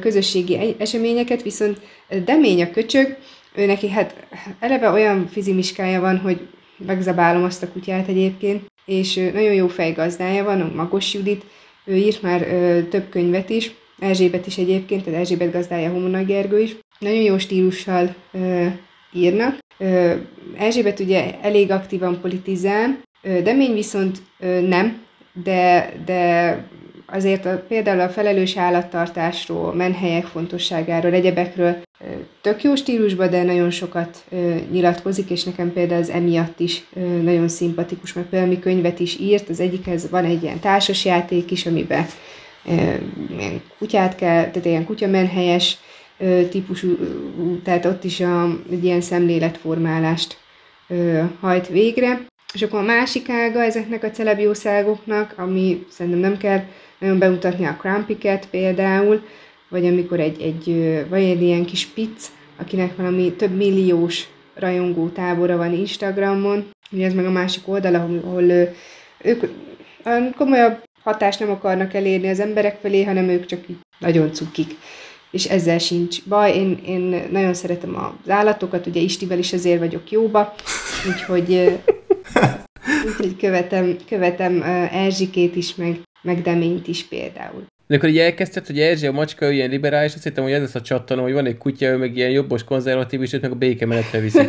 közösségi 0.00 0.74
eseményeket, 0.78 1.42
viszont 1.42 1.80
Demény 2.24 2.62
a 2.62 2.70
köcsög, 2.70 3.16
ő 3.54 3.66
neki 3.66 3.88
hát 3.88 4.26
eleve 4.58 4.90
olyan 4.90 5.26
fizimiskája 5.26 6.00
van, 6.00 6.18
hogy 6.18 6.40
megzabálom 6.76 7.44
azt 7.44 7.62
a 7.62 7.68
kutyát 7.68 8.08
egyébként, 8.08 8.62
és 8.84 9.14
nagyon 9.14 9.54
jó 9.54 9.68
fejgazdája 9.68 10.44
van, 10.44 10.60
a 10.60 10.74
Magos 10.74 11.14
Judit, 11.14 11.44
ő 11.84 11.94
írt 11.94 12.22
már 12.22 12.42
ö, 12.42 12.82
több 12.82 13.08
könyvet 13.08 13.50
is, 13.50 13.72
Erzsébet 13.98 14.46
is 14.46 14.58
egyébként, 14.58 15.04
tehát 15.04 15.20
Erzsébet 15.20 15.52
gazdája 15.52 15.90
Homona 15.90 16.24
Gergő 16.24 16.60
is. 16.60 16.76
Nagyon 16.98 17.22
jó 17.22 17.38
stílussal 17.38 18.14
ö, 18.32 18.66
írnak. 19.12 19.58
Ö, 19.78 20.14
Erzsébet 20.56 21.00
ugye 21.00 21.40
elég 21.40 21.70
aktívan 21.70 22.20
politizál, 22.20 23.00
ö, 23.22 23.42
Demény 23.42 23.72
viszont 23.72 24.18
ö, 24.40 24.60
nem, 24.60 25.02
de, 25.42 25.92
de 26.04 26.64
azért 27.14 27.46
a, 27.46 27.64
például 27.68 28.00
a 28.00 28.08
felelős 28.08 28.56
állattartásról, 28.56 29.74
menhelyek 29.74 30.24
fontosságáról, 30.24 31.12
egyebekről 31.12 31.76
tök 32.40 32.62
jó 32.62 32.74
stílusban, 32.74 33.30
de 33.30 33.42
nagyon 33.42 33.70
sokat 33.70 34.24
nyilatkozik, 34.70 35.30
és 35.30 35.44
nekem 35.44 35.72
például 35.72 36.00
az 36.00 36.10
emiatt 36.10 36.60
is 36.60 36.84
nagyon 37.22 37.48
szimpatikus, 37.48 38.12
mert 38.12 38.28
például 38.28 38.50
mi 38.50 38.58
könyvet 38.58 39.00
is 39.00 39.18
írt, 39.18 39.48
az 39.48 39.60
egyikhez 39.60 40.10
van 40.10 40.24
egy 40.24 40.42
ilyen 40.42 40.60
társasjáték 40.60 41.50
is, 41.50 41.66
amiben 41.66 42.06
ilyen 43.30 43.62
kutyát 43.78 44.14
kell, 44.14 44.42
tehát 44.42 44.64
ilyen 44.64 44.84
kutyamenhelyes 44.84 45.78
típusú, 46.50 46.96
tehát 47.64 47.84
ott 47.84 48.04
is 48.04 48.20
a, 48.20 48.58
egy 48.70 48.84
ilyen 48.84 49.00
szemléletformálást 49.00 50.38
hajt 51.40 51.68
végre. 51.68 52.26
És 52.54 52.62
akkor 52.62 52.78
a 52.78 52.82
másik 52.82 53.28
ága 53.28 53.62
ezeknek 53.62 54.02
a 54.02 54.10
celebjószágoknak, 54.10 55.34
ami 55.36 55.84
szerintem 55.90 56.20
nem 56.20 56.36
kell 56.36 56.60
bemutatni 56.98 57.64
a 57.64 57.76
Crumpy-ket 57.80 58.48
például, 58.50 59.22
vagy 59.68 59.86
amikor 59.86 60.20
egy, 60.20 60.42
egy, 60.42 60.66
vagy 61.08 61.22
egy 61.22 61.42
ilyen 61.42 61.64
kis 61.64 61.86
pic, 61.86 62.30
akinek 62.56 62.96
valami 62.96 63.32
több 63.32 63.56
milliós 63.56 64.28
rajongó 64.54 65.08
tábora 65.08 65.56
van 65.56 65.72
Instagramon, 65.72 66.70
ugye 66.90 67.06
ez 67.06 67.14
meg 67.14 67.26
a 67.26 67.30
másik 67.30 67.68
oldal, 67.68 67.94
ahol, 67.94 68.20
ahol 68.24 68.42
ők 69.22 69.44
komolyabb 70.36 70.82
hatást 71.02 71.40
nem 71.40 71.50
akarnak 71.50 71.94
elérni 71.94 72.28
az 72.28 72.40
emberek 72.40 72.78
felé, 72.80 73.04
hanem 73.04 73.28
ők 73.28 73.46
csak 73.46 73.68
így 73.68 73.76
nagyon 73.98 74.32
cukik. 74.32 74.76
És 75.30 75.44
ezzel 75.44 75.78
sincs 75.78 76.24
baj. 76.24 76.56
Én, 76.56 76.78
én 76.86 77.28
nagyon 77.30 77.54
szeretem 77.54 77.96
az 77.96 78.30
állatokat, 78.30 78.86
ugye 78.86 79.00
Istivel 79.00 79.38
is 79.38 79.52
azért 79.52 79.78
vagyok 79.78 80.10
jóba, 80.10 80.54
úgyhogy, 81.08 81.80
úgyhogy 83.06 83.36
követem, 83.36 83.96
követem 84.08 84.62
Erzsikét 84.92 85.56
is, 85.56 85.74
meg, 85.74 86.00
meg 86.24 86.42
Deményt 86.42 86.88
is 86.88 87.04
például. 87.04 87.64
De 87.86 87.96
akkor 87.96 88.08
így 88.08 88.18
elkezdted, 88.18 88.66
hogy 88.66 88.80
Erzsi 88.80 89.06
a 89.06 89.12
macska, 89.12 89.50
ilyen 89.50 89.70
liberális, 89.70 90.14
azt 90.14 90.22
hittem, 90.22 90.44
hogy 90.44 90.52
ez 90.52 90.60
lesz 90.60 90.74
a 90.74 90.80
csattanó, 90.80 91.22
hogy 91.22 91.32
van 91.32 91.46
egy 91.46 91.58
kutya, 91.58 91.86
ő 91.86 91.96
meg 91.96 92.16
ilyen 92.16 92.30
jobbos 92.30 92.64
konzervatív, 92.64 93.22
és 93.22 93.32
őt 93.32 93.42
meg 93.42 93.50
a 93.50 93.54
békemenetre 93.54 94.18
viszi. 94.18 94.38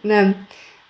nem, 0.00 0.46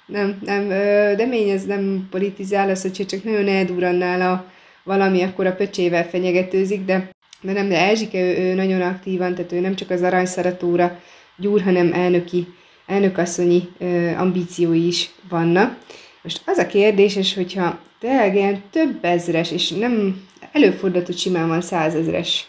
nem, 0.07 0.39
nem. 0.45 0.69
Demény 1.17 1.49
ez 1.49 1.65
nem 1.65 2.07
politizál, 2.11 2.71
az, 2.71 2.83
hogyha 2.83 3.05
csak 3.05 3.25
nagyon 3.25 3.49
eldurrannál 3.49 4.21
a 4.21 4.53
valami, 4.85 5.23
akkor 5.23 5.47
a 5.47 5.55
pöcsével 5.55 6.09
fenyegetőzik, 6.09 6.85
de, 6.85 7.11
de 7.41 7.53
nem, 7.53 7.69
de 7.69 7.89
Erzsike 7.89 8.19
ő, 8.19 8.39
ő, 8.39 8.55
nagyon 8.55 8.81
aktívan, 8.81 9.35
tehát 9.35 9.53
ő 9.53 9.61
nem 9.61 9.75
csak 9.75 9.91
az 9.91 10.03
aranyszaratóra 10.03 11.01
gyúr, 11.37 11.63
hanem 11.63 11.93
elnöki, 11.93 12.47
elnökasszonyi 12.87 13.69
ambíciói 14.17 14.87
is 14.87 15.11
vannak. 15.29 15.79
Most 16.23 16.43
az 16.47 16.59
a 16.59 16.67
kérdés, 16.67 17.17
és 17.17 17.35
hogyha 17.35 17.81
tényleg 18.05 18.35
ilyen 18.35 18.63
több 18.71 19.05
ezres, 19.05 19.53
és 19.53 19.71
nem 19.71 20.23
előfordult, 20.53 21.07
hogy 21.07 21.19
simán 21.19 21.49
van 21.49 21.61
százezres 21.61 22.49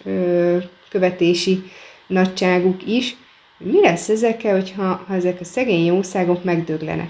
követési 0.89 1.63
nagyságuk 2.07 2.87
is, 2.87 3.15
mi 3.57 3.81
lesz 3.81 4.09
ezekkel, 4.09 4.53
hogyha 4.53 5.03
ha 5.07 5.15
ezek 5.15 5.39
a 5.39 5.43
szegény 5.43 5.85
jószágok 5.85 6.43
megdöglenek? 6.43 7.09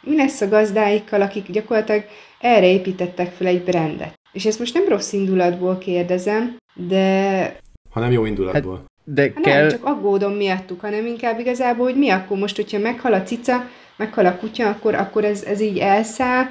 Mi 0.00 0.16
lesz 0.16 0.40
a 0.40 0.48
gazdáikkal, 0.48 1.22
akik 1.22 1.50
gyakorlatilag 1.50 2.04
erre 2.40 2.66
építettek 2.66 3.32
fel 3.32 3.46
egy 3.46 3.62
brandet? 3.62 4.14
És 4.32 4.46
ezt 4.46 4.58
most 4.58 4.74
nem 4.74 4.88
rossz 4.88 5.12
indulatból 5.12 5.78
kérdezem, 5.78 6.56
de... 6.74 7.56
Hanem 7.90 8.12
jó 8.12 8.24
indulatból. 8.24 8.76
Hát, 8.76 9.14
de 9.14 9.22
hát 9.22 9.40
kell... 9.40 9.60
Nem 9.60 9.70
csak 9.70 9.84
aggódom 9.84 10.32
miattuk, 10.32 10.80
hanem 10.80 11.06
inkább 11.06 11.38
igazából, 11.38 11.84
hogy 11.84 11.98
mi 11.98 12.08
akkor 12.08 12.38
most, 12.38 12.56
hogyha 12.56 12.78
meghal 12.78 13.12
a 13.12 13.22
cica, 13.22 13.68
meghal 13.96 14.26
a 14.26 14.36
kutya, 14.36 14.68
akkor, 14.68 14.94
akkor 14.94 15.24
ez, 15.24 15.42
ez 15.42 15.60
így 15.60 15.78
elszáll, 15.78 16.46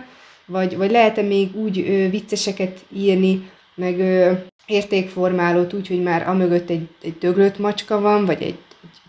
vagy, 0.47 0.77
vagy 0.77 0.91
lehet-e 0.91 1.21
még 1.21 1.55
úgy 1.55 1.79
ö, 1.79 2.09
vicceseket 2.09 2.79
írni, 2.95 3.49
meg 3.75 3.99
ö, 3.99 4.31
értékformálót 4.65 5.73
úgy, 5.73 5.87
hogy 5.87 6.03
már 6.03 6.27
amögött 6.27 6.69
egy, 6.69 6.87
egy 7.01 7.17
döglött 7.17 7.57
macska 7.57 7.99
van, 7.99 8.25
vagy 8.25 8.41
egy, 8.41 8.57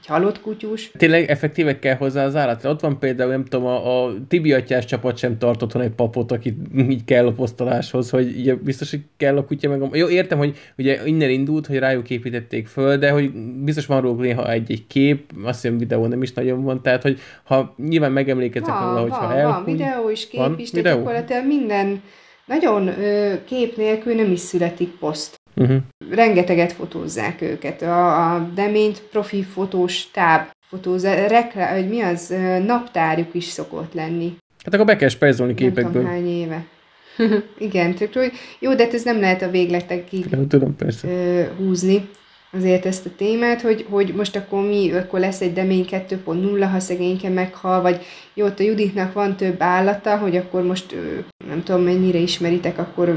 halott 0.09 0.41
kutyus. 0.41 0.91
Tényleg 0.97 1.31
effektíve 1.31 1.79
kell 1.79 1.97
hozzá 1.97 2.25
az 2.25 2.37
állatra. 2.37 2.71
Ott 2.71 2.81
van 2.81 2.99
például, 2.99 3.31
nem 3.31 3.45
tudom, 3.45 3.67
a, 3.67 4.05
a 4.05 4.15
Tibi 4.29 4.53
atyás 4.53 4.85
csapat 4.85 5.17
sem 5.17 5.39
tartott 5.39 5.75
egy 5.75 5.91
papot, 5.91 6.33
aki 6.33 6.57
így 6.77 7.05
kell 7.05 7.27
a 7.27 7.33
posztoláshoz, 7.33 8.11
hogy 8.11 8.35
ugye 8.39 8.55
biztos, 8.55 8.91
hogy 8.91 9.01
kell 9.17 9.37
a 9.37 9.45
kutya 9.45 9.69
meg 9.69 9.83
a... 9.83 9.89
Jó, 9.93 10.09
értem, 10.09 10.39
hogy 10.39 10.57
ugye 10.79 11.07
innen 11.07 11.31
indult, 11.31 11.67
hogy 11.67 11.79
rájuk 11.79 12.11
építették 12.11 12.67
föl, 12.67 12.97
de 12.97 13.11
hogy 13.11 13.31
biztos 13.65 13.87
van 13.87 14.01
róla 14.01 14.23
néha 14.23 14.51
egy-egy 14.51 14.87
kép, 14.87 15.33
azt 15.45 15.63
hiszem 15.63 15.79
videó 15.79 16.07
nem 16.07 16.23
is 16.23 16.33
nagyon 16.33 16.63
van, 16.63 16.83
tehát 16.83 17.03
hogy 17.03 17.21
ha 17.45 17.75
nyilván 17.77 18.13
megemlékeztek 18.13 18.75
róla, 18.81 19.01
hogyha 19.01 19.27
van, 19.27 19.37
elhúgy, 19.37 19.65
van, 19.65 19.65
videó 19.65 20.11
is, 20.11 20.29
kép 20.29 20.41
van? 20.41 20.59
is, 20.59 20.71
de 20.71 20.81
gyakorlatilag 20.81 21.47
minden 21.47 22.03
nagyon 22.47 22.87
ö, 22.87 23.35
kép 23.45 23.77
nélkül 23.77 24.15
nem 24.15 24.31
is 24.31 24.41
születik 24.41 24.91
poszt. 24.91 25.38
Uh-huh. 25.59 25.77
Rengeteget 26.11 26.73
fotózzák 26.73 27.41
őket. 27.41 27.83
A, 27.83 28.35
a 28.35 28.51
deményt 28.55 29.03
profi 29.11 29.43
fotós 29.43 30.11
táb 30.11 30.49
fotózza, 30.69 31.27
reklá, 31.27 31.75
hogy 31.75 31.89
mi 31.89 32.01
az, 32.01 32.35
naptárjuk 32.67 33.35
is 33.35 33.45
szokott 33.45 33.95
lenni. 33.95 34.37
Hát 34.65 34.75
akkor 34.75 34.87
be 34.87 34.97
kell 34.97 35.09
spejzolni 35.09 35.55
képekből. 35.55 35.83
Nem 35.83 35.93
tudom, 35.93 36.07
hány 36.07 36.29
éve. 36.29 36.65
Igen, 37.69 37.95
tök, 37.95 38.13
jó, 38.59 38.75
de 38.75 38.85
hát 38.85 38.95
ez 38.95 39.03
nem 39.03 39.21
lehet 39.21 39.43
a 39.43 39.51
végletekig 39.51 40.27
tudom, 40.49 40.77
persze. 40.77 41.09
húzni 41.57 42.09
azért 42.53 42.87
ezt 42.87 43.07
a 43.07 43.11
témát, 43.17 43.61
hogy, 43.61 43.87
hogy 43.91 44.15
most 44.15 44.37
akkor 44.37 44.63
mi, 44.63 44.93
akkor 44.93 45.21
lesz 45.21 45.41
egy 45.41 45.53
demény 45.53 45.87
2.0, 45.91 46.69
ha 46.73 46.81
szegényke 46.81 47.29
meghal, 47.29 47.83
vagy 47.83 48.01
jó, 48.35 48.47
ott 48.47 48.59
a 48.59 48.63
Juditnak 48.63 49.13
van 49.13 49.37
több 49.37 49.63
állata, 49.63 50.19
hogy 50.19 50.37
akkor 50.37 50.63
most 50.63 50.97
nem 51.49 51.63
tudom 51.63 51.83
mennyire 51.83 52.19
ismeritek, 52.19 52.79
akkor 52.79 53.09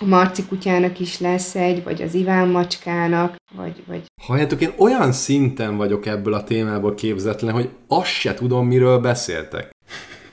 a 0.00 0.04
Marci 0.04 0.46
kutyának 0.46 1.00
is 1.00 1.20
lesz 1.20 1.54
egy, 1.54 1.84
vagy 1.84 2.02
az 2.02 2.14
Iván 2.14 2.48
macskának, 2.48 3.36
vagy... 3.56 3.82
vagy... 3.86 4.02
Halljátok, 4.22 4.60
én 4.60 4.72
olyan 4.76 5.12
szinten 5.12 5.76
vagyok 5.76 6.06
ebből 6.06 6.34
a 6.34 6.44
témából 6.44 6.94
képzetlen, 6.94 7.54
hogy 7.54 7.70
azt 7.88 8.10
se 8.10 8.34
tudom, 8.34 8.66
miről 8.66 8.98
beszéltek. 8.98 9.70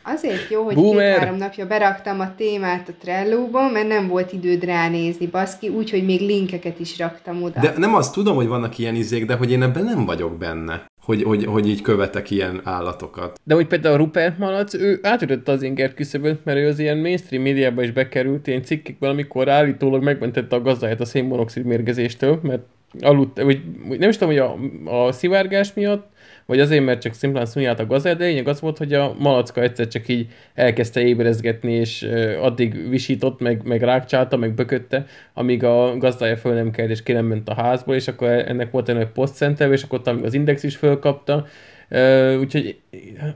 Azért 0.08 0.49
jó, 0.49 0.64
hogy 0.64 0.76
két-három 0.76 1.38
napja 1.38 1.68
beraktam 1.68 2.20
a 2.20 2.36
témát 2.36 2.89
a 2.89 2.91
Trello-ba, 2.99 3.70
mert 3.72 3.88
nem 3.88 4.08
volt 4.08 4.34
időd 4.34 4.64
ránézni, 4.64 5.28
baszki, 5.28 5.68
úgyhogy 5.68 6.06
még 6.06 6.22
linkeket 6.22 6.80
is 6.80 6.97
raktam 6.97 7.43
oda. 7.43 7.60
De 7.60 7.74
nem 7.78 7.95
azt 7.95 8.14
tudom, 8.14 8.36
hogy 8.36 8.47
vannak 8.47 8.78
ilyen 8.78 8.95
izék, 8.95 9.26
de 9.26 9.36
hogy 9.36 9.51
én 9.51 9.64
ebben 9.64 9.84
nem 9.84 10.06
vagyok 10.06 10.38
benne. 10.38 10.86
Hogy, 11.03 11.24
hogy, 11.24 11.45
hogy 11.45 11.70
így 11.70 11.82
követek 11.82 12.32
ilyen 12.32 12.62
állatokat. 12.64 13.39
De 13.43 13.56
hogy 13.56 13.68
például 13.68 13.93
a 13.93 13.97
Rupert 13.97 14.38
Malac, 14.38 14.74
ő 14.74 14.99
átütötte 15.01 15.51
az 15.51 15.62
inger 15.62 15.93
küszöböt, 15.93 16.45
mert 16.45 16.58
ő 16.58 16.68
az 16.68 16.80
ilyen 16.80 16.97
mainstream 16.97 17.43
médiába 17.43 17.84
is 17.84 17.91
bekerült, 17.91 18.47
ilyen 18.47 18.64
cikkekben, 18.64 19.10
amikor 19.10 19.49
állítólag 19.49 20.03
megmentette 20.03 20.56
a 20.56 20.62
gazdáját 20.62 21.01
a 21.01 21.06
szénmonoxid 21.06 21.66
mérgezéstől, 21.66 22.39
mert 22.43 22.64
aludt, 23.01 23.41
vagy 23.41 23.62
nem 23.99 24.10
is 24.10 24.18
tudom, 24.18 24.34
hogy 24.34 24.43
a, 24.86 25.06
a 25.06 25.12
szivárgás 25.12 25.74
miatt 25.74 26.08
vagy 26.45 26.59
azért, 26.59 26.85
mert 26.85 27.01
csak 27.01 27.13
szimplán 27.13 27.45
szúnyált 27.45 27.79
a 27.79 27.85
gazelle, 27.85 28.15
de 28.15 28.25
lényeg 28.25 28.47
az 28.47 28.59
volt, 28.59 28.77
hogy 28.77 28.93
a 28.93 29.15
malacka 29.19 29.61
egyszer 29.61 29.87
csak 29.87 30.07
így 30.07 30.27
elkezdte 30.53 31.01
ébrezgetni, 31.01 31.71
és 31.71 32.07
addig 32.41 32.89
visított, 32.89 33.39
meg, 33.39 33.61
meg 33.63 33.81
rákcsálta, 33.81 34.37
meg 34.37 34.53
bökötte, 34.53 35.05
amíg 35.33 35.63
a 35.63 35.97
gazdája 35.97 36.37
föl 36.37 36.53
nem 36.53 36.71
kelt, 36.71 36.89
és 36.89 37.03
ki 37.03 37.11
nem 37.11 37.25
ment 37.25 37.49
a 37.49 37.53
házból, 37.53 37.95
és 37.95 38.07
akkor 38.07 38.29
ennek 38.29 38.71
volt 38.71 38.89
egy 38.89 38.95
nagy 38.95 39.71
és 39.71 39.83
akkor 39.83 39.99
ott 39.99 40.07
az 40.23 40.33
Index 40.33 40.63
is 40.63 40.75
fölkapta, 40.75 41.45
Uh, 41.89 42.39
úgyhogy, 42.39 42.79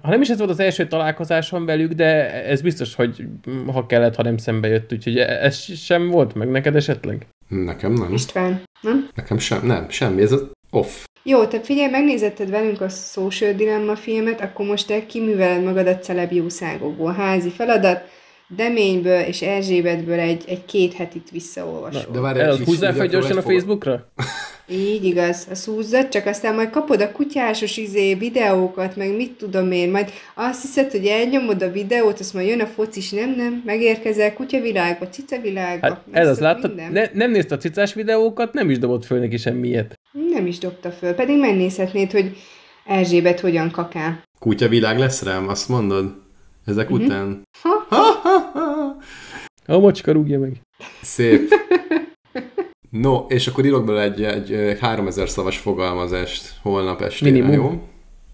ha 0.02 0.10
nem 0.10 0.22
is 0.22 0.30
ez 0.30 0.38
volt 0.38 0.50
az 0.50 0.60
első 0.60 0.88
találkozásom 0.88 1.66
velük, 1.66 1.92
de 1.92 2.34
ez 2.44 2.62
biztos, 2.62 2.96
hogy 2.96 3.28
ha 3.74 3.86
kellett, 3.86 4.16
ha 4.16 4.24
nem 4.24 4.38
szembe 4.38 4.68
jött, 4.68 4.94
úgyhogy 4.94 5.18
e, 5.18 5.44
ez 5.44 5.56
sem 5.58 6.08
volt 6.08 6.34
meg 6.34 6.50
neked 6.50 6.76
esetleg? 6.76 7.28
Nekem 7.48 7.94
nem. 7.94 8.14
István, 8.14 8.62
nem? 8.82 9.10
Nekem 9.16 9.38
sem, 9.38 9.66
nem, 9.66 9.90
semmi, 9.90 10.22
ez 10.22 10.32
az 10.32 10.52
off. 10.70 11.04
Jó, 11.30 11.46
te 11.46 11.60
figyelj, 11.62 11.90
megnézetted 11.90 12.50
velünk 12.50 12.82
a 12.82 12.90
Social 12.90 13.54
Dilemma 13.54 13.96
filmet, 13.96 14.42
akkor 14.42 14.66
most 14.66 14.88
te 14.88 15.06
kiműveled 15.06 15.64
magad 15.64 15.88
a 15.88 15.98
celebjószágokból. 15.98 17.12
Házi 17.12 17.50
feladat, 17.50 18.02
Deményből 18.56 19.20
és 19.20 19.42
Erzsébetből 19.42 20.20
egy, 20.20 20.44
egy 20.48 20.66
két 20.66 20.94
hetit 20.94 21.30
visszaolvasol. 21.32 22.12
De 22.12 22.20
várj, 22.20 22.40
Elhúzzál 22.40 22.94
fel 22.94 23.08
gyorsan 23.08 23.38
a 23.38 23.42
Facebookra? 23.42 24.12
Így 24.72 25.06
igaz, 25.06 25.48
a 25.52 25.56
szúzzad, 25.56 26.10
csak 26.10 26.26
aztán 26.26 26.56
majd 26.56 26.70
kapod 26.70 27.02
a 27.02 27.12
kutyásos 27.12 27.78
izé 27.78 28.14
videókat, 28.14 28.96
meg 28.96 29.16
mit 29.16 29.32
tudom 29.32 29.72
én, 29.72 29.90
majd 29.90 30.12
azt 30.34 30.62
hiszed, 30.62 30.92
hogy 30.92 31.06
elnyomod 31.06 31.62
a 31.62 31.72
videót, 31.72 32.20
azt 32.20 32.34
majd 32.34 32.48
jön 32.48 32.60
a 32.60 32.66
focis, 32.66 33.10
nem, 33.10 33.36
nem, 33.36 33.62
megérkezel 33.66 34.34
kutyavilágba, 34.34 35.08
cicavilágba. 35.08 35.88
Hát 35.88 36.04
ez 36.12 36.28
az, 36.28 36.40
láttad, 36.40 36.76
ne, 36.92 37.06
nem 37.14 37.32
nézte 37.32 37.56
a 37.56 37.58
cicás 37.58 37.94
videókat, 37.94 38.54
nem 38.54 38.70
is 38.70 38.80
dobott 38.80 39.06
föl 39.06 39.20
neki 39.20 39.38
semmiet. 39.38 40.00
Nem 40.32 40.46
is 40.46 40.58
dobta 40.58 40.92
föl, 40.92 41.14
pedig 41.14 41.40
megnézhetnéd, 41.40 42.12
hogy 42.12 42.38
Erzsébet 42.86 43.40
hogyan 43.40 43.72
kakál. 43.72 44.24
Kutyavilág 44.40 45.00
lesz 45.00 45.24
rám, 45.24 45.48
azt 45.48 45.70
mondod? 45.70 46.28
Ezek 46.70 46.90
uh-huh. 46.90 47.06
után? 47.06 47.42
Ha? 47.62 47.86
Ha, 47.90 48.02
ha, 48.24 48.52
ha. 48.54 48.98
A 49.66 49.80
macska 49.80 50.12
rúgja 50.12 50.40
meg. 50.40 50.62
Szép. 51.02 51.50
No, 52.92 53.26
és 53.28 53.48
akkor 53.48 53.66
írok 53.66 53.86
bele 53.86 54.02
egy, 54.02 54.24
egy 54.24 54.78
3000 54.80 55.30
szavas 55.30 55.58
fogalmazást 55.58 56.54
holnap 56.62 57.02
estére, 57.02 57.32
Minimum. 57.32 57.54
jó? 57.54 57.82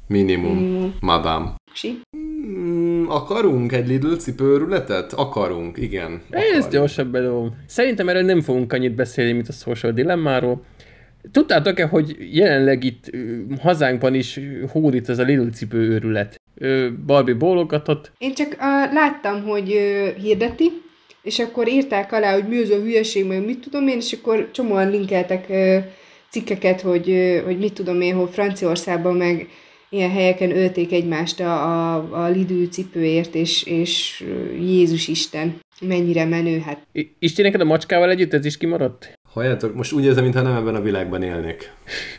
Minimum. 0.07 0.57
Minimum. 0.57 0.93
Madame. 0.99 1.55
Si? 1.73 2.01
Mm, 2.17 3.05
akarunk 3.07 3.71
egy 3.71 3.87
Lidl 3.87 4.13
cipőrületet? 4.13 5.13
Akarunk, 5.13 5.77
igen. 5.77 6.21
Ez 6.29 6.67
gyorsabb 6.67 7.11
bedobom. 7.11 7.55
Szerintem 7.67 8.09
erről 8.09 8.21
nem 8.23 8.41
fogunk 8.41 8.73
annyit 8.73 8.95
beszélni, 8.95 9.31
mint 9.31 9.47
a 9.47 9.51
social 9.51 9.91
dilemmáról. 9.91 10.63
Tudtátok-e, 11.31 11.85
hogy 11.85 12.17
jelenleg 12.31 12.83
itt 12.83 13.09
hazánkban 13.59 14.13
is 14.13 14.39
hódít 14.69 15.09
ez 15.09 15.19
a 15.19 15.23
Lidl 15.23 15.47
cipő 15.47 15.77
őrület? 15.77 16.35
Barbie 17.05 17.33
bólogatott. 17.35 18.11
Én 18.17 18.33
csak 18.33 18.47
uh, 18.51 18.93
láttam, 18.93 19.43
hogy 19.43 19.71
uh, 19.73 20.23
hirdeti, 20.23 20.71
és 21.21 21.39
akkor 21.39 21.67
írták 21.67 22.11
alá, 22.11 22.33
hogy 22.33 22.47
mi 22.47 22.57
az 22.57 22.69
a 22.69 22.75
hülyeség, 22.81 23.25
meg 23.25 23.45
mit 23.45 23.59
tudom 23.59 23.87
én, 23.87 23.97
és 23.97 24.11
akkor 24.13 24.49
csomóan 24.51 24.89
linkeltek 24.89 25.45
uh, 25.49 25.77
cikkeket, 26.29 26.81
hogy, 26.81 27.09
uh, 27.09 27.43
hogy 27.43 27.57
mit 27.59 27.73
tudom 27.73 28.01
én, 28.01 28.15
hogy 28.15 28.29
Franciaországban 28.31 29.15
meg 29.15 29.47
ilyen 29.89 30.11
helyeken 30.11 30.57
ölték 30.57 30.91
egymást 30.91 31.39
a, 31.39 31.53
a, 31.93 32.23
a 32.23 32.27
Lidl 32.29 32.63
cipőért, 32.63 33.35
és, 33.35 33.63
és 33.63 34.23
uh, 34.27 34.69
Jézus 34.69 35.07
Isten, 35.07 35.55
mennyire 35.81 36.25
menő, 36.25 36.59
hát 36.59 36.87
I- 36.91 37.15
Isti, 37.19 37.41
neked 37.41 37.61
a 37.61 37.65
macskával 37.65 38.09
együtt 38.09 38.33
ez 38.33 38.45
is 38.45 38.57
kimaradt? 38.57 39.13
Halljátok, 39.33 39.75
most 39.75 39.91
úgy 39.91 40.03
érzem, 40.03 40.23
mintha 40.23 40.41
nem 40.41 40.55
ebben 40.55 40.75
a 40.75 40.81
világban 40.81 41.23
élnék. 41.23 41.71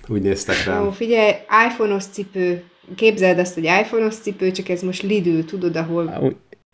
Úgy 0.08 0.22
néztek 0.22 0.56
Ó, 0.68 0.70
rám. 0.70 0.92
figyelj, 0.92 1.32
iPhone-os 1.68 2.04
cipő, 2.04 2.62
képzeld 2.94 3.38
azt, 3.38 3.54
hogy 3.54 3.64
iPhone-os 3.64 4.14
cipő, 4.14 4.50
csak 4.50 4.68
ez 4.68 4.82
most 4.82 5.02
Lidl, 5.02 5.38
tudod, 5.40 5.76
ahol 5.76 6.08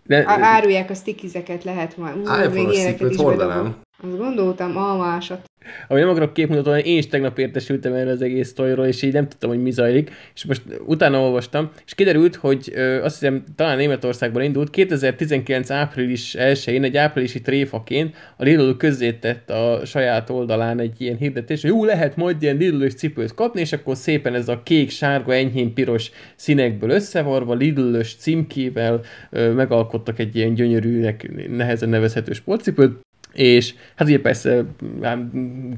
á- 0.08 0.40
árulják 0.40 0.90
a 0.90 0.94
stickizeket, 0.94 1.64
lehet 1.64 1.96
majd. 1.96 2.16
IPhone-os 2.16 2.78
cipőt 2.78 3.10
is 3.10 3.16
hordanám. 3.16 3.76
Azt 4.02 4.18
gondoltam, 4.18 4.76
almásat. 4.76 5.44
Ahogy 5.88 6.00
nem 6.00 6.10
akarok 6.10 6.32
képmutatóan, 6.32 6.78
én 6.78 6.98
is 6.98 7.06
tegnap 7.06 7.38
értesültem 7.38 7.92
erről 7.94 8.12
az 8.12 8.22
egész 8.22 8.48
sztoriról, 8.48 8.86
és 8.86 9.02
így 9.02 9.12
nem 9.12 9.28
tudtam, 9.28 9.50
hogy 9.50 9.62
mi 9.62 9.70
zajlik, 9.70 10.10
és 10.34 10.44
most 10.44 10.62
utána 10.86 11.20
olvastam, 11.20 11.70
és 11.86 11.94
kiderült, 11.94 12.36
hogy 12.36 12.72
ö, 12.74 13.02
azt 13.02 13.18
hiszem 13.18 13.44
talán 13.56 13.76
Németországban 13.76 14.42
indult, 14.42 14.70
2019 14.70 15.70
április 15.70 16.34
1-én, 16.38 16.82
egy 16.82 16.96
áprilisi 16.96 17.40
tréfaként 17.40 18.16
a 18.36 18.42
Lidl 18.42 18.70
közzétett 18.70 19.50
a 19.50 19.80
saját 19.84 20.30
oldalán 20.30 20.80
egy 20.80 21.00
ilyen 21.00 21.16
hirdetés, 21.16 21.60
hogy 21.62 21.70
jó, 21.70 21.84
lehet 21.84 22.16
majd 22.16 22.42
ilyen 22.42 22.56
lidl 22.56 22.86
cipőt 22.86 23.34
kapni, 23.34 23.60
és 23.60 23.72
akkor 23.72 23.96
szépen 23.96 24.34
ez 24.34 24.48
a 24.48 24.62
kék, 24.62 24.90
sárga, 24.90 25.34
enyhén 25.34 25.74
piros 25.74 26.10
színekből 26.36 26.90
összevarva, 26.90 27.54
lidl 27.54 27.98
címkével 28.18 29.00
ö, 29.30 29.52
megalkottak 29.52 30.18
egy 30.18 30.36
ilyen 30.36 30.54
gyönyörűnek, 30.54 31.48
nehezen 31.48 31.88
nevezhető 31.88 32.32
sportcipőt, 32.32 33.00
és 33.32 33.74
hát 33.94 34.08
ugye 34.08 34.20
persze 34.20 34.64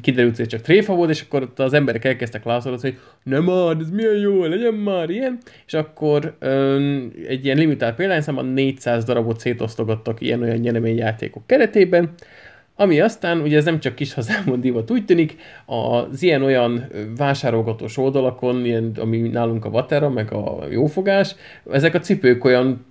kiderült, 0.00 0.36
hogy 0.36 0.46
csak 0.46 0.60
tréfa 0.60 0.94
volt, 0.94 1.10
és 1.10 1.20
akkor 1.20 1.42
ott 1.42 1.58
az 1.58 1.72
emberek 1.72 2.04
elkezdtek 2.04 2.44
lázorozni, 2.44 2.88
hogy 2.90 2.98
nem 3.22 3.48
ad, 3.48 3.80
ez 3.80 3.90
milyen 3.90 4.16
jó, 4.16 4.44
legyen 4.44 4.74
már 4.74 5.10
ilyen, 5.10 5.38
és 5.66 5.74
akkor 5.74 6.36
öm, 6.38 7.12
egy 7.28 7.44
ilyen 7.44 7.56
limitált 7.56 7.94
példányszámban 7.94 8.46
400 8.46 9.04
darabot 9.04 9.40
szétosztogattak 9.40 10.20
ilyen-olyan 10.20 10.56
nyereményjátékok 10.56 11.46
keretében, 11.46 12.14
ami 12.76 13.00
aztán, 13.00 13.40
ugye 13.40 13.56
ez 13.56 13.64
nem 13.64 13.80
csak 13.80 13.94
kis 13.94 14.14
hazámon 14.14 14.60
divat, 14.60 14.90
úgy 14.90 15.04
tűnik, 15.04 15.36
az 15.66 16.22
ilyen-olyan 16.22 16.84
vásárolgatós 17.16 17.96
oldalakon, 17.96 18.64
ilyen, 18.64 18.92
ami 19.00 19.18
nálunk 19.18 19.64
a 19.64 19.70
Vatera, 19.70 20.10
meg 20.10 20.32
a 20.32 20.66
Jófogás, 20.70 21.34
ezek 21.70 21.94
a 21.94 21.98
cipők 21.98 22.44
olyan 22.44 22.84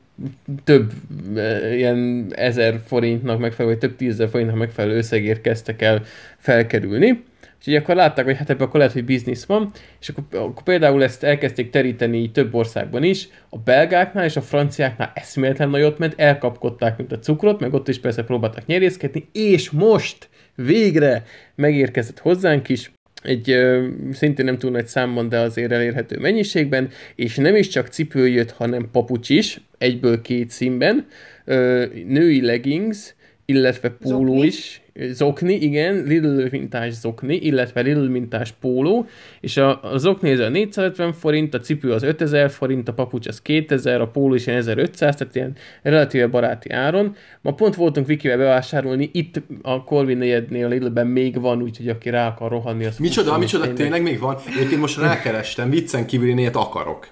több 0.64 0.92
e, 1.36 1.76
ilyen 1.76 2.28
ezer 2.36 2.80
forintnak 2.86 3.40
megfelelő, 3.40 3.76
vagy 3.76 3.90
több 3.90 3.98
tízezer 3.98 4.30
forintnak 4.30 4.58
megfelelő 4.58 4.98
összegért 4.98 5.42
kezdtek 5.42 5.82
el 5.82 6.04
felkerülni. 6.38 7.24
Így 7.66 7.76
akkor 7.76 7.96
látták, 7.96 8.26
hogy 8.26 8.38
hát 8.38 8.50
ebben 8.50 8.68
akkor 8.68 8.78
lehet, 8.78 8.94
hogy 8.94 9.06
biznisz 9.06 9.46
van, 9.46 9.72
és 10.00 10.10
akkor, 10.10 10.24
akkor 10.40 10.64
például 10.64 11.04
ezt 11.04 11.24
elkezdték 11.24 11.70
teríteni 11.70 12.32
több 12.32 12.54
országban 12.54 13.04
is, 13.04 13.28
a 13.50 13.58
belgáknál 13.58 14.26
és 14.26 14.36
a 14.36 14.42
franciáknál 14.42 15.12
eszméletlen 15.16 15.70
nagyot 15.70 15.98
ment, 15.98 16.14
elkapkodták, 16.18 16.98
mint 16.98 17.12
a 17.12 17.20
cukrot, 17.20 17.60
meg 17.60 17.74
ott 17.74 17.88
is 17.88 18.00
persze 18.00 18.24
próbáltak 18.24 18.66
nyerészkedni, 18.66 19.30
és 19.32 19.70
most 19.70 20.30
végre 20.56 21.24
megérkezett 21.56 22.20
hozzánk 22.20 22.70
is, 22.70 22.92
egy 23.24 23.50
ö, 23.50 23.88
szintén 24.12 24.46
nem 24.46 24.58
túl 24.58 24.72
nagy 24.72 24.88
számban, 24.88 25.30
de 25.30 25.40
azért 25.40 25.72
elérhető 25.72 26.20
mennyiségben, 26.20 26.90
és 27.16 27.36
nem 27.36 27.56
is 27.56 27.68
csak 27.68 27.88
cipő 27.88 28.28
jött, 28.28 28.52
hanem 28.52 28.90
papucs 28.92 29.30
is, 29.30 29.62
egyből 29.78 30.22
két 30.22 30.50
színben, 30.50 31.08
ö, 31.46 31.86
női 32.08 32.42
leggings, 32.42 33.16
illetve 33.46 33.90
póló 33.90 34.44
is, 34.44 34.82
zokni, 35.12 35.54
igen, 35.54 36.04
Lidl 36.04 36.48
mintás 36.52 36.94
zokni, 36.94 37.36
illetve 37.36 37.82
Lidl 37.82 38.06
mintás 38.06 38.52
póló, 38.52 39.08
és 39.40 39.58
a, 39.58 39.80
a 39.84 39.98
zokni 39.98 40.30
ez 40.30 40.40
a 40.40 40.50
450 40.50 41.14
forint, 41.14 41.54
a 41.54 41.60
cipő 41.60 41.92
az 41.92 42.04
5000 42.04 42.50
forint, 42.50 42.88
a 42.88 42.94
papucs 42.94 43.28
az 43.28 43.42
2000, 43.42 44.02
a 44.02 44.08
póló 44.08 44.34
is 44.34 44.48
ilyen 44.48 44.60
1500, 44.60 45.16
tehát 45.16 45.36
ilyen 45.36 45.56
relatíve 45.82 46.28
baráti 46.28 46.70
áron. 46.70 47.16
Ma 47.42 47.54
pont 47.54 47.76
voltunk 47.76 48.08
Wikivel 48.08 48.38
bevásárolni, 48.38 49.10
itt 49.14 49.42
a 49.62 49.84
Corvin 49.84 50.18
negyednél 50.18 50.66
a 50.66 50.70
Lidlben 50.70 51.08
még 51.08 51.42
van, 51.42 51.62
úgyhogy 51.62 51.90
aki 51.90 52.10
rá 52.10 52.28
akar 52.28 52.50
rohanni, 52.50 52.86
az 52.86 52.98
Micsoda, 52.98 53.26
fusson, 53.26 53.40
micsoda, 53.40 53.64
tényleg. 53.64 53.82
tényleg 53.82 54.02
még 54.02 54.20
van? 54.20 54.38
Egyébként 54.56 54.82
most 54.82 55.00
rákerestem, 55.00 55.70
viccen 55.70 56.06
kívül 56.06 56.30
én 56.30 56.38
ilyet 56.38 56.56
akarok. 56.56 57.08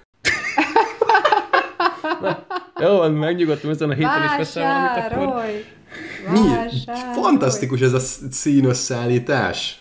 Jó, 2.80 2.96
van, 2.96 3.12
megnyugodtam 3.12 3.70
ezen 3.70 3.90
a 3.90 3.94
héten 3.94 4.24
is 4.24 4.36
veszem 4.36 4.62
valamit, 4.62 5.12
akkor... 5.12 5.42
Mi? 6.30 6.38
Fantasztikus 7.12 7.80
ez 7.80 7.92
a 7.92 7.98
színösszállítás. 8.30 9.80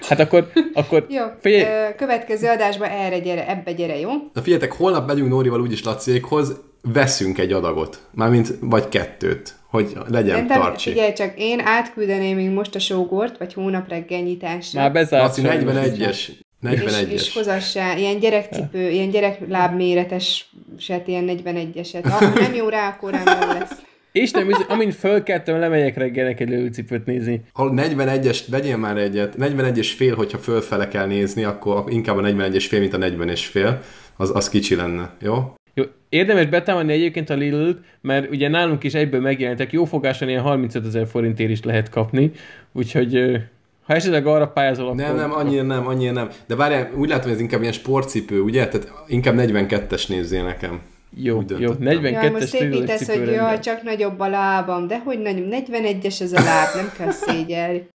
Hát 0.00 0.20
akkor, 0.20 0.50
akkor 0.72 1.06
Jó, 1.08 1.22
Figyelj. 1.40 1.94
következő 1.96 2.48
adásban 2.48 2.88
erre 2.88 3.18
gyere, 3.18 3.48
ebbe 3.48 3.72
gyere, 3.72 3.98
jó? 3.98 4.10
Na 4.32 4.42
figyeljetek, 4.42 4.72
holnap 4.72 5.06
megyünk 5.06 5.28
Nórival 5.28 5.60
úgyis 5.60 5.84
Laciékhoz, 5.84 6.60
veszünk 6.82 7.38
egy 7.38 7.52
adagot. 7.52 7.98
Mármint, 8.10 8.54
vagy 8.60 8.88
kettőt, 8.88 9.54
hogy 9.70 9.92
legyen 10.08 10.34
Szerintem, 10.34 10.60
tartsi. 10.60 10.90
figyelj 10.90 11.12
csak, 11.12 11.32
én 11.36 11.60
átküldeném 11.64 12.36
még 12.36 12.50
most 12.50 12.74
a 12.74 12.78
sógort, 12.78 13.38
vagy 13.38 13.54
hónap 13.54 13.88
reggel 13.88 14.20
nyitásra. 14.20 14.80
már 14.80 14.92
bezárt. 14.92 15.22
Laci, 15.22 15.40
sajnos. 15.40 15.74
41-es. 15.74 16.08
és, 16.08 16.32
41-es. 16.62 17.08
és 17.08 17.34
hozassá 17.34 17.96
ilyen 17.96 18.18
gyerekcipő, 18.18 18.90
ilyen 18.90 19.10
gyereklábméreteset, 19.10 21.06
ilyen 21.06 21.24
41-eset. 21.44 22.04
Ha 22.10 22.28
nem 22.28 22.54
jó 22.54 22.68
rá, 22.68 22.88
akkor 22.88 23.10
nem 23.10 23.40
jó 23.40 23.48
lesz. 23.58 23.72
Isten, 24.16 24.46
bizony, 24.46 24.64
amint 24.68 24.94
fölkeltem, 24.94 25.58
lemegyek 25.58 25.96
reggelnek 25.96 26.40
egy 26.40 26.48
lőcipőt 26.48 27.06
nézni. 27.06 27.40
Ha 27.52 27.72
41-es, 27.76 28.38
vegyél 28.48 28.76
már 28.76 28.96
egyet. 28.96 29.36
41 29.36 29.78
és 29.78 29.92
fél, 29.92 30.14
hogyha 30.14 30.38
fölfele 30.38 30.88
kell 30.88 31.06
nézni, 31.06 31.44
akkor 31.44 31.84
inkább 31.88 32.16
a 32.16 32.20
41 32.20 32.54
és 32.54 32.66
fél, 32.66 32.80
mint 32.80 32.92
a 32.92 32.96
40 32.96 33.28
és 33.28 33.46
fél. 33.46 33.80
Az, 34.16 34.30
az 34.34 34.48
kicsi 34.48 34.74
lenne, 34.74 35.10
jó? 35.20 35.54
Jó, 35.74 35.84
érdemes 36.08 36.46
betámadni 36.46 36.92
egyébként 36.92 37.30
a 37.30 37.34
lidl 37.34 37.70
mert 38.00 38.30
ugye 38.30 38.48
nálunk 38.48 38.84
is 38.84 38.94
egyből 38.94 39.20
megjelentek, 39.20 39.72
jó 39.72 39.84
fogáson 39.84 40.28
ilyen 40.28 40.42
35 40.42 40.86
ezer 40.86 41.06
forintért 41.06 41.50
is 41.50 41.62
lehet 41.62 41.88
kapni, 41.88 42.30
úgyhogy 42.72 43.40
ha 43.84 43.94
esetleg 43.94 44.26
arra 44.26 44.48
pályázol, 44.48 44.84
akkor... 44.84 44.96
Nem, 44.96 45.16
nem, 45.16 45.32
annyira 45.32 45.62
nem, 45.62 45.86
annyira 45.86 46.12
nem. 46.12 46.28
De 46.46 46.56
várjál, 46.56 46.90
úgy 46.96 47.08
látom, 47.08 47.24
hogy 47.24 47.32
ez 47.32 47.40
inkább 47.40 47.60
ilyen 47.60 47.72
sportcipő, 47.72 48.40
ugye? 48.40 48.68
Tehát 48.68 48.92
inkább 49.06 49.34
42-es 49.38 50.08
nézzél 50.08 50.44
nekem. 50.44 50.80
Jó, 51.16 51.34
jó, 51.34 51.42
döntöttem. 51.42 52.00
42-es 52.02 52.40
Ja, 52.40 52.46
szépítesz, 52.46 53.06
hogy 53.08 53.26
jaj, 53.26 53.58
csak 53.60 53.82
nagyobb 53.82 54.20
a 54.20 54.28
lábam, 54.28 54.86
de 54.86 54.98
hogy 54.98 55.18
nagy, 55.18 55.44
41-es 55.50 56.20
ez 56.20 56.32
a 56.32 56.40
láb, 56.42 56.74
nem 56.74 56.92
kell 56.96 57.10
szégyelni. 57.10 57.88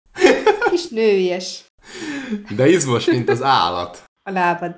Kis 0.70 0.88
nőies 0.90 1.64
De 2.56 2.68
izmos, 2.70 3.06
mint 3.06 3.30
az 3.30 3.44
állat. 3.44 4.04
a 4.24 4.32
lábad. 4.32 4.76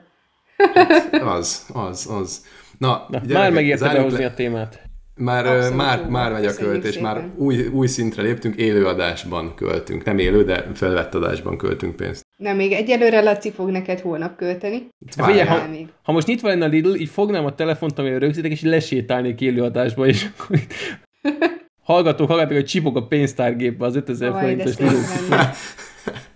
Az, 1.11 1.65
az, 1.73 2.07
az. 2.09 2.45
Na, 2.77 2.87
Na, 2.87 3.05
gyerekek, 3.09 3.37
már 3.37 3.51
megérte 3.51 3.93
behozni 3.93 4.19
le- 4.19 4.25
a 4.25 4.33
témát. 4.33 4.81
Már, 5.21 5.45
Abszolút 5.45 5.77
már, 5.77 6.07
már 6.09 6.31
megy 6.31 6.45
a 6.45 6.53
költés, 6.53 6.99
már 6.99 7.29
új, 7.35 7.67
új 7.67 7.87
szintre 7.87 8.21
léptünk, 8.21 8.55
élő 8.55 8.85
adásban 8.85 9.55
költünk. 9.55 10.03
Nem 10.03 10.17
élő, 10.17 10.43
de 10.43 10.65
felvett 10.73 11.15
adásban 11.15 11.57
költünk 11.57 11.95
pénzt. 11.95 12.25
Nem, 12.37 12.55
még 12.55 12.71
egyelőre 12.71 13.21
Laci 13.21 13.51
fog 13.51 13.69
neked 13.69 13.99
holnap 13.99 14.35
költeni. 14.35 14.87
Hát 15.15 15.27
figyelj, 15.27 15.47
Várjál. 15.47 15.65
ha, 15.65 15.71
még. 15.71 15.87
ha 16.03 16.11
most 16.11 16.27
nyitva 16.27 16.47
lenne 16.47 16.65
a 16.65 16.67
Lidl, 16.67 16.93
így 16.93 17.09
fognám 17.09 17.45
a 17.45 17.55
telefont, 17.55 17.99
amivel 17.99 18.19
rögzítek, 18.19 18.51
és 18.51 18.61
lesétálnék 18.61 19.41
élőadásba, 19.41 20.05
és 20.07 20.27
akkor 20.37 20.55
itt 20.55 20.73
hallgatók, 21.83 22.27
hallgatók, 22.27 22.53
hogy 22.53 22.65
csipog 22.65 22.97
a 22.97 23.07
pénztárgépbe 23.07 23.85
az 23.85 23.95
5000 23.95 24.31
Vaj, 24.31 24.55
de 24.55 24.71
forintos. 24.71 25.57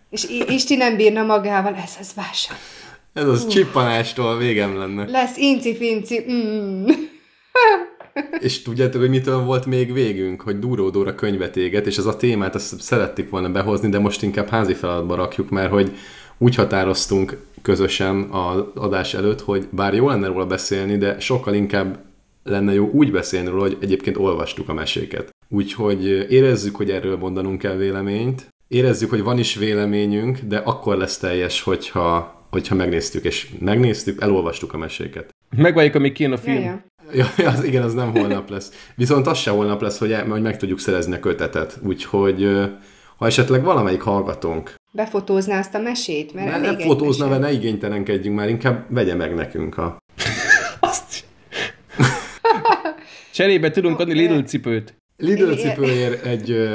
És 0.10 0.26
Isti 0.56 0.76
nem 0.76 0.96
bírna 0.96 1.24
magával, 1.24 1.76
ez 1.76 1.98
az 2.00 2.14
vásár. 2.16 2.58
Ez 3.14 3.28
az 3.28 3.48
csippanástól 3.48 4.38
végem 4.38 4.78
lenne. 4.78 5.10
Lesz 5.10 5.38
inci-finci. 5.38 6.26
Mm. 6.32 6.86
És 8.40 8.62
tudjátok, 8.62 9.02
hogy 9.02 9.10
mitől 9.10 9.44
volt 9.44 9.66
még 9.66 9.94
végünk? 9.94 10.42
Hogy 10.42 10.60
Dúró 10.60 10.90
Dóra 10.90 11.16
könyvet 11.16 11.58
éget, 11.58 11.86
és 11.86 11.98
ez 11.98 12.06
a 12.06 12.16
témát 12.16 12.56
azt 12.56 12.82
szerették 12.82 13.30
volna 13.30 13.50
behozni, 13.50 13.90
de 13.90 14.00
most 14.00 14.24
inkább 14.24 14.50
házi 14.50 14.74
feladatba 14.74 15.16
rakjuk, 15.16 15.50
mert 15.50 15.72
hogy 15.72 15.92
úgy 16.38 16.56
határoztunk 16.56 17.38
közösen 17.62 18.22
az 18.32 18.64
adás 18.76 19.14
előtt, 19.14 19.42
hogy 19.42 19.68
bár 19.72 19.94
jó 19.94 20.08
lenne 20.08 20.28
róla 20.28 20.46
beszélni, 20.46 20.98
de 20.98 21.20
sokkal 21.20 21.54
inkább 21.54 22.00
lenne 22.44 22.74
jó 22.74 22.90
úgy 22.90 23.12
beszélni 23.12 23.50
róla, 23.50 23.62
hogy 23.62 23.78
egyébként 23.82 24.18
olvastuk 24.18 24.70
a 24.70 24.74
meséket. 24.74 25.30
Úgyhogy 25.50 26.32
érezzük, 26.32 26.76
hogy 26.76 26.90
erről 26.90 27.18
mondanunk 27.18 27.60
kell 27.60 27.76
véleményt, 27.76 28.48
érezzük, 28.68 29.10
hogy 29.10 29.24
van 29.24 29.38
is 29.38 29.56
véleményünk, 29.56 30.40
de 30.40 30.58
akkor 30.58 30.98
lesz 30.98 31.18
teljes, 31.18 31.62
hogyha, 31.62 32.42
hogyha 32.50 32.76
megnéztük, 32.76 33.24
és 33.24 33.48
megnéztük, 33.60 34.22
elolvastuk 34.22 34.74
a 34.74 34.78
meséket. 34.78 35.30
Megvárjuk, 35.58 35.96
amíg 35.96 36.12
kijön 36.14 36.32
a 36.32 36.38
film. 36.38 36.64
Ja, 36.64 36.64
Ja, 36.64 36.84
ja, 37.14 37.50
az, 37.50 37.64
igen, 37.64 37.84
az 37.84 37.94
nem 37.94 38.12
holnap 38.12 38.50
lesz. 38.50 38.72
Viszont 38.96 39.28
az 39.28 39.38
se 39.38 39.52
holnap 39.52 39.82
lesz, 39.82 39.98
hogy, 39.98 40.16
hogy 40.30 40.42
meg 40.42 40.58
tudjuk 40.58 40.80
szerezni 40.80 41.14
a 41.14 41.20
kötetet. 41.20 41.80
Úgyhogy 41.84 42.50
ha 43.18 43.26
esetleg 43.26 43.64
valamelyik 43.64 44.02
hallgatónk 44.02 44.74
Befotózná 44.96 45.60
azt 45.60 45.76
a 45.76 45.80
mesét? 45.80 46.34
Mert 46.34 46.48
ne, 46.48 46.54
elég 46.54 46.70
ne 46.70 46.78
egy 46.78 46.84
fotózna, 46.84 47.28
mert 47.28 47.42
ne 47.42 47.52
igénytelenkedjünk 47.52 48.38
már, 48.38 48.50
inkább 48.50 48.86
vegye 48.90 49.16
meg 49.16 49.36
nekünk 49.36 49.78
a... 49.78 49.98
Azt... 50.80 51.24
Cserébe 53.34 53.72
tudunk 53.72 54.00
adni. 54.00 54.14
Lidl 54.14 54.40
cipőt. 54.40 54.94
Lidl 55.18 55.52
cipőért 55.52 56.26
egy, 56.26 56.70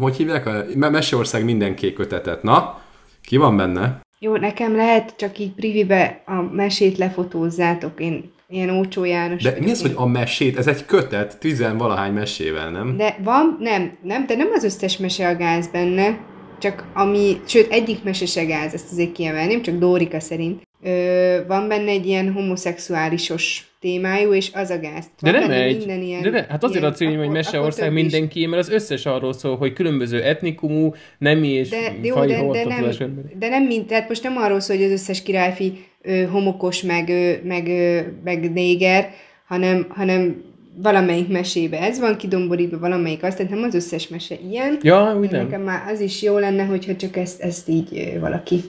hogy 0.00 0.16
hívják? 0.16 0.46
A 0.46 0.64
Me- 0.74 0.90
Meseország 0.90 1.44
minden 1.44 1.74
kék 1.74 1.94
kötetet. 1.94 2.42
Na, 2.42 2.82
ki 3.22 3.36
van 3.36 3.56
benne? 3.56 4.00
Jó, 4.18 4.36
nekem 4.36 4.76
lehet 4.76 5.14
csak 5.16 5.38
így 5.38 5.52
privibe 5.52 6.22
a 6.26 6.42
mesét 6.42 6.98
lefotózzátok. 6.98 8.00
Én 8.00 8.32
ilyen 8.48 8.70
ócsó 8.70 9.04
János. 9.04 9.42
De 9.42 9.56
mi 9.60 9.70
az, 9.70 9.80
hogy 9.80 9.92
a 9.94 10.06
mesét? 10.06 10.58
Ez 10.58 10.66
egy 10.66 10.84
kötet, 10.84 11.38
tizenvalahány 11.38 12.12
mesével, 12.12 12.70
nem? 12.70 12.96
De 12.96 13.16
van, 13.22 13.56
nem, 13.60 13.98
nem, 14.02 14.26
de 14.26 14.36
nem 14.36 14.48
az 14.54 14.64
összes 14.64 14.96
mese 14.96 15.28
a 15.28 15.36
gáz 15.36 15.68
benne, 15.68 16.18
csak 16.58 16.86
ami, 16.94 17.40
sőt, 17.46 17.70
egyik 17.70 18.02
mese 18.02 18.26
se 18.26 18.44
gáz, 18.44 18.74
ezt 18.74 18.92
azért 18.92 19.12
kiemelném, 19.12 19.62
csak 19.62 19.78
Dórika 19.78 20.20
szerint. 20.20 20.62
Ö, 20.82 21.38
van 21.46 21.68
benne 21.68 21.90
egy 21.90 22.06
ilyen 22.06 22.32
homoszexuálisos 22.32 23.70
témájú, 23.80 24.32
és 24.32 24.50
az 24.54 24.70
a 24.70 24.78
gáz. 24.78 25.04
De 25.20 25.30
nem 25.30 25.50
egy. 25.50 25.76
Minden 25.76 26.02
ilyen, 26.02 26.22
de 26.22 26.30
ne, 26.30 26.44
hát 26.48 26.64
azért 26.64 26.80
ilyen, 26.80 26.92
a 26.92 26.94
cím, 26.94 27.16
hogy 27.16 27.28
Meseország 27.28 27.92
mindenki, 27.92 28.46
mert 28.46 28.62
az 28.62 28.70
összes 28.70 29.06
arról 29.06 29.32
szól, 29.32 29.56
hogy 29.56 29.72
különböző 29.72 30.22
etnikumú, 30.22 30.94
nemi 31.18 31.48
és 31.48 31.68
De, 31.68 31.94
jó, 32.02 32.14
de, 32.24 32.46
de, 32.52 32.64
nem, 32.64 32.94
de 33.38 33.48
nem 33.48 33.64
mind, 33.64 33.86
tehát 33.86 34.08
most 34.08 34.22
nem 34.22 34.36
arról 34.36 34.60
szól, 34.60 34.76
hogy 34.76 34.84
az 34.84 34.90
összes 34.90 35.22
királyfi 35.22 35.72
ö, 36.02 36.24
homokos, 36.24 36.82
meg, 36.82 37.08
ö, 37.08 37.32
meg, 37.44 37.66
ö, 37.66 38.00
meg 38.24 38.52
néger, 38.52 39.10
hanem, 39.46 39.86
hanem 39.88 40.44
valamelyik 40.82 41.28
mesébe 41.28 41.80
ez 41.80 41.98
van 41.98 42.16
kidomborítva, 42.16 42.78
valamelyik 42.78 43.22
azt, 43.22 43.36
tehát 43.36 43.52
nem 43.52 43.62
az 43.62 43.74
összes 43.74 44.08
mese 44.08 44.36
ilyen. 44.50 44.78
Ja, 44.82 45.16
úgy 45.18 45.30
nem. 45.30 45.44
Nekem 45.44 45.62
már 45.62 45.92
az 45.92 46.00
is 46.00 46.22
jó 46.22 46.38
lenne, 46.38 46.64
hogyha 46.64 46.96
csak 46.96 47.16
ezt, 47.16 47.40
ezt 47.40 47.68
így 47.68 48.16
valaki 48.20 48.60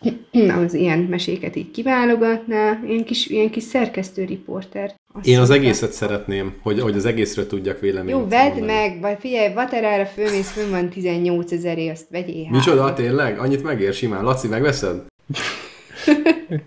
az 0.64 0.74
ilyen 0.74 0.98
meséket 0.98 1.56
így 1.56 1.70
kiválogatná, 1.70 2.80
ilyen 2.86 3.04
kis, 3.04 3.26
ilyen 3.26 3.50
kis 3.50 3.62
szerkesztő 3.62 4.24
riporter. 4.24 4.94
Azt 5.14 5.26
Én 5.26 5.38
az 5.38 5.48
mondta. 5.48 5.66
egészet 5.66 5.92
szeretném, 5.92 6.54
hogy, 6.62 6.80
hogy 6.80 6.96
az 6.96 7.04
egészről 7.04 7.46
tudjak 7.46 7.80
véleményt 7.80 8.18
Jó, 8.18 8.28
vedd 8.28 8.48
mondani. 8.48 8.72
meg, 8.72 9.00
vagy 9.00 9.16
figyelj, 9.20 9.52
Vaterára 9.52 10.06
fölmész, 10.06 10.50
fönn 10.50 10.70
van 10.70 10.88
18 10.88 11.52
ezeré, 11.52 11.88
azt 11.88 12.06
vegyél 12.10 12.44
hát. 12.44 12.52
Micsoda, 12.52 12.92
tényleg? 12.92 13.38
Annyit 13.38 13.62
megér 13.62 13.92
simán. 13.92 14.24
Laci, 14.24 14.48
megveszed? 14.48 15.02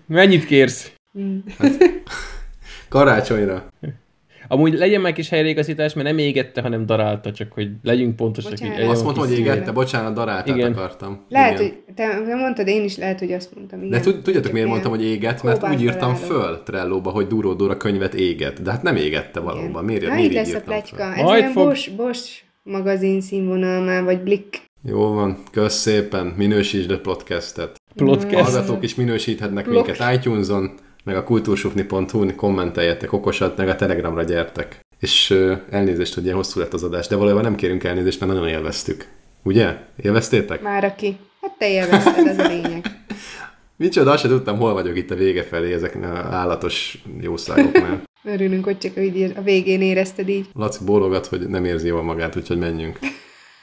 Mennyit 0.06 0.44
kérsz? 0.44 0.92
Mm. 1.18 1.38
Karácsonyra. 2.88 3.68
Amúgy 4.48 4.74
legyen 4.74 5.00
már 5.00 5.12
kis 5.12 5.28
helyreigazítás, 5.28 5.94
mert 5.94 6.06
nem 6.06 6.18
égette, 6.18 6.60
hanem 6.60 6.86
darálta, 6.86 7.32
csak 7.32 7.52
hogy 7.52 7.70
legyünk 7.82 8.16
pontosak. 8.16 8.50
Bocsánat. 8.50 8.78
így 8.78 8.84
Azt 8.84 9.02
mondtam, 9.02 9.24
hogy 9.26 9.34
színe. 9.34 9.52
égette, 9.52 9.72
bocsánat, 9.72 10.14
daráltát 10.14 10.56
Igen. 10.56 10.72
akartam. 10.72 11.24
Lehet, 11.28 11.60
Igen. 11.60 11.72
hogy 11.86 11.94
te 11.94 12.34
mondtad, 12.36 12.66
én 12.66 12.84
is 12.84 12.96
lehet, 12.96 13.18
hogy 13.18 13.32
azt 13.32 13.54
mondtam. 13.54 13.78
Igen. 13.78 13.90
De 13.90 14.00
tud, 14.00 14.22
tudjátok, 14.22 14.52
miért 14.52 14.68
mondtam, 14.68 14.90
hogy 14.90 15.04
éget? 15.04 15.42
Mert 15.42 15.68
úgy 15.68 15.82
írtam 15.82 16.14
föl 16.14 16.62
Trellóba, 16.62 17.10
hogy 17.10 17.26
Duró 17.26 17.52
Dóra 17.54 17.76
könyvet 17.76 18.14
éget. 18.14 18.62
De 18.62 18.70
hát 18.70 18.82
nem 18.82 18.96
égette 18.96 19.40
valóban. 19.40 19.84
Miért, 19.84 20.06
Na, 20.06 20.14
miért 20.14 20.28
így 20.30 20.34
lesz 20.34 20.54
a 20.54 20.60
föl? 20.60 21.00
Ez 21.00 21.22
Majd 21.22 21.40
olyan 21.40 21.52
fog. 21.52 21.64
Bosch, 21.66 21.92
Bosch 21.96 22.42
magazin 22.62 23.20
színvonal 23.20 23.84
már, 23.84 24.04
vagy 24.04 24.20
Blick. 24.20 24.64
Jó 24.84 25.12
van, 25.12 25.38
kösz 25.50 25.74
szépen, 25.74 26.26
minősítsd 26.26 26.90
a 26.90 27.00
podcastet. 27.00 27.76
Podcast. 27.94 28.50
Hallgatók 28.50 28.84
is 28.84 28.94
minősíthetnek 28.94 29.64
Blog. 29.64 29.86
minket 29.86 30.14
iTunes-on, 30.14 30.70
meg 31.06 31.16
a 31.16 31.24
kultúrsufni.hu-n 31.24 32.36
kommenteljetek 32.36 33.12
okosat, 33.12 33.56
meg 33.56 33.68
a 33.68 33.76
Telegramra 33.76 34.22
gyertek. 34.22 34.80
És 35.00 35.30
uh, 35.30 35.58
elnézést, 35.70 36.14
hogy 36.14 36.24
ilyen 36.24 36.36
hosszú 36.36 36.60
lett 36.60 36.72
az 36.72 36.82
adás, 36.82 37.06
de 37.06 37.16
valójában 37.16 37.42
nem 37.42 37.54
kérünk 37.54 37.84
elnézést, 37.84 38.20
mert 38.20 38.32
nagyon 38.32 38.48
élveztük. 38.48 39.06
Ugye? 39.42 39.76
Élveztétek? 40.02 40.62
Már 40.62 40.84
aki. 40.84 41.16
Hát 41.40 41.52
te 41.58 41.70
élvezted, 41.70 42.26
ez 42.26 42.38
a 42.38 42.48
lényeg. 42.48 42.86
Micsoda, 43.76 44.10
azt 44.10 44.20
sem 44.20 44.30
tudtam, 44.30 44.58
hol 44.58 44.72
vagyok 44.72 44.96
itt 44.96 45.10
a 45.10 45.14
vége 45.14 45.42
felé 45.42 45.72
ezeknél 45.72 46.10
a 46.10 46.34
állatos 46.34 47.02
jószágoknál. 47.20 48.02
Örülünk, 48.24 48.64
hogy 48.64 48.78
csak 48.78 48.92
így 48.98 49.32
a 49.36 49.42
végén 49.42 49.82
érezted 49.82 50.28
így. 50.28 50.46
Laci 50.54 50.84
bólogat, 50.84 51.26
hogy 51.26 51.48
nem 51.48 51.64
érzi 51.64 51.86
jól 51.86 52.02
magát, 52.02 52.36
úgyhogy 52.36 52.58
menjünk. 52.58 52.98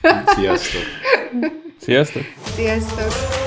Sziasztok! 0.36 0.82
Sziasztok! 1.78 2.24
Sziasztok! 2.56 3.43